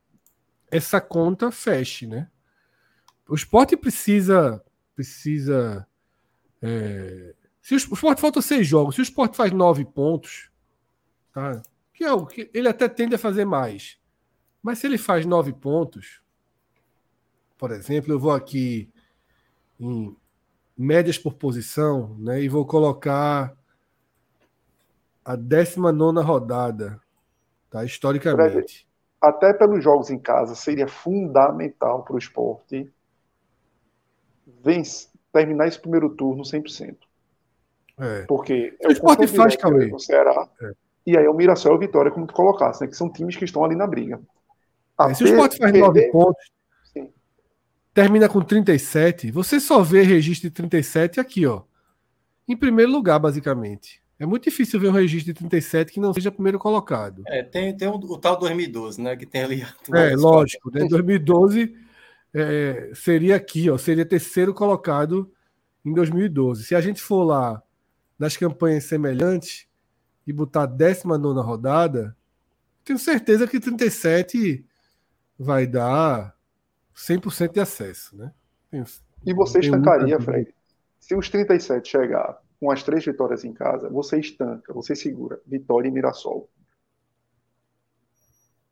essa 0.70 1.00
conta 1.00 1.50
feche, 1.50 2.06
né? 2.06 2.30
O 3.28 3.34
esporte 3.34 3.76
precisa. 3.76 4.62
precisa 4.94 5.86
é, 6.60 7.34
se 7.60 7.74
o 7.74 7.76
esporte 7.76 8.20
falta 8.20 8.42
seis 8.42 8.66
jogos, 8.66 8.94
se 8.94 9.00
o 9.00 9.04
esporte 9.04 9.36
faz 9.36 9.52
nove 9.52 9.84
pontos, 9.84 10.50
tá? 11.32 11.62
que 11.92 12.04
é 12.04 12.12
o 12.12 12.26
que 12.26 12.50
ele 12.52 12.68
até 12.68 12.88
tende 12.88 13.14
a 13.14 13.18
fazer 13.18 13.44
mais. 13.44 13.98
Mas 14.60 14.78
se 14.78 14.86
ele 14.86 14.98
faz 14.98 15.24
nove 15.24 15.52
pontos, 15.52 16.20
por 17.56 17.70
exemplo, 17.70 18.12
eu 18.12 18.18
vou 18.18 18.32
aqui 18.32 18.90
em 19.78 20.16
médias 20.76 21.18
por 21.18 21.34
posição, 21.34 22.16
né? 22.18 22.42
E 22.42 22.48
vou 22.48 22.66
colocar 22.66 23.56
a 25.24 25.36
19 25.36 26.20
rodada, 26.20 27.00
tá? 27.70 27.84
Historicamente. 27.84 28.88
Até 29.20 29.52
pelos 29.52 29.82
jogos 29.82 30.10
em 30.10 30.18
casa, 30.18 30.54
seria 30.54 30.88
fundamental 30.88 32.02
para 32.02 32.16
o 32.16 32.18
esporte 32.18 32.92
vence, 34.64 35.08
terminar 35.32 35.68
esse 35.68 35.80
primeiro 35.80 36.10
turno 36.10 36.42
100%. 36.42 36.96
É. 37.98 38.22
Porque 38.22 38.76
é 38.80 38.88
o 38.88 38.92
esporte 38.92 39.26
faz, 39.26 39.56
Cauê. 39.56 39.92
Ceará. 39.98 40.48
É. 40.60 40.72
E 41.06 41.16
aí 41.16 41.24
é 41.24 41.30
o 41.30 41.34
Mirassol 41.34 41.72
e 41.72 41.76
o 41.76 41.78
Vitória, 41.78 42.10
como 42.10 42.26
tu 42.26 42.34
colocasse, 42.34 42.82
né? 42.82 42.88
Que 42.88 42.96
são 42.96 43.12
times 43.12 43.36
que 43.36 43.44
estão 43.44 43.64
ali 43.64 43.74
na 43.74 43.86
briga. 43.86 44.20
É, 45.00 45.14
se 45.14 45.24
o 45.24 45.26
Sport 45.26 45.58
faz 45.58 45.72
9 45.72 46.12
pontos, 46.12 46.52
Sim. 46.92 47.10
termina 47.92 48.28
com 48.28 48.40
37, 48.40 49.30
você 49.30 49.58
só 49.58 49.82
vê 49.82 50.02
registro 50.02 50.48
de 50.48 50.54
37 50.54 51.18
aqui, 51.18 51.46
ó. 51.46 51.62
Em 52.46 52.56
primeiro 52.56 52.92
lugar, 52.92 53.18
basicamente. 53.18 54.01
É 54.22 54.26
muito 54.26 54.44
difícil 54.44 54.78
ver 54.78 54.88
um 54.88 54.92
registro 54.92 55.32
de 55.32 55.40
37 55.40 55.90
que 55.90 55.98
não 55.98 56.14
seja 56.14 56.30
primeiro 56.30 56.56
colocado. 56.56 57.24
É, 57.26 57.42
tem, 57.42 57.76
tem 57.76 57.88
o, 57.88 57.94
o 57.94 58.16
tal 58.16 58.38
2012, 58.38 59.02
né? 59.02 59.16
Que 59.16 59.26
tem 59.26 59.42
ali. 59.42 59.66
É, 59.92 60.14
lógico, 60.14 60.70
né? 60.72 60.86
2012 60.86 61.76
é, 62.32 62.92
seria 62.94 63.34
aqui, 63.34 63.68
ó. 63.68 63.76
Seria 63.76 64.06
terceiro 64.06 64.54
colocado 64.54 65.28
em 65.84 65.92
2012. 65.92 66.66
Se 66.66 66.76
a 66.76 66.80
gente 66.80 67.02
for 67.02 67.24
lá 67.24 67.60
nas 68.16 68.36
campanhas 68.36 68.84
semelhantes 68.84 69.66
e 70.24 70.32
botar 70.32 70.62
a 70.62 70.66
19 70.66 71.40
rodada, 71.40 72.16
tenho 72.84 73.00
certeza 73.00 73.48
que 73.48 73.58
37 73.58 74.64
vai 75.36 75.66
dar 75.66 76.32
100% 76.96 77.54
de 77.54 77.58
acesso, 77.58 78.16
né? 78.16 78.32
e 79.26 79.34
você 79.34 79.58
estancaria, 79.58 80.20
Fred. 80.20 80.54
Se 81.00 81.16
os 81.16 81.28
37 81.28 81.88
chegar 81.88 82.40
com 82.62 82.70
as 82.70 82.80
três 82.80 83.04
vitórias 83.04 83.44
em 83.44 83.52
casa, 83.52 83.88
você 83.88 84.20
estanca, 84.20 84.72
você 84.72 84.94
segura 84.94 85.40
Vitória 85.44 85.88
e 85.88 85.90
Mirassol. 85.90 86.48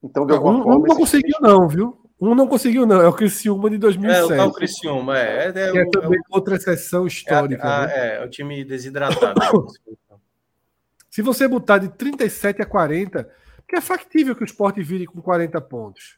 Então, 0.01 0.25
de 0.25 0.33
alguma 0.33 0.61
um, 0.61 0.63
forma. 0.63 0.77
Um 0.77 0.87
não 0.87 0.97
conseguiu, 0.97 1.37
não, 1.41 1.69
viu? 1.69 2.01
Um 2.21 2.35
não 2.37 2.47
conseguiu, 2.47 2.87
não. 2.87 3.01
É 3.01 3.09
o 3.09 3.13
Criciúma 3.13 3.69
de 3.69 3.79
2007. 3.79 4.33
É, 4.33 4.45
o 4.45 4.53
Criciúma, 4.53 5.19
é. 5.19 5.47
é, 5.47 5.53
é, 5.59 5.77
é 5.79 5.91
também 5.91 6.21
é 6.21 6.23
outra 6.31 6.55
exceção 6.55 7.05
histórica. 7.05 7.67
É, 7.67 7.87
né? 7.87 7.93
é, 7.93 8.17
é, 8.19 8.25
o 8.25 8.31
time 8.31 8.65
desidratado. 8.65 9.41
Se 11.11 11.21
você 11.21 11.49
botar 11.49 11.79
de 11.79 11.89
37 11.89 12.63
a 12.63 12.67
40, 12.67 13.29
que 13.67 13.75
é 13.75 13.81
factível 13.81 14.37
que 14.37 14.45
o 14.45 14.45
esporte 14.45 14.81
vire 14.85 15.05
com 15.05 15.21
40 15.21 15.61
pontos. 15.63 16.17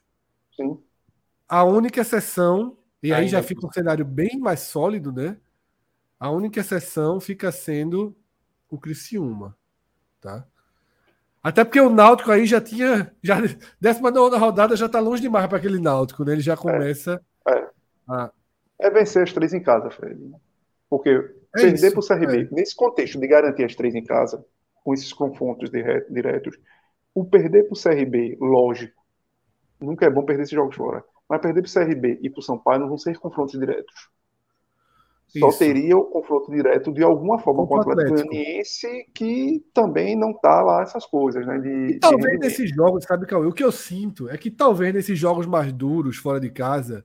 Sim. 0.55 0.77
A 1.49 1.63
única 1.63 2.01
exceção, 2.01 2.77
e 3.01 3.11
aí 3.11 3.27
já 3.27 3.41
fica 3.41 3.65
um 3.65 3.71
cenário 3.71 4.05
bem 4.05 4.37
mais 4.37 4.59
sólido, 4.59 5.11
né? 5.11 5.37
A 6.23 6.31
única 6.31 6.61
exceção 6.61 7.19
fica 7.19 7.51
sendo 7.51 8.15
o 8.69 8.79
Criciúma, 8.79 9.57
tá? 10.21 10.47
Até 11.43 11.65
porque 11.65 11.81
o 11.81 11.89
Náutico 11.89 12.31
aí 12.31 12.45
já 12.45 12.61
tinha. 12.61 13.13
Já, 13.21 13.39
décima 13.77 14.09
nona 14.09 14.37
rodada 14.37 14.73
já 14.77 14.87
tá 14.87 15.01
longe 15.01 15.21
demais 15.21 15.47
para 15.47 15.57
aquele 15.57 15.81
Náutico, 15.81 16.23
né? 16.23 16.31
Ele 16.31 16.41
já 16.41 16.55
começa. 16.55 17.21
É, 17.45 17.51
é. 17.51 17.69
A... 18.07 18.31
é 18.79 18.89
vencer 18.89 19.23
as 19.23 19.33
três 19.33 19.53
em 19.53 19.61
casa, 19.61 19.89
Fred. 19.89 20.17
Porque 20.89 21.09
é 21.09 21.61
perder 21.61 21.91
para 21.91 21.99
o 21.99 22.07
CRB, 22.07 22.43
é. 22.43 22.55
nesse 22.55 22.73
contexto 22.73 23.19
de 23.19 23.27
garantir 23.27 23.65
as 23.65 23.75
três 23.75 23.93
em 23.93 24.05
casa, 24.05 24.45
com 24.81 24.93
esses 24.93 25.11
confrontos 25.11 25.69
diretos, 26.09 26.57
o 27.13 27.25
perder 27.25 27.63
para 27.63 27.73
o 27.73 27.83
CRB, 27.83 28.37
lógico, 28.39 29.03
nunca 29.77 30.05
é 30.05 30.09
bom 30.09 30.23
perder 30.23 30.43
esses 30.43 30.55
jogos 30.55 30.77
fora. 30.77 31.03
Mas 31.27 31.41
perder 31.41 31.63
para 31.63 31.69
o 31.69 31.85
CRB 31.85 32.19
e 32.21 32.29
para 32.29 32.39
o 32.39 32.41
Sampaio 32.41 32.79
não 32.79 32.87
vão 32.87 32.97
ser 32.97 33.19
confrontos 33.19 33.59
diretos. 33.59 34.12
Só 35.39 35.49
Isso. 35.49 35.59
teria 35.59 35.97
o 35.97 36.05
confronto 36.05 36.51
direto 36.51 36.93
de 36.93 37.01
alguma 37.01 37.39
forma 37.39 37.65
com 37.65 37.75
o 37.75 37.81
Atlético 37.81 38.27
Goianiense, 38.27 39.07
que 39.15 39.65
também 39.73 40.15
não 40.15 40.31
tá 40.31 40.61
lá 40.61 40.83
essas 40.83 41.05
coisas, 41.07 41.45
né? 41.45 41.57
De, 41.57 41.95
e 41.95 41.99
talvez 41.99 42.39
de 42.39 42.45
nesses 42.45 42.69
jogos, 42.69 43.03
sabe, 43.03 43.25
Cauê? 43.25 43.47
O 43.47 43.51
que 43.51 43.63
eu 43.63 43.71
sinto 43.71 44.29
é 44.29 44.37
que 44.37 44.51
talvez 44.51 44.93
nesses 44.93 45.17
jogos 45.17 45.47
mais 45.47 45.73
duros, 45.73 46.17
fora 46.17 46.39
de 46.39 46.51
casa, 46.51 47.03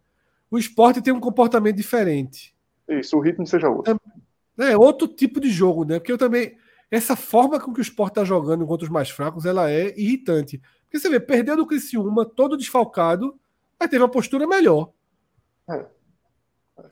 o 0.51 0.59
esporte 0.59 1.01
tem 1.01 1.13
um 1.13 1.21
comportamento 1.21 1.77
diferente. 1.77 2.55
Isso, 2.87 3.17
o 3.17 3.21
ritmo 3.21 3.47
seja 3.47 3.71
outro. 3.71 3.99
É, 4.59 4.73
é 4.73 4.77
outro 4.77 5.09
tipo 5.09 5.41
de 5.41 5.51
jogo, 5.51 5.85
né? 5.85 5.99
Porque 5.99 6.13
eu 6.13 6.19
também. 6.19 6.57
Essa 6.91 7.15
forma 7.15 7.61
com 7.61 7.73
que 7.73 7.81
o 7.81 7.83
esporte 7.83 8.13
está 8.13 8.25
jogando 8.25 8.67
contra 8.67 8.85
os 8.85 8.91
mais 8.91 9.11
fracos, 9.11 9.45
ela 9.45 9.71
é 9.71 9.95
irritante. 9.99 10.61
Porque 10.85 10.99
você 10.99 11.11
vê, 11.11 11.21
perdeu 11.21 11.55
do 11.55 11.67
Criciúma, 11.67 12.25
todo 12.25 12.57
desfalcado, 12.57 13.39
mas 13.79 13.91
teve 13.91 14.03
uma 14.03 14.11
postura 14.11 14.47
melhor. 14.47 14.91
É. 15.69 15.85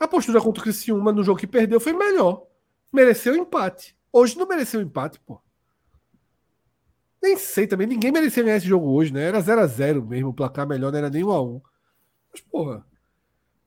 A 0.00 0.08
postura 0.08 0.40
contra 0.40 0.60
o 0.60 0.64
Criciúma 0.64 1.12
no 1.12 1.22
jogo 1.22 1.38
que 1.38 1.46
perdeu 1.46 1.78
foi 1.80 1.92
melhor. 1.92 2.46
Mereceu 2.92 3.36
empate. 3.36 3.96
Hoje 4.12 4.36
não 4.38 4.46
mereceu 4.46 4.80
empate, 4.80 5.20
pô. 5.20 5.40
Nem 7.22 7.36
sei 7.36 7.66
também, 7.66 7.86
ninguém 7.86 8.12
merecia 8.12 8.42
ganhar 8.42 8.56
esse 8.56 8.66
jogo 8.66 8.88
hoje, 8.90 9.12
né? 9.12 9.22
Era 9.24 9.40
0 9.40 9.60
a 9.60 9.66
0 9.66 10.04
mesmo, 10.04 10.28
o 10.28 10.34
placar 10.34 10.66
melhor 10.66 10.92
não 10.92 10.98
era 10.98 11.10
nem 11.10 11.24
1 11.24 11.30
a 11.30 11.42
1 11.42 11.60
Mas, 12.32 12.40
porra. 12.40 12.86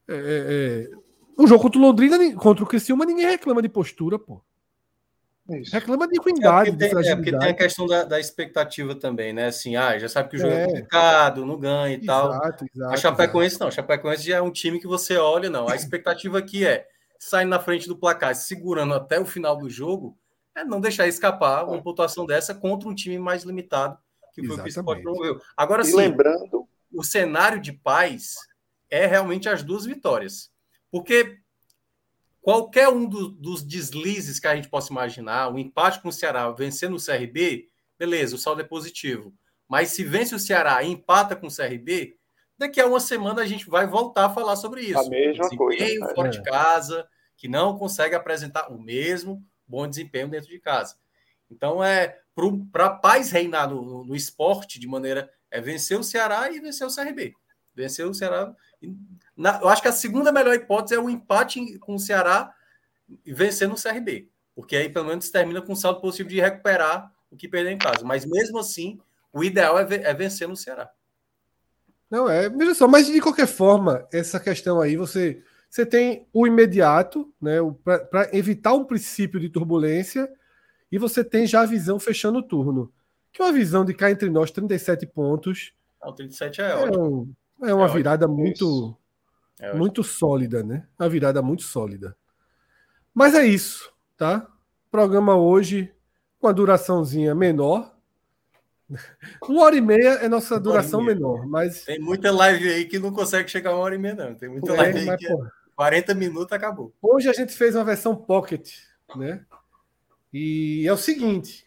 É, 0.07 0.13
é, 0.13 0.17
é... 0.17 0.91
O 1.37 1.47
jogo 1.47 1.61
contra 1.61 1.79
o 1.79 1.81
Londrina, 1.81 2.35
contra 2.35 2.63
o 2.63 2.67
Criciúma, 2.67 3.05
ninguém 3.05 3.25
reclama 3.25 3.61
de 3.61 3.69
postura, 3.69 4.17
pô. 4.17 4.41
Isso. 5.57 5.71
Reclama 5.71 6.07
de 6.07 6.19
ruindade. 6.19 6.69
É 6.69 6.71
porque, 6.71 6.89
tem, 6.89 7.11
é 7.11 7.15
porque 7.15 7.37
tem 7.37 7.49
a 7.49 7.53
questão 7.53 7.87
da, 7.87 8.03
da, 8.03 8.19
expectativa 8.19 8.95
também, 8.95 9.33
né? 9.33 9.47
Assim, 9.47 9.75
ah, 9.75 9.97
já 9.97 10.07
sabe 10.07 10.29
que 10.29 10.35
o 10.35 10.39
jogo 10.39 10.53
é, 10.53 10.63
é 10.63 10.65
complicado, 10.67 11.45
não 11.45 11.57
ganha 11.59 11.95
e 11.95 12.01
exato, 12.01 12.05
tal. 12.05 12.67
Exato, 12.75 12.93
a 12.93 12.97
Chapecoense 12.97 13.55
exato. 13.55 13.63
não. 13.63 13.67
A 13.67 13.71
Chapecoense 13.71 14.27
já 14.27 14.37
é 14.37 14.41
um 14.41 14.51
time 14.51 14.79
que 14.79 14.87
você 14.87 15.17
olha, 15.17 15.49
não. 15.49 15.67
A 15.67 15.75
expectativa 15.75 16.37
aqui 16.37 16.65
é 16.65 16.87
sair 17.17 17.45
na 17.45 17.59
frente 17.59 17.87
do 17.87 17.97
placar, 17.97 18.35
segurando 18.35 18.93
até 18.93 19.19
o 19.19 19.25
final 19.25 19.57
do 19.57 19.69
jogo, 19.69 20.17
é 20.55 20.63
não 20.63 20.79
deixar 20.79 21.07
escapar 21.07 21.65
uma 21.65 21.81
pontuação 21.81 22.25
dessa 22.25 22.53
contra 22.55 22.87
um 22.87 22.95
time 22.95 23.17
mais 23.17 23.43
limitado, 23.43 23.97
que 24.33 24.45
foi 24.45 24.55
Exatamente. 24.55 24.59
o 24.59 24.63
que 24.63 24.69
o 24.69 24.81
Sport 24.81 25.01
promoveu. 25.01 25.41
Agora 25.55 25.83
sim, 25.83 25.95
lembrando... 25.95 26.67
o 26.93 27.03
cenário 27.03 27.61
de 27.61 27.73
paz 27.73 28.35
é 28.89 29.05
realmente 29.05 29.47
as 29.47 29.63
duas 29.63 29.85
vitórias. 29.85 30.51
Porque 30.91 31.37
qualquer 32.49 32.89
um 32.89 33.05
do, 33.05 33.27
dos 33.27 33.61
deslizes 33.61 34.39
que 34.39 34.47
a 34.47 34.55
gente 34.55 34.69
possa 34.69 34.91
imaginar, 34.91 35.53
o 35.53 35.59
empate 35.59 36.01
com 36.01 36.09
o 36.09 36.11
Ceará 36.11 36.49
vencendo 36.49 36.95
o 36.95 36.99
CRB, 36.99 37.67
beleza, 37.95 38.35
o 38.35 38.39
saldo 38.39 38.61
é 38.61 38.63
positivo. 38.63 39.31
Mas 39.67 39.89
se 39.89 40.03
vence 40.03 40.33
o 40.33 40.39
Ceará 40.39 40.81
e 40.81 40.89
empata 40.89 41.35
com 41.35 41.45
o 41.45 41.55
CRB, 41.55 42.17
daqui 42.57 42.81
a 42.81 42.87
uma 42.87 42.99
semana 42.99 43.43
a 43.43 43.45
gente 43.45 43.69
vai 43.69 43.85
voltar 43.85 44.25
a 44.25 44.29
falar 44.31 44.55
sobre 44.55 44.81
isso. 44.81 44.97
A 44.97 45.07
mesma 45.07 45.47
coisa. 45.49 46.15
fora 46.15 46.29
é. 46.29 46.31
de 46.31 46.41
casa, 46.41 47.07
que 47.37 47.47
não 47.47 47.77
consegue 47.77 48.15
apresentar 48.15 48.71
o 48.71 48.81
mesmo 48.81 49.45
bom 49.67 49.87
desempenho 49.87 50.27
dentro 50.27 50.49
de 50.49 50.59
casa. 50.59 50.95
Então, 51.51 51.83
é 51.83 52.17
para 52.71 52.87
a 52.87 52.89
paz 52.89 53.29
reinar 53.29 53.69
no, 53.69 53.83
no, 53.83 54.03
no, 54.05 54.15
esporte 54.15 54.79
de 54.79 54.87
maneira. 54.87 55.31
É 55.51 55.61
vencer 55.61 55.99
o 55.99 56.03
Ceará 56.03 56.51
e 56.51 56.59
vencer 56.59 56.87
o 56.87 56.95
CRB. 56.95 57.31
Vencer 57.75 58.07
o 58.07 58.13
Ceará. 58.13 58.55
Na, 59.35 59.59
eu 59.61 59.69
acho 59.69 59.81
que 59.81 59.87
a 59.87 59.93
segunda 59.93 60.31
melhor 60.31 60.53
hipótese 60.55 60.95
é 60.95 60.99
o 60.99 61.09
empate 61.09 61.79
com 61.79 61.95
o 61.95 61.99
Ceará 61.99 62.53
e 63.25 63.33
vencer 63.33 63.67
no 63.67 63.75
CRB. 63.75 64.29
Porque 64.55 64.75
aí, 64.75 64.89
pelo 64.89 65.07
menos, 65.07 65.29
termina 65.29 65.61
com 65.61 65.73
um 65.73 65.75
saldo 65.75 66.01
possível 66.01 66.29
de 66.29 66.41
recuperar 66.41 67.11
o 67.31 67.37
que 67.37 67.47
perdeu 67.47 67.71
em 67.71 67.77
casa. 67.77 68.03
Mas 68.03 68.25
mesmo 68.25 68.59
assim, 68.59 68.99
o 69.31 69.43
ideal 69.43 69.79
é, 69.79 69.83
é 69.83 70.13
vencer 70.13 70.47
no 70.47 70.55
Ceará. 70.55 70.89
Não, 72.09 72.29
é, 72.29 72.49
veja 72.49 72.73
só, 72.73 72.87
mas 72.87 73.05
de 73.07 73.21
qualquer 73.21 73.47
forma, 73.47 74.07
essa 74.11 74.39
questão 74.39 74.81
aí, 74.81 74.97
você, 74.97 75.43
você 75.69 75.85
tem 75.85 76.27
o 76.33 76.47
imediato, 76.47 77.31
né, 77.39 77.57
para 77.83 78.35
evitar 78.35 78.73
um 78.73 78.83
princípio 78.83 79.39
de 79.39 79.47
turbulência, 79.47 80.29
e 80.91 80.97
você 80.97 81.23
tem 81.23 81.45
já 81.45 81.61
a 81.61 81.67
visão 81.67 81.99
fechando 81.99 82.39
o 82.39 82.43
turno. 82.43 82.91
Que 83.31 83.41
é 83.41 83.45
uma 83.45 83.53
visão 83.53 83.85
de 83.85 83.93
cá 83.93 84.09
entre 84.09 84.27
nós, 84.29 84.49
37 84.49 85.05
pontos. 85.05 85.71
Não, 86.03 86.11
37 86.11 86.61
é, 86.61 86.71
é 86.71 86.75
ótimo. 86.75 87.21
Um, 87.21 87.33
é 87.61 87.73
uma 87.73 87.85
é 87.85 87.93
virada 87.93 88.25
ótimo. 88.25 88.39
muito, 88.39 88.97
é 89.59 89.73
muito 89.73 90.03
sólida, 90.03 90.63
né? 90.63 90.87
Uma 90.99 91.09
virada 91.09 91.41
muito 91.41 91.63
sólida. 91.63 92.15
Mas 93.13 93.33
é 93.33 93.45
isso, 93.45 93.91
tá? 94.17 94.47
Programa 94.91 95.35
hoje 95.35 95.93
com 96.39 96.47
a 96.47 96.51
duraçãozinha 96.51 97.35
menor, 97.35 97.95
uma 99.47 99.63
hora 99.63 99.75
e 99.75 99.81
meia 99.81 100.09
é 100.15 100.27
nossa 100.27 100.59
duração 100.59 101.01
menor, 101.01 101.45
mas. 101.45 101.83
Tem 101.83 101.99
muita 101.99 102.31
live 102.31 102.69
aí 102.69 102.85
que 102.85 102.97
não 102.97 103.11
consegue 103.11 103.49
chegar 103.49 103.71
a 103.71 103.73
uma 103.73 103.83
hora 103.83 103.95
e 103.95 103.97
meia, 103.97 104.15
não. 104.15 104.35
Tem 104.35 104.49
muita 104.49 104.73
é, 104.73 104.77
live 104.77 105.09
aí 105.09 105.17
que 105.17 105.27
é 105.27 105.37
40 105.75 106.13
minutos 106.15 106.51
acabou. 106.51 106.93
Hoje 107.01 107.29
a 107.29 107.33
gente 107.33 107.53
fez 107.53 107.75
uma 107.75 107.85
versão 107.85 108.15
pocket, 108.15 108.71
né? 109.15 109.45
E 110.33 110.85
é 110.87 110.91
o 110.91 110.97
seguinte: 110.97 111.65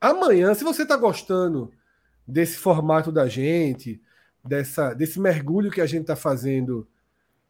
amanhã, 0.00 0.54
se 0.54 0.64
você 0.64 0.82
está 0.84 0.96
gostando 0.96 1.72
desse 2.26 2.56
formato 2.56 3.10
da 3.10 3.28
gente, 3.28 4.00
dessa, 4.44 4.94
desse 4.94 5.20
mergulho 5.20 5.70
que 5.70 5.80
a 5.80 5.86
gente 5.86 6.02
está 6.02 6.16
fazendo 6.16 6.86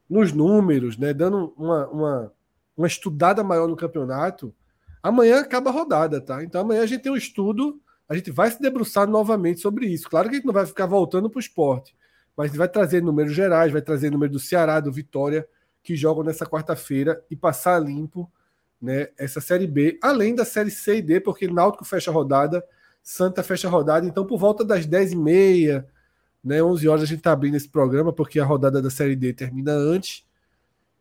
nos 0.09 0.33
números, 0.33 0.97
né? 0.97 1.13
Dando 1.15 1.55
uma, 1.57 1.89
uma, 1.89 2.33
uma 2.77 2.87
estudada 2.87 3.45
maior 3.45 3.69
no 3.69 3.77
campeonato, 3.77 4.55
amanhã 5.03 5.41
acaba 5.41 5.71
a 5.71 5.73
rodada, 5.73 6.21
tá? 6.21 6.43
Então 6.43 6.61
amanhã 6.61 6.83
a 6.83 6.87
gente 6.87 7.03
tem 7.03 7.13
um 7.13 7.17
estudo 7.17 7.81
a 8.11 8.17
gente 8.17 8.33
vai 8.33 8.51
se 8.51 8.61
debruçar 8.61 9.07
novamente 9.07 9.61
sobre 9.61 9.87
isso. 9.87 10.11
Claro 10.11 10.29
que 10.29 10.35
a 10.35 10.39
gente 10.39 10.47
não 10.47 10.53
vai 10.53 10.67
ficar 10.67 10.85
voltando 10.85 11.31
para 11.31 11.39
o 11.39 11.41
esporte, 11.41 11.97
mas 12.37 12.47
a 12.47 12.49
gente 12.49 12.59
vai 12.59 12.69
trazer 12.69 13.01
números 13.01 13.33
gerais, 13.33 13.71
vai 13.71 13.81
trazer 13.81 14.11
número 14.11 14.33
do 14.33 14.41
Ceará, 14.41 14.81
do 14.81 14.91
Vitória, 14.91 15.47
que 15.81 15.95
jogam 15.95 16.25
nessa 16.25 16.45
quarta-feira 16.45 17.25
e 17.31 17.37
passar 17.37 17.79
limpo 17.79 18.29
né, 18.83 19.11
essa 19.17 19.41
Série 19.41 19.69
B, 19.69 19.97
além 20.03 20.35
da 20.35 20.45
Série 20.45 20.73
C 20.73 20.97
e 20.97 21.03
D, 21.03 21.21
porque 21.21 21.47
Náutico 21.47 21.85
fecha 21.85 22.11
a 22.11 22.15
rodada, 22.15 22.65
Santa 23.01 23.45
fecha 23.45 23.69
a 23.69 23.71
rodada, 23.71 24.05
então 24.05 24.27
por 24.27 24.41
volta 24.41 24.65
das 24.65 24.85
10h30, 24.89 25.85
né, 26.43 26.63
11 26.63 26.89
horas 26.89 27.03
a 27.03 27.07
gente 27.07 27.19
está 27.19 27.33
abrindo 27.33 27.57
esse 27.57 27.69
programa, 27.69 28.13
porque 28.13 28.41
a 28.41 28.45
rodada 28.45 28.81
da 28.81 28.91
Série 28.91 29.17
D 29.17 29.33
termina 29.33 29.73
antes, 29.73 30.25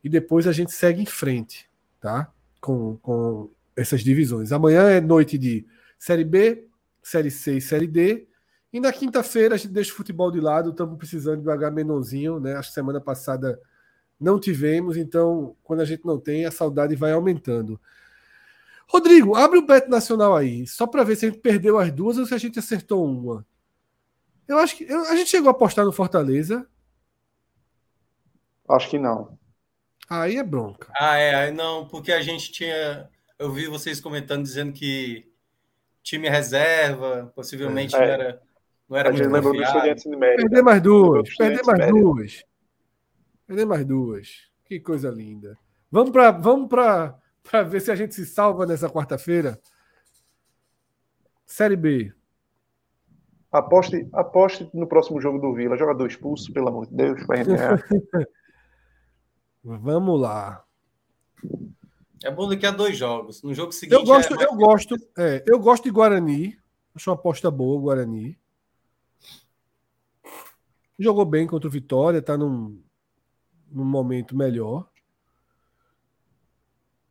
e 0.03 0.09
depois 0.09 0.47
a 0.47 0.51
gente 0.51 0.71
segue 0.71 1.01
em 1.01 1.05
frente, 1.05 1.69
tá? 1.99 2.31
Com, 2.61 2.97
com 2.97 3.49
essas 3.75 4.01
divisões. 4.01 4.51
Amanhã 4.51 4.89
é 4.89 5.01
noite 5.01 5.37
de 5.37 5.65
Série 5.97 6.23
B, 6.23 6.67
Série 7.01 7.31
C 7.31 7.57
e 7.57 7.61
Série 7.61 7.87
D. 7.87 8.27
E 8.71 8.79
na 8.79 8.93
quinta-feira 8.93 9.55
a 9.55 9.57
gente 9.57 9.71
deixa 9.71 9.91
o 9.91 9.95
futebol 9.95 10.31
de 10.31 10.39
lado, 10.39 10.69
estamos 10.69 10.97
precisando 10.97 11.41
de 11.41 11.49
um 11.49 11.71
menorzinho, 11.71 12.39
né? 12.39 12.55
Acho 12.55 12.69
que 12.69 12.75
semana 12.75 13.01
passada 13.01 13.59
não 14.19 14.39
tivemos, 14.39 14.97
então 14.97 15.55
quando 15.63 15.79
a 15.81 15.85
gente 15.85 16.05
não 16.05 16.19
tem, 16.19 16.45
a 16.45 16.51
saudade 16.51 16.95
vai 16.95 17.11
aumentando. 17.11 17.79
Rodrigo, 18.87 19.35
abre 19.35 19.59
o 19.59 19.65
Bet 19.65 19.87
Nacional 19.87 20.35
aí, 20.35 20.65
só 20.67 20.85
para 20.87 21.03
ver 21.03 21.15
se 21.15 21.25
a 21.25 21.29
gente 21.29 21.41
perdeu 21.41 21.77
as 21.77 21.91
duas 21.91 22.17
ou 22.17 22.25
se 22.25 22.33
a 22.33 22.37
gente 22.37 22.59
acertou 22.59 23.05
uma. 23.05 23.45
Eu 24.49 24.57
acho 24.57 24.75
que 24.75 24.83
eu, 24.83 25.01
a 25.03 25.15
gente 25.15 25.29
chegou 25.29 25.47
a 25.47 25.51
apostar 25.51 25.85
no 25.85 25.91
Fortaleza. 25.91 26.67
Acho 28.67 28.89
que 28.89 28.97
não. 28.97 29.37
Aí 30.09 30.37
é 30.37 30.43
bronca. 30.43 30.91
Ah, 30.99 31.17
é, 31.17 31.51
não, 31.51 31.87
porque 31.87 32.11
a 32.11 32.19
gente 32.19 32.51
tinha. 32.51 33.07
Eu 33.37 33.51
vi 33.51 33.67
vocês 33.67 34.01
comentando 34.01 34.41
dizendo 34.41 34.73
que 34.73 35.31
time 36.01 36.27
reserva, 36.27 37.31
possivelmente 37.35 37.95
é. 37.95 37.99
não 37.99 38.05
era, 38.05 38.41
não 38.89 38.97
era 38.97 39.09
a 39.09 39.13
muito 39.13 39.29
lembrou 39.29 39.53
do 39.53 39.61
Estudiantes 39.61 40.03
Perder 40.03 40.63
mais 40.63 40.81
duas, 40.81 41.35
perder 41.37 41.63
mais 41.63 41.91
duas. 41.91 42.43
Perder 43.45 43.65
mais 43.65 43.85
duas. 43.85 44.49
Que 44.65 44.79
coisa 44.79 45.11
linda. 45.11 45.55
Vamos 45.91 46.09
para 46.09 46.31
vamos 46.31 46.67
para 46.67 47.63
ver 47.63 47.81
se 47.81 47.91
a 47.91 47.95
gente 47.95 48.15
se 48.15 48.25
salva 48.25 48.65
nessa 48.65 48.89
quarta-feira. 48.89 49.59
Série 51.45 51.75
B. 51.75 52.13
Aposte, 53.51 54.07
aposte 54.13 54.69
no 54.73 54.87
próximo 54.87 55.19
jogo 55.19 55.39
do 55.39 55.53
Vila. 55.53 55.77
Jogador 55.77 56.05
expulso, 56.05 56.53
pelo 56.53 56.67
amor 56.67 56.87
de 56.87 56.95
Deus, 56.95 57.25
para 57.25 57.43
Vamos 59.63 60.21
lá. 60.21 60.63
É 62.23 62.29
bom 62.29 62.47
daqui 62.47 62.65
a 62.65 62.71
dois 62.71 62.97
jogos. 62.97 63.41
No 63.41 63.53
jogo 63.53 63.71
seguinte. 63.71 63.95
Eu 63.95 64.05
gosto, 64.05 64.39
é 64.39 64.45
eu 64.45 64.55
gosto, 64.55 64.95
é, 65.17 65.43
eu 65.47 65.59
gosto 65.59 65.83
de 65.83 65.91
Guarani. 65.91 66.57
Acho 66.93 67.09
uma 67.09 67.15
aposta 67.15 67.49
boa, 67.49 67.79
Guarani. 67.79 68.37
Jogou 70.97 71.25
bem 71.25 71.47
contra 71.47 71.67
o 71.67 71.71
Vitória, 71.71 72.21
tá 72.21 72.37
num, 72.37 72.81
num 73.71 73.85
momento 73.85 74.35
melhor. 74.35 74.87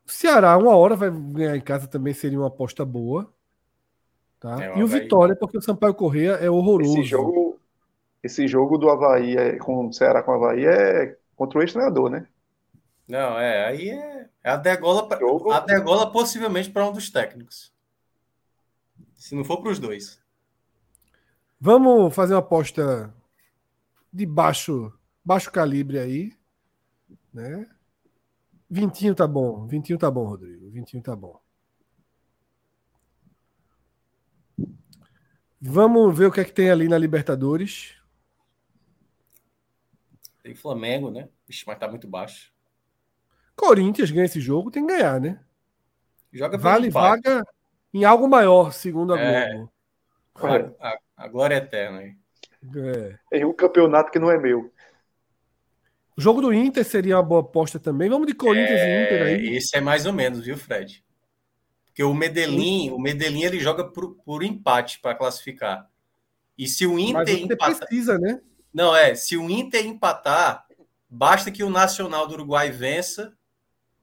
Ceará, 0.05 0.57
uma 0.57 0.77
hora 0.77 0.95
vai 0.95 1.11
ganhar 1.11 1.57
em 1.57 1.61
casa 1.61 1.87
também 1.87 2.15
seria 2.15 2.39
uma 2.39 2.49
aposta 2.49 2.85
boa. 2.85 3.33
Tá? 4.41 4.65
É, 4.65 4.79
e 4.79 4.83
o 4.83 4.87
Vitória, 4.87 5.35
porque 5.35 5.59
o 5.59 5.63
Sampaio 5.63 5.95
Correia 5.95 6.33
é 6.33 6.49
horroroso. 6.49 6.99
Esse 6.99 7.09
jogo, 7.09 7.61
esse 8.23 8.47
jogo 8.47 8.79
do 8.79 8.89
Havaí 8.89 9.37
é, 9.37 9.57
com 9.59 9.89
o 9.89 9.93
Ceará 9.93 10.23
com 10.23 10.31
o 10.33 10.35
Havaí 10.35 10.65
é 10.65 11.17
contra 11.35 11.59
o 11.59 11.63
ex-treinador, 11.63 12.09
né? 12.09 12.27
Não, 13.09 13.39
é, 13.39 13.67
aí 13.67 13.91
é, 13.91 14.29
é 14.45 14.51
a 14.51 14.57
degola, 14.57 15.09
pra, 15.09 15.19
a 15.57 15.61
degola 15.61 16.13
possivelmente 16.13 16.71
para 16.71 16.87
um 16.87 16.93
dos 16.93 17.11
técnicos. 17.11 17.73
Se 19.15 19.35
não 19.35 19.45
for 19.45 19.61
para 19.61 19.73
os 19.73 19.79
dois. 19.79 20.21
Vamos 21.61 22.15
fazer 22.15 22.35
uma 22.35 22.41
aposta 22.41 23.13
de 24.13 24.25
baixo, 24.25 24.93
baixo 25.25 25.51
calibre 25.51 25.99
aí, 25.99 26.33
né? 27.33 27.67
Vintinho 28.71 29.15
tá 29.15 29.27
bom, 29.27 29.67
vintinho 29.67 29.99
tá 29.99 30.11
bom, 30.11 30.27
Rodrigo, 30.27 30.71
vintinho 30.71 31.03
tá 31.03 31.17
bom. 31.17 31.41
Vamos 35.61 36.17
ver 36.17 36.27
o 36.27 36.33
que 36.33 36.41
é 36.41 36.45
que 36.45 36.53
tem 36.53 36.71
ali 36.71 36.89
na 36.89 36.97
Libertadores. 36.97 37.95
Tem 40.43 40.55
Flamengo, 40.55 41.11
né? 41.11 41.29
Ixi, 41.49 41.65
mas 41.67 41.79
tá 41.79 41.89
muito 41.89 42.07
baixo. 42.07 42.53
Corinthians 43.57 44.11
ganha 44.11 44.27
esse 44.27 44.41
jogo, 44.41 44.71
tem 44.71 44.87
que 44.87 44.95
ganhar, 44.95 45.21
né? 45.21 45.41
Joga 46.33 46.57
vale 46.57 46.91
vaga 46.91 47.45
em 47.93 48.05
algo 48.05 48.29
maior, 48.29 48.73
segundo 48.73 49.15
a 49.15 49.21
é. 49.21 49.49
Globo. 49.51 49.73
A, 50.81 50.89
a, 50.89 50.99
a, 51.17 51.29
glória 51.29 51.55
é 51.55 51.59
eterna 51.59 51.99
aí. 51.99 52.17
É. 53.33 53.39
Em 53.39 53.45
um 53.45 53.53
campeonato 53.53 54.13
que 54.13 54.19
não 54.19 54.31
é 54.31 54.39
meu. 54.39 54.73
O 56.17 56.21
jogo 56.21 56.41
do 56.41 56.53
Inter 56.53 56.85
seria 56.85 57.17
uma 57.17 57.23
boa 57.23 57.41
aposta 57.41 57.79
também. 57.79 58.09
Vamos 58.09 58.27
de 58.27 58.35
Corinthians 58.35 58.81
é, 58.81 58.87
e 58.87 59.05
Inter 59.05 59.23
aí. 59.23 59.57
Esse 59.57 59.77
é 59.77 59.81
mais 59.81 60.07
ou 60.07 60.13
menos, 60.13 60.45
viu, 60.45 60.57
Fred? 60.57 61.05
Porque 61.99 62.05
o 62.05 62.15
Medellín, 62.15 62.93
o 62.93 62.99
Medellín 63.01 63.43
ele 63.43 63.59
joga 63.59 63.83
por, 63.83 64.15
por 64.25 64.45
empate 64.45 65.01
para 65.01 65.17
classificar. 65.17 65.91
E 66.57 66.69
se 66.69 66.87
o 66.87 66.97
Inter 66.97 67.43
empatar, 67.43 67.77
precisa, 67.77 68.17
né? 68.17 68.41
Não 68.73 68.95
é, 68.95 69.17
se 69.17 69.37
o 69.37 69.51
Inter 69.51 69.85
empatar, 69.85 70.65
basta 71.11 71.51
que 71.51 71.65
o 71.65 71.69
Nacional 71.69 72.29
do 72.29 72.35
Uruguai 72.35 72.71
vença 72.71 73.37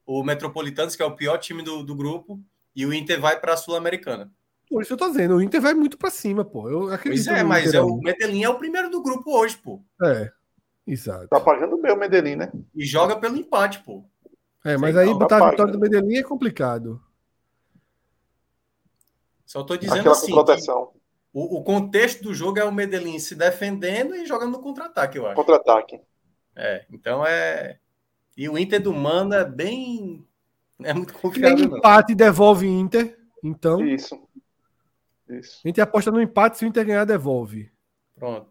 o 0.06 0.22
Metropolitanos, 0.26 0.94
que 0.94 1.02
é 1.02 1.06
o 1.06 1.16
pior 1.16 1.38
time 1.38 1.64
do, 1.64 1.84
do 1.84 1.96
grupo, 1.96 2.38
e 2.76 2.86
o 2.86 2.94
Inter 2.94 3.18
vai 3.22 3.40
para 3.40 3.54
a 3.54 3.58
Sul-Americana. 3.58 4.30
Por 4.70 4.82
isso 4.82 4.92
eu 4.92 4.98
tô 4.98 5.08
dizendo, 5.08 5.38
o 5.38 5.42
Inter 5.42 5.62
vai 5.62 5.74
muito 5.74 5.98
para 5.98 6.12
cima, 6.12 6.44
pô. 6.44 6.70
Eu 6.70 6.92
acredito 6.92 7.28
pois 7.28 7.40
é, 7.40 7.44
mas 7.44 7.74
é 7.74 7.80
o 7.80 7.96
Medellín 7.96 8.44
é 8.44 8.50
o 8.50 8.60
primeiro 8.60 8.90
do 8.90 9.02
grupo 9.02 9.40
hoje, 9.40 9.56
pô. 9.56 9.82
É, 10.04 10.30
exato. 10.86 11.30
Tá 11.30 11.40
pagando 11.40 11.78
bem 11.78 11.94
o 11.94 11.98
Medellín, 11.98 12.36
né? 12.36 12.52
E 12.76 12.86
joga 12.86 13.16
pelo 13.16 13.38
empate, 13.38 13.80
pô. 13.86 14.04
É, 14.66 14.76
mas 14.76 14.96
Sem 14.96 15.04
aí 15.06 15.14
botar 15.14 15.42
a 15.42 15.52
vitória 15.52 15.72
do 15.72 15.80
Medellín 15.80 16.18
é 16.18 16.24
complicado. 16.24 17.02
Só 19.46 19.62
estou 19.62 19.78
dizendo 19.78 20.00
Aquela 20.00 20.16
assim. 20.16 20.32
proteção. 20.32 20.92
O, 21.32 21.60
o, 21.60 21.64
contexto 21.64 22.24
do 22.24 22.34
jogo 22.34 22.60
é 22.60 22.64
o 22.64 22.72
Medellín 22.72 23.20
se 23.20 23.36
defendendo 23.36 24.16
e 24.16 24.26
jogando 24.26 24.54
no 24.54 24.62
contra-ataque, 24.62 25.18
eu 25.18 25.26
acho. 25.26 25.36
Contra-ataque. 25.36 26.00
É, 26.56 26.86
então 26.90 27.26
é. 27.26 27.78
E 28.38 28.48
o 28.48 28.58
Inter 28.58 28.82
do 28.82 28.94
Mano 28.94 29.34
é 29.34 29.44
bem. 29.44 30.26
É 30.82 30.94
muito 30.94 31.14
confiável. 31.14 31.58
Nem 31.58 31.78
empate 31.78 32.16
devolve 32.16 32.68
Inter. 32.68 33.18
Então. 33.44 33.86
Isso. 33.86 34.18
Isso. 35.30 35.62
A 35.64 35.68
gente 35.68 35.82
aposta 35.82 36.12
no 36.12 36.22
empate, 36.22 36.58
se 36.58 36.66
o 36.66 36.68
Inter 36.68 36.86
ganhar, 36.86 37.06
devolve. 37.06 37.72
Pronto. 38.16 38.50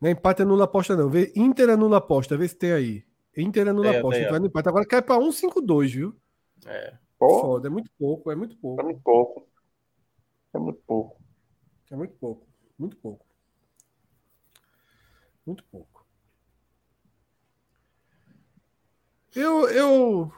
Não 0.00 0.08
é 0.08 0.12
empate 0.12 0.42
anula 0.42 0.64
aposta, 0.64 0.94
não. 0.94 1.08
Vê, 1.08 1.32
Inter 1.34 1.70
anula 1.70 1.96
aposta, 1.96 2.36
vê 2.36 2.46
se 2.46 2.56
tem 2.56 2.72
aí. 2.72 3.04
Inter 3.36 3.68
anula 3.68 3.94
é, 3.94 3.98
aposta. 3.98 4.28
Vai 4.30 4.38
no 4.38 4.46
empate. 4.46 4.68
Agora 4.68 4.86
cai 4.86 5.00
para 5.00 5.16
1,52, 5.16 5.88
viu? 5.88 6.14
É. 6.66 6.94
Foda, 7.28 7.68
é 7.68 7.70
muito 7.70 7.90
pouco, 7.98 8.30
é 8.30 8.34
muito 8.34 8.56
pouco. 8.56 8.80
É 8.80 8.84
muito 8.84 9.00
pouco. 9.00 9.48
É 10.52 10.58
muito 10.58 10.80
pouco. 10.82 11.20
É 11.90 11.96
muito 11.96 12.16
pouco. 12.16 12.46
Muito 12.78 12.96
pouco. 12.96 13.26
Muito 15.46 15.64
pouco. 15.64 16.06
Eu. 19.34 19.68
eu... 19.68 20.32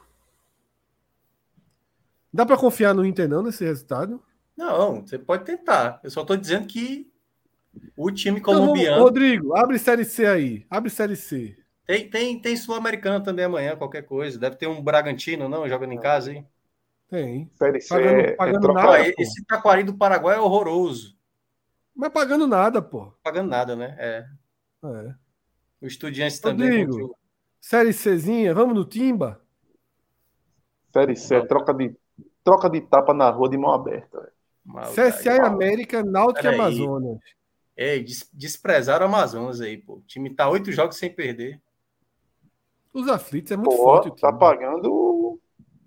Dá 2.32 2.44
para 2.44 2.58
confiar 2.58 2.94
no 2.94 3.04
Inter 3.04 3.28
não 3.28 3.42
nesse 3.42 3.64
resultado? 3.64 4.22
Não, 4.56 5.02
você 5.02 5.18
pode 5.18 5.44
tentar. 5.44 6.00
Eu 6.02 6.10
só 6.10 6.22
estou 6.22 6.36
dizendo 6.36 6.66
que 6.66 7.10
o 7.96 8.10
time 8.10 8.40
então, 8.40 8.54
colombiano. 8.54 8.96
Então, 8.96 9.04
Rodrigo, 9.04 9.56
abre 9.56 9.78
Série 9.78 10.04
C 10.04 10.26
aí. 10.26 10.66
Abre 10.68 10.90
Série 10.90 11.16
C. 11.16 11.56
Tem, 11.86 12.10
tem, 12.10 12.40
tem 12.40 12.56
Sul-Americano 12.56 13.22
também 13.22 13.44
amanhã, 13.44 13.76
qualquer 13.76 14.02
coisa. 14.02 14.38
Deve 14.38 14.56
ter 14.56 14.66
um 14.66 14.82
Bragantino, 14.82 15.48
não? 15.48 15.68
Jogando 15.68 15.92
em 15.92 16.00
casa, 16.00 16.32
hein? 16.32 16.46
Tem. 17.08 17.50
Série 17.54 17.80
C. 17.80 17.88
Pagando, 17.88 18.20
é 18.20 18.32
pagando 18.32 18.72
nada, 18.72 19.14
esse 19.18 19.44
Taquari 19.44 19.84
do 19.84 19.94
Paraguai 19.96 20.36
é 20.36 20.40
horroroso. 20.40 21.16
Mas 21.94 22.12
pagando 22.12 22.46
nada, 22.46 22.82
pô. 22.82 23.12
Pagando 23.22 23.48
nada, 23.48 23.76
né? 23.76 23.96
É. 23.98 24.26
é. 24.84 25.14
O 25.80 25.86
Estudiantes 25.86 26.40
também. 26.40 26.84
Rodrigo, 26.84 27.16
Série 27.60 27.92
Czinha, 27.92 28.54
vamos 28.54 28.74
no 28.74 28.84
Timba? 28.84 29.40
Série 30.92 31.16
C, 31.16 31.44
troca 31.46 31.72
de, 31.74 31.94
troca 32.42 32.70
de 32.70 32.80
tapa 32.80 33.12
na 33.12 33.30
rua 33.30 33.48
de 33.48 33.58
mão 33.58 33.72
aberta. 33.72 34.32
CSA 34.94 35.36
e 35.36 35.40
América, 35.40 36.02
Náutico 36.02 36.46
e 36.46 36.48
Amazonas. 36.48 37.18
É, 37.76 37.98
des 37.98 38.28
desprezaram 38.32 39.06
o 39.06 39.08
Amazonas 39.08 39.60
aí, 39.60 39.76
pô. 39.76 39.94
O 39.94 40.02
time 40.02 40.34
tá 40.34 40.48
oito 40.48 40.72
jogos 40.72 40.96
sem 40.96 41.12
perder. 41.12 41.60
Os 42.92 43.08
aflitos 43.08 43.52
é 43.52 43.56
muito 43.56 43.70
pô, 43.70 43.76
forte. 43.76 44.20
Tá 44.20 44.32
pagando. 44.32 45.15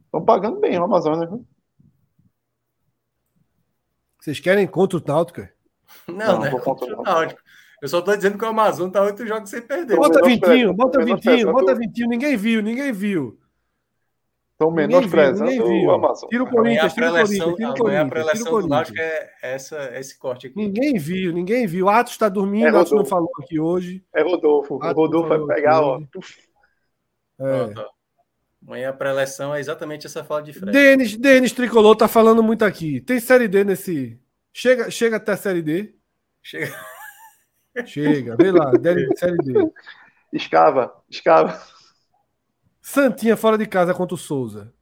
Estão 0.10 0.26
pagando 0.26 0.60
bem 0.60 0.76
o 0.80 0.84
Amazonas, 0.84 1.30
viu? 1.30 1.46
Vocês 4.20 4.40
querem 4.40 4.66
contra 4.66 4.98
o 4.98 5.04
Náutico? 5.06 5.48
Não, 6.08 6.16
não, 6.16 6.40
né? 6.40 6.60
Contra 6.60 7.00
o 7.00 7.04
Náutico. 7.04 7.40
Eu 7.80 7.88
só 7.88 8.02
tô 8.02 8.16
dizendo 8.16 8.36
que 8.36 8.44
o 8.44 8.48
Amazonas 8.48 8.92
tá 8.92 9.04
oito 9.04 9.26
jogos 9.28 9.52
sem 9.52 9.62
perder. 9.62 9.96
Bota 9.96 10.24
vintinho, 10.24 10.74
bota 10.74 11.06
vintinho, 11.06 11.52
bota 11.52 11.76
vintinho. 11.76 12.10
Ninguém 12.10 12.36
viu, 12.36 12.64
ninguém 12.64 12.92
viu. 12.92 13.40
Estão 14.54 14.72
menosprezando 14.72 15.64
o 15.64 15.92
Amazon. 15.92 16.28
Tira 16.28 16.44
o 16.44 16.50
Corinthians, 16.50 16.94
tira 16.94 17.10
o 17.10 17.12
Corinthians, 17.12 17.56
tira 17.56 17.70
o 17.70 17.76
Corinthians. 17.76 18.08
A 18.08 18.10
preleção 18.10 18.62
do 18.62 18.68
Náutico 18.68 19.00
é 19.00 19.32
essa, 19.44 19.98
esse 19.98 20.18
corte 20.18 20.48
aqui. 20.48 20.56
Ninguém 20.58 20.98
viu, 20.98 21.32
ninguém 21.32 21.68
viu. 21.68 21.86
O 21.86 21.90
Atos 21.90 22.14
está 22.14 22.28
dormindo, 22.28 22.66
é 22.66 22.80
Atos 22.80 22.92
não 22.92 23.06
falou 23.06 23.30
aqui 23.42 23.60
hoje. 23.60 24.04
É 24.14 24.24
Rodolfo. 24.24 24.74
O 24.74 24.78
Rodolfo 24.80 25.30
vai 25.30 25.56
pegar, 25.56 25.82
ó. 25.82 26.02
É. 27.40 27.99
Amanhã 28.66 28.90
a 28.90 28.94
preleção 28.94 29.56
é 29.56 29.60
exatamente 29.60 30.06
essa 30.06 30.24
fala 30.24 30.44
de 30.44 30.54
frente. 30.54 30.74
Denis, 30.74 31.16
Denis 31.16 31.54
Tricolor 31.54 31.96
tá 31.96 32.08
falando 32.08 32.44
muito 32.44 32.66
aqui. 32.66 33.02
Tem 33.02 33.20
Série 33.20 33.48
D 33.48 33.64
nesse... 33.64 34.20
Chega, 34.52 34.92
chega 34.92 35.18
até 35.18 35.32
a 35.32 35.38
Série 35.38 35.62
D. 35.62 35.96
Chega. 36.42 36.76
Chega, 37.86 38.36
vê 38.36 38.52
lá, 38.52 38.72
Série 39.16 39.38
D. 39.38 39.72
Escava, 40.34 41.02
escava. 41.10 41.62
Santinha 42.82 43.38
fora 43.38 43.58
de 43.58 43.66
casa 43.66 43.94
contra 43.94 44.16
o 44.16 44.18
Souza. 44.18 44.74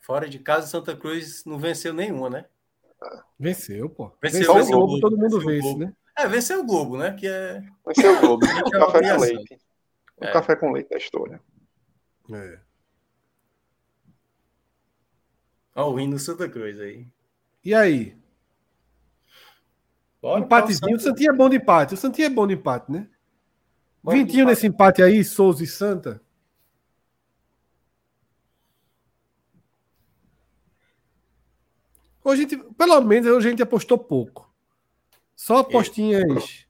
Fora 0.00 0.28
de 0.28 0.38
casa, 0.38 0.66
Santa 0.66 0.94
Cruz 0.94 1.44
não 1.46 1.58
venceu 1.58 1.94
nenhuma, 1.94 2.28
né? 2.28 2.44
Venceu, 3.38 3.88
pô. 3.88 4.12
Venceu, 4.22 4.40
venceu, 4.40 4.54
venceu 4.54 4.76
o 4.76 4.86
Globo, 4.86 5.00
todo 5.00 5.16
mundo 5.16 5.40
vence, 5.40 5.76
né? 5.76 5.92
É, 6.16 6.28
venceu 6.28 6.60
o 6.60 6.66
Globo, 6.66 6.96
né? 6.96 7.12
Que 7.12 7.26
é... 7.26 7.62
Venceu 7.86 8.16
o 8.16 8.20
Globo. 8.20 8.46
o 8.46 8.70
café 8.70 9.14
com 9.14 9.20
leite. 9.20 9.58
O 10.16 10.24
é. 10.24 10.32
café 10.32 10.56
com 10.56 10.72
leite 10.72 10.90
da 10.90 10.96
história. 10.96 11.40
É. 12.30 12.58
Olha 15.74 15.86
o 15.86 16.00
hino 16.00 16.18
Santa 16.18 16.48
Cruz 16.48 16.78
aí. 16.80 17.06
E 17.64 17.74
aí? 17.74 18.16
Bora, 20.22 20.40
Empatezinho. 20.40 20.96
O 20.96 21.00
Santinha 21.00 21.30
é 21.30 21.34
bom 21.34 21.48
de 21.48 21.56
empate. 21.56 21.94
O 21.94 21.96
Santinha 21.96 22.28
é 22.28 22.30
bom 22.30 22.46
de 22.46 22.54
empate, 22.54 22.90
né? 22.90 23.08
Vintinho 24.02 24.46
nesse 24.46 24.66
empate 24.66 25.02
aí, 25.02 25.24
Souza 25.24 25.64
e 25.64 25.66
Santa. 25.66 26.22
Hoje, 32.22 32.44
a 32.44 32.48
gente, 32.48 32.56
pelo 32.74 33.00
menos, 33.02 33.30
hoje 33.30 33.48
a 33.48 33.50
gente 33.50 33.62
apostou 33.62 33.98
pouco. 33.98 34.50
Só 35.36 35.58
apostinhas 35.58 36.66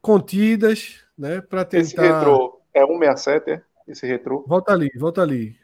contidas, 0.00 1.03
né? 1.16 1.40
Para 1.40 1.64
tentar. 1.64 1.82
Esse 1.82 1.96
retrô 1.96 2.60
é 2.72 2.80
167, 2.86 3.50
é? 3.50 3.62
Esse 3.86 4.06
retrô. 4.06 4.44
Volta 4.46 4.72
ali, 4.72 4.90
volta 4.96 5.22
ali. 5.22 5.58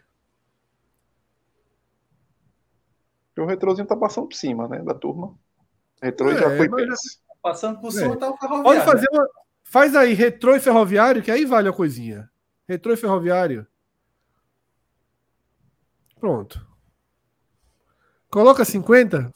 O 3.38 3.46
retrozinho 3.46 3.86
tá 3.86 3.96
passando 3.96 4.28
por 4.28 4.34
cima, 4.34 4.68
né? 4.68 4.82
Da 4.82 4.92
turma. 4.92 5.34
Retrô 6.02 6.30
é, 6.30 6.36
já 6.36 6.56
foi 6.56 6.68
já... 6.68 6.94
Passando 7.40 7.80
por 7.80 7.90
cima 7.90 8.12
é. 8.12 8.16
tá 8.16 8.30
o 8.30 8.36
ferroviário. 8.36 8.64
Pode 8.64 8.84
fazer 8.84 9.08
né? 9.10 9.18
uma, 9.18 9.28
Faz 9.70 9.94
aí 9.94 10.14
retrô 10.14 10.56
e 10.56 10.58
ferroviário, 10.58 11.22
que 11.22 11.30
aí 11.30 11.44
vale 11.44 11.68
a 11.68 11.72
coisinha. 11.72 12.28
Retrô 12.68 12.92
e 12.92 12.96
ferroviário. 12.96 13.64
Pronto. 16.18 16.66
Coloca 18.28 18.64
50. 18.64 19.32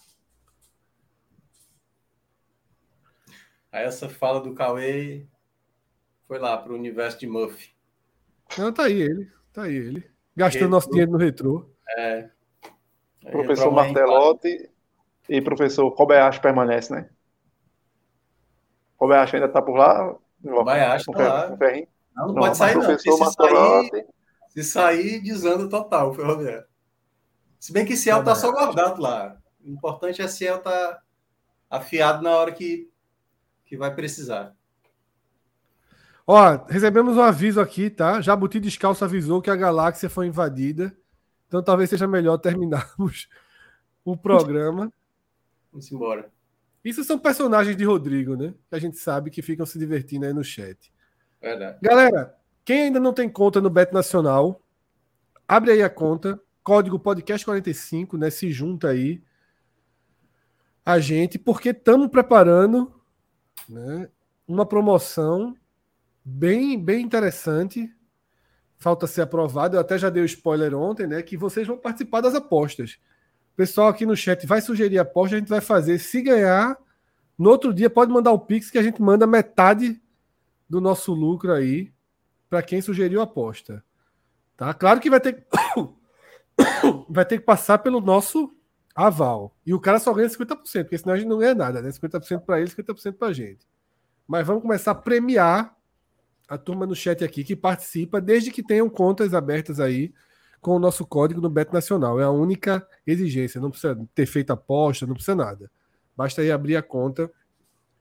Aí 3.70 3.85
essa 3.85 4.09
fala 4.09 4.41
do 4.41 4.55
Cauê 4.55 5.24
foi 6.35 6.40
lá 6.40 6.59
para 6.59 6.73
o 6.73 6.74
universo 6.74 7.20
de 7.20 7.28
Muff. 7.28 7.73
Não, 8.59 8.73
tá 8.73 8.86
aí 8.86 9.01
ele. 9.01 9.31
Tá 9.52 9.62
aí 9.62 9.77
ele. 9.77 10.11
Gastando 10.35 10.70
nosso 10.70 10.90
dinheiro 10.90 11.12
no 11.12 11.16
retrô. 11.16 11.70
É. 11.97 12.28
professor 13.31 13.70
Martelotti 13.70 14.69
e 15.28 15.40
professor 15.40 15.93
Kobayashi 15.93 16.40
permanece, 16.40 16.93
né? 16.93 17.09
Kobayashi 18.97 19.36
ainda 19.36 19.48
tá 19.48 19.62
por 19.62 19.77
lá? 19.77 20.16
Acho 20.93 21.12
que 21.12 21.23
lá. 21.23 21.56
Não, 22.16 22.27
não, 22.27 22.35
pode 22.35 22.56
sair, 22.56 22.74
não. 22.74 22.98
Se 22.98 23.12
sair, 23.12 24.06
se 24.48 24.65
sair, 24.65 25.23
desanda 25.23 25.69
total 25.69 26.11
o 26.11 26.15
ferroviário. 26.15 26.66
Se 27.61 27.73
bem 27.73 27.86
que 27.86 27.97
Ciel 27.97 28.24
tá 28.24 28.35
só 28.35 28.51
guardado 28.51 29.01
lá. 29.01 29.39
O 29.65 29.70
importante 29.70 30.20
é 30.20 30.27
Ciel 30.27 30.59
tá 30.59 31.01
afiado 31.70 32.24
na 32.24 32.32
hora 32.32 32.51
que, 32.51 32.90
que 33.65 33.77
vai 33.77 33.94
precisar. 33.94 34.52
Ó, 36.27 36.65
recebemos 36.69 37.17
um 37.17 37.23
aviso 37.23 37.61
aqui, 37.61 37.91
tá? 37.91 38.21
Jabuti 38.21 38.59
Descalço 38.59 39.05
avisou 39.05 39.43
que 39.43 39.51
a 39.51 39.57
galáxia 39.57 40.09
foi 40.09 40.27
invadida. 40.27 40.97
Então 41.47 41.63
talvez 41.63 41.91
seja 41.91 42.07
melhor 42.07 42.39
terminarmos 42.39 43.29
o 44.05 44.17
programa. 44.17 44.93
Vamos 45.71 45.91
embora. 45.93 46.33
Isso 46.83 47.05
são 47.05 47.19
personagens 47.19 47.77
de 47.77 47.85
Rodrigo, 47.85 48.37
né? 48.37 48.55
Que 48.69 48.75
a 48.77 48.79
gente 48.79 48.99
sabe 48.99 49.31
que 49.31 49.43
ficam 49.43 49.67
se 49.67 49.79
divertindo 49.79 50.27
aí 50.27 50.33
no 50.33 50.45
chat. 50.45 50.93
Verdade. 51.41 51.79
Galera, 51.83 52.35
quem 52.65 52.85
ainda 52.85 53.01
não 53.01 53.13
tem 53.13 53.29
conta 53.29 53.61
no 53.61 53.71
Bet 53.71 53.93
Nacional, 53.93 54.63
abre 55.47 55.73
aí 55.73 55.83
a 55.83 55.91
conta, 55.91 56.41
código 56.63 56.99
podcast45, 56.99 58.19
né? 58.19 58.31
Se 58.31 58.51
junta 58.51 58.89
aí 58.89 59.23
a 60.85 60.99
gente, 60.99 61.39
porque 61.39 61.71
estamos 61.71 62.09
preparando 62.09 62.93
né, 63.69 64.09
uma 64.47 64.67
promoção 64.67 65.57
bem, 66.25 66.83
bem 66.83 67.05
interessante. 67.05 67.93
Falta 68.79 69.07
ser 69.07 69.23
aprovado. 69.23 69.77
Eu 69.77 69.81
até 69.81 69.99
já 69.99 70.11
dei 70.11 70.23
o 70.23 70.27
spoiler 70.27 70.75
ontem, 70.75 71.07
né? 71.07 71.23
Que 71.23 71.37
vocês 71.37 71.67
vão 71.67 71.77
participar 71.77 72.21
das 72.21 72.35
apostas. 72.35 72.99
O 73.53 73.57
pessoal 73.57 73.89
aqui 73.89 74.05
no 74.05 74.17
chat 74.17 74.47
vai 74.47 74.61
sugerir 74.61 74.99
aposta, 74.99 75.37
a 75.37 75.39
gente 75.39 75.49
vai 75.49 75.61
fazer. 75.61 75.99
Se 75.99 76.21
ganhar, 76.21 76.77
no 77.39 77.51
outro 77.51 77.73
dia 77.73 77.89
pode 77.89 78.11
mandar 78.11 78.33
o 78.33 78.39
Pix 78.39 78.71
que 78.71 78.79
a 78.79 78.83
gente 78.83 79.01
manda 79.01 79.27
metade 79.27 80.01
do 80.69 80.81
nosso 80.81 81.13
lucro 81.13 81.53
aí 81.53 81.93
para 82.49 82.63
quem 82.63 82.81
sugeriu 82.81 83.21
a 83.21 83.25
aposta. 83.25 83.85
Tá? 84.57 84.73
Claro 84.75 85.01
que 85.01 85.11
vai 85.11 85.21
ter 85.21 85.47
vai 87.09 87.25
ter 87.25 87.39
que 87.39 87.45
passar 87.45 87.79
pelo 87.79 88.01
nosso 88.01 88.55
aval. 88.95 89.57
E 89.67 89.75
o 89.75 89.81
cara 89.81 89.99
só 89.99 90.13
ganha 90.13 90.29
50%, 90.29 90.85
porque 90.85 90.99
senão 90.99 91.15
a 91.15 91.17
gente 91.17 91.29
não 91.29 91.39
ganha 91.39 91.55
nada, 91.55 91.83
né? 91.83 91.91
50% 91.91 92.41
para 92.41 92.61
ele, 92.61 92.71
50% 92.71 93.15
para 93.15 93.29
a 93.29 93.33
gente. 93.33 93.67
Mas 94.27 94.47
vamos 94.47 94.63
começar 94.63 94.93
a 94.93 94.95
premiar 94.95 95.77
a 96.49 96.59
turma 96.59 96.87
no 96.87 96.95
chat 96.95 97.25
aqui 97.25 97.43
que 97.43 97.57
participa, 97.57 98.21
desde 98.21 98.51
que 98.51 98.62
tenham 98.62 98.89
contas 98.89 99.33
abertas 99.35 99.81
aí 99.81 100.12
com 100.61 100.77
o 100.77 100.79
nosso 100.79 101.07
código 101.07 101.41
no 101.41 101.51
Bet 101.51 101.73
Nacional. 101.73 102.21
É 102.21 102.25
a 102.25 102.31
única 102.31 102.87
exigência. 103.07 103.61
Não 103.61 103.71
precisa 103.71 103.99
ter 104.15 104.27
feito 104.27 104.51
aposta, 104.51 105.07
não 105.07 105.15
precisa 105.15 105.35
nada. 105.35 105.71
Basta 106.16 106.41
aí 106.41 106.51
abrir 106.51 106.77
a 106.77 106.83
conta 106.83 107.31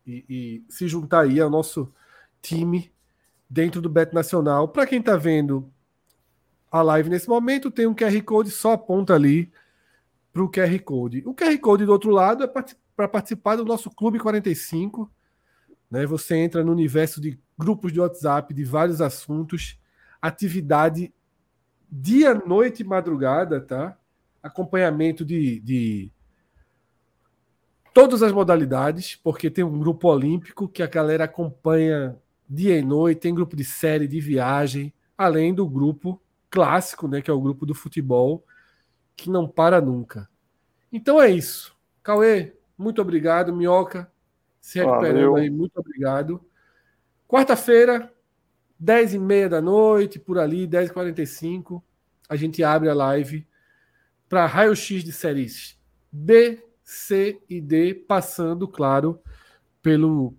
e, 0.06 0.26
e 0.30 0.64
se 0.70 0.88
juntar 0.88 1.22
aí 1.22 1.40
ao 1.40 1.50
nosso 1.50 1.92
time 2.42 2.92
dentro 3.50 3.82
do 3.82 3.90
Bet 3.90 4.14
Nacional. 4.14 4.68
Para 4.68 4.86
quem 4.88 5.00
está 5.00 5.18
vendo 5.18 5.70
a 6.72 6.82
live 6.82 7.10
nesse 7.10 7.28
momento, 7.28 7.70
tem 7.70 7.86
um 7.86 7.94
QR 7.94 8.22
Code, 8.24 8.50
só 8.50 8.74
aponta 8.74 9.14
ali 9.14 9.52
para 10.32 10.44
o 10.44 10.50
QR 10.50 10.80
Code. 10.80 11.24
O 11.26 11.34
QR 11.34 11.58
Code 11.60 11.86
do 11.86 11.92
outro 11.92 12.12
lado 12.12 12.44
é 12.44 12.48
para 12.48 13.08
participar 13.08 13.56
do 13.56 13.66
nosso 13.66 13.92
Clube 13.92 14.20
45. 14.20 15.12
Né? 15.92 16.06
Você 16.08 16.36
entra 16.36 16.64
no 16.64 16.72
universo 16.72 17.22
de 17.22 17.40
grupos 17.58 17.92
de 17.92 18.00
WhatsApp 18.00 18.54
de 18.54 18.64
vários 18.64 19.02
assuntos, 19.02 19.80
atividade 20.22 21.14
dia, 21.90 22.34
noite 22.34 22.82
e 22.82 22.86
madrugada, 22.86 23.62
tá? 23.62 23.98
Acompanhamento 24.42 25.24
de, 25.24 25.60
de 25.60 26.12
todas 27.94 28.24
as 28.24 28.32
modalidades, 28.32 29.16
porque 29.16 29.50
tem 29.50 29.64
um 29.64 29.78
grupo 29.78 30.08
olímpico 30.08 30.68
que 30.68 30.82
a 30.82 30.88
galera 30.88 31.26
acompanha 31.26 32.18
dia 32.50 32.78
e 32.78 32.82
noite, 32.82 33.22
tem 33.22 33.34
grupo 33.34 33.56
de 33.56 33.64
série, 33.64 34.08
de 34.08 34.20
viagem, 34.20 34.94
além 35.18 35.54
do 35.54 35.68
grupo 35.68 36.22
clássico, 36.50 37.08
né, 37.08 37.22
que 37.22 37.30
é 37.30 37.34
o 37.34 37.42
grupo 37.42 37.66
do 37.66 37.74
futebol, 37.74 38.44
que 39.16 39.30
não 39.30 39.48
para 39.48 39.80
nunca. 39.80 40.30
Então 40.92 41.22
é 41.22 41.30
isso. 41.30 41.76
Cauê, 42.02 42.54
muito 42.78 43.02
obrigado. 43.02 43.54
Minhoca, 43.54 44.12
se 44.60 44.80
recuperando 44.80 45.32
Valeu. 45.32 45.36
aí, 45.36 45.50
muito 45.50 45.80
obrigado. 45.80 46.44
Quarta-feira, 47.34 48.14
10 48.80 49.16
e 49.16 49.18
meia 49.18 49.50
da 49.50 49.60
noite, 49.60 50.20
por 50.20 50.38
ali, 50.38 50.68
10h45, 50.68 51.82
a 52.30 52.36
gente 52.36 52.64
abre 52.64 52.90
a 52.90 52.94
live 52.94 53.48
para 54.30 54.46
raio-x 54.46 55.04
de 55.04 55.12
séries 55.12 55.76
B, 56.12 56.64
C 56.84 57.42
e 57.50 57.60
D, 57.60 57.96
passando, 57.96 58.68
claro, 58.68 59.20
pelo 59.82 60.36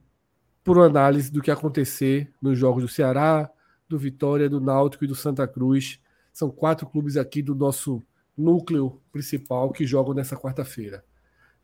por 0.63 0.79
análise 0.79 1.33
do 1.33 1.43
que 1.43 1.51
acontecer 1.51 2.33
nos 2.41 2.57
jogos 2.57 2.85
do 2.85 2.89
Ceará, 2.89 3.51
do 3.89 3.99
Vitória, 3.99 4.49
do 4.49 4.61
Náutico 4.61 5.03
e 5.03 5.09
do 5.09 5.17
Santa 5.17 5.49
Cruz. 5.49 6.01
São 6.33 6.49
quatro 6.49 6.87
clubes 6.87 7.17
aqui 7.17 7.43
do 7.43 7.57
nosso 7.57 8.01
núcleo 8.39 9.03
principal 9.11 9.73
que 9.73 9.85
jogam 9.85 10.15
nessa 10.15 10.37
quarta-feira. 10.37 11.05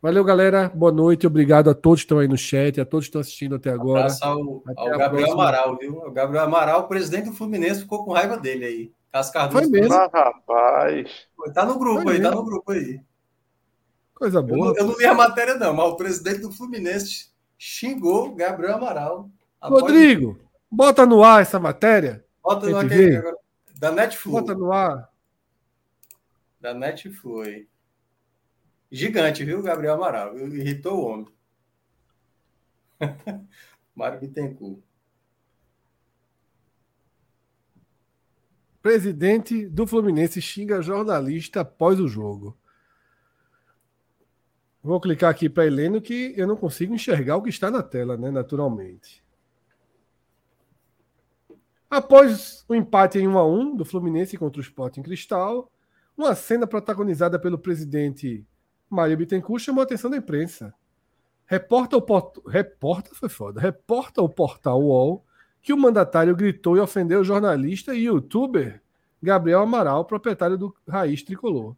Valeu, 0.02 0.24
galera. 0.24 0.70
Boa 0.74 0.90
noite. 0.90 1.26
Obrigado 1.26 1.68
a 1.68 1.74
todos 1.74 2.00
que 2.00 2.04
estão 2.06 2.20
aí 2.20 2.26
no 2.26 2.36
chat, 2.36 2.80
a 2.80 2.86
todos 2.86 3.04
que 3.04 3.10
estão 3.10 3.20
assistindo 3.20 3.56
até 3.56 3.70
agora. 3.70 4.08
Um 4.10 4.26
ao, 4.26 4.62
ao 4.76 4.98
Gabriel 4.98 5.08
próxima. 5.10 5.32
Amaral, 5.32 5.76
viu? 5.76 5.98
O 5.98 6.10
Gabriel 6.10 6.44
Amaral, 6.44 6.80
o 6.80 6.88
presidente 6.88 7.26
do 7.26 7.34
Fluminense, 7.34 7.82
ficou 7.82 8.02
com 8.02 8.12
raiva 8.12 8.38
dele 8.38 8.64
aí. 8.64 8.92
Cascardo. 9.12 9.52
Foi 9.52 9.66
mesmo. 9.66 9.92
Ah, 9.92 10.08
rapaz. 10.10 11.28
Tá 11.52 11.66
no 11.66 11.78
grupo 11.78 12.02
Foi 12.02 12.14
aí, 12.14 12.18
tá 12.18 12.30
mesmo. 12.30 12.30
tá 12.30 12.36
no 12.36 12.44
grupo 12.44 12.72
aí. 12.72 13.00
Coisa 14.14 14.40
boa. 14.40 14.68
Eu, 14.68 14.76
eu, 14.76 14.86
não 14.86 14.98
li 14.98 15.04
a 15.04 15.14
matéria, 15.14 15.56
não, 15.56 15.74
mas 15.74 15.86
o 15.86 15.96
presidente 15.96 16.40
do 16.40 16.52
Fluminense 16.52 17.30
xingou 17.58 18.34
Gabriel 18.34 18.76
Amaral. 18.76 19.28
Rodrigo, 19.60 20.38
bota 20.70 21.04
no 21.04 21.22
ar 21.22 21.42
essa 21.42 21.60
matéria. 21.60 22.24
Bota 22.42 22.66
no 22.70 22.78
ar 22.78 22.86
agora. 22.86 23.36
Da 23.78 23.90
Netflix. 23.90 24.40
Bota 24.40 24.54
no 24.54 24.72
ar. 24.72 25.10
Da 26.58 26.72
Netflix. 26.72 27.68
Gigante, 28.90 29.44
viu, 29.44 29.62
Gabriel 29.62 29.94
Amaral? 29.94 30.36
Irritou 30.38 30.98
o 30.98 31.06
homem. 31.06 31.28
Mário 33.94 34.20
Bittencourt. 34.20 34.82
Presidente 38.82 39.66
do 39.68 39.86
Fluminense 39.86 40.40
xinga 40.40 40.80
jornalista 40.80 41.60
após 41.60 42.00
o 42.00 42.08
jogo. 42.08 42.56
Vou 44.82 44.98
clicar 44.98 45.30
aqui 45.30 45.48
para 45.48 45.66
Heleno 45.66 46.00
que 46.00 46.32
eu 46.36 46.46
não 46.46 46.56
consigo 46.56 46.94
enxergar 46.94 47.36
o 47.36 47.42
que 47.42 47.50
está 47.50 47.70
na 47.70 47.82
tela, 47.82 48.16
né? 48.16 48.30
Naturalmente. 48.30 49.22
Após 51.90 52.64
o 52.66 52.74
empate 52.74 53.18
em 53.18 53.28
1 53.28 53.38
a 53.38 53.46
1 53.46 53.76
do 53.76 53.84
Fluminense 53.84 54.38
contra 54.38 54.58
o 54.58 54.62
Sporting 54.62 55.02
Cristal, 55.02 55.70
uma 56.16 56.34
cena 56.34 56.66
protagonizada 56.66 57.38
pelo 57.38 57.58
presidente 57.58 58.46
Mário 58.90 59.16
Bittencourt 59.16 59.62
chamou 59.62 59.80
a 59.80 59.84
atenção 59.84 60.10
da 60.10 60.16
imprensa. 60.16 60.74
Reporta 61.46 61.96
o 61.96 62.02
port... 62.02 62.36
Reporta 62.46 63.10
foi 63.14 63.28
foda. 63.28 63.60
Reporta 63.60 64.20
o 64.20 64.28
portal 64.28 64.82
UOL 64.82 65.24
que 65.62 65.72
o 65.72 65.76
mandatário 65.76 66.34
gritou 66.34 66.76
e 66.76 66.80
ofendeu 66.80 67.20
o 67.20 67.24
jornalista 67.24 67.94
e 67.94 68.04
youtuber 68.04 68.82
Gabriel 69.22 69.60
Amaral, 69.60 70.04
proprietário 70.04 70.56
do 70.56 70.74
Raiz 70.88 71.22
Tricolor. 71.22 71.76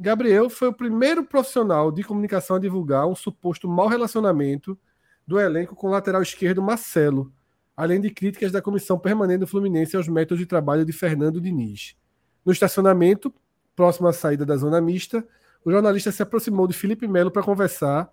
Gabriel 0.00 0.48
foi 0.50 0.68
o 0.68 0.72
primeiro 0.72 1.24
profissional 1.24 1.92
de 1.92 2.02
comunicação 2.02 2.56
a 2.56 2.58
divulgar 2.60 3.06
um 3.06 3.14
suposto 3.14 3.68
mau 3.68 3.86
relacionamento 3.86 4.78
do 5.26 5.38
elenco 5.38 5.76
com 5.76 5.86
o 5.86 5.90
lateral 5.90 6.22
esquerdo 6.22 6.62
Marcelo, 6.62 7.32
além 7.76 8.00
de 8.00 8.10
críticas 8.10 8.50
da 8.50 8.62
comissão 8.62 8.98
permanente 8.98 9.40
do 9.40 9.46
Fluminense 9.46 9.96
aos 9.96 10.08
métodos 10.08 10.40
de 10.40 10.46
trabalho 10.46 10.84
de 10.84 10.92
Fernando 10.92 11.40
Diniz. 11.40 11.96
No 12.44 12.52
estacionamento, 12.52 13.32
próximo 13.76 14.08
à 14.08 14.12
saída 14.12 14.44
da 14.44 14.56
zona 14.56 14.80
mista, 14.80 15.26
o 15.64 15.70
jornalista 15.70 16.12
se 16.12 16.22
aproximou 16.22 16.66
de 16.66 16.74
Felipe 16.74 17.08
Melo 17.08 17.30
para 17.30 17.42
conversar 17.42 18.10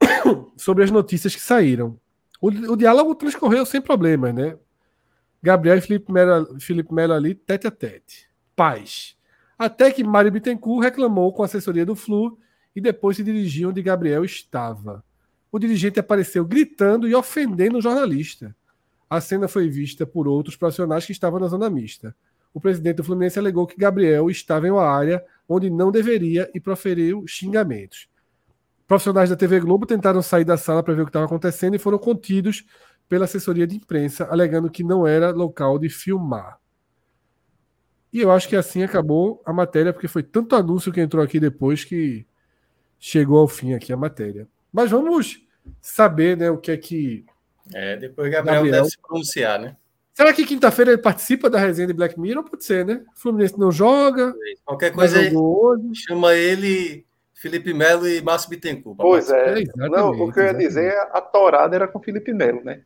sobre 0.56 0.84
as 0.84 0.90
notícias 0.90 1.34
que 1.34 1.40
saíram. 1.40 1.98
O, 2.40 2.48
o, 2.48 2.76
diálogo 2.76 3.14
transcorreu 3.14 3.64
sem 3.64 3.80
problemas, 3.80 4.34
né? 4.34 4.58
Gabriel 5.42 5.78
e 5.78 5.80
Felipe 5.80 6.12
Melo, 6.12 6.60
Felipe 6.60 6.92
Melo 6.92 7.14
ali, 7.14 7.34
tete 7.34 7.66
a 7.66 7.70
tete. 7.70 8.28
Paz. 8.54 9.16
Até 9.58 9.90
que 9.90 10.04
Mário 10.04 10.30
Bittencourt 10.30 10.84
reclamou 10.84 11.32
com 11.32 11.42
a 11.42 11.46
assessoria 11.46 11.86
do 11.86 11.96
Flu 11.96 12.38
e 12.74 12.80
depois 12.80 13.16
se 13.16 13.24
dirigiu 13.24 13.70
onde 13.70 13.80
Gabriel 13.82 14.24
estava. 14.24 15.02
O 15.50 15.58
dirigente 15.58 15.98
apareceu 15.98 16.44
gritando 16.44 17.08
e 17.08 17.14
ofendendo 17.14 17.78
o 17.78 17.80
jornalista. 17.80 18.54
A 19.08 19.20
cena 19.20 19.48
foi 19.48 19.68
vista 19.68 20.04
por 20.04 20.28
outros 20.28 20.56
profissionais 20.56 21.06
que 21.06 21.12
estavam 21.12 21.40
na 21.40 21.46
zona 21.46 21.70
mista. 21.70 22.14
O 22.52 22.60
presidente 22.60 22.96
do 22.96 23.04
Fluminense 23.04 23.38
alegou 23.38 23.66
que 23.66 23.78
Gabriel 23.78 24.28
estava 24.28 24.66
em 24.66 24.70
uma 24.70 24.84
área 24.84 25.24
onde 25.48 25.70
não 25.70 25.90
deveria 25.90 26.50
e 26.54 26.60
proferiu 26.60 27.24
xingamentos. 27.26 28.08
Profissionais 28.86 29.30
da 29.30 29.36
TV 29.36 29.60
Globo 29.60 29.86
tentaram 29.86 30.22
sair 30.22 30.44
da 30.44 30.56
sala 30.56 30.82
para 30.82 30.94
ver 30.94 31.02
o 31.02 31.04
que 31.04 31.10
estava 31.10 31.26
acontecendo 31.26 31.74
e 31.74 31.78
foram 31.78 31.98
contidos 31.98 32.64
pela 33.08 33.24
assessoria 33.24 33.66
de 33.66 33.76
imprensa, 33.76 34.26
alegando 34.30 34.70
que 34.70 34.84
não 34.84 35.06
era 35.06 35.30
local 35.30 35.78
de 35.78 35.88
filmar. 35.88 36.58
E 38.12 38.20
eu 38.20 38.30
acho 38.30 38.48
que 38.48 38.56
assim 38.56 38.82
acabou 38.82 39.42
a 39.44 39.52
matéria, 39.52 39.92
porque 39.92 40.08
foi 40.08 40.22
tanto 40.22 40.56
anúncio 40.56 40.92
que 40.92 41.00
entrou 41.00 41.22
aqui 41.22 41.38
depois 41.38 41.84
que 41.84 42.26
chegou 42.98 43.38
ao 43.38 43.48
fim 43.48 43.74
aqui 43.74 43.92
a 43.92 43.96
matéria. 43.96 44.48
Mas 44.72 44.90
vamos 44.90 45.44
saber 45.80 46.36
né, 46.36 46.50
o 46.50 46.58
que 46.58 46.70
é 46.70 46.76
que. 46.76 47.24
É, 47.74 47.96
depois 47.96 48.30
Gabriel, 48.30 48.56
Gabriel... 48.56 48.82
deve 48.82 48.90
se 48.90 48.98
pronunciar, 49.00 49.60
né? 49.60 49.76
Será 50.16 50.32
que 50.32 50.46
quinta-feira 50.46 50.92
ele 50.92 51.02
participa 51.02 51.50
da 51.50 51.58
resenha 51.58 51.86
de 51.86 51.92
Black 51.92 52.18
Mirror? 52.18 52.42
Pode 52.42 52.64
ser, 52.64 52.86
né? 52.86 53.04
O 53.14 53.20
Fluminense 53.20 53.58
não 53.58 53.70
joga. 53.70 54.34
Qualquer 54.64 54.90
coisa 54.90 55.18
aí, 55.18 55.30
chama 55.92 56.34
ele, 56.34 57.04
Felipe 57.34 57.74
Melo 57.74 58.08
e 58.08 58.22
Márcio 58.22 58.48
Bittencourt. 58.48 58.96
Pois 58.96 59.30
é. 59.30 59.60
é 59.60 59.88
não, 59.90 60.12
o 60.12 60.32
que 60.32 60.40
eu 60.40 60.44
ia 60.44 60.54
dizer 60.54 60.86
é 60.86 61.00
a 61.12 61.20
torada 61.20 61.76
era 61.76 61.86
com 61.86 61.98
o 61.98 62.02
Felipe 62.02 62.32
Melo, 62.32 62.64
né? 62.64 62.80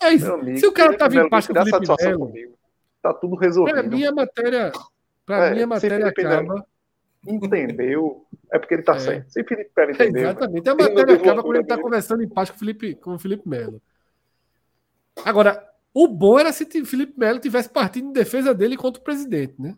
É 0.00 0.12
isso. 0.12 0.32
Amigo, 0.32 0.56
Se 0.56 0.66
o 0.68 0.72
cara 0.72 0.96
tava 0.96 1.16
em 1.16 1.28
paz 1.28 1.48
com 1.48 1.52
o 1.52 1.56
Felipe 1.56 2.04
Melo. 2.04 2.26
Comigo 2.28 2.58
tá 3.02 3.12
tudo 3.12 3.34
resolvido. 3.34 3.74
Para 3.74 3.82
mim 3.82 4.04
a 4.04 4.12
matéria, 4.12 4.72
para 5.26 5.46
é, 5.48 5.54
mim 5.54 5.62
a 5.62 5.66
matéria 5.66 6.06
acaba. 6.06 6.64
Entendeu? 7.26 8.24
É 8.52 8.58
porque 8.58 8.74
ele 8.74 8.82
tá 8.82 8.94
é. 8.94 8.98
certo. 9.00 9.30
Se 9.30 9.42
Felipe 9.42 9.70
Melo 9.76 9.90
entendeu. 9.90 10.22
É, 10.22 10.30
exatamente. 10.30 10.68
A 10.68 10.74
matéria 10.74 11.14
acaba 11.16 11.42
quando 11.42 11.56
ele 11.56 11.66
tá 11.66 11.76
conversando 11.76 12.22
em 12.22 12.28
paz 12.28 12.50
com 12.50 12.56
o 12.56 12.58
Felipe, 12.60 12.94
com 12.94 13.14
o 13.14 13.18
Felipe 13.18 13.48
Melo. 13.48 13.82
Agora, 15.24 15.67
o 16.00 16.06
bom 16.06 16.38
era 16.38 16.52
se 16.52 16.62
o 16.62 16.86
Felipe 16.86 17.14
Melo 17.18 17.40
tivesse 17.40 17.68
partido 17.68 18.06
em 18.06 18.12
defesa 18.12 18.54
dele 18.54 18.76
contra 18.76 19.00
o 19.00 19.04
presidente, 19.04 19.54
né? 19.58 19.76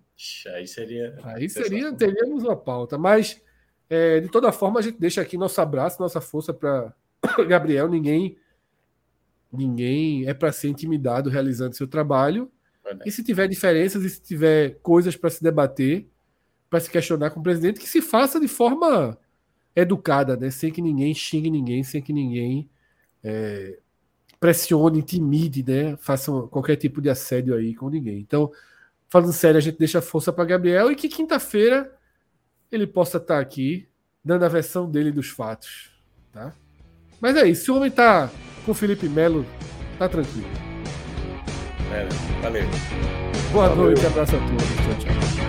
Aí 0.55 0.66
seria. 0.66 1.18
Aí 1.22 1.48
seria, 1.48 1.90
teríamos 1.94 2.44
uma 2.44 2.55
pauta. 2.55 2.98
Mas, 2.98 3.40
é, 3.88 4.20
de 4.20 4.28
toda 4.28 4.52
forma, 4.52 4.80
a 4.80 4.82
gente 4.82 5.01
deixa 5.01 5.22
aqui 5.22 5.38
nosso 5.38 5.59
abraço, 5.62 5.98
nossa 5.98 6.20
força 6.20 6.52
para 6.52 6.94
Gabriel. 7.48 7.88
Ninguém, 7.88 8.36
ninguém 9.51 10.28
é 10.28 10.34
para 10.34 10.52
ser 10.52 10.68
intimidado 10.68 11.30
realizando 11.30 11.74
seu 11.74 11.88
trabalho. 11.88 12.52
E 13.06 13.10
se 13.10 13.24
tiver 13.24 13.48
diferenças 13.48 14.05
e 14.05 14.10
se 14.10 14.20
tiver 14.20 14.78
coisas 14.82 15.16
para 15.16 15.30
se 15.30 15.42
debater, 15.42 16.06
para 16.68 16.80
se 16.80 16.90
questionar 16.90 17.30
com 17.30 17.40
o 17.40 17.42
presidente, 17.42 17.80
que 17.80 17.88
se 17.88 18.02
faça 18.02 18.38
de 18.38 18.48
forma 18.48 19.16
educada, 19.74 20.36
né? 20.36 20.51
sem 20.51 20.70
que 20.70 20.82
ninguém 20.82 21.14
xingue 21.14 21.51
ninguém, 21.51 21.82
sem 21.82 22.02
que 22.02 22.12
ninguém 22.12 22.68
é, 23.24 23.78
pressione, 24.41 25.01
intimide, 25.01 25.62
né? 25.62 25.97
faça 25.99 26.33
qualquer 26.51 26.77
tipo 26.77 27.01
de 27.03 27.11
assédio 27.11 27.55
aí 27.55 27.75
com 27.75 27.91
ninguém. 27.91 28.19
Então, 28.19 28.51
falando 29.09 29.33
sério, 29.33 29.59
a 29.59 29.61
gente 29.61 29.79
deixa 29.79 30.01
força 30.01 30.33
para 30.33 30.47
Gabriel 30.47 30.91
e 30.91 30.97
que 30.97 31.09
quinta-feira 31.09 31.95
ele 32.73 32.87
possa 32.87 33.19
estar 33.19 33.35
tá 33.35 33.41
aqui 33.41 33.87
dando 34.25 34.45
a 34.45 34.49
versão 34.49 34.91
dele 34.91 35.12
dos 35.12 35.29
fatos. 35.29 35.91
Tá? 36.33 36.55
Mas 37.21 37.37
é 37.37 37.47
isso, 37.47 37.65
se 37.65 37.71
o 37.71 37.77
homem 37.77 37.91
tá 37.91 38.31
com 38.65 38.73
o 38.73 38.75
Felipe 38.75 39.09
Melo, 39.09 39.45
tá 39.99 40.09
tranquilo. 40.09 40.49
Valeu. 42.41 42.62
Boa 43.53 43.69
Valeu. 43.69 43.85
noite, 43.85 44.07
abraço 44.07 44.37
a 44.37 44.39
todos. 44.39 44.65
Tchau, 44.65 45.15
tchau. 45.15 45.40